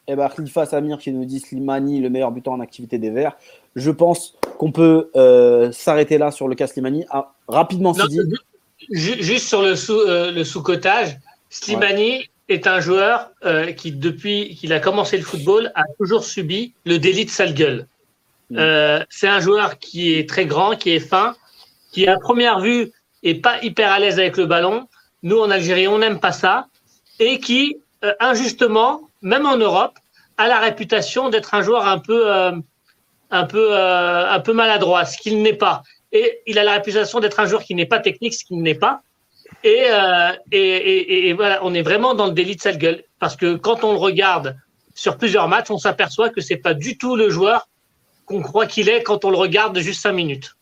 Et 0.09 0.13
eh 0.13 0.15
ben, 0.15 0.27
Khalifa 0.27 0.65
Samir 0.65 0.97
qui 0.97 1.11
nous 1.11 1.23
dit 1.23 1.39
Slimani, 1.39 2.01
le 2.01 2.09
meilleur 2.09 2.31
buteur 2.31 2.53
en 2.53 2.61
activité 2.61 2.97
des 2.97 3.11
Verts. 3.11 3.37
Je 3.75 3.91
pense 3.91 4.35
qu'on 4.57 4.71
peut 4.71 5.11
euh, 5.15 5.71
s'arrêter 5.71 6.17
là 6.17 6.31
sur 6.31 6.47
le 6.47 6.55
cas 6.55 6.65
Slimani. 6.65 7.05
Ah, 7.11 7.31
rapidement, 7.47 7.93
Sidi. 7.93 8.19
Juste 8.89 9.47
sur 9.47 9.61
le 9.61 9.75
sous-cotage, 9.75 11.19
sous 11.51 11.65
Slimani, 11.65 12.27
est 12.47 12.65
un 12.65 12.79
joueur 12.79 13.29
euh, 13.45 13.71
qui, 13.71 13.91
depuis 13.91 14.55
qu'il 14.55 14.73
a 14.73 14.79
commencé 14.79 15.15
le 15.15 15.23
football, 15.23 15.71
a 15.75 15.83
toujours 15.99 16.23
subi 16.23 16.73
le 16.85 16.97
délit 16.97 17.25
de 17.25 17.29
sale 17.29 17.53
gueule. 17.53 17.85
Mm. 18.49 18.57
Euh, 18.57 19.03
c'est 19.11 19.27
un 19.27 19.39
joueur 19.39 19.77
qui 19.77 20.15
est 20.15 20.27
très 20.27 20.47
grand, 20.47 20.75
qui 20.75 20.89
est 20.89 20.99
fin, 20.99 21.35
qui 21.91 22.07
à 22.07 22.17
première 22.17 22.61
vue 22.61 22.91
est 23.21 23.35
pas 23.35 23.61
hyper 23.61 23.91
à 23.91 23.99
l'aise 23.99 24.17
avec 24.17 24.37
le 24.37 24.47
ballon. 24.47 24.87
Nous 25.21 25.37
en 25.37 25.51
Algérie, 25.51 25.87
on 25.87 25.99
n'aime 25.99 26.19
pas 26.19 26.31
ça, 26.31 26.67
et 27.19 27.39
qui 27.39 27.77
euh, 28.03 28.13
injustement, 28.19 29.01
même 29.21 29.45
en 29.45 29.57
Europe, 29.57 29.97
a 30.37 30.47
la 30.47 30.59
réputation 30.59 31.29
d'être 31.29 31.53
un 31.53 31.61
joueur 31.61 31.87
un 31.87 31.99
peu, 31.99 32.31
un 33.29 33.43
peu, 33.45 33.75
un 33.75 34.39
peu 34.39 34.53
maladroit, 34.53 35.05
ce 35.05 35.17
qu'il 35.17 35.41
n'est 35.41 35.53
pas. 35.53 35.83
Et 36.11 36.39
il 36.47 36.57
a 36.57 36.63
la 36.63 36.73
réputation 36.73 37.19
d'être 37.19 37.39
un 37.39 37.45
joueur 37.45 37.63
qui 37.63 37.75
n'est 37.75 37.85
pas 37.85 37.99
technique, 37.99 38.33
ce 38.33 38.45
qu'il 38.45 38.61
n'est 38.61 38.75
pas. 38.75 39.01
Euh, 39.65 40.31
et, 40.51 41.33
voilà, 41.33 41.59
on 41.63 41.73
est 41.73 41.81
vraiment 41.81 42.13
dans 42.13 42.27
le 42.27 42.33
délit 42.33 42.55
de 42.55 42.61
sale 42.61 42.77
gueule. 42.77 43.03
Parce 43.19 43.35
que 43.35 43.55
quand 43.55 43.83
on 43.83 43.91
le 43.91 43.97
regarde 43.97 44.57
sur 44.95 45.17
plusieurs 45.17 45.47
matchs, 45.47 45.69
on 45.69 45.77
s'aperçoit 45.77 46.29
que 46.29 46.41
c'est 46.41 46.57
pas 46.57 46.73
du 46.73 46.97
tout 46.97 47.15
le 47.15 47.29
joueur 47.29 47.67
qu'on 48.25 48.41
croit 48.41 48.65
qu'il 48.65 48.89
est 48.89 49.03
quand 49.03 49.25
on 49.25 49.29
le 49.29 49.37
regarde 49.37 49.77
juste 49.79 50.01
cinq 50.01 50.13
minutes. 50.13 50.55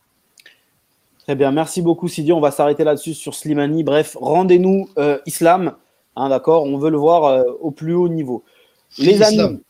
Très 1.24 1.36
bien, 1.36 1.52
merci 1.52 1.82
beaucoup 1.82 2.08
Sidi. 2.08 2.32
On 2.32 2.40
va 2.40 2.52
s'arrêter 2.52 2.86
là-dessus 2.86 3.14
sur 3.14 3.36
Slimani. 3.36 3.84
Bref, 3.84 4.16
rendez-nous 4.20 4.90
euh, 4.98 5.20
Islam. 5.26 5.74
Hein, 6.18 6.30
D'accord 6.30 6.64
On 6.66 6.78
veut 6.78 6.90
le 6.90 6.98
voir 6.98 7.24
euh, 7.26 7.44
au 7.62 7.72
plus 7.72 7.94
haut 7.94 8.10
niveau. 8.10 8.44
Les 8.98 9.22
amis, 9.22 9.62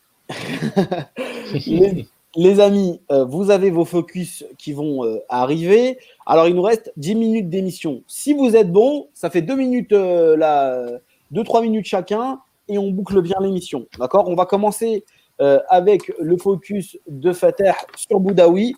les, 2.35 2.59
amis, 2.59 3.01
vous 3.09 3.49
avez 3.49 3.71
vos 3.71 3.85
focus 3.85 4.45
qui 4.59 4.73
vont 4.73 5.19
arriver. 5.27 5.97
Alors, 6.29 6.49
il 6.49 6.55
nous 6.55 6.61
reste 6.61 6.91
10 6.97 7.15
minutes 7.15 7.49
d'émission. 7.49 8.03
Si 8.05 8.33
vous 8.33 8.57
êtes 8.57 8.69
bon, 8.69 9.07
ça 9.13 9.29
fait 9.29 9.41
2 9.41 9.55
minutes, 9.55 9.93
euh, 9.93 10.35
là, 10.35 10.85
2-3 11.33 11.61
minutes 11.61 11.85
chacun 11.85 12.41
et 12.67 12.77
on 12.77 12.91
boucle 12.91 13.21
bien 13.21 13.37
l'émission. 13.39 13.87
D'accord? 13.97 14.27
On 14.27 14.35
va 14.35 14.45
commencer 14.45 15.05
euh, 15.39 15.59
avec 15.69 16.11
le 16.19 16.35
focus 16.35 16.97
de 17.07 17.31
Fateh 17.31 17.71
sur 17.95 18.19
Boudaoui. 18.19 18.75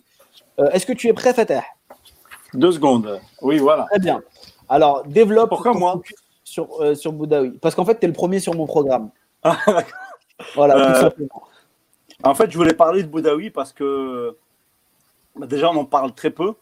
Euh, 0.60 0.70
est-ce 0.70 0.86
que 0.86 0.92
tu 0.92 1.08
es 1.08 1.12
prêt, 1.12 1.34
Fateh? 1.34 1.62
Deux 2.54 2.70
secondes. 2.70 3.20
Oui, 3.42 3.58
voilà. 3.58 3.86
Très 3.90 3.98
bien. 3.98 4.22
Alors, 4.68 5.02
développe 5.06 5.48
Pourquoi 5.48 5.74
moi? 5.74 6.00
Sur, 6.50 6.96
sur 6.96 7.12
Boudaoui. 7.12 7.58
Parce 7.58 7.74
qu'en 7.74 7.84
fait, 7.84 7.98
tu 7.98 8.04
es 8.04 8.08
le 8.08 8.14
premier 8.14 8.40
sur 8.40 8.54
mon 8.54 8.66
programme. 8.66 9.10
Ah, 9.42 9.56
voilà, 10.54 10.94
tout 10.94 11.00
simplement. 11.00 11.42
En 12.22 12.34
fait, 12.34 12.50
je 12.50 12.56
voulais 12.56 12.74
parler 12.74 13.02
de 13.02 13.08
Boudaoui 13.08 13.50
parce 13.50 13.72
que 13.72 14.36
bah, 15.36 15.46
déjà, 15.46 15.70
on 15.70 15.76
en 15.76 15.84
parle 15.84 16.12
très 16.14 16.30
peu 16.30 16.54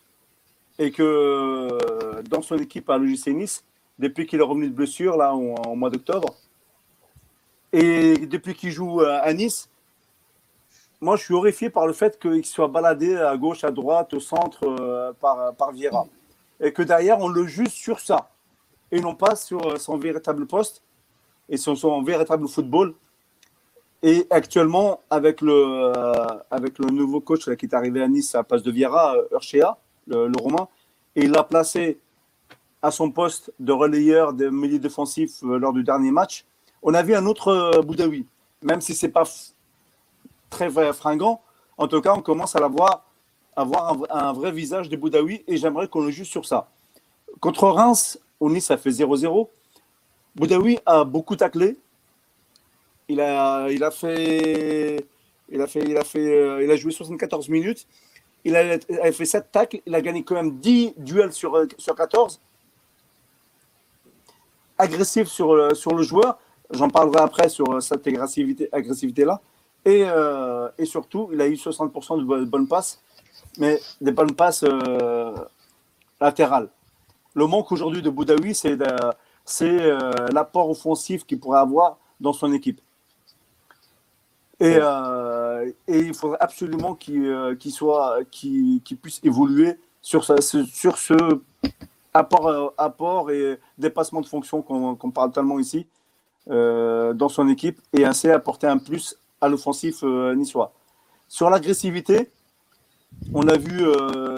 et 0.79 0.91
que 0.91 1.03
euh, 1.03 2.23
dans 2.31 2.43
son 2.43 2.57
équipe 2.59 2.89
à 2.91 2.99
l'OGC 2.99 3.29
Nice, 3.29 3.65
depuis 3.99 4.27
qu'il 4.27 4.39
est 4.39 4.45
revenu 4.45 4.69
de 4.69 4.75
blessure, 4.75 5.17
là, 5.17 5.35
en, 5.35 5.75
mois 5.75 5.91
d'octobre, 5.91 6.35
et 7.73 8.17
depuis 8.27 8.55
qu'il 8.55 8.71
joue 8.71 9.01
euh, 9.01 9.19
à 9.21 9.33
Nice, 9.33 9.69
moi, 11.01 11.17
je 11.17 11.25
suis 11.25 11.35
horrifié 11.35 11.71
par 11.71 11.87
le 11.87 11.93
fait 11.93 12.19
qu'il 12.19 12.45
soit 12.45 12.69
baladé 12.69 13.17
à 13.17 13.37
gauche, 13.37 13.65
à 13.65 13.71
droite, 13.71 14.15
au 14.15 14.21
centre 14.21 14.65
euh, 14.65 15.13
par, 15.21 15.55
par 15.55 15.73
Vieira. 15.73 16.07
Et 16.61 16.73
que 16.73 16.83
derrière, 16.83 17.21
on 17.21 17.29
le 17.29 17.47
juge 17.47 17.69
sur 17.69 18.01
ça. 18.01 18.31
Et 18.91 19.01
non 19.01 19.15
pas 19.15 19.37
sur 19.37 19.79
son 19.81 19.99
véritable 19.99 20.47
poste 20.47 20.83
et 21.49 21.57
son, 21.57 21.77
son 21.77 22.03
véritable 22.03 22.49
football. 22.49 22.95
Et 24.03 24.27
actuellement, 24.31 25.01
avec 25.11 25.41
le, 25.41 25.93
avec 26.51 26.79
le 26.79 26.87
nouveau 26.87 27.21
coach 27.21 27.53
qui 27.57 27.67
est 27.67 27.75
arrivé 27.75 28.03
à 28.03 28.09
Nice 28.09 28.35
à 28.35 28.45
passe 28.45 28.63
de 28.63 28.71
Vieira, 28.71 29.15
Urchea, 29.33 29.77
le, 30.07 30.33
Romain, 30.41 30.69
et 31.17 31.25
il 31.25 31.31
l'a 31.31 31.43
placé 31.43 31.99
à 32.81 32.91
son 32.91 33.11
poste 33.11 33.53
de 33.59 33.73
relayeur 33.73 34.33
de 34.33 34.49
milieu 34.49 34.79
défensif 34.79 35.43
euh, 35.43 35.59
lors 35.59 35.73
du 35.73 35.83
dernier 35.83 36.13
match. 36.13 36.45
On 36.83 36.95
a 36.95 37.03
vu 37.03 37.15
un 37.15 37.27
autre 37.27 37.49
euh, 37.49 37.83
Boudaoui, 37.83 38.25
même 38.63 38.81
si 38.81 38.95
c'est 38.95 39.09
pas 39.09 39.25
très 40.49 40.71
fringant. 40.93 41.43
En 41.77 41.89
tout 41.89 42.01
cas, 42.01 42.15
on 42.15 42.23
commence 42.23 42.55
à 42.55 42.61
avoir 42.61 43.05
un, 44.11 44.33
vrai 44.33 44.53
visage 44.53 44.89
de 44.89 44.97
Boudaoui 44.97 45.43
et 45.47 45.57
j'aimerais 45.57 45.89
qu'on 45.89 46.05
le 46.05 46.11
juge 46.11 46.29
sur 46.29 46.47
ça. 46.47 46.69
Contre 47.41 47.69
Reims, 47.69 48.19
au 48.41 48.51
Nice, 48.51 48.67
ça 48.67 48.77
fait 48.77 48.91
0-0. 48.91 49.49
Boudaoui 50.37 50.79
a 50.87 51.05
beaucoup 51.05 51.37
taclé. 51.37 51.77
Il 53.09 53.21
a, 53.21 53.69
il 53.71 53.83
a 53.83 53.91
fait, 53.91 55.07
il 55.51 55.61
a 55.61 55.67
fait, 55.67 55.81
il 55.81 55.97
a 55.97 56.05
fait, 56.05 56.19
euh, 56.19 56.63
il 56.63 56.71
a 56.71 56.77
joué 56.77 56.93
74 56.93 57.49
minutes 57.49 57.87
il 58.45 58.57
a, 58.57 58.79
fait 59.13 59.25
7 59.25 59.51
tacles, 59.51 59.81
il 59.85 59.95
a 59.95 60.01
gagné 60.01 60.23
quand 60.23 60.37
même 60.37 60.59
10 60.59 60.95
duels 60.97 61.33
sur, 61.33 61.55
euh, 61.57 61.67
sur 61.77 61.95
14. 61.95 62.41
Agressif 64.79 65.27
sur, 65.29 65.53
euh, 65.53 65.75
sur 65.75 65.93
le 65.93 66.03
joueur, 66.03 66.39
j'en 66.71 66.89
parlerai 66.89 67.21
après 67.21 67.49
sur 67.49 67.83
cette 67.83 68.07
agressivité-là. 68.07 68.71
Agressivité 68.73 69.27
et, 69.85 70.07
et, 70.79 70.85
surtout, 70.87 71.31
il 71.33 71.41
a 71.41 71.49
eu 71.49 71.55
60% 71.55 72.19
de 72.19 72.45
bonnes 72.45 72.69
passes, 72.69 73.03
mais 73.59 73.81
des 74.01 74.13
bonnes 74.13 74.35
passes 74.35 74.65
latérales. 76.21 76.69
Le 77.35 77.47
manque 77.47 77.71
aujourd'hui 77.73 78.03
de 78.03 78.11
Boudaoui, 78.11 78.55
c'est 78.55 78.77
l'apport 80.33 80.71
offensif 80.71 81.25
qu'il 81.25 81.39
pourrait 81.39 81.61
avoir 81.61 81.99
dans 82.21 82.33
son 82.33 82.53
équipe. 82.53 82.81
Et, 84.61 84.77
euh, 84.77 85.71
et 85.87 85.99
il 85.99 86.15
faudrait 86.15 86.39
absolument 86.41 86.95
qu'il 86.95 87.27
euh, 87.27 87.57
soit, 87.71 88.19
qu'il 88.31 88.81
puisse 89.01 89.21
évoluer 89.23 89.79
sur, 90.03 90.25
sur 90.25 90.99
ce 90.99 91.15
apport, 92.13 92.49
euh, 92.49 92.67
apport 92.77 93.31
et 93.31 93.59
dépassement 93.79 94.21
de 94.21 94.27
fonction 94.27 94.63
qu'on 94.63 95.11
parle 95.11 95.33
tellement 95.33 95.59
ici 95.59 95.87
dans 96.47 97.29
son 97.29 97.47
équipe 97.49 97.79
et 97.93 98.07
ainsi 98.07 98.31
apporter 98.31 98.67
un 98.67 98.79
plus 98.79 99.17
à 99.41 99.49
l'offensif 99.49 100.03
niçois. 100.03 100.73
Sur 101.29 101.51
l'agressivité, 101.51 102.31
on 103.35 103.47
a 103.49 103.59
vu 103.59 103.83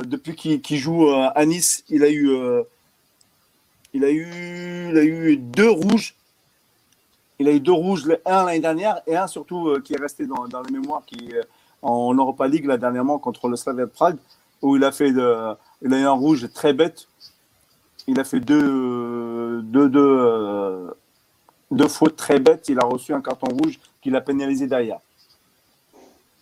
depuis 0.06 0.34
qu'il 0.34 0.76
joue 0.76 1.08
à 1.08 1.46
Nice, 1.46 1.84
il 1.88 2.02
a 2.02 2.10
eu, 2.10 2.28
il 3.92 4.04
a 4.04 4.10
eu, 4.10 4.90
il 4.90 4.98
a 4.98 5.04
eu 5.04 5.36
deux 5.36 5.70
rouges 5.70 6.14
il 7.38 7.48
a 7.48 7.52
eu 7.52 7.60
deux 7.60 7.72
rouges, 7.72 8.04
un 8.26 8.44
l'année 8.44 8.60
dernière 8.60 9.00
et 9.06 9.16
un 9.16 9.26
surtout 9.26 9.68
euh, 9.68 9.80
qui 9.80 9.94
est 9.94 9.98
resté 9.98 10.26
dans, 10.26 10.46
dans 10.46 10.60
les 10.60 10.72
mémoires 10.72 11.02
qui, 11.06 11.32
en 11.82 12.14
Europa 12.14 12.46
League 12.46 12.66
là, 12.66 12.76
dernièrement 12.76 13.18
contre 13.18 13.48
le 13.48 13.56
Slavia 13.56 13.86
Prague, 13.86 14.18
où 14.62 14.76
il 14.76 14.84
a, 14.84 14.92
fait 14.92 15.08
il 15.08 15.14
eu 15.16 16.04
un 16.04 16.10
rouge 16.10 16.48
très 16.52 16.72
bête. 16.72 17.08
Il 18.06 18.18
a 18.20 18.24
fait 18.24 18.40
deux, 18.40 19.62
deux, 19.62 19.88
deux, 19.88 20.18
euh, 20.18 21.88
fautes 21.88 22.16
très 22.16 22.40
bêtes. 22.40 22.68
Il 22.68 22.78
a 22.78 22.84
reçu 22.84 23.14
un 23.14 23.20
carton 23.20 23.46
rouge 23.46 23.78
qui 24.02 24.10
l'a 24.10 24.20
pénalisé 24.20 24.66
derrière. 24.66 24.98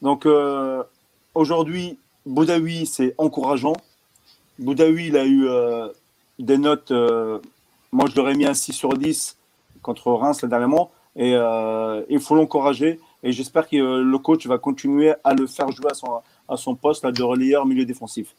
Donc 0.02 0.26
euh, 0.26 0.82
aujourd'hui, 1.34 1.98
Boudaoui, 2.26 2.86
c'est 2.86 3.14
encourageant. 3.18 3.76
Boudaoui, 4.58 5.08
il 5.08 5.16
a 5.16 5.24
eu 5.24 5.46
euh, 5.46 5.88
des 6.38 6.58
notes, 6.58 6.90
euh, 6.90 7.38
moi 7.92 8.06
je 8.10 8.16
l'aurais 8.16 8.34
mis 8.34 8.46
un 8.46 8.54
6 8.54 8.72
sur 8.72 8.94
10 8.94 9.36
contre 9.82 10.12
Reims 10.12 10.42
là 10.42 10.48
dernièrement, 10.48 10.90
et 11.16 11.32
il 12.08 12.20
faut 12.20 12.36
l'encourager. 12.36 13.00
Et 13.24 13.32
j'espère 13.32 13.68
que 13.68 13.76
le 13.76 14.18
coach 14.18 14.46
va 14.46 14.58
continuer 14.58 15.14
à 15.24 15.34
le 15.34 15.48
faire 15.48 15.70
jouer 15.72 15.90
à 15.90 15.94
son, 15.94 16.20
à 16.48 16.56
son 16.56 16.76
poste 16.76 17.02
là, 17.02 17.10
de 17.10 17.22
relayeur 17.22 17.66
milieu 17.66 17.84
défensif. 17.84 18.34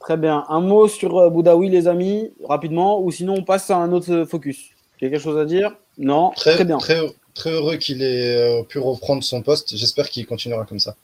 Très 0.00 0.16
bien. 0.16 0.44
Un 0.48 0.60
mot 0.60 0.88
sur 0.88 1.30
Boudaoui, 1.30 1.68
les 1.68 1.86
amis, 1.86 2.32
rapidement, 2.48 3.02
ou 3.02 3.10
sinon 3.10 3.34
on 3.38 3.42
passe 3.42 3.70
à 3.70 3.76
un 3.76 3.92
autre 3.92 4.24
focus. 4.24 4.70
Quelque 4.98 5.18
chose 5.18 5.36
à 5.36 5.44
dire? 5.44 5.76
Non? 5.98 6.30
Très, 6.36 6.64
bien. 6.64 6.78
Très, 6.78 7.00
très 7.34 7.50
heureux 7.50 7.76
qu'il 7.76 8.02
ait 8.02 8.64
pu 8.70 8.78
reprendre 8.78 9.22
son 9.22 9.42
poste. 9.42 9.76
J'espère 9.76 10.08
qu'il 10.08 10.26
continuera 10.26 10.64
comme 10.64 10.80
ça. 10.80 10.94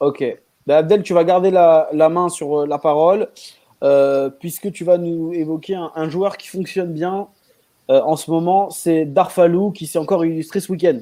Ok. 0.00 0.24
Ben, 0.66 0.76
Abdel, 0.76 1.02
tu 1.02 1.14
vas 1.14 1.24
garder 1.24 1.50
la, 1.50 2.08
main 2.08 2.28
sur 2.28 2.60
euh, 2.60 2.66
la 2.66 2.78
parole, 2.78 3.28
euh, 3.82 4.30
puisque 4.30 4.72
tu 4.72 4.84
vas 4.84 4.98
nous 4.98 5.32
évoquer 5.32 5.74
un, 5.74 6.08
joueur 6.08 6.36
qui 6.36 6.48
fonctionne 6.48 6.92
bien 6.92 7.28
euh, 7.90 8.00
en 8.02 8.16
ce 8.16 8.30
moment, 8.30 8.70
c'est 8.70 9.04
Darfalou, 9.04 9.70
qui 9.70 9.86
s'est 9.86 9.98
encore 9.98 10.24
illustré 10.24 10.60
ce 10.60 10.70
week-end. 10.70 11.00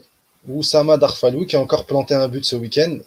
Oussama 0.49 0.97
Darfalou, 0.97 1.45
qui 1.45 1.57
a 1.57 1.61
encore 1.61 1.85
planté 1.85 2.15
un 2.15 2.29
but 2.29 2.45
ce 2.45 2.57
week-end. 2.57 2.99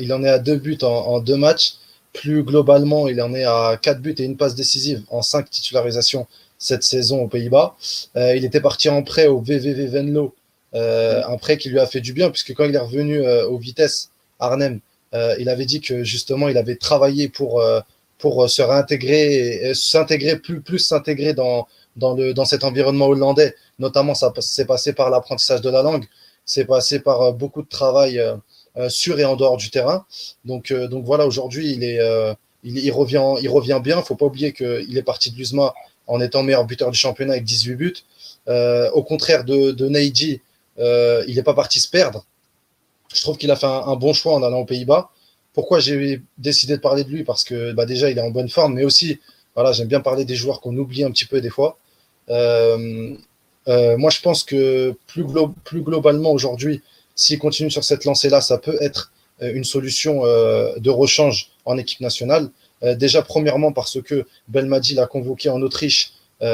il 0.00 0.12
en 0.12 0.22
est 0.22 0.28
à 0.28 0.38
deux 0.38 0.56
buts 0.56 0.78
en, 0.82 1.18
deux 1.20 1.36
matchs. 1.36 1.74
Plus 2.12 2.44
globalement, 2.44 3.08
il 3.08 3.20
en 3.20 3.34
est 3.34 3.44
à 3.44 3.78
quatre 3.80 4.00
buts 4.00 4.14
et 4.18 4.24
une 4.24 4.36
passe 4.36 4.54
décisive 4.54 5.02
en 5.10 5.22
cinq 5.22 5.50
titularisations 5.50 6.26
cette 6.58 6.84
saison 6.84 7.22
aux 7.22 7.28
Pays-Bas. 7.28 7.74
il 8.14 8.44
était 8.44 8.60
parti 8.60 8.88
en 8.88 9.02
prêt 9.02 9.26
au 9.26 9.40
VVV 9.40 9.86
Venlo, 9.88 10.34
un 10.72 11.36
prêt 11.36 11.58
qui 11.58 11.68
lui 11.68 11.80
a 11.80 11.86
fait 11.86 12.00
du 12.00 12.12
bien, 12.12 12.30
puisque 12.30 12.54
quand 12.54 12.64
il 12.64 12.74
est 12.74 12.78
revenu 12.78 13.26
aux 13.26 13.58
vitesses 13.58 14.10
Arnhem, 14.38 14.80
euh, 15.14 15.34
il 15.38 15.48
avait 15.48 15.64
dit 15.64 15.80
que 15.80 16.04
justement, 16.04 16.48
il 16.48 16.58
avait 16.58 16.76
travaillé 16.76 17.28
pour, 17.28 17.60
euh, 17.60 17.80
pour 18.18 18.44
euh, 18.44 18.48
se 18.48 18.62
réintégrer, 18.62 19.72
s'intégrer 19.74 20.38
plus, 20.38 20.60
plus 20.60 20.78
s'intégrer 20.78 21.34
dans, 21.34 21.66
dans, 21.96 22.14
le, 22.14 22.34
dans 22.34 22.44
cet 22.44 22.64
environnement 22.64 23.06
hollandais. 23.06 23.54
Notamment, 23.78 24.14
ça 24.14 24.32
s'est 24.40 24.64
passé 24.64 24.92
par 24.92 25.10
l'apprentissage 25.10 25.60
de 25.60 25.70
la 25.70 25.82
langue, 25.82 26.06
c'est 26.44 26.64
passé 26.64 27.00
par 27.00 27.32
beaucoup 27.32 27.62
de 27.62 27.68
travail 27.68 28.22
sur 28.88 29.18
et 29.18 29.24
en 29.24 29.36
dehors 29.36 29.56
du 29.56 29.70
terrain. 29.70 30.06
Donc, 30.44 30.72
donc 30.72 31.04
voilà, 31.04 31.26
aujourd'hui, 31.26 31.72
il, 31.72 31.82
est, 31.82 31.98
il, 32.62 32.90
revient, 32.92 33.34
il 33.42 33.48
revient 33.48 33.80
bien. 33.82 33.98
Il 33.98 34.04
faut 34.04 34.14
pas 34.14 34.26
oublier 34.26 34.52
qu'il 34.52 34.96
est 34.96 35.02
parti 35.02 35.30
de 35.30 35.36
l'USMA 35.36 35.74
en 36.06 36.20
étant 36.20 36.42
meilleur 36.42 36.64
buteur 36.64 36.90
du 36.90 36.98
championnat 36.98 37.32
avec 37.32 37.44
18 37.44 37.74
buts. 37.74 37.96
au 38.46 39.02
contraire 39.02 39.44
de, 39.44 39.72
de 39.72 39.88
Neiji, 39.88 40.40
il 40.78 41.34
n'est 41.34 41.42
pas 41.42 41.54
parti 41.54 41.80
se 41.80 41.88
perdre. 41.88 42.24
Je 43.14 43.20
trouve 43.22 43.36
qu'il 43.38 43.50
a 43.50 43.56
fait 43.56 43.66
un, 43.66 43.96
bon 43.96 44.12
choix 44.12 44.34
en 44.34 44.42
allant 44.42 44.60
aux 44.60 44.64
Pays-Bas. 44.64 45.10
Pourquoi 45.56 45.80
j'ai 45.80 46.20
décidé 46.36 46.76
de 46.76 46.82
parler 46.82 47.02
de 47.02 47.08
lui 47.08 47.24
Parce 47.24 47.42
que 47.42 47.72
bah, 47.72 47.86
déjà, 47.86 48.10
il 48.10 48.18
est 48.18 48.20
en 48.20 48.28
bonne 48.28 48.50
forme, 48.50 48.74
mais 48.74 48.84
aussi, 48.84 49.20
voilà, 49.54 49.72
j'aime 49.72 49.88
bien 49.88 50.00
parler 50.00 50.26
des 50.26 50.34
joueurs 50.34 50.60
qu'on 50.60 50.76
oublie 50.76 51.02
un 51.02 51.10
petit 51.10 51.24
peu 51.24 51.40
des 51.40 51.48
fois. 51.48 51.78
Euh, 52.28 53.14
euh, 53.66 53.96
moi, 53.96 54.10
je 54.10 54.20
pense 54.20 54.44
que 54.44 54.94
plus, 55.06 55.24
plus 55.64 55.80
globalement 55.80 56.32
aujourd'hui, 56.32 56.82
s'il 57.14 57.38
continue 57.38 57.70
sur 57.70 57.84
cette 57.84 58.04
lancée-là, 58.04 58.42
ça 58.42 58.58
peut 58.58 58.76
être 58.82 59.12
euh, 59.40 59.50
une 59.54 59.64
solution 59.64 60.24
de 60.24 60.90
rechange 60.90 61.52
en 61.64 61.78
équipe 61.78 62.00
nationale. 62.00 62.50
déjà, 62.82 63.22
premièrement, 63.22 63.72
parce 63.72 64.02
que 64.02 64.26
Belmadi 64.48 64.92
l'a 64.92 65.06
convoqué 65.06 65.48
en 65.48 65.62
Autriche. 65.62 66.12
Il 66.42 66.46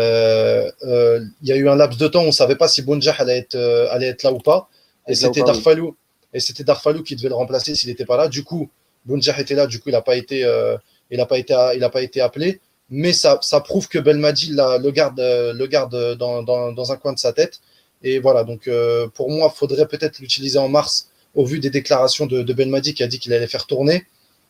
y 1.42 1.52
a 1.52 1.56
eu 1.56 1.68
un 1.68 1.74
laps 1.74 1.98
de 1.98 2.06
temps, 2.06 2.22
on 2.22 2.26
ne 2.26 2.30
savait 2.30 2.54
pas 2.54 2.68
si 2.68 2.82
Bonjah 2.82 3.16
allait 3.18 3.38
être, 3.38 3.56
allait 3.90 4.06
être 4.06 4.22
là 4.22 4.32
ou 4.32 4.38
pas. 4.38 4.68
Et 5.08 5.16
c'était 5.16 5.42
Darfalou, 5.42 5.96
et 6.32 6.38
c'était 6.38 6.62
Darfalou 6.62 7.02
qui 7.02 7.16
devait 7.16 7.30
le 7.30 7.34
remplacer 7.34 7.74
s'il 7.74 7.88
n'était 7.88 8.06
pas 8.06 8.16
là. 8.16 8.28
Du 8.28 8.44
coup, 8.44 8.70
Bounjah 9.04 9.38
était 9.40 9.54
là, 9.54 9.66
du 9.66 9.78
coup, 9.78 9.88
il 9.88 9.92
n'a 9.92 10.02
pas, 10.02 10.16
été, 10.16 10.44
euh, 10.44 10.76
il 11.10 11.24
pas, 11.26 11.38
été, 11.38 11.54
il 11.74 11.90
pas 11.90 12.02
été 12.02 12.20
appelé. 12.20 12.60
Mais 12.90 13.12
ça, 13.12 13.38
ça 13.42 13.60
prouve 13.60 13.88
que 13.88 13.98
Belmadi 13.98 14.50
le 14.50 14.90
garde, 14.90 15.18
le 15.18 15.66
garde 15.66 16.16
dans, 16.16 16.42
dans, 16.42 16.72
dans, 16.72 16.92
un 16.92 16.96
coin 16.96 17.12
de 17.12 17.18
sa 17.18 17.32
tête. 17.32 17.60
Et 18.02 18.18
voilà, 18.18 18.44
donc 18.44 18.68
euh, 18.68 19.08
pour 19.08 19.30
moi, 19.30 19.50
il 19.52 19.56
faudrait 19.56 19.86
peut-être 19.86 20.18
l'utiliser 20.18 20.58
en 20.58 20.68
mars 20.68 21.08
au 21.34 21.44
vu 21.44 21.60
des 21.60 21.70
déclarations 21.70 22.26
de, 22.26 22.42
de 22.42 22.52
Belmadi 22.52 22.94
qui 22.94 23.02
a 23.02 23.06
dit 23.06 23.18
qu'il 23.18 23.32
allait 23.32 23.46
faire 23.46 23.66
tourner 23.66 24.04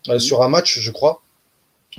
euh, 0.09 0.19
sur 0.19 0.43
un 0.43 0.49
match, 0.49 0.81
je 0.81 0.91
crois. 0.91 1.23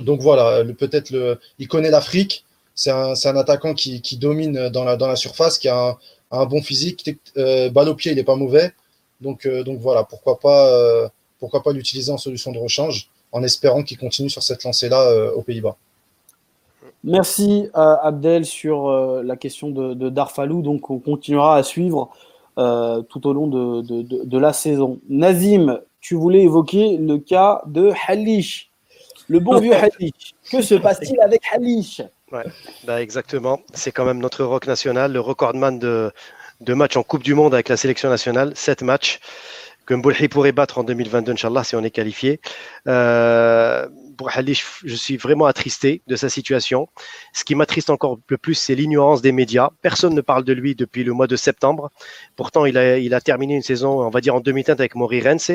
Donc 0.00 0.20
voilà, 0.20 0.64
peut-être 0.76 1.10
le, 1.10 1.38
il 1.58 1.68
connaît 1.68 1.90
l'Afrique. 1.90 2.44
C'est 2.74 2.90
un, 2.90 3.14
un, 3.14 3.36
attaquant 3.36 3.72
qui, 3.72 4.02
qui, 4.02 4.16
domine 4.16 4.68
dans 4.68 4.84
la, 4.84 4.96
dans 4.96 5.06
la 5.06 5.16
surface, 5.16 5.58
qui 5.58 5.68
a 5.68 5.78
un, 5.78 5.96
un 6.32 6.44
bon 6.44 6.60
physique. 6.60 7.08
balle 7.36 7.88
au 7.88 7.94
pied, 7.94 8.12
il 8.12 8.16
n'est 8.16 8.24
pas 8.24 8.36
mauvais. 8.36 8.74
Donc, 9.20 9.46
euh, 9.46 9.64
donc 9.64 9.80
voilà, 9.80 10.04
pourquoi 10.04 10.38
pas, 10.38 10.68
euh, 10.68 11.08
pourquoi 11.44 11.62
pas 11.62 11.72
l'utiliser 11.72 12.10
en 12.10 12.16
solution 12.16 12.52
de 12.52 12.58
rechange 12.58 13.10
en 13.32 13.42
espérant 13.42 13.82
qu'il 13.82 13.98
continue 13.98 14.30
sur 14.30 14.42
cette 14.42 14.64
lancée-là 14.64 15.02
euh, 15.10 15.30
aux 15.34 15.42
Pays-Bas. 15.42 15.76
Merci 17.02 17.68
Abdel 17.74 18.46
sur 18.46 18.90
la 18.90 19.36
question 19.36 19.68
de, 19.68 20.08
Darfalou. 20.08 20.62
Donc 20.62 20.88
on 20.88 20.98
continuera 20.98 21.56
à 21.58 21.62
suivre 21.62 22.08
tout 22.56 23.26
au 23.26 23.32
long 23.34 23.46
de, 23.46 24.38
la 24.38 24.54
saison. 24.54 25.00
Nazim, 25.10 25.80
tu 26.00 26.14
voulais 26.14 26.44
évoquer 26.44 26.96
le 26.96 27.18
cas 27.18 27.60
de 27.66 27.92
Halish, 28.08 28.70
le 29.28 29.38
bon 29.38 29.60
vieux 29.60 29.74
Halish. 29.74 30.34
Que 30.50 30.62
se 30.62 30.76
passe-t-il 30.76 31.20
avec 31.20 31.42
Halish? 31.52 32.00
Ouais, 32.32 32.44
bah 32.86 33.02
exactement. 33.02 33.60
C'est 33.74 33.92
quand 33.92 34.06
même 34.06 34.18
notre 34.18 34.42
rock 34.42 34.66
national, 34.66 35.12
le 35.12 35.20
recordman 35.20 35.78
de, 35.78 36.10
deux 36.60 36.74
matchs 36.74 36.96
en 36.96 37.02
Coupe 37.02 37.22
du 37.22 37.34
Monde 37.34 37.54
avec 37.54 37.68
la 37.68 37.76
sélection 37.76 38.08
nationale, 38.08 38.52
sept 38.54 38.82
matchs 38.82 39.20
que 39.86 39.94
Mboulhi 39.94 40.28
pourrait 40.28 40.52
battre 40.52 40.78
en 40.78 40.84
2022, 40.84 41.32
Inch'Allah, 41.32 41.64
si 41.64 41.76
on 41.76 41.82
est 41.82 41.90
qualifié. 41.90 42.40
Euh, 42.88 43.86
je 44.84 44.94
suis 44.94 45.16
vraiment 45.16 45.46
attristé 45.46 46.02
de 46.06 46.16
sa 46.16 46.28
situation. 46.28 46.88
Ce 47.32 47.44
qui 47.44 47.54
m'attriste 47.54 47.90
encore 47.90 48.18
le 48.28 48.38
plus, 48.38 48.54
c'est 48.54 48.74
l'ignorance 48.74 49.22
des 49.22 49.32
médias. 49.32 49.70
Personne 49.82 50.14
ne 50.14 50.20
parle 50.20 50.44
de 50.44 50.52
lui 50.52 50.74
depuis 50.74 51.04
le 51.04 51.12
mois 51.12 51.26
de 51.26 51.36
septembre. 51.36 51.90
Pourtant, 52.36 52.64
il 52.64 52.78
a, 52.78 52.98
il 52.98 53.14
a 53.14 53.20
terminé 53.20 53.54
une 53.56 53.62
saison, 53.62 54.00
on 54.00 54.10
va 54.10 54.20
dire, 54.20 54.34
en 54.34 54.40
demi-teinte 54.40 54.80
avec 54.80 54.94
Mori 54.94 55.20
Rense. 55.20 55.50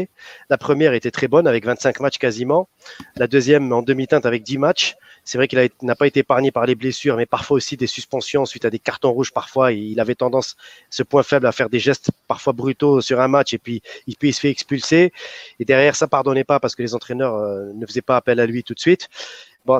La 0.49 0.57
première 0.57 0.93
était 0.93 1.11
très 1.11 1.27
bonne, 1.27 1.47
avec 1.47 1.65
25 1.65 1.99
matchs 1.99 2.17
quasiment. 2.17 2.67
La 3.15 3.27
deuxième 3.27 3.71
en 3.71 3.81
demi-teinte 3.81 4.25
avec 4.25 4.43
10 4.43 4.57
matchs. 4.57 4.95
C'est 5.29 5.37
vrai 5.37 5.47
qu'il 5.47 5.69
n'a 5.83 5.95
pas 5.95 6.07
été 6.07 6.21
épargné 6.21 6.49
par 6.49 6.65
les 6.65 6.73
blessures, 6.73 7.15
mais 7.15 7.27
parfois 7.27 7.57
aussi 7.57 7.77
des 7.77 7.85
suspensions 7.85 8.47
suite 8.47 8.65
à 8.65 8.71
des 8.71 8.79
cartons 8.79 9.11
rouges. 9.11 9.31
Parfois, 9.31 9.71
il 9.71 9.99
avait 9.99 10.15
tendance, 10.15 10.57
ce 10.89 11.03
point 11.03 11.21
faible, 11.21 11.45
à 11.45 11.51
faire 11.51 11.69
des 11.69 11.77
gestes 11.77 12.09
parfois 12.27 12.51
brutaux 12.51 12.99
sur 12.99 13.19
un 13.21 13.27
match 13.27 13.53
et 13.53 13.59
puis, 13.59 13.83
il, 14.07 14.33
se 14.33 14.39
fait 14.39 14.49
expulser. 14.49 15.13
Et 15.59 15.65
derrière, 15.65 15.95
ça 15.95 16.07
pardonnait 16.07 16.45
pas 16.45 16.59
parce 16.59 16.73
que 16.73 16.81
les 16.81 16.95
entraîneurs 16.95 17.35
euh, 17.35 17.71
ne 17.75 17.85
faisaient 17.85 18.01
pas 18.01 18.17
appel 18.17 18.39
à 18.39 18.47
lui 18.47 18.63
tout 18.63 18.73
de 18.73 18.79
suite. 18.79 19.07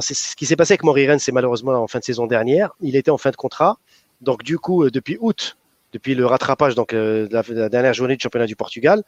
C'est 0.02 0.14
ce 0.14 0.36
qui 0.36 0.46
s'est 0.46 0.56
passé 0.56 0.74
avec 0.74 0.84
Moriren, 0.84 1.18
c'est 1.18 1.32
malheureusement 1.32 1.74
en 1.74 1.88
fin 1.88 1.98
de 1.98 2.04
saison 2.04 2.28
dernière. 2.28 2.76
Il 2.80 2.96
était 2.96 3.10
en 3.10 3.18
fin 3.18 3.32
de 3.32 3.36
contrat. 3.36 3.80
Donc, 4.22 4.44
du 4.44 4.60
coup, 4.60 4.84
euh, 4.84 4.92
depuis 4.92 5.18
août, 5.20 5.58
depuis 5.94 6.14
le 6.14 6.28
rattrapage, 6.28 6.76
donc 6.76 6.94
euh, 6.94 7.28
la, 7.32 7.42
la, 7.50 7.70
dernière 7.70 7.96
journée 7.96 8.16
du 8.18 8.22
championnat 8.22 8.46
du 8.46 8.56
Portugal, 8.56 9.02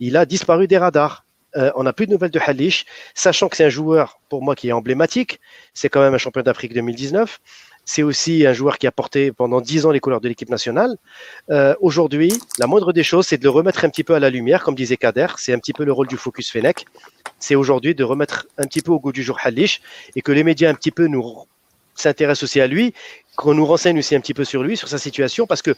il 0.00 0.16
a 0.16 0.24
disparu 0.24 0.66
des 0.66 0.78
radars. 0.78 1.26
Euh, 1.56 1.70
on 1.76 1.82
n'a 1.82 1.92
plus 1.92 2.06
de 2.06 2.12
nouvelles 2.12 2.30
de 2.30 2.40
Halish, 2.44 2.86
sachant 3.14 3.48
que 3.48 3.56
c'est 3.56 3.64
un 3.64 3.70
joueur, 3.70 4.20
pour 4.28 4.42
moi, 4.42 4.54
qui 4.54 4.68
est 4.68 4.72
emblématique. 4.72 5.40
C'est 5.74 5.88
quand 5.88 6.00
même 6.00 6.14
un 6.14 6.18
champion 6.18 6.42
d'Afrique 6.42 6.72
2019. 6.72 7.40
C'est 7.84 8.02
aussi 8.02 8.46
un 8.46 8.52
joueur 8.52 8.78
qui 8.78 8.86
a 8.86 8.92
porté 8.92 9.32
pendant 9.32 9.60
dix 9.60 9.86
ans 9.86 9.90
les 9.90 9.98
couleurs 9.98 10.20
de 10.20 10.28
l'équipe 10.28 10.48
nationale. 10.48 10.96
Euh, 11.50 11.74
aujourd'hui, 11.80 12.32
la 12.58 12.66
moindre 12.66 12.92
des 12.92 13.02
choses, 13.02 13.26
c'est 13.26 13.38
de 13.38 13.42
le 13.42 13.50
remettre 13.50 13.84
un 13.84 13.90
petit 13.90 14.04
peu 14.04 14.14
à 14.14 14.20
la 14.20 14.30
lumière, 14.30 14.62
comme 14.62 14.76
disait 14.76 14.96
Kader. 14.96 15.26
C'est 15.36 15.52
un 15.52 15.58
petit 15.58 15.72
peu 15.72 15.84
le 15.84 15.92
rôle 15.92 16.06
du 16.06 16.16
Focus 16.16 16.50
Fennec. 16.50 16.86
C'est 17.40 17.56
aujourd'hui 17.56 17.94
de 17.94 18.04
remettre 18.04 18.46
un 18.56 18.64
petit 18.64 18.82
peu 18.82 18.92
au 18.92 19.00
goût 19.00 19.10
du 19.10 19.24
jour 19.24 19.38
Halish 19.42 19.80
et 20.14 20.22
que 20.22 20.30
les 20.30 20.44
médias 20.44 20.70
un 20.70 20.74
petit 20.74 20.92
peu 20.92 21.08
nous 21.08 21.44
s'intéressent 21.94 22.44
aussi 22.44 22.60
à 22.60 22.68
lui, 22.68 22.94
qu'on 23.36 23.54
nous 23.54 23.66
renseigne 23.66 23.98
aussi 23.98 24.14
un 24.14 24.20
petit 24.20 24.34
peu 24.34 24.44
sur 24.44 24.62
lui, 24.62 24.76
sur 24.76 24.88
sa 24.88 24.98
situation, 24.98 25.46
parce 25.46 25.60
que 25.60 25.74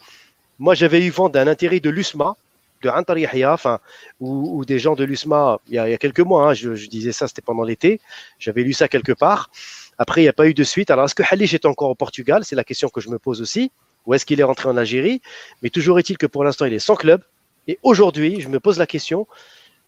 moi, 0.58 0.74
j'avais 0.74 1.04
eu 1.04 1.10
vent 1.10 1.28
d'un 1.28 1.48
intérêt 1.48 1.80
de 1.80 1.90
l'USMA, 1.90 2.36
de 2.84 2.90
Antar 2.90 3.16
enfin, 3.46 3.80
ou, 4.20 4.64
des 4.64 4.78
gens 4.78 4.94
de 4.94 5.04
l'USMA 5.04 5.58
il, 5.68 5.74
y 5.74 5.78
a 5.78 5.98
quelques 5.98 6.20
mois. 6.20 6.50
Hein, 6.50 6.54
je, 6.54 6.86
disais 6.88 7.12
ça, 7.12 7.26
c'était 7.26 7.42
pendant 7.42 7.64
l'été. 7.64 8.00
J'avais 8.38 8.62
lu 8.62 8.72
ça 8.72 8.88
quelque 8.88 9.12
part. 9.12 9.50
Après, 9.98 10.20
il 10.20 10.24
n'y 10.24 10.28
a 10.28 10.34
pas 10.34 10.46
eu 10.46 10.54
de 10.54 10.64
suite. 10.64 10.90
Alors, 10.90 11.06
est-ce 11.06 11.14
que 11.14 11.22
Halish 11.28 11.54
est 11.54 11.64
encore 11.64 11.90
au 11.90 11.94
Portugal? 11.94 12.44
C'est 12.44 12.56
la 12.56 12.64
question 12.64 12.88
que 12.88 13.00
je 13.00 13.08
me 13.08 13.18
pose 13.18 13.40
aussi. 13.40 13.72
Ou 14.06 14.14
est-ce 14.14 14.26
qu'il 14.26 14.38
est 14.38 14.44
rentré 14.44 14.68
en 14.68 14.76
Algérie? 14.76 15.22
Mais 15.62 15.70
toujours 15.70 15.98
est-il 15.98 16.18
que 16.18 16.26
pour 16.26 16.44
l'instant, 16.44 16.66
il 16.66 16.74
est 16.74 16.78
sans 16.78 16.94
club. 16.94 17.22
Et 17.68 17.78
aujourd'hui, 17.82 18.40
je 18.40 18.48
me 18.48 18.60
pose 18.60 18.78
la 18.78 18.86
question. 18.86 19.26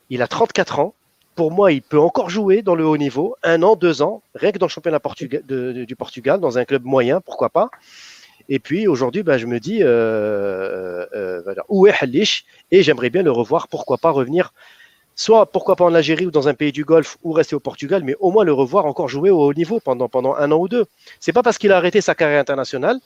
Il 0.08 0.22
a 0.22 0.28
34 0.28 0.78
ans. 0.78 0.94
Pour 1.34 1.52
moi, 1.52 1.70
il 1.70 1.82
peut 1.82 2.00
encore 2.00 2.30
jouer 2.30 2.62
dans 2.62 2.74
le 2.74 2.86
haut 2.86 2.96
niveau, 2.96 3.36
un 3.42 3.62
an, 3.62 3.76
deux 3.76 4.00
ans, 4.00 4.22
rien 4.34 4.52
que 4.52 4.58
dans 4.58 4.64
le 4.66 4.70
championnat 4.70 5.00
du 5.84 5.96
Portugal, 5.96 6.40
dans 6.40 6.56
un 6.56 6.64
club 6.64 6.84
moyen, 6.84 7.20
pourquoi 7.20 7.50
pas. 7.50 7.68
Et 8.48 8.58
puis 8.58 8.86
aujourd'hui, 8.86 9.22
ben, 9.22 9.38
je 9.38 9.46
me 9.46 9.58
dis, 9.58 9.82
euh, 9.82 9.86
euh, 11.14 11.42
euh, 11.46 11.54
où 11.68 11.86
est 11.86 11.94
Halish? 12.00 12.44
Et 12.70 12.82
j'aimerais 12.82 13.10
bien 13.10 13.22
le 13.22 13.32
revoir, 13.32 13.68
pourquoi 13.68 13.98
pas 13.98 14.10
revenir, 14.10 14.52
soit 15.14 15.46
pourquoi 15.46 15.76
pas 15.76 15.84
en 15.84 15.94
Algérie 15.94 16.26
ou 16.26 16.30
dans 16.30 16.48
un 16.48 16.54
pays 16.54 16.72
du 16.72 16.84
Golfe 16.84 17.18
ou 17.22 17.32
rester 17.32 17.56
au 17.56 17.60
Portugal, 17.60 18.02
mais 18.04 18.14
au 18.20 18.30
moins 18.30 18.44
le 18.44 18.52
revoir 18.52 18.86
encore 18.86 19.08
jouer 19.08 19.30
au 19.30 19.40
haut 19.40 19.54
niveau 19.54 19.80
pendant, 19.80 20.08
pendant 20.08 20.34
un 20.36 20.52
an 20.52 20.58
ou 20.58 20.68
deux. 20.68 20.86
C'est 21.20 21.32
pas 21.32 21.42
parce 21.42 21.58
qu'il 21.58 21.72
a 21.72 21.76
arrêté 21.76 22.00
sa 22.00 22.14
carrière 22.14 22.40
internationale 22.40 22.98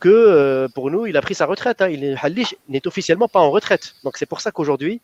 que 0.00 0.68
pour 0.74 0.92
nous, 0.92 1.06
il 1.06 1.16
a 1.16 1.22
pris 1.22 1.34
sa 1.34 1.46
retraite. 1.46 1.82
Hein. 1.82 1.88
N'est 2.68 2.86
officiellement 2.86 3.26
pas 3.26 3.40
en 3.40 3.50
retraite. 3.50 3.96
Donc 4.04 4.16
c'est 4.16 4.26
pour 4.26 4.40
ça 4.40 4.52
qu'aujourd'hui, 4.52 5.00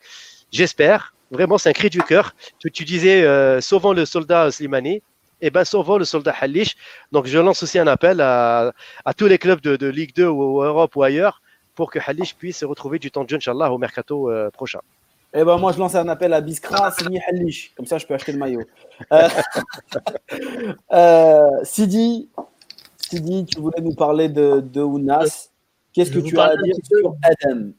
j'espère, 0.52 1.14
vraiment 1.32 1.58
c'est 1.58 1.70
un 1.70 1.72
cri 1.72 1.90
du 1.90 2.00
cœur, 2.02 2.36
tu, 2.60 2.70
tu 2.70 2.84
disais 2.84 3.26
sauvons 3.60 3.92
le 3.92 4.04
soldat 4.04 4.52
Slimani, 4.52 5.02
et 5.40 5.48
eh 5.48 5.50
bien 5.50 5.64
sauvons 5.64 5.98
le 5.98 6.04
soldat 6.04 6.34
Halish. 6.40 6.76
Donc 7.12 7.26
je 7.26 7.38
lance 7.38 7.62
aussi 7.62 7.78
un 7.78 7.86
appel 7.86 8.20
à, 8.20 8.72
tous 9.16 9.26
les 9.26 9.38
clubs 9.38 9.60
de, 9.60 9.86
Ligue 9.86 10.14
2 10.14 10.26
ou, 10.26 10.62
Europe 10.62 10.96
ou 10.96 11.02
ailleurs 11.02 11.42
pour 11.74 11.90
que 11.90 11.98
Halish 12.04 12.34
puisse 12.34 12.62
retrouver 12.64 12.98
du 12.98 13.10
temps 13.10 13.24
de 13.24 13.28
jeu, 13.28 13.36
Inch'Allah, 13.36 13.72
au 13.72 13.78
mercato 13.78 14.30
prochain. 14.52 14.80
Eh 15.36 15.42
ben 15.42 15.58
moi 15.58 15.72
je 15.72 15.78
lance 15.80 15.96
un 15.96 16.06
appel 16.08 16.32
à 16.32 16.40
Biskra, 16.40 16.92
signé 16.92 17.20
Halish, 17.26 17.72
comme 17.76 17.86
ça 17.86 17.98
je 17.98 18.06
peux 18.06 18.14
acheter 18.14 18.30
le 18.30 18.38
maillot. 18.38 18.62
Euh, 19.12 19.28
euh, 20.92 21.40
Sidi, 21.64 22.28
Sidi, 22.96 23.44
tu 23.44 23.58
voulais 23.60 23.80
nous 23.80 23.94
parler 23.94 24.28
de, 24.28 24.60
de 24.60 24.80
Ounas. 24.80 25.48
Qu'est-ce 25.92 26.12
que 26.12 26.20
tu 26.20 26.38
as 26.38 26.50
à 26.50 26.56
dire 26.56 26.76
sur 26.84 27.16
Adam? 27.24 27.70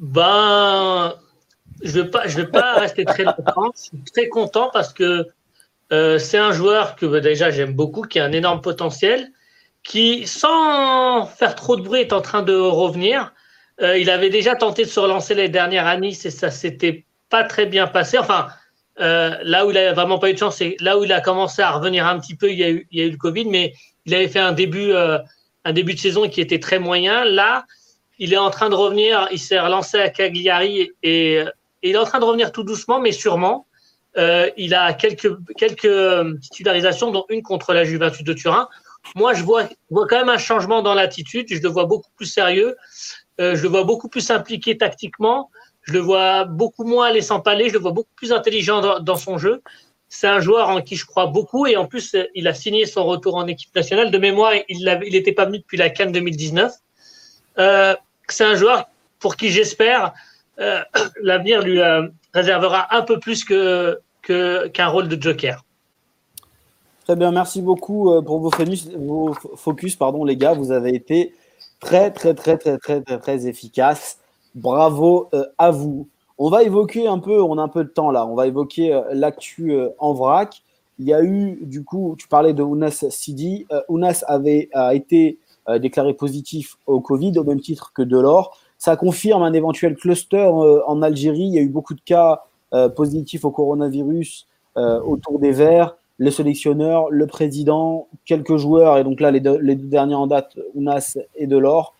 Ben, 0.00 1.14
je 1.80 1.98
ne 1.98 2.02
vais, 2.02 2.10
pas, 2.10 2.26
je 2.26 2.40
vais 2.40 2.48
pas 2.48 2.74
rester 2.80 3.04
très 3.04 3.22
longtemps. 3.22 3.70
Je 3.76 3.82
suis 3.82 4.02
très 4.12 4.28
content 4.28 4.70
parce 4.72 4.92
que 4.92 5.28
euh, 5.92 6.18
c'est 6.18 6.38
un 6.38 6.52
joueur 6.52 6.96
que 6.96 7.06
bah, 7.06 7.20
déjà 7.20 7.50
j'aime 7.50 7.72
beaucoup, 7.72 8.02
qui 8.02 8.18
a 8.18 8.24
un 8.24 8.32
énorme 8.32 8.60
potentiel, 8.60 9.30
qui, 9.82 10.26
sans 10.26 11.26
faire 11.26 11.54
trop 11.54 11.76
de 11.76 11.82
bruit, 11.82 12.00
est 12.00 12.12
en 12.12 12.20
train 12.20 12.42
de 12.42 12.54
revenir. 12.54 13.32
Euh, 13.82 13.98
il 13.98 14.10
avait 14.10 14.30
déjà 14.30 14.56
tenté 14.56 14.84
de 14.84 14.88
se 14.88 14.98
relancer 14.98 15.34
les 15.34 15.48
dernières 15.48 15.86
à 15.86 15.96
Nice 15.96 16.24
et 16.24 16.30
ça 16.30 16.50
s'était 16.50 17.04
pas 17.28 17.44
très 17.44 17.66
bien 17.66 17.86
passé. 17.86 18.18
Enfin, 18.18 18.48
euh, 19.00 19.36
là 19.42 19.66
où 19.66 19.70
il 19.70 19.78
a 19.78 19.92
vraiment 19.92 20.18
pas 20.18 20.30
eu 20.30 20.32
de 20.34 20.38
chance, 20.38 20.56
c'est 20.56 20.76
là 20.80 20.98
où 20.98 21.04
il 21.04 21.12
a 21.12 21.20
commencé 21.20 21.62
à 21.62 21.70
revenir 21.70 22.06
un 22.06 22.18
petit 22.18 22.34
peu. 22.34 22.50
Il 22.50 22.58
y 22.58 22.64
a 22.64 22.70
eu, 22.70 22.88
il 22.90 22.98
y 22.98 23.02
a 23.02 23.06
eu 23.06 23.10
le 23.10 23.18
Covid, 23.18 23.44
mais 23.44 23.74
il 24.06 24.14
avait 24.14 24.28
fait 24.28 24.40
un 24.40 24.52
début, 24.52 24.92
un 24.92 25.72
début 25.72 25.94
de 25.94 26.00
saison 26.00 26.28
qui 26.28 26.40
était 26.40 26.60
très 26.60 26.78
moyen. 26.78 27.24
Là, 27.24 27.66
il 28.18 28.32
est 28.32 28.38
en 28.38 28.50
train 28.50 28.70
de 28.70 28.74
revenir. 28.74 29.28
Il 29.30 29.38
s'est 29.38 29.60
relancé 29.60 29.98
à 29.98 30.08
Cagliari 30.08 30.90
et 31.02 31.44
il 31.82 31.94
est 31.94 31.98
en 31.98 32.04
train 32.04 32.18
de 32.18 32.24
revenir 32.24 32.52
tout 32.52 32.62
doucement, 32.62 32.98
mais 33.00 33.12
sûrement. 33.12 33.65
Euh, 34.16 34.50
il 34.56 34.74
a 34.74 34.94
quelques, 34.94 35.36
quelques 35.56 35.84
euh, 35.84 36.34
titularisations, 36.40 37.10
dont 37.10 37.26
une 37.28 37.42
contre 37.42 37.74
la 37.74 37.84
Juventus 37.84 38.24
de 38.24 38.32
Turin. 38.32 38.68
Moi, 39.14 39.34
je 39.34 39.42
vois, 39.42 39.68
vois 39.90 40.06
quand 40.06 40.16
même 40.16 40.30
un 40.30 40.38
changement 40.38 40.82
dans 40.82 40.94
l'attitude. 40.94 41.46
Je 41.50 41.60
le 41.60 41.68
vois 41.68 41.84
beaucoup 41.84 42.10
plus 42.16 42.26
sérieux. 42.26 42.76
Euh, 43.40 43.54
je 43.54 43.62
le 43.62 43.68
vois 43.68 43.84
beaucoup 43.84 44.08
plus 44.08 44.30
impliqué 44.30 44.78
tactiquement. 44.78 45.50
Je 45.82 45.92
le 45.92 45.98
vois 46.00 46.44
beaucoup 46.44 46.84
moins 46.84 47.08
aller 47.08 47.20
s'empaler. 47.20 47.68
Je 47.68 47.74
le 47.74 47.78
vois 47.78 47.92
beaucoup 47.92 48.14
plus 48.16 48.32
intelligent 48.32 49.00
dans, 49.00 49.16
son 49.16 49.38
jeu. 49.38 49.62
C'est 50.08 50.26
un 50.26 50.40
joueur 50.40 50.70
en 50.70 50.80
qui 50.80 50.96
je 50.96 51.04
crois 51.04 51.26
beaucoup. 51.26 51.66
Et 51.66 51.76
en 51.76 51.86
plus, 51.86 52.16
il 52.34 52.48
a 52.48 52.54
signé 52.54 52.86
son 52.86 53.04
retour 53.04 53.36
en 53.36 53.46
équipe 53.46 53.74
nationale. 53.74 54.10
De 54.10 54.18
mémoire, 54.18 54.52
il 54.68 54.84
n'était 55.12 55.32
pas 55.32 55.44
venu 55.44 55.58
depuis 55.58 55.76
la 55.76 55.90
Cannes 55.90 56.12
2019. 56.12 56.72
Euh, 57.58 57.94
c'est 58.28 58.44
un 58.44 58.56
joueur 58.56 58.88
pour 59.20 59.36
qui 59.36 59.50
j'espère 59.50 60.12
l'avenir 61.22 61.60
lui 61.60 61.80
réservera 62.36 62.94
un 62.94 63.02
peu 63.02 63.18
plus 63.18 63.44
que, 63.44 64.00
qu'un 64.22 64.88
rôle 64.88 65.08
de 65.08 65.20
joker. 65.20 65.64
Très 67.04 67.16
bien, 67.16 67.30
merci 67.30 67.62
beaucoup 67.62 68.10
euh, 68.10 68.20
pour 68.20 68.40
vos, 68.40 68.50
focus, 69.56 69.96
pardon, 69.96 70.24
les 70.24 70.36
gars. 70.36 70.54
Vous 70.54 70.72
avez 70.72 70.94
été 70.94 71.34
très, 71.80 72.10
très, 72.10 72.34
très, 72.34 72.58
très, 72.58 72.78
très, 72.78 73.00
très, 73.00 73.46
efficaces. 73.46 74.18
Bravo 74.54 75.28
euh, 75.32 75.44
à 75.56 75.70
vous. 75.70 76.08
On 76.38 76.50
va 76.50 76.64
évoquer 76.64 77.06
un 77.06 77.18
peu, 77.18 77.40
on 77.40 77.58
a 77.58 77.62
un 77.62 77.68
peu 77.68 77.84
de 77.84 77.88
temps 77.88 78.10
là, 78.10 78.26
on 78.26 78.34
va 78.34 78.46
évoquer 78.46 78.92
euh, 78.92 79.02
l'actu 79.12 79.78
en 79.98 80.12
vrac. 80.12 80.62
Il 80.98 81.06
y 81.06 81.14
a 81.14 81.22
eu, 81.22 81.58
du 81.62 81.84
coup, 81.84 82.16
tu 82.18 82.26
parlais 82.26 82.54
de 82.54 82.62
Ounas 82.62 83.04
Sidi. 83.10 83.66
Ounas 83.88 84.24
avait 84.26 84.70
a 84.72 84.94
été 84.94 85.38
déclaré 85.78 86.14
positif 86.14 86.78
au 86.86 87.00
Covid, 87.00 87.38
au 87.38 87.44
même 87.44 87.60
titre 87.60 87.92
que 87.94 88.00
Delors. 88.00 88.56
Ça 88.78 88.96
confirme 88.96 89.42
un 89.42 89.52
éventuel 89.52 89.96
cluster 89.96 90.44
en 90.44 91.02
Algérie. 91.02 91.42
Il 91.42 91.54
y 91.54 91.58
a 91.58 91.62
eu 91.62 91.68
beaucoup 91.68 91.94
de 91.94 92.00
cas 92.00 92.42
euh, 92.74 92.88
positif 92.88 93.44
au 93.44 93.52
coronavirus 93.52 94.48
euh, 94.76 95.00
autour 95.00 95.38
des 95.38 95.52
Verts, 95.52 95.96
le 96.18 96.32
sélectionneur, 96.32 97.08
le 97.10 97.28
président, 97.28 98.08
quelques 98.24 98.56
joueurs, 98.56 98.98
et 98.98 99.04
donc 99.04 99.20
là, 99.20 99.30
les 99.30 99.38
deux, 99.38 99.58
derniers 99.76 100.16
en 100.16 100.26
date, 100.26 100.58
Ounas 100.74 101.16
et 101.36 101.46
Delors. 101.46 101.94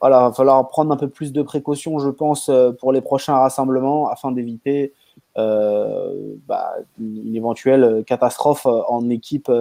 Voilà, 0.00 0.18
il 0.18 0.28
va 0.28 0.32
falloir 0.32 0.68
prendre 0.68 0.92
un 0.92 0.96
peu 0.96 1.08
plus 1.08 1.32
de 1.32 1.40
précautions, 1.40 2.00
je 2.00 2.10
pense, 2.10 2.48
euh, 2.48 2.72
pour 2.72 2.92
les 2.92 3.00
prochains 3.00 3.36
rassemblements 3.36 4.08
afin 4.08 4.32
d'éviter 4.32 4.92
bah, 5.36 6.74
une 6.98 7.36
éventuelle 7.36 8.02
catastrophe 8.04 8.66
en 8.66 9.08
équipe 9.08 9.52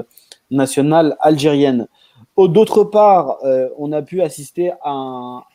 nationale 0.49 1.15
algérienne. 1.19 1.87
D'autre 2.37 2.83
part, 2.83 3.39
on 3.79 3.91
a 3.91 4.03
pu 4.03 4.21
assister 4.21 4.71
à 4.83 4.91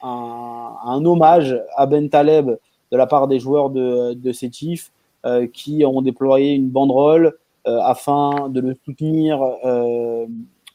un, 0.03 1.05
hommage 1.05 1.57
à 1.77 1.87
Ben 1.87 2.09
Taleb 2.11 2.51
de 2.93 2.97
la 2.97 3.07
part 3.07 3.27
des 3.27 3.41
joueurs 3.41 3.71
de, 3.71 4.33
Sétif 4.33 4.93
euh, 5.25 5.47
qui 5.47 5.85
ont 5.85 6.03
déployé 6.03 6.53
une 6.53 6.69
banderole 6.69 7.35
euh, 7.67 7.79
afin 7.81 8.49
de 8.49 8.61
le 8.61 8.77
soutenir 8.85 9.41
euh, 9.65 10.27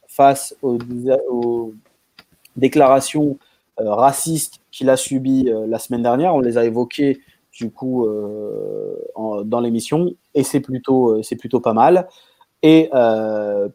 face 0.08 0.56
aux, 0.62 1.72
déclarations 2.56 3.38
racistes 3.76 4.60
qu'il 4.72 4.90
a 4.90 4.96
subies 4.96 5.48
la 5.68 5.78
semaine 5.78 6.02
dernière. 6.02 6.34
On 6.34 6.40
les 6.40 6.58
a 6.58 6.64
évoquées 6.64 7.20
du 7.52 7.70
coup 7.70 8.08
dans 9.16 9.60
l'émission 9.60 10.12
et 10.34 10.42
c'est 10.42 10.58
plutôt, 10.58 11.22
c'est 11.22 11.36
plutôt 11.36 11.60
pas 11.60 11.72
mal. 11.72 12.08
Et 12.62 12.90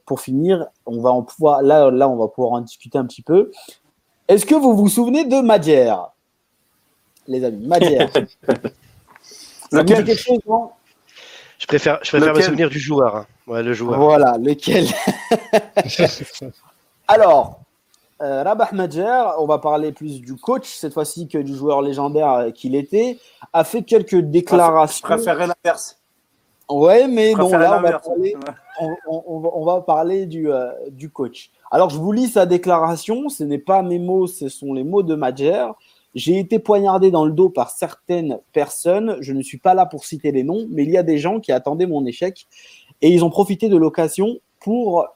pour 0.06 0.22
finir, 0.22 0.68
on 0.86 1.02
va 1.02 1.12
en 1.12 1.24
pouvoir, 1.24 1.62
là, 1.62 1.90
là, 1.90 2.10
on 2.10 2.18
va 2.18 2.28
pouvoir 2.28 2.54
en 2.54 2.62
discuter 2.62 2.98
un 2.98 3.06
petit 3.06 3.22
peu. 3.22 3.52
Est-ce 4.28 4.46
que 4.46 4.56
vous 4.56 4.76
vous 4.76 4.90
souvenez 4.90 5.26
de 5.26 5.42
Madjer 5.42 5.94
les 7.28 7.44
amis. 7.44 7.66
Matière. 7.66 8.10
quelque 9.72 10.16
chose, 10.16 10.40
non? 10.48 10.72
Je 11.60 11.68
préfère, 11.68 12.00
je 12.04 12.10
préfère 12.10 12.34
me 12.34 12.42
souvenir 12.42 12.70
du 12.70 12.80
joueur. 12.80 13.16
Hein. 13.16 13.26
Ouais, 13.48 13.64
le 13.64 13.74
joueur. 13.74 14.00
Voilà, 14.00 14.38
lequel? 14.38 14.88
Alors, 17.08 17.62
euh, 18.22 18.44
Rabah 18.44 18.70
Madjer, 18.74 19.24
on 19.40 19.46
va 19.46 19.60
parler 19.60 19.94
plus 19.94 20.20
du 20.20 20.36
coach, 20.36 20.68
cette 20.68 20.94
fois-ci 20.94 21.28
que 21.28 21.38
du 21.38 21.56
joueur 21.56 21.82
légendaire 21.82 22.52
qu'il 22.54 22.76
était, 22.76 23.20
a 23.54 23.64
fait 23.64 23.84
quelques 23.84 24.20
déclarations. 24.20 25.08
Je 25.08 25.14
préférerais 25.14 25.48
l'inverse. 25.48 25.98
Ouais, 26.74 27.08
mais 27.08 27.36
bon, 27.36 27.52
là, 27.52 27.78
on 27.78 27.82
va 27.82 28.00
parler, 28.00 28.36
on, 29.08 29.64
va 29.64 29.82
parler 29.82 30.26
du, 30.26 30.52
euh, 30.52 30.72
du 30.90 31.12
coach. 31.12 31.52
Alors, 31.70 31.92
je 31.92 32.00
vous 32.00 32.12
lis 32.12 32.30
sa 32.30 32.48
déclaration. 32.48 33.30
Ce 33.30 33.44
n'est 33.44 33.60
pas 33.60 33.84
mes 33.84 34.00
mots, 34.00 34.26
ce 34.26 34.50
sont 34.50 34.74
les 34.74 34.84
mots 34.84 35.04
de 35.04 35.14
Madjer. 35.14 35.68
J'ai 36.16 36.40
été 36.40 36.58
poignardé 36.58 37.12
dans 37.12 37.26
le 37.26 37.32
dos 37.32 37.50
par 37.50 37.70
certaines 37.70 38.40
personnes. 38.54 39.18
Je 39.20 39.34
ne 39.34 39.44
suis 39.44 39.60
pas 39.60 39.76
là 39.76 39.86
pour 39.86 40.04
citer 40.04 40.32
les 40.32 40.44
noms, 40.44 40.66
mais 40.72 40.84
il 40.84 40.90
y 40.90 40.98
a 40.98 41.04
des 41.04 41.20
gens 41.20 41.40
qui 41.40 41.52
attendaient 41.52 41.86
mon 41.86 42.06
échec 42.08 42.48
et 43.04 43.10
ils 43.10 43.24
ont 43.24 43.30
profité 43.30 43.70
de 43.70 43.78
l'occasion 43.78 44.40
pour 44.60 45.08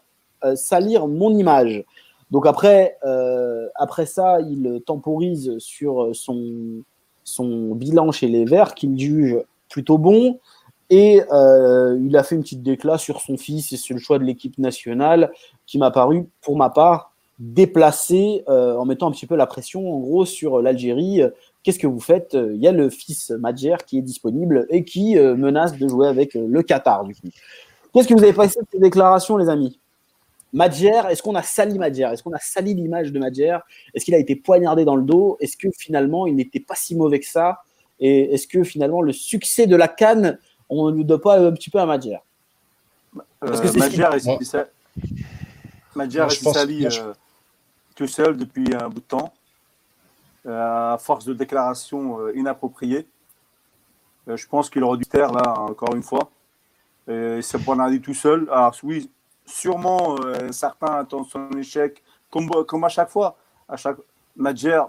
euh, 0.44 0.56
salir 0.56 1.08
mon 1.08 1.36
image. 1.36 1.84
Donc 2.30 2.46
après, 2.46 2.98
euh, 3.04 3.68
après 3.76 4.06
ça, 4.06 4.42
il 4.42 4.82
temporise 4.86 5.58
sur 5.58 6.10
son, 6.14 6.84
son 7.24 7.74
bilan 7.74 8.12
chez 8.12 8.28
les 8.28 8.46
Verts 8.46 8.76
qu'il 8.76 8.98
juge 9.00 9.40
plutôt 9.70 9.98
bon. 9.98 10.40
Et 10.90 11.22
euh, 11.32 12.00
il 12.02 12.16
a 12.16 12.24
fait 12.24 12.36
une 12.36 12.42
petite 12.42 12.64
déclat 12.64 12.98
sur 12.98 13.20
son 13.22 13.38
fils 13.38 13.74
et 13.74 13.78
sur 13.78 13.96
le 13.96 14.02
choix 14.02 14.20
de 14.20 14.24
l'équipe 14.24 14.58
nationale 14.58 15.32
qui 15.66 15.78
m'a 15.78 15.92
paru, 15.92 16.28
pour 16.42 16.58
ma 16.58 16.70
part, 16.70 17.12
déplacé 17.40 18.44
euh, 18.48 18.76
en 18.78 18.86
mettant 18.86 19.08
un 19.08 19.12
petit 19.12 19.28
peu 19.28 19.36
la 19.36 19.46
pression 19.46 19.94
en 19.94 20.00
gros 20.00 20.26
sur 20.26 20.62
l'Algérie. 20.62 21.22
Qu'est-ce 21.62 21.80
que 21.80 21.88
vous 21.88 22.00
faites? 22.00 22.34
Il 22.34 22.62
y 22.62 22.68
a 22.68 22.72
le 22.72 22.90
fils 22.90 23.32
Madjer 23.32 23.76
qui 23.86 23.98
est 23.98 24.02
disponible 24.02 24.66
et 24.70 24.86
qui 24.86 25.18
euh, 25.18 25.36
menace 25.36 25.78
de 25.78 25.88
jouer 25.88 26.08
avec 26.08 26.34
le 26.36 26.64
Qatar 26.64 27.04
du 27.04 27.14
coup. 27.14 27.28
Qu'est-ce 27.94 28.08
que 28.08 28.14
vous 28.14 28.24
avez 28.24 28.34
pensé 28.34 28.60
de 28.60 28.68
ces 28.72 28.80
déclarations 28.80 29.38
les 29.38 29.50
amis? 29.50 29.80
Madjer, 30.54 31.02
est-ce 31.10 31.22
qu'on 31.22 31.36
a 31.36 31.44
sali 31.44 31.78
Madjer? 31.78 32.10
Est-ce 32.14 32.24
qu'on 32.24 32.32
a 32.32 32.40
sali 32.40 32.74
l'image 32.74 33.12
de 33.12 33.20
Madjer? 33.20 33.58
Est-ce 33.94 34.06
qu'il 34.06 34.16
a 34.16 34.18
été 34.18 34.36
poignardé 34.36 34.86
dans 34.86 34.96
le 34.96 35.04
dos? 35.04 35.38
Est-ce 35.42 35.58
que 35.58 35.68
finalement 35.78 36.26
il 36.26 36.36
n'était 36.36 36.62
pas 36.62 36.76
si 36.76 36.96
mauvais 36.96 37.20
que 37.20 37.28
ça? 37.28 37.60
Et 38.00 38.34
est-ce 38.34 38.48
que 38.48 38.64
finalement 38.64 39.02
le 39.02 39.12
succès 39.12 39.68
de 39.68 39.76
la 39.76 39.88
Cannes, 39.88 40.40
on 40.70 40.92
ne 40.92 41.04
doit 41.04 41.22
pas 41.22 41.40
un 41.40 41.52
petit 41.52 41.70
peu 41.70 41.80
à 41.80 41.86
Madjer 41.86 42.20
Parce 43.40 43.62
que 43.62 43.68
c'est 43.68 43.80
Madjer, 45.96 46.28
tout 47.96 48.08
seul 48.08 48.38
depuis 48.38 48.76
un 48.76 48.90
bout 48.90 49.00
de 49.00 49.06
temps, 49.06 49.34
euh, 50.46 50.94
à 50.94 50.98
force 50.98 51.26
de 51.26 51.34
déclarations 51.34 52.22
euh, 52.22 52.36
inappropriées. 52.36 53.08
Euh, 54.30 54.38
je 54.38 54.48
pense 54.48 54.70
qu'il 54.70 54.84
aurait 54.84 54.98
dû 54.98 55.06
taire 55.06 55.34
là, 55.34 55.60
encore 55.60 55.94
une 55.96 56.04
fois. 56.04 56.30
Et 57.10 57.42
se 57.42 57.90
dit 57.90 58.02
tout 58.02 58.14
seul. 58.14 58.48
Alors 58.52 58.76
oui, 58.84 59.10
sûrement 59.46 60.18
certains 60.52 60.94
attendent 60.98 61.28
son 61.28 61.50
échec, 61.52 62.04
comme, 62.30 62.50
comme 62.66 62.84
à 62.84 62.90
chaque 62.90 63.10
fois. 63.10 63.38
À 63.70 63.78
chaque 63.78 63.98
Madjer, 64.36 64.82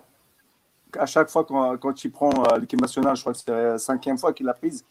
à 0.98 1.06
chaque 1.06 1.30
fois 1.30 1.44
quand, 1.44 1.76
quand 1.78 2.04
il 2.04 2.10
prend 2.10 2.30
l'équipe 2.60 2.80
nationale, 2.80 3.14
je 3.14 3.20
crois 3.20 3.32
que 3.32 3.38
c'est 3.38 3.50
la 3.50 3.78
cinquième 3.78 4.18
fois 4.18 4.32
qu'il 4.32 4.46
l'a 4.46 4.54
prise. 4.54 4.84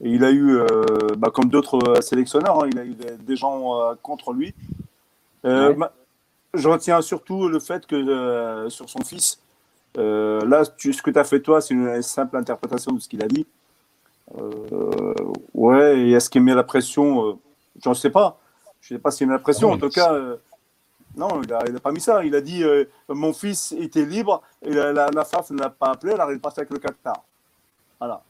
Et 0.00 0.10
il 0.10 0.24
a 0.24 0.30
eu, 0.30 0.60
bah, 1.16 1.30
comme 1.34 1.48
d'autres 1.48 2.00
sélectionneurs, 2.02 2.62
hein, 2.62 2.68
il 2.70 2.78
a 2.78 2.84
eu 2.84 2.94
des, 2.94 3.36
gens 3.36 3.96
contre 4.02 4.32
lui. 4.32 4.54
je 6.54 6.68
retiens 6.68 7.00
surtout 7.00 7.48
le 7.48 7.58
fait 7.58 7.86
que 7.86 7.96
euh, 7.96 8.68
sur 8.70 8.88
son 8.88 9.00
fils, 9.00 9.40
euh, 9.96 10.44
là, 10.46 10.64
ce 10.64 11.02
que 11.02 11.10
tu 11.10 11.18
as 11.18 11.24
fait 11.24 11.40
toi, 11.40 11.60
c'est 11.60 11.74
une 11.74 12.02
simple 12.02 12.36
interprétation 12.36 12.92
de 12.92 13.00
ce 13.00 13.08
qu'il 13.08 13.22
a 13.22 13.28
dit. 13.28 13.46
Euh, 14.38 15.14
ouais, 15.54 15.98
et 15.98 16.12
est-ce 16.12 16.28
qu'il 16.30 16.42
met 16.42 16.54
la 16.54 16.64
pression 16.64 17.38
Je 17.82 17.88
ne 17.88 17.94
sais 17.94 18.10
pas. 18.10 18.38
Je 18.80 18.94
ne 18.94 18.98
sais 18.98 19.02
pas 19.02 19.10
s'il 19.10 19.26
met 19.26 19.32
la 19.32 19.38
pression. 19.38 19.70
en 19.70 19.78
tout 19.78 19.88
cas, 19.88 20.14
non, 21.16 21.40
il 21.42 21.72
n'a 21.72 21.80
pas 21.80 21.92
mis 21.92 22.00
ça. 22.00 22.24
Il 22.24 22.34
a 22.34 22.40
dit 22.40 22.62
Mon 23.08 23.32
fils 23.32 23.72
était 23.72 24.04
libre 24.04 24.42
et 24.62 24.72
la, 24.72 24.92
la, 24.92 25.24
FAF 25.24 25.50
ne 25.50 25.58
l'a 25.58 25.70
pas 25.70 25.90
appelé, 25.90 26.12
elle 26.12 26.20
a 26.20 26.38
passé 26.38 26.60
avec 26.60 26.70
le 26.70 26.78
Qatar. 26.78 27.24
Voilà. 27.98 28.22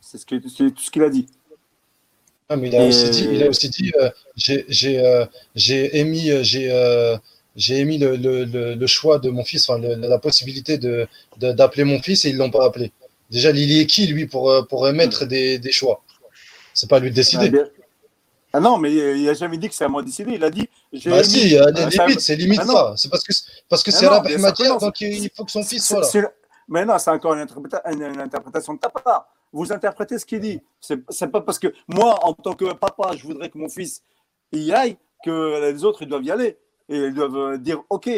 C'est 0.00 0.18
ce 0.18 0.24
tout 0.24 0.82
ce 0.82 0.90
qu'il 0.90 1.02
a 1.02 1.10
dit. 1.10 1.26
Ah, 2.48 2.56
mais 2.56 2.68
il 2.68 2.76
a, 2.76 2.84
aussi 2.84 3.10
dit, 3.10 3.28
il 3.30 3.42
a 3.42 3.48
aussi 3.48 3.68
dit 3.68 3.92
j'ai 4.36 5.98
émis, 5.98 6.30
j'ai 6.44 7.78
émis 7.78 7.98
le, 7.98 8.16
le, 8.16 8.74
le, 8.74 8.86
choix 8.86 9.18
de 9.18 9.28
mon 9.28 9.44
fils, 9.44 9.68
enfin 9.68 9.78
la 9.78 10.18
possibilité 10.18 10.78
de, 10.78 11.06
d'appeler 11.36 11.84
mon 11.84 12.00
fils 12.00 12.24
et 12.24 12.30
ils 12.30 12.34
ne 12.34 12.38
l'ont 12.38 12.50
pas 12.50 12.64
appelé. 12.64 12.92
Déjà, 13.30 13.52
Lili 13.52 13.80
est 13.80 13.86
qui, 13.86 14.06
lui, 14.06 14.26
pour, 14.26 14.50
euh, 14.50 14.62
pour 14.62 14.88
émettre 14.88 15.26
des, 15.26 15.58
des 15.58 15.72
choix? 15.72 16.02
C'est 16.72 16.88
pas 16.88 16.98
lui 16.98 17.10
de 17.10 17.14
décider. 17.14 17.52
Ah, 17.54 17.64
ah, 18.54 18.60
non, 18.60 18.78
mais 18.78 18.92
il 18.92 19.24
n'a 19.24 19.34
jamais 19.34 19.58
dit 19.58 19.68
que 19.68 19.74
c'est 19.74 19.84
à 19.84 19.88
moi 19.88 20.00
de 20.00 20.06
décider. 20.06 20.32
Il 20.34 20.44
a 20.44 20.50
dit. 20.50 20.68
Bah 21.04 21.22
si, 21.22 21.42
il 21.42 21.52
y 21.52 21.58
a 21.58 21.70
des 21.70 21.84
limites, 21.86 22.20
c'est 22.20 22.36
limite 22.36 22.60
ah, 22.62 22.66
ça. 22.66 22.94
C'est 22.96 23.10
parce 23.10 23.24
que, 23.24 23.32
parce 23.68 23.82
que 23.82 23.90
ah, 23.90 23.94
c'est 23.94 24.06
la 24.06 24.38
matière, 24.38 24.78
donc 24.78 25.00
il 25.00 25.30
faut 25.36 25.44
que 25.44 25.50
son 25.50 25.62
fils 25.62 25.86
soit 25.86 26.14
là. 26.14 26.32
Mais 26.68 26.84
non, 26.84 26.98
c'est 26.98 27.10
encore 27.10 27.34
une, 27.34 27.40
interprétation 28.20 28.74
de 28.74 28.78
ta 28.78 28.88
part. 28.88 29.26
Vous 29.52 29.72
interprétez 29.72 30.18
ce 30.18 30.26
qu'il 30.26 30.40
dit. 30.40 30.60
C'est 30.80 31.30
pas 31.30 31.40
parce 31.40 31.58
que 31.58 31.72
moi, 31.88 32.18
en 32.22 32.34
tant 32.34 32.54
que 32.54 32.72
papa, 32.74 33.12
je 33.16 33.24
voudrais 33.24 33.48
que 33.48 33.58
mon 33.58 33.68
fils 33.68 34.02
y 34.52 34.72
aille, 34.72 34.96
que 35.24 35.70
les 35.70 35.84
autres, 35.84 36.02
ils 36.02 36.08
doivent 36.08 36.24
y 36.24 36.30
aller 36.30 36.58
et 36.88 36.96
ils 36.96 37.14
doivent 37.14 37.36
euh, 37.36 37.58
dire 37.58 37.82
OK. 37.90 38.10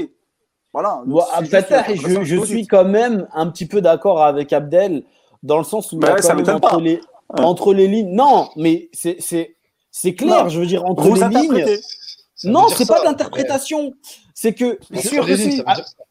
Voilà. 0.73 1.03
je, 1.07 2.23
je 2.23 2.45
suis 2.45 2.67
quand 2.67 2.85
même 2.85 3.27
un 3.33 3.49
petit 3.49 3.67
peu 3.67 3.81
d'accord 3.81 4.23
avec 4.23 4.53
Abdel 4.53 5.03
dans 5.43 5.59
le 5.59 5.65
sens 5.65 5.91
où 5.93 5.99
entre, 5.99 6.81
les, 6.81 7.01
entre 7.39 7.75
les 7.75 7.89
lignes. 7.89 8.15
Non, 8.15 8.49
mais 8.57 8.89
c'est 8.93 10.15
clair, 10.15 10.49
je 10.49 10.61
veux 10.61 10.67
dire, 10.67 10.85
entre 10.85 11.09
les 11.09 11.29
lignes. 11.29 11.79
Non, 12.45 12.69
c'est 12.69 12.87
pas 12.87 13.03
d'interprétation. 13.05 13.93
C'est 14.35 14.55
que, 14.55 14.79
sûr 14.95 15.27
que 15.27 15.37
si, 15.37 15.63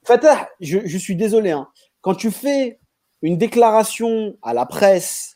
Fatah, 0.04 0.50
je, 0.60 0.80
je, 0.86 0.98
suis 0.98 1.16
désolé. 1.16 1.52
Hein. 1.52 1.68
Quand 2.02 2.14
tu 2.14 2.30
fais 2.30 2.80
une 3.22 3.38
déclaration 3.38 4.38
à 4.42 4.54
la 4.54 4.66
presse 4.66 5.36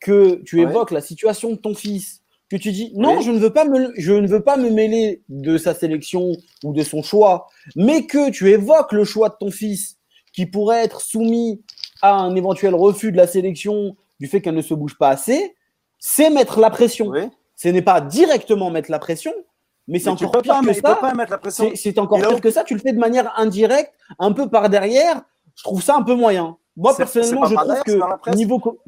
que 0.00 0.42
tu 0.44 0.60
évoques 0.60 0.90
la 0.90 1.00
situation 1.00 1.50
de 1.50 1.56
ton 1.56 1.74
fils, 1.74 2.22
que 2.50 2.56
tu 2.56 2.70
dis 2.72 2.92
non, 2.94 3.20
je 3.20 3.30
ne 3.30 3.38
veux 3.38 3.52
pas 3.52 3.64
me, 3.64 3.92
je 3.96 4.12
ne 4.12 4.28
veux 4.28 4.42
pas 4.42 4.56
me 4.56 4.70
mêler 4.70 5.22
de 5.28 5.58
sa 5.58 5.74
sélection 5.74 6.32
ou 6.62 6.72
de 6.72 6.82
son 6.82 7.02
choix, 7.02 7.48
mais 7.74 8.06
que 8.06 8.30
tu 8.30 8.50
évoques 8.50 8.92
le 8.92 9.04
choix 9.04 9.28
de 9.30 9.36
ton 9.38 9.50
fils 9.50 9.96
qui 10.32 10.46
pourrait 10.46 10.84
être 10.84 11.00
soumis 11.00 11.62
à 12.02 12.14
un 12.14 12.34
éventuel 12.36 12.74
refus 12.74 13.10
de 13.10 13.16
la 13.16 13.26
sélection 13.26 13.96
du 14.20 14.26
fait 14.28 14.40
qu'elle 14.40 14.54
ne 14.54 14.62
se 14.62 14.74
bouge 14.74 14.96
pas 14.98 15.08
assez, 15.08 15.54
c'est 15.98 16.30
mettre 16.30 16.60
la 16.60 16.70
pression. 16.70 17.10
Ce 17.56 17.68
n'est 17.68 17.82
pas 17.82 18.00
directement 18.00 18.70
mettre 18.70 18.90
la 18.90 18.98
pression, 18.98 19.32
mais 19.88 19.98
c'est 19.98 20.10
encore 20.10 20.42
pire 20.42 20.60
que 20.60 20.72
ça. 20.74 21.00
C'est 21.74 21.98
encore 21.98 22.18
pire 22.28 22.40
que 22.40 22.50
ça. 22.50 22.64
Tu 22.64 22.74
le 22.74 22.80
fais 22.80 22.92
de 22.92 22.98
manière 22.98 23.32
indirecte, 23.38 23.92
un 24.18 24.32
peu 24.32 24.48
par 24.48 24.68
derrière. 24.68 25.22
Je 25.54 25.62
trouve 25.62 25.82
ça 25.82 25.96
un 25.96 26.02
peu 26.02 26.14
moyen. 26.14 26.58
Moi, 26.76 26.96
personnellement, 26.96 27.46
je 27.46 27.54
trouve 27.54 27.82
que 28.22 28.34
niveau. 28.34 28.80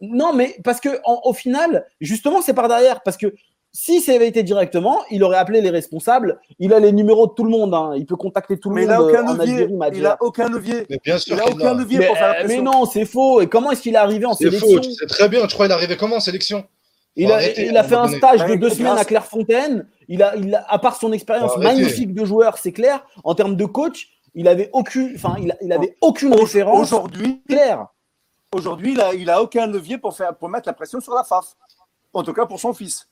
Non, 0.00 0.32
mais 0.32 0.56
parce 0.64 0.80
que 0.80 1.00
au 1.04 1.32
final, 1.32 1.86
justement, 2.00 2.42
c'est 2.42 2.54
par 2.54 2.68
derrière. 2.68 3.02
Parce 3.02 3.16
que 3.16 3.34
si 3.74 4.02
ça 4.02 4.12
avait 4.12 4.28
été 4.28 4.42
directement, 4.42 5.02
il 5.10 5.24
aurait 5.24 5.38
appelé 5.38 5.62
les 5.62 5.70
responsables. 5.70 6.38
Il 6.58 6.74
a 6.74 6.80
les 6.80 6.92
numéros 6.92 7.26
de 7.26 7.32
tout 7.32 7.44
le 7.44 7.50
monde. 7.50 7.72
Hein. 7.72 7.92
Il 7.96 8.04
peut 8.04 8.16
contacter 8.16 8.58
tout 8.58 8.68
le 8.68 8.74
monde. 8.74 8.84
Il 8.84 8.88
n'a 8.88 9.00
aucun, 9.00 9.34
levier. 9.34 9.68
il 9.94 10.06
a 10.06 10.18
aucun 10.20 10.48
levier. 10.50 10.84
Mais 10.90 10.98
bien 11.02 11.16
sûr 11.18 11.36
il 11.36 11.40
a 11.40 11.48
aucun 11.48 11.74
levier 11.74 11.98
mais, 12.00 12.06
pour 12.06 12.16
faire 12.18 12.28
la 12.28 12.34
pression. 12.34 12.62
Mais 12.62 12.70
non, 12.70 12.84
c'est 12.84 13.06
faux. 13.06 13.40
Et 13.40 13.46
comment 13.46 13.70
est-ce 13.70 13.80
qu'il 13.80 13.94
est 13.94 13.98
arrivé 13.98 14.26
en 14.26 14.34
sélection 14.34 14.66
C'est 14.68 14.74
faux. 14.74 14.96
C'est 14.98 15.06
très 15.06 15.28
bien. 15.28 15.46
Tu 15.46 15.54
crois 15.54 15.66
qu'il 15.66 15.72
est 15.72 15.76
arrivé 15.76 15.96
comment 15.96 16.16
en 16.16 16.20
sélection 16.20 16.64
il 17.14 17.30
a, 17.30 17.46
il 17.46 17.76
a, 17.76 17.84
fait 17.84 17.94
un 17.94 18.08
stage 18.08 18.46
de 18.46 18.54
deux 18.54 18.70
semaines 18.70 18.96
à 18.96 19.04
Clairefontaine. 19.04 19.86
Il 20.08 20.22
a, 20.22 20.34
il 20.36 20.54
a, 20.54 20.64
à 20.68 20.78
part 20.78 20.96
son 20.96 21.12
expérience 21.12 21.56
magnifique 21.58 22.14
de 22.14 22.24
joueur, 22.24 22.56
c'est 22.56 22.72
clair. 22.72 23.04
En 23.22 23.34
termes 23.34 23.56
de 23.56 23.64
coach, 23.66 24.08
il 24.34 24.48
avait 24.48 24.70
aucune, 24.72 25.12
enfin, 25.14 25.36
il, 25.38 25.56
il 25.60 25.72
avait 25.72 25.96
aucune 26.00 26.34
référence. 26.34 26.92
Aujourd'hui, 26.92 27.42
clair. 27.48 27.86
Aujourd'hui, 28.54 28.92
il 28.92 29.00
a, 29.00 29.14
il 29.14 29.30
a 29.30 29.42
aucun 29.42 29.66
levier 29.66 29.98
pour 29.98 30.16
faire, 30.16 30.36
pour 30.36 30.48
mettre 30.48 30.68
la 30.68 30.72
pression 30.74 31.00
sur 31.00 31.14
la 31.14 31.24
FAF. 31.24 31.54
En 32.12 32.22
tout 32.22 32.32
cas, 32.32 32.46
pour 32.46 32.60
son 32.60 32.74
fils. 32.74 33.08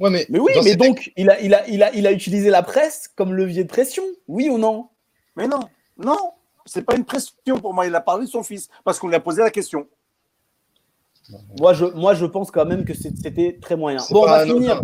Ouais, 0.00 0.10
mais, 0.10 0.26
mais 0.28 0.38
oui, 0.38 0.52
mais 0.64 0.76
donc, 0.76 1.12
il 1.16 1.28
a, 1.28 1.40
il, 1.40 1.52
a, 1.54 1.68
il, 1.68 1.82
a, 1.82 1.92
il 1.92 2.06
a 2.06 2.12
utilisé 2.12 2.50
la 2.50 2.62
presse 2.62 3.08
comme 3.08 3.34
levier 3.34 3.64
de 3.64 3.68
pression, 3.68 4.04
oui 4.28 4.48
ou 4.48 4.56
non? 4.56 4.88
Mais 5.36 5.46
non, 5.46 5.60
non, 5.96 6.16
c'est 6.64 6.82
pas 6.82 6.96
une 6.96 7.04
pression 7.04 7.58
pour 7.60 7.74
moi. 7.74 7.86
Il 7.86 7.94
a 7.94 8.00
parlé 8.00 8.26
de 8.26 8.30
son 8.30 8.42
fils 8.42 8.68
parce 8.84 8.98
qu'on 8.98 9.08
lui 9.08 9.16
a 9.16 9.20
posé 9.20 9.42
la 9.42 9.50
question. 9.50 9.88
Moi 11.58 11.74
je, 11.74 11.84
moi, 11.84 12.14
je 12.14 12.26
pense 12.26 12.50
quand 12.50 12.64
même 12.64 12.84
que 12.84 12.94
c'était 12.94 13.58
très 13.60 13.76
moyen. 13.76 13.98
Bon, 14.10 14.22
on 14.22 14.26
va 14.26 14.44
finir. 14.44 14.82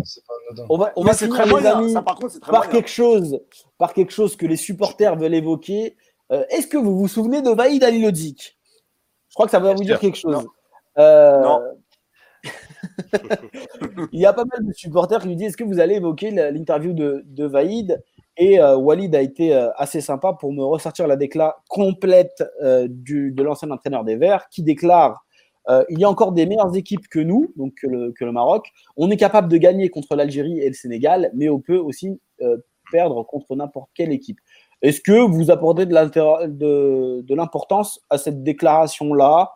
On 0.69 0.77
va, 0.77 0.93
on 0.95 1.03
va 1.03 1.13
finir, 1.13 1.47
moyen. 1.47 1.77
amis, 1.77 1.93
par, 1.93 2.15
contre, 2.15 2.39
par 2.39 2.69
quelque 2.69 2.89
chose, 2.89 3.39
par 3.77 3.93
quelque 3.93 4.11
chose 4.11 4.35
que 4.35 4.45
les 4.45 4.57
supporters 4.57 5.15
veulent 5.15 5.33
évoquer. 5.33 5.97
Euh, 6.31 6.43
est-ce 6.49 6.67
que 6.67 6.77
vous 6.77 6.97
vous 6.97 7.07
souvenez 7.07 7.41
de 7.41 7.49
Vaïd 7.49 7.83
Alilodzic 7.83 8.57
Je 9.29 9.33
crois 9.33 9.45
que 9.45 9.51
ça 9.51 9.59
va 9.59 9.73
vous 9.73 9.83
dire 9.83 9.99
quelque 9.99 10.17
chose. 10.17 10.33
Non. 10.33 10.45
Euh... 10.97 11.59
Il 14.11 14.19
y 14.19 14.25
a 14.25 14.33
pas 14.33 14.45
mal 14.45 14.65
de 14.65 14.73
supporters 14.73 15.19
qui 15.21 15.27
lui 15.27 15.35
disent 15.35 15.47
Est-ce 15.47 15.57
que 15.57 15.63
vous 15.63 15.79
allez 15.79 15.95
évoquer 15.95 16.31
l'interview 16.31 16.93
de, 16.93 17.23
de 17.25 17.45
Vaïd? 17.45 18.01
Et 18.37 18.59
euh, 18.59 18.75
Walid 18.75 19.15
a 19.15 19.21
été 19.21 19.55
euh, 19.55 19.69
assez 19.77 20.01
sympa 20.01 20.33
pour 20.33 20.51
me 20.51 20.63
ressortir 20.63 21.07
la 21.07 21.15
déclat 21.15 21.57
complète 21.69 22.43
euh, 22.61 22.87
du, 22.89 23.31
de 23.31 23.43
l'ancien 23.43 23.71
entraîneur 23.71 24.03
des 24.03 24.17
Verts 24.17 24.49
qui 24.49 24.61
déclare 24.61 25.24
euh, 25.69 25.83
il 25.89 25.99
y 25.99 26.03
a 26.03 26.09
encore 26.09 26.31
des 26.31 26.45
meilleures 26.45 26.75
équipes 26.75 27.07
que 27.07 27.19
nous, 27.19 27.51
donc 27.55 27.73
que 27.75 27.87
le, 27.87 28.31
Maroc. 28.31 28.71
On 28.97 29.09
est 29.09 29.17
capable 29.17 29.47
de 29.47 29.57
gagner 29.57 29.89
contre 29.89 30.15
l'Algérie 30.15 30.59
et 30.59 30.67
le 30.67 30.73
Sénégal, 30.73 31.31
mais 31.33 31.49
on 31.49 31.59
peut 31.59 31.77
aussi 31.77 32.19
euh, 32.41 32.57
perdre 32.91 33.23
contre 33.23 33.55
n'importe 33.55 33.89
quelle 33.95 34.11
équipe. 34.11 34.39
Est-ce 34.81 35.01
que 35.01 35.19
vous 35.19 35.49
apportez 35.49 35.85
de 35.85 37.33
l'importance 37.33 38.05
à 38.09 38.17
cette 38.17 38.43
déclaration-là, 38.43 39.53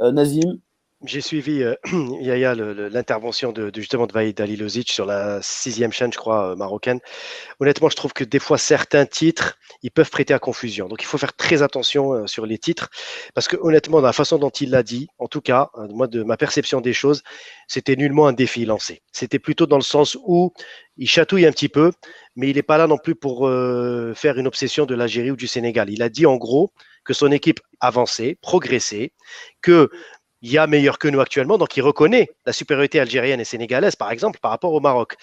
euh, 0.00 0.12
Nazim? 0.12 0.58
J'ai 1.04 1.20
suivi 1.20 1.62
euh, 1.62 1.74
Yaya 2.20 2.54
l'intervention 2.54 3.52
de, 3.52 3.70
justement 3.74 4.06
de 4.06 4.12
Vaïd 4.12 4.40
Alilozic 4.40 4.92
sur 4.92 5.04
la 5.04 5.40
sixième 5.42 5.92
chaîne, 5.92 6.12
je 6.12 6.18
crois, 6.18 6.52
euh, 6.52 6.56
marocaine. 6.56 7.00
Honnêtement, 7.60 7.88
je 7.88 7.96
trouve 7.96 8.12
que 8.12 8.24
des 8.24 8.38
fois 8.38 8.58
certains 8.58 9.06
titres, 9.06 9.58
ils 9.82 9.90
peuvent 9.90 10.10
prêter 10.10 10.34
à 10.34 10.38
confusion. 10.38 10.88
Donc 10.88 11.02
il 11.02 11.06
faut 11.06 11.18
faire 11.18 11.34
très 11.34 11.62
attention 11.62 12.12
euh, 12.12 12.26
sur 12.26 12.46
les 12.46 12.58
titres, 12.58 12.90
parce 13.34 13.48
que 13.48 13.56
honnêtement, 13.60 14.00
dans 14.00 14.06
la 14.06 14.12
façon 14.12 14.38
dont 14.38 14.50
il 14.50 14.70
l'a 14.70 14.82
dit, 14.82 15.08
en 15.18 15.26
tout 15.26 15.40
cas, 15.40 15.70
moi 15.90 16.06
de 16.06 16.22
ma 16.22 16.36
perception 16.36 16.80
des 16.80 16.92
choses, 16.92 17.22
c'était 17.66 17.96
nullement 17.96 18.26
un 18.26 18.32
défi 18.32 18.64
lancé. 18.64 19.02
C'était 19.12 19.38
plutôt 19.38 19.66
dans 19.66 19.76
le 19.76 19.82
sens 19.82 20.16
où 20.24 20.52
il 20.96 21.08
chatouille 21.08 21.46
un 21.46 21.52
petit 21.52 21.68
peu, 21.68 21.92
mais 22.36 22.50
il 22.50 22.56
n'est 22.56 22.62
pas 22.62 22.78
là 22.78 22.86
non 22.86 22.98
plus 22.98 23.14
pour 23.14 23.48
faire 24.14 24.38
une 24.38 24.46
obsession 24.46 24.86
de 24.86 24.94
l'Algérie 24.94 25.30
ou 25.30 25.36
du 25.36 25.46
Sénégal. 25.46 25.90
Il 25.90 26.02
a 26.02 26.08
dit 26.08 26.26
en 26.26 26.36
gros 26.36 26.72
que 27.04 27.14
son 27.14 27.32
équipe 27.32 27.60
avançait, 27.80 28.38
progressait, 28.40 29.12
que 29.60 29.90
il 30.42 30.50
y 30.50 30.58
a 30.58 30.66
meilleur 30.66 30.98
que 30.98 31.08
nous 31.08 31.20
actuellement, 31.20 31.56
donc 31.56 31.76
il 31.76 31.82
reconnaît 31.82 32.28
la 32.44 32.52
supériorité 32.52 33.00
algérienne 33.00 33.40
et 33.40 33.44
sénégalaise, 33.44 33.96
par 33.96 34.10
exemple, 34.10 34.40
par 34.40 34.50
rapport 34.50 34.72
au 34.72 34.80
Maroc. 34.80 35.14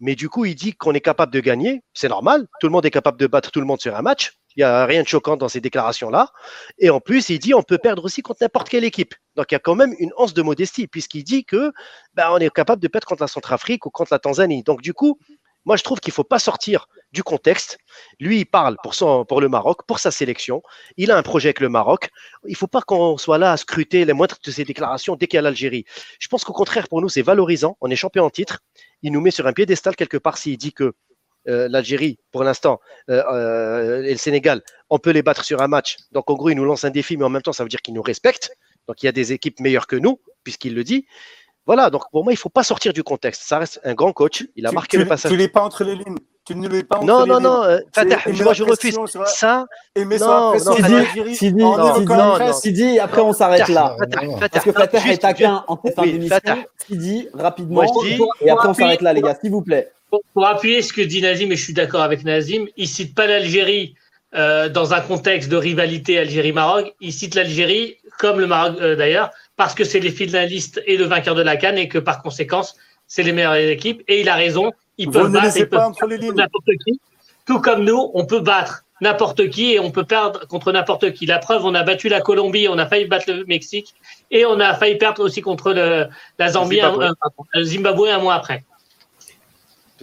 Mais 0.00 0.14
du 0.14 0.28
coup, 0.28 0.44
il 0.44 0.54
dit 0.54 0.74
qu'on 0.74 0.92
est 0.92 1.00
capable 1.00 1.32
de 1.32 1.40
gagner, 1.40 1.82
c'est 1.94 2.08
normal, 2.08 2.46
tout 2.60 2.66
le 2.66 2.72
monde 2.72 2.84
est 2.84 2.90
capable 2.90 3.18
de 3.18 3.26
battre 3.26 3.50
tout 3.50 3.60
le 3.60 3.66
monde 3.66 3.80
sur 3.80 3.96
un 3.96 4.02
match, 4.02 4.34
il 4.54 4.60
n'y 4.60 4.64
a 4.64 4.86
rien 4.86 5.02
de 5.02 5.08
choquant 5.08 5.36
dans 5.36 5.48
ces 5.48 5.60
déclarations-là. 5.60 6.30
Et 6.78 6.88
en 6.88 7.00
plus, 7.00 7.28
il 7.28 7.38
dit 7.38 7.52
on 7.54 7.62
peut 7.62 7.78
perdre 7.78 8.04
aussi 8.04 8.22
contre 8.22 8.38
n'importe 8.42 8.68
quelle 8.68 8.84
équipe. 8.84 9.14
Donc 9.34 9.46
il 9.50 9.54
y 9.54 9.56
a 9.56 9.60
quand 9.60 9.74
même 9.74 9.94
une 9.98 10.12
once 10.16 10.32
de 10.32 10.42
modestie, 10.42 10.86
puisqu'il 10.86 11.24
dit 11.24 11.44
que 11.44 11.72
ben, 12.14 12.28
on 12.30 12.38
est 12.38 12.50
capable 12.50 12.80
de 12.80 12.88
perdre 12.88 13.06
contre 13.06 13.22
la 13.22 13.28
Centrafrique 13.28 13.84
ou 13.84 13.90
contre 13.90 14.12
la 14.12 14.18
Tanzanie. 14.18 14.62
Donc 14.62 14.80
du 14.80 14.94
coup, 14.94 15.18
moi, 15.66 15.76
je 15.76 15.82
trouve 15.82 16.00
qu'il 16.00 16.12
ne 16.12 16.14
faut 16.14 16.24
pas 16.24 16.38
sortir 16.38 16.86
du 17.12 17.22
contexte. 17.22 17.78
Lui, 18.20 18.40
il 18.40 18.44
parle 18.44 18.76
pour, 18.82 18.94
son, 18.94 19.24
pour 19.24 19.40
le 19.40 19.48
Maroc, 19.48 19.86
pour 19.86 19.98
sa 19.98 20.10
sélection. 20.10 20.62
Il 20.96 21.10
a 21.10 21.16
un 21.16 21.22
projet 21.22 21.48
avec 21.48 21.60
le 21.60 21.68
Maroc. 21.68 22.10
Il 22.44 22.52
ne 22.52 22.56
faut 22.56 22.66
pas 22.66 22.82
qu'on 22.82 23.16
soit 23.16 23.38
là 23.38 23.52
à 23.52 23.56
scruter 23.56 24.04
les 24.04 24.12
moindres 24.12 24.36
de 24.44 24.50
ses 24.50 24.64
déclarations 24.64 25.16
dès 25.16 25.26
qu'il 25.26 25.36
y 25.36 25.38
a 25.38 25.42
l'Algérie. 25.42 25.84
Je 26.18 26.28
pense 26.28 26.44
qu'au 26.44 26.52
contraire, 26.52 26.88
pour 26.88 27.00
nous, 27.00 27.08
c'est 27.08 27.22
valorisant. 27.22 27.76
On 27.80 27.90
est 27.90 27.96
champion 27.96 28.24
en 28.24 28.30
titre. 28.30 28.60
Il 29.02 29.12
nous 29.12 29.20
met 29.20 29.30
sur 29.30 29.46
un 29.46 29.52
piédestal 29.52 29.96
quelque 29.96 30.16
part 30.16 30.38
s'il 30.38 30.58
dit 30.58 30.72
que 30.72 30.92
euh, 31.48 31.68
l'Algérie, 31.68 32.18
pour 32.32 32.42
l'instant, 32.42 32.80
euh, 33.08 33.22
euh, 33.32 34.02
et 34.02 34.10
le 34.10 34.18
Sénégal, 34.18 34.62
on 34.90 34.98
peut 34.98 35.10
les 35.10 35.22
battre 35.22 35.44
sur 35.44 35.62
un 35.62 35.68
match. 35.68 35.96
Donc, 36.10 36.28
en 36.28 36.34
gros, 36.34 36.50
il 36.50 36.56
nous 36.56 36.64
lance 36.64 36.84
un 36.84 36.90
défi, 36.90 37.16
mais 37.16 37.24
en 37.24 37.28
même 37.28 37.42
temps, 37.42 37.52
ça 37.52 37.62
veut 37.62 37.68
dire 37.68 37.82
qu'il 37.82 37.94
nous 37.94 38.02
respecte. 38.02 38.50
Donc, 38.88 39.02
il 39.02 39.06
y 39.06 39.08
a 39.08 39.12
des 39.12 39.32
équipes 39.32 39.60
meilleures 39.60 39.86
que 39.86 39.96
nous, 39.96 40.20
puisqu'il 40.42 40.74
le 40.74 40.82
dit. 40.82 41.06
Voilà, 41.66 41.90
donc 41.90 42.08
pour 42.12 42.22
moi, 42.22 42.32
il 42.32 42.36
ne 42.36 42.40
faut 42.40 42.48
pas 42.48 42.62
sortir 42.62 42.92
du 42.92 43.02
contexte. 43.02 43.42
Ça 43.42 43.58
reste 43.58 43.80
un 43.82 43.94
grand 43.94 44.12
coach. 44.12 44.46
Il 44.54 44.66
a 44.66 44.72
marqué 44.72 44.98
le 44.98 45.06
passage. 45.06 45.30
Tu 45.30 45.36
l'es 45.36 45.48
pas 45.48 45.62
entre 45.62 45.82
les 45.82 45.96
lignes. 45.96 46.18
Tu 46.46 46.54
ne 46.54 46.68
l'es 46.68 46.84
pas 46.84 46.98
entre 46.98 47.06
non, 47.06 47.26
non. 47.26 47.40
Non, 47.40 47.40
non, 47.40 47.62
euh, 47.64 47.80
moi 48.44 48.52
je 48.52 48.62
refuse. 48.62 48.96
Ça, 49.26 49.66
non, 49.96 50.04
non, 50.04 51.34
Sidi, 51.34 51.64
Sidi, 52.52 52.98
après 53.00 53.20
on 53.20 53.32
s'arrête 53.32 53.68
là. 53.68 53.96
Parce 54.52 54.64
que 54.64 54.72
Fatah 54.72 55.10
est 55.10 55.18
taquin 55.18 55.64
en 55.66 55.76
fin 55.76 56.02
d'émission. 56.02 56.38
Sidi, 56.86 57.28
rapidement. 57.34 57.82
Et 58.40 58.50
après 58.50 58.68
on 58.68 58.74
s'arrête 58.74 59.02
là, 59.02 59.12
les 59.12 59.22
gars, 59.22 59.36
s'il 59.40 59.50
vous 59.50 59.62
plaît. 59.62 59.90
pour, 60.34 60.46
appuyer 60.46 60.82
ce 60.82 60.92
que 60.92 61.02
dit 61.02 61.20
Nazim, 61.20 61.50
et 61.50 61.56
je 61.56 61.64
suis 61.64 61.72
d'accord 61.72 62.02
avec 62.02 62.24
Nazim, 62.24 62.66
il 62.76 62.86
cite 62.86 63.14
pas 63.14 63.26
l'Algérie 63.26 63.96
euh, 64.36 64.68
dans 64.68 64.92
un 64.92 65.00
contexte 65.00 65.48
de 65.48 65.56
rivalité 65.56 66.18
Algérie-Maroc. 66.18 66.94
Il 67.00 67.12
cite 67.12 67.34
l'Algérie, 67.34 67.96
comme 68.18 68.38
le 68.38 68.46
Maroc 68.46 68.76
euh, 68.80 68.94
d'ailleurs, 68.94 69.30
parce 69.56 69.74
que 69.74 69.82
c'est 69.82 70.00
les 70.00 70.10
finalistes 70.10 70.82
et 70.86 70.96
le 70.96 71.06
vainqueur 71.06 71.34
de 71.34 71.42
la 71.42 71.56
Cannes 71.56 71.78
et 71.78 71.88
que 71.88 71.98
par 71.98 72.22
conséquence, 72.22 72.76
c'est 73.06 73.22
les 73.22 73.32
meilleures 73.32 73.54
équipes. 73.54 74.02
Et 74.08 74.20
il 74.20 74.28
a 74.28 74.34
raison, 74.34 74.72
ils 74.98 75.10
peuvent 75.10 75.30
battre, 75.30 75.58
n'importe 76.34 76.70
qui. 76.84 77.00
Tout 77.46 77.60
comme 77.60 77.84
nous, 77.84 78.10
on 78.14 78.24
peut 78.24 78.40
battre 78.40 78.84
n'importe 79.00 79.50
qui 79.50 79.72
et 79.72 79.80
on 79.80 79.90
peut 79.90 80.04
perdre 80.04 80.46
contre 80.48 80.72
n'importe 80.72 81.12
qui. 81.12 81.26
La 81.26 81.38
preuve, 81.38 81.64
on 81.64 81.74
a 81.74 81.82
battu 81.82 82.08
la 82.08 82.20
Colombie, 82.20 82.66
on 82.68 82.78
a 82.78 82.86
failli 82.86 83.06
battre 83.06 83.30
le 83.30 83.44
Mexique 83.44 83.94
et 84.30 84.46
on 84.46 84.58
a 84.58 84.74
failli 84.74 84.96
perdre 84.96 85.22
aussi 85.22 85.42
contre 85.42 85.72
le, 85.72 86.08
la 86.38 86.48
Zambie, 86.48 86.80
le 87.54 87.62
Zimbabwe 87.62 88.06
un 88.08 88.18
mois 88.18 88.34
après. 88.34 88.64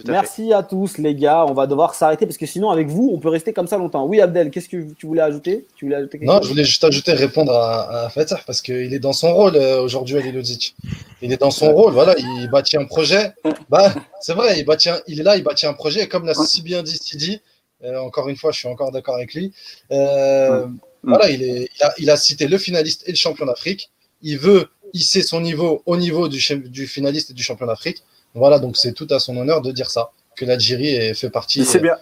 Merci 0.06 0.52
à 0.52 0.62
tous 0.62 0.98
les 0.98 1.14
gars. 1.14 1.44
On 1.46 1.54
va 1.54 1.66
devoir 1.66 1.94
s'arrêter 1.94 2.26
parce 2.26 2.36
que 2.36 2.46
sinon 2.46 2.70
avec 2.70 2.88
vous 2.88 3.10
on 3.12 3.18
peut 3.18 3.28
rester 3.28 3.52
comme 3.52 3.66
ça 3.66 3.78
longtemps. 3.78 4.06
Oui 4.06 4.20
Abdel, 4.20 4.50
qu'est-ce 4.50 4.68
que 4.68 4.92
tu 4.94 5.06
voulais 5.06 5.22
ajouter, 5.22 5.66
tu 5.76 5.84
voulais 5.84 5.96
ajouter 5.96 6.18
Non, 6.22 6.40
je 6.42 6.48
voulais 6.48 6.64
juste 6.64 6.82
ajouter 6.84 7.12
répondre 7.12 7.52
à, 7.52 8.06
à 8.06 8.08
Fatah 8.10 8.40
parce 8.46 8.60
qu'il 8.60 8.92
est 8.92 8.98
dans 8.98 9.12
son 9.12 9.32
rôle 9.34 9.56
euh, 9.56 9.80
aujourd'hui 9.80 10.16
à. 10.16 10.74
Il 11.22 11.32
est 11.32 11.40
dans 11.40 11.50
son 11.50 11.72
rôle, 11.72 11.92
voilà, 11.92 12.14
il 12.18 12.48
bâtit 12.50 12.76
un 12.76 12.84
projet. 12.84 13.32
Bah, 13.68 13.94
c'est 14.20 14.34
vrai, 14.34 14.58
il 14.58 14.64
bâtit 14.64 14.90
il 15.06 15.20
est 15.20 15.22
là, 15.22 15.36
il 15.36 15.42
bâtit 15.42 15.66
un 15.66 15.74
projet. 15.74 16.02
Et 16.02 16.08
comme 16.08 16.26
l'a 16.26 16.34
si 16.34 16.62
bien 16.62 16.82
dit 16.82 16.96
Sidi, 16.96 17.40
euh, 17.84 17.98
encore 17.98 18.28
une 18.28 18.36
fois, 18.36 18.50
je 18.52 18.58
suis 18.58 18.68
encore 18.68 18.90
d'accord 18.92 19.14
avec 19.14 19.34
lui. 19.34 19.52
Euh, 19.92 20.66
voilà, 21.02 21.30
il, 21.30 21.42
est, 21.42 21.68
il, 21.76 21.82
a, 21.82 21.94
il, 21.98 22.10
a, 22.10 22.16
cité 22.16 22.48
le 22.48 22.58
finaliste 22.58 23.04
et 23.06 23.10
le 23.10 23.16
champion 23.16 23.46
d'Afrique. 23.46 23.90
Il 24.22 24.38
veut 24.38 24.68
hisser 24.92 25.22
son 25.22 25.40
niveau 25.40 25.82
au 25.86 25.96
niveau 25.96 26.28
du, 26.28 26.40
du 26.68 26.86
finaliste 26.86 27.30
et 27.30 27.34
du 27.34 27.42
champion 27.42 27.66
d'Afrique. 27.66 28.02
Voilà, 28.34 28.58
donc 28.58 28.76
c'est 28.76 28.92
tout 28.92 29.06
à 29.10 29.18
son 29.18 29.36
honneur 29.36 29.62
de 29.62 29.72
dire 29.72 29.90
ça, 29.90 30.10
que 30.36 30.44
l'Algérie 30.44 31.14
fait 31.14 31.30
partie 31.30 31.66
bien. 31.80 31.96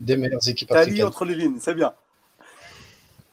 des 0.00 0.16
meilleures 0.16 0.46
équipes 0.48 0.72
africaines. 0.72 0.98
T'as 0.98 1.06
entre 1.06 1.24
les 1.24 1.34
lignes, 1.34 1.58
c'est 1.60 1.74
bien. 1.74 1.92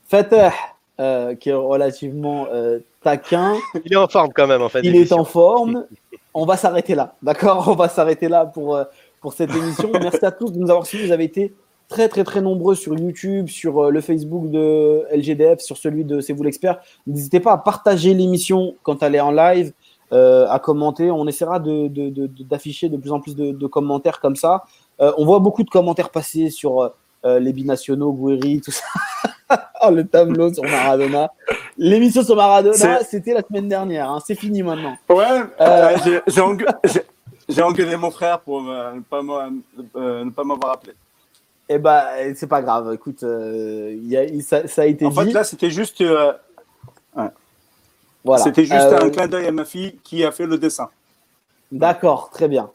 Fatah, 0.07 0.53
euh, 0.97 1.35
qui 1.35 1.49
est 1.49 1.53
relativement 1.53 2.47
euh, 2.53 2.79
taquin. 3.03 3.55
Il 3.83 3.91
est 3.91 3.97
en 3.97 4.07
forme 4.07 4.31
quand 4.33 4.47
même, 4.47 4.61
en 4.61 4.69
fait. 4.69 4.79
Il 4.81 4.95
est 4.95 5.11
en 5.11 5.25
forme. 5.25 5.85
On 6.33 6.45
va 6.45 6.55
s'arrêter 6.55 6.95
là, 6.95 7.15
d'accord? 7.21 7.67
On 7.67 7.75
va 7.75 7.89
s'arrêter 7.89 8.29
là 8.29 8.45
pour, 8.45 8.77
euh, 8.77 8.85
pour 9.19 9.33
cette 9.33 9.53
émission. 9.53 9.91
Merci 10.01 10.23
à 10.25 10.31
tous 10.31 10.51
de 10.51 10.57
nous 10.57 10.69
avoir 10.69 10.85
suivis. 10.85 11.07
Vous 11.07 11.11
avez 11.11 11.25
été 11.25 11.53
très, 11.89 12.07
très, 12.07 12.23
très 12.23 12.41
nombreux 12.41 12.75
sur 12.75 12.97
YouTube, 12.97 13.49
sur 13.49 13.91
le 13.91 13.99
Facebook 13.99 14.49
de 14.49 15.05
LGDF, 15.11 15.59
sur 15.59 15.75
celui 15.75 16.05
de 16.05 16.21
C'est 16.21 16.31
vous 16.31 16.43
l'expert. 16.43 16.79
N'hésitez 17.07 17.41
pas 17.41 17.51
à 17.51 17.57
partager 17.57 18.13
l'émission 18.13 18.75
quand 18.83 19.03
elle 19.03 19.15
est 19.15 19.19
en 19.19 19.31
live. 19.31 19.73
Euh, 20.13 20.47
à 20.49 20.59
commenter. 20.59 21.09
On 21.09 21.27
essaiera 21.27 21.59
d'afficher 21.59 22.89
de, 22.89 22.95
de, 22.95 23.01
plus 23.01 23.11
en 23.11 23.19
plus 23.19 23.35
de, 23.35 23.67
commentaires 23.67 24.19
comme 24.19 24.35
ça. 24.35 24.63
Euh, 25.01 25.11
on 25.17 25.25
voit 25.25 25.39
beaucoup 25.39 25.63
de 25.63 25.69
commentaires 25.69 26.11
passer 26.11 26.51
sur 26.51 26.93
euh, 27.25 27.39
les 27.39 27.51
binationaux, 27.53 28.13
Gouiri, 28.13 28.61
tout 28.61 28.71
ça. 28.71 28.83
oh, 29.81 29.89
le 29.89 30.05
tableau 30.05 30.53
sur 30.53 30.63
Maradona. 30.63 31.31
L'émission 31.77 32.23
sur 32.23 32.35
Maradona, 32.35 33.03
c'était 33.03 33.33
la 33.33 33.41
semaine 33.41 33.67
dernière. 33.67 34.11
Hein. 34.11 34.19
C'est 34.25 34.35
fini 34.35 34.61
maintenant. 34.61 34.95
Ouais, 35.09 35.41
j'ai 37.49 37.61
engueulé 37.63 37.97
mon 37.97 38.11
frère 38.11 38.39
pour 38.41 38.61
ne 38.61 38.99
pas 39.01 39.23
m'avoir 40.43 40.71
appelé. 40.73 40.93
Eh 41.67 41.79
ben, 41.79 42.03
c'est 42.35 42.47
pas 42.47 42.61
grave. 42.61 42.93
Écoute, 42.93 43.23
y 43.23 44.15
a, 44.15 44.41
ça, 44.41 44.67
ça, 44.67 44.83
a 44.83 44.85
été 44.85 45.03
en 45.03 45.09
dit. 45.09 45.17
En 45.17 45.23
fait, 45.23 45.31
là, 45.31 45.43
c'était 45.43 45.71
juste. 45.71 45.99
Ouais. 45.99 47.29
C'était 48.43 48.63
juste 48.63 48.73
un 48.73 49.05
euh, 49.05 49.09
clin 49.09 49.27
d'œil 49.27 49.47
à 49.47 49.51
ma 49.51 49.65
fille 49.65 49.97
qui 50.03 50.23
a 50.23 50.31
fait 50.31 50.45
le 50.45 50.57
dessin. 50.57 50.89
D'accord, 51.71 52.29
très 52.31 52.47
bien. 52.47 52.69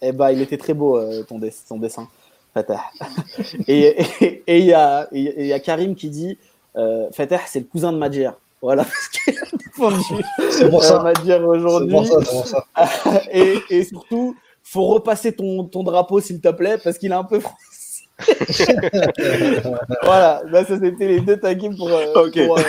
Eh 0.00 0.12
ben, 0.12 0.30
il 0.30 0.40
était 0.40 0.58
très 0.58 0.74
beau 0.74 0.98
euh, 0.98 1.22
ton, 1.24 1.38
dessin, 1.38 2.08
Fatah. 2.54 2.82
et 3.68 3.96
il 4.48 4.64
y, 4.64 4.72
a, 4.72 5.60
Karim 5.60 5.94
qui 5.94 6.10
dit 6.10 6.38
euh, 6.76 7.08
Fatah, 7.12 7.40
c'est 7.46 7.60
le 7.60 7.66
cousin 7.66 7.92
de 7.92 7.98
Madjer. 7.98 8.30
Voilà, 8.60 8.84
C'est 10.50 10.68
pour 10.70 10.82
ça. 10.82 11.02
Madjer 11.02 11.38
aujourd'hui. 11.38 11.96
et, 13.32 13.58
et, 13.70 13.84
surtout, 13.84 14.36
faut 14.64 14.86
repasser 14.86 15.32
ton, 15.32 15.64
ton 15.64 15.84
drapeau, 15.84 16.20
s'il 16.20 16.40
te 16.40 16.48
plaît, 16.48 16.78
parce 16.82 16.98
qu'il 16.98 17.12
est 17.12 17.14
un 17.14 17.24
peu 17.24 17.40
voilà, 20.02 20.42
bah, 20.50 20.64
ça 20.64 20.78
c'était 20.78 21.06
les 21.06 21.20
deux 21.20 21.36
taquets 21.36 21.70
pour, 21.70 21.88
euh, 21.88 22.28
euh, 22.36 22.66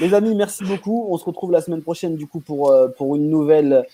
Les 0.00 0.12
amis, 0.12 0.34
merci 0.34 0.64
beaucoup. 0.64 1.06
On 1.08 1.16
se 1.16 1.24
retrouve 1.24 1.50
la 1.50 1.62
semaine 1.62 1.80
prochaine 1.80 2.16
du 2.16 2.26
coup 2.26 2.40
pour, 2.40 2.70
euh, 2.70 2.88
pour 2.88 3.16
une 3.16 3.30
nouvelle 3.30 3.84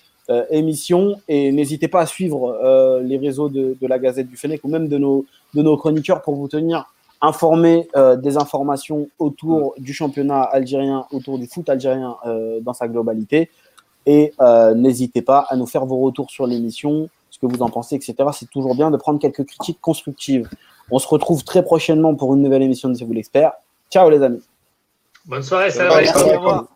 émission. 0.50 1.16
Et 1.26 1.50
n'hésitez 1.50 1.88
pas 1.88 2.02
à 2.02 2.06
suivre 2.06 3.00
les 3.02 3.18
réseaux 3.18 3.48
de, 3.48 3.76
la 3.80 3.98
Gazette 3.98 4.28
du 4.28 4.36
Fennec 4.36 4.62
ou 4.62 4.68
même 4.68 4.86
de 4.86 4.96
nos, 4.96 5.26
de 5.54 5.62
nos 5.62 5.76
chroniqueurs 5.76 6.22
pour 6.22 6.36
vous 6.36 6.46
tenir 6.46 6.86
informés 7.20 7.88
des 8.18 8.36
informations 8.36 9.08
autour 9.18 9.74
du 9.78 9.92
championnat 9.92 10.42
algérien, 10.42 11.04
autour 11.10 11.36
du 11.36 11.48
foot 11.48 11.68
algérien 11.68 12.16
dans 12.60 12.74
sa 12.74 12.86
globalité. 12.86 13.50
Et 14.06 14.32
n'hésitez 14.76 15.22
pas 15.22 15.46
à 15.48 15.56
nous 15.56 15.66
faire 15.66 15.84
vos 15.84 15.98
retours 15.98 16.30
sur 16.30 16.46
l'émission, 16.46 17.08
que 17.40 17.46
vous 17.46 17.62
en 17.62 17.68
pensez, 17.68 17.96
etc. 17.96 18.14
C'est 18.32 18.50
toujours 18.50 18.74
bien 18.74 18.90
de 18.90 18.96
prendre 18.96 19.18
quelques 19.18 19.44
critiques 19.44 19.80
constructives. 19.80 20.48
On 20.90 20.98
se 20.98 21.08
retrouve 21.08 21.44
très 21.44 21.62
prochainement 21.62 22.14
pour 22.14 22.34
une 22.34 22.42
nouvelle 22.42 22.62
émission 22.62 22.88
de 22.88 22.94
C'est 22.94 23.04
vous 23.04 23.12
l'expert. 23.12 23.52
Ciao 23.90 24.10
les 24.10 24.22
amis. 24.22 24.42
Bonne 25.26 25.42
soirée, 25.42 25.70
salam. 25.70 26.04
Au 26.14 26.38
revoir. 26.38 26.66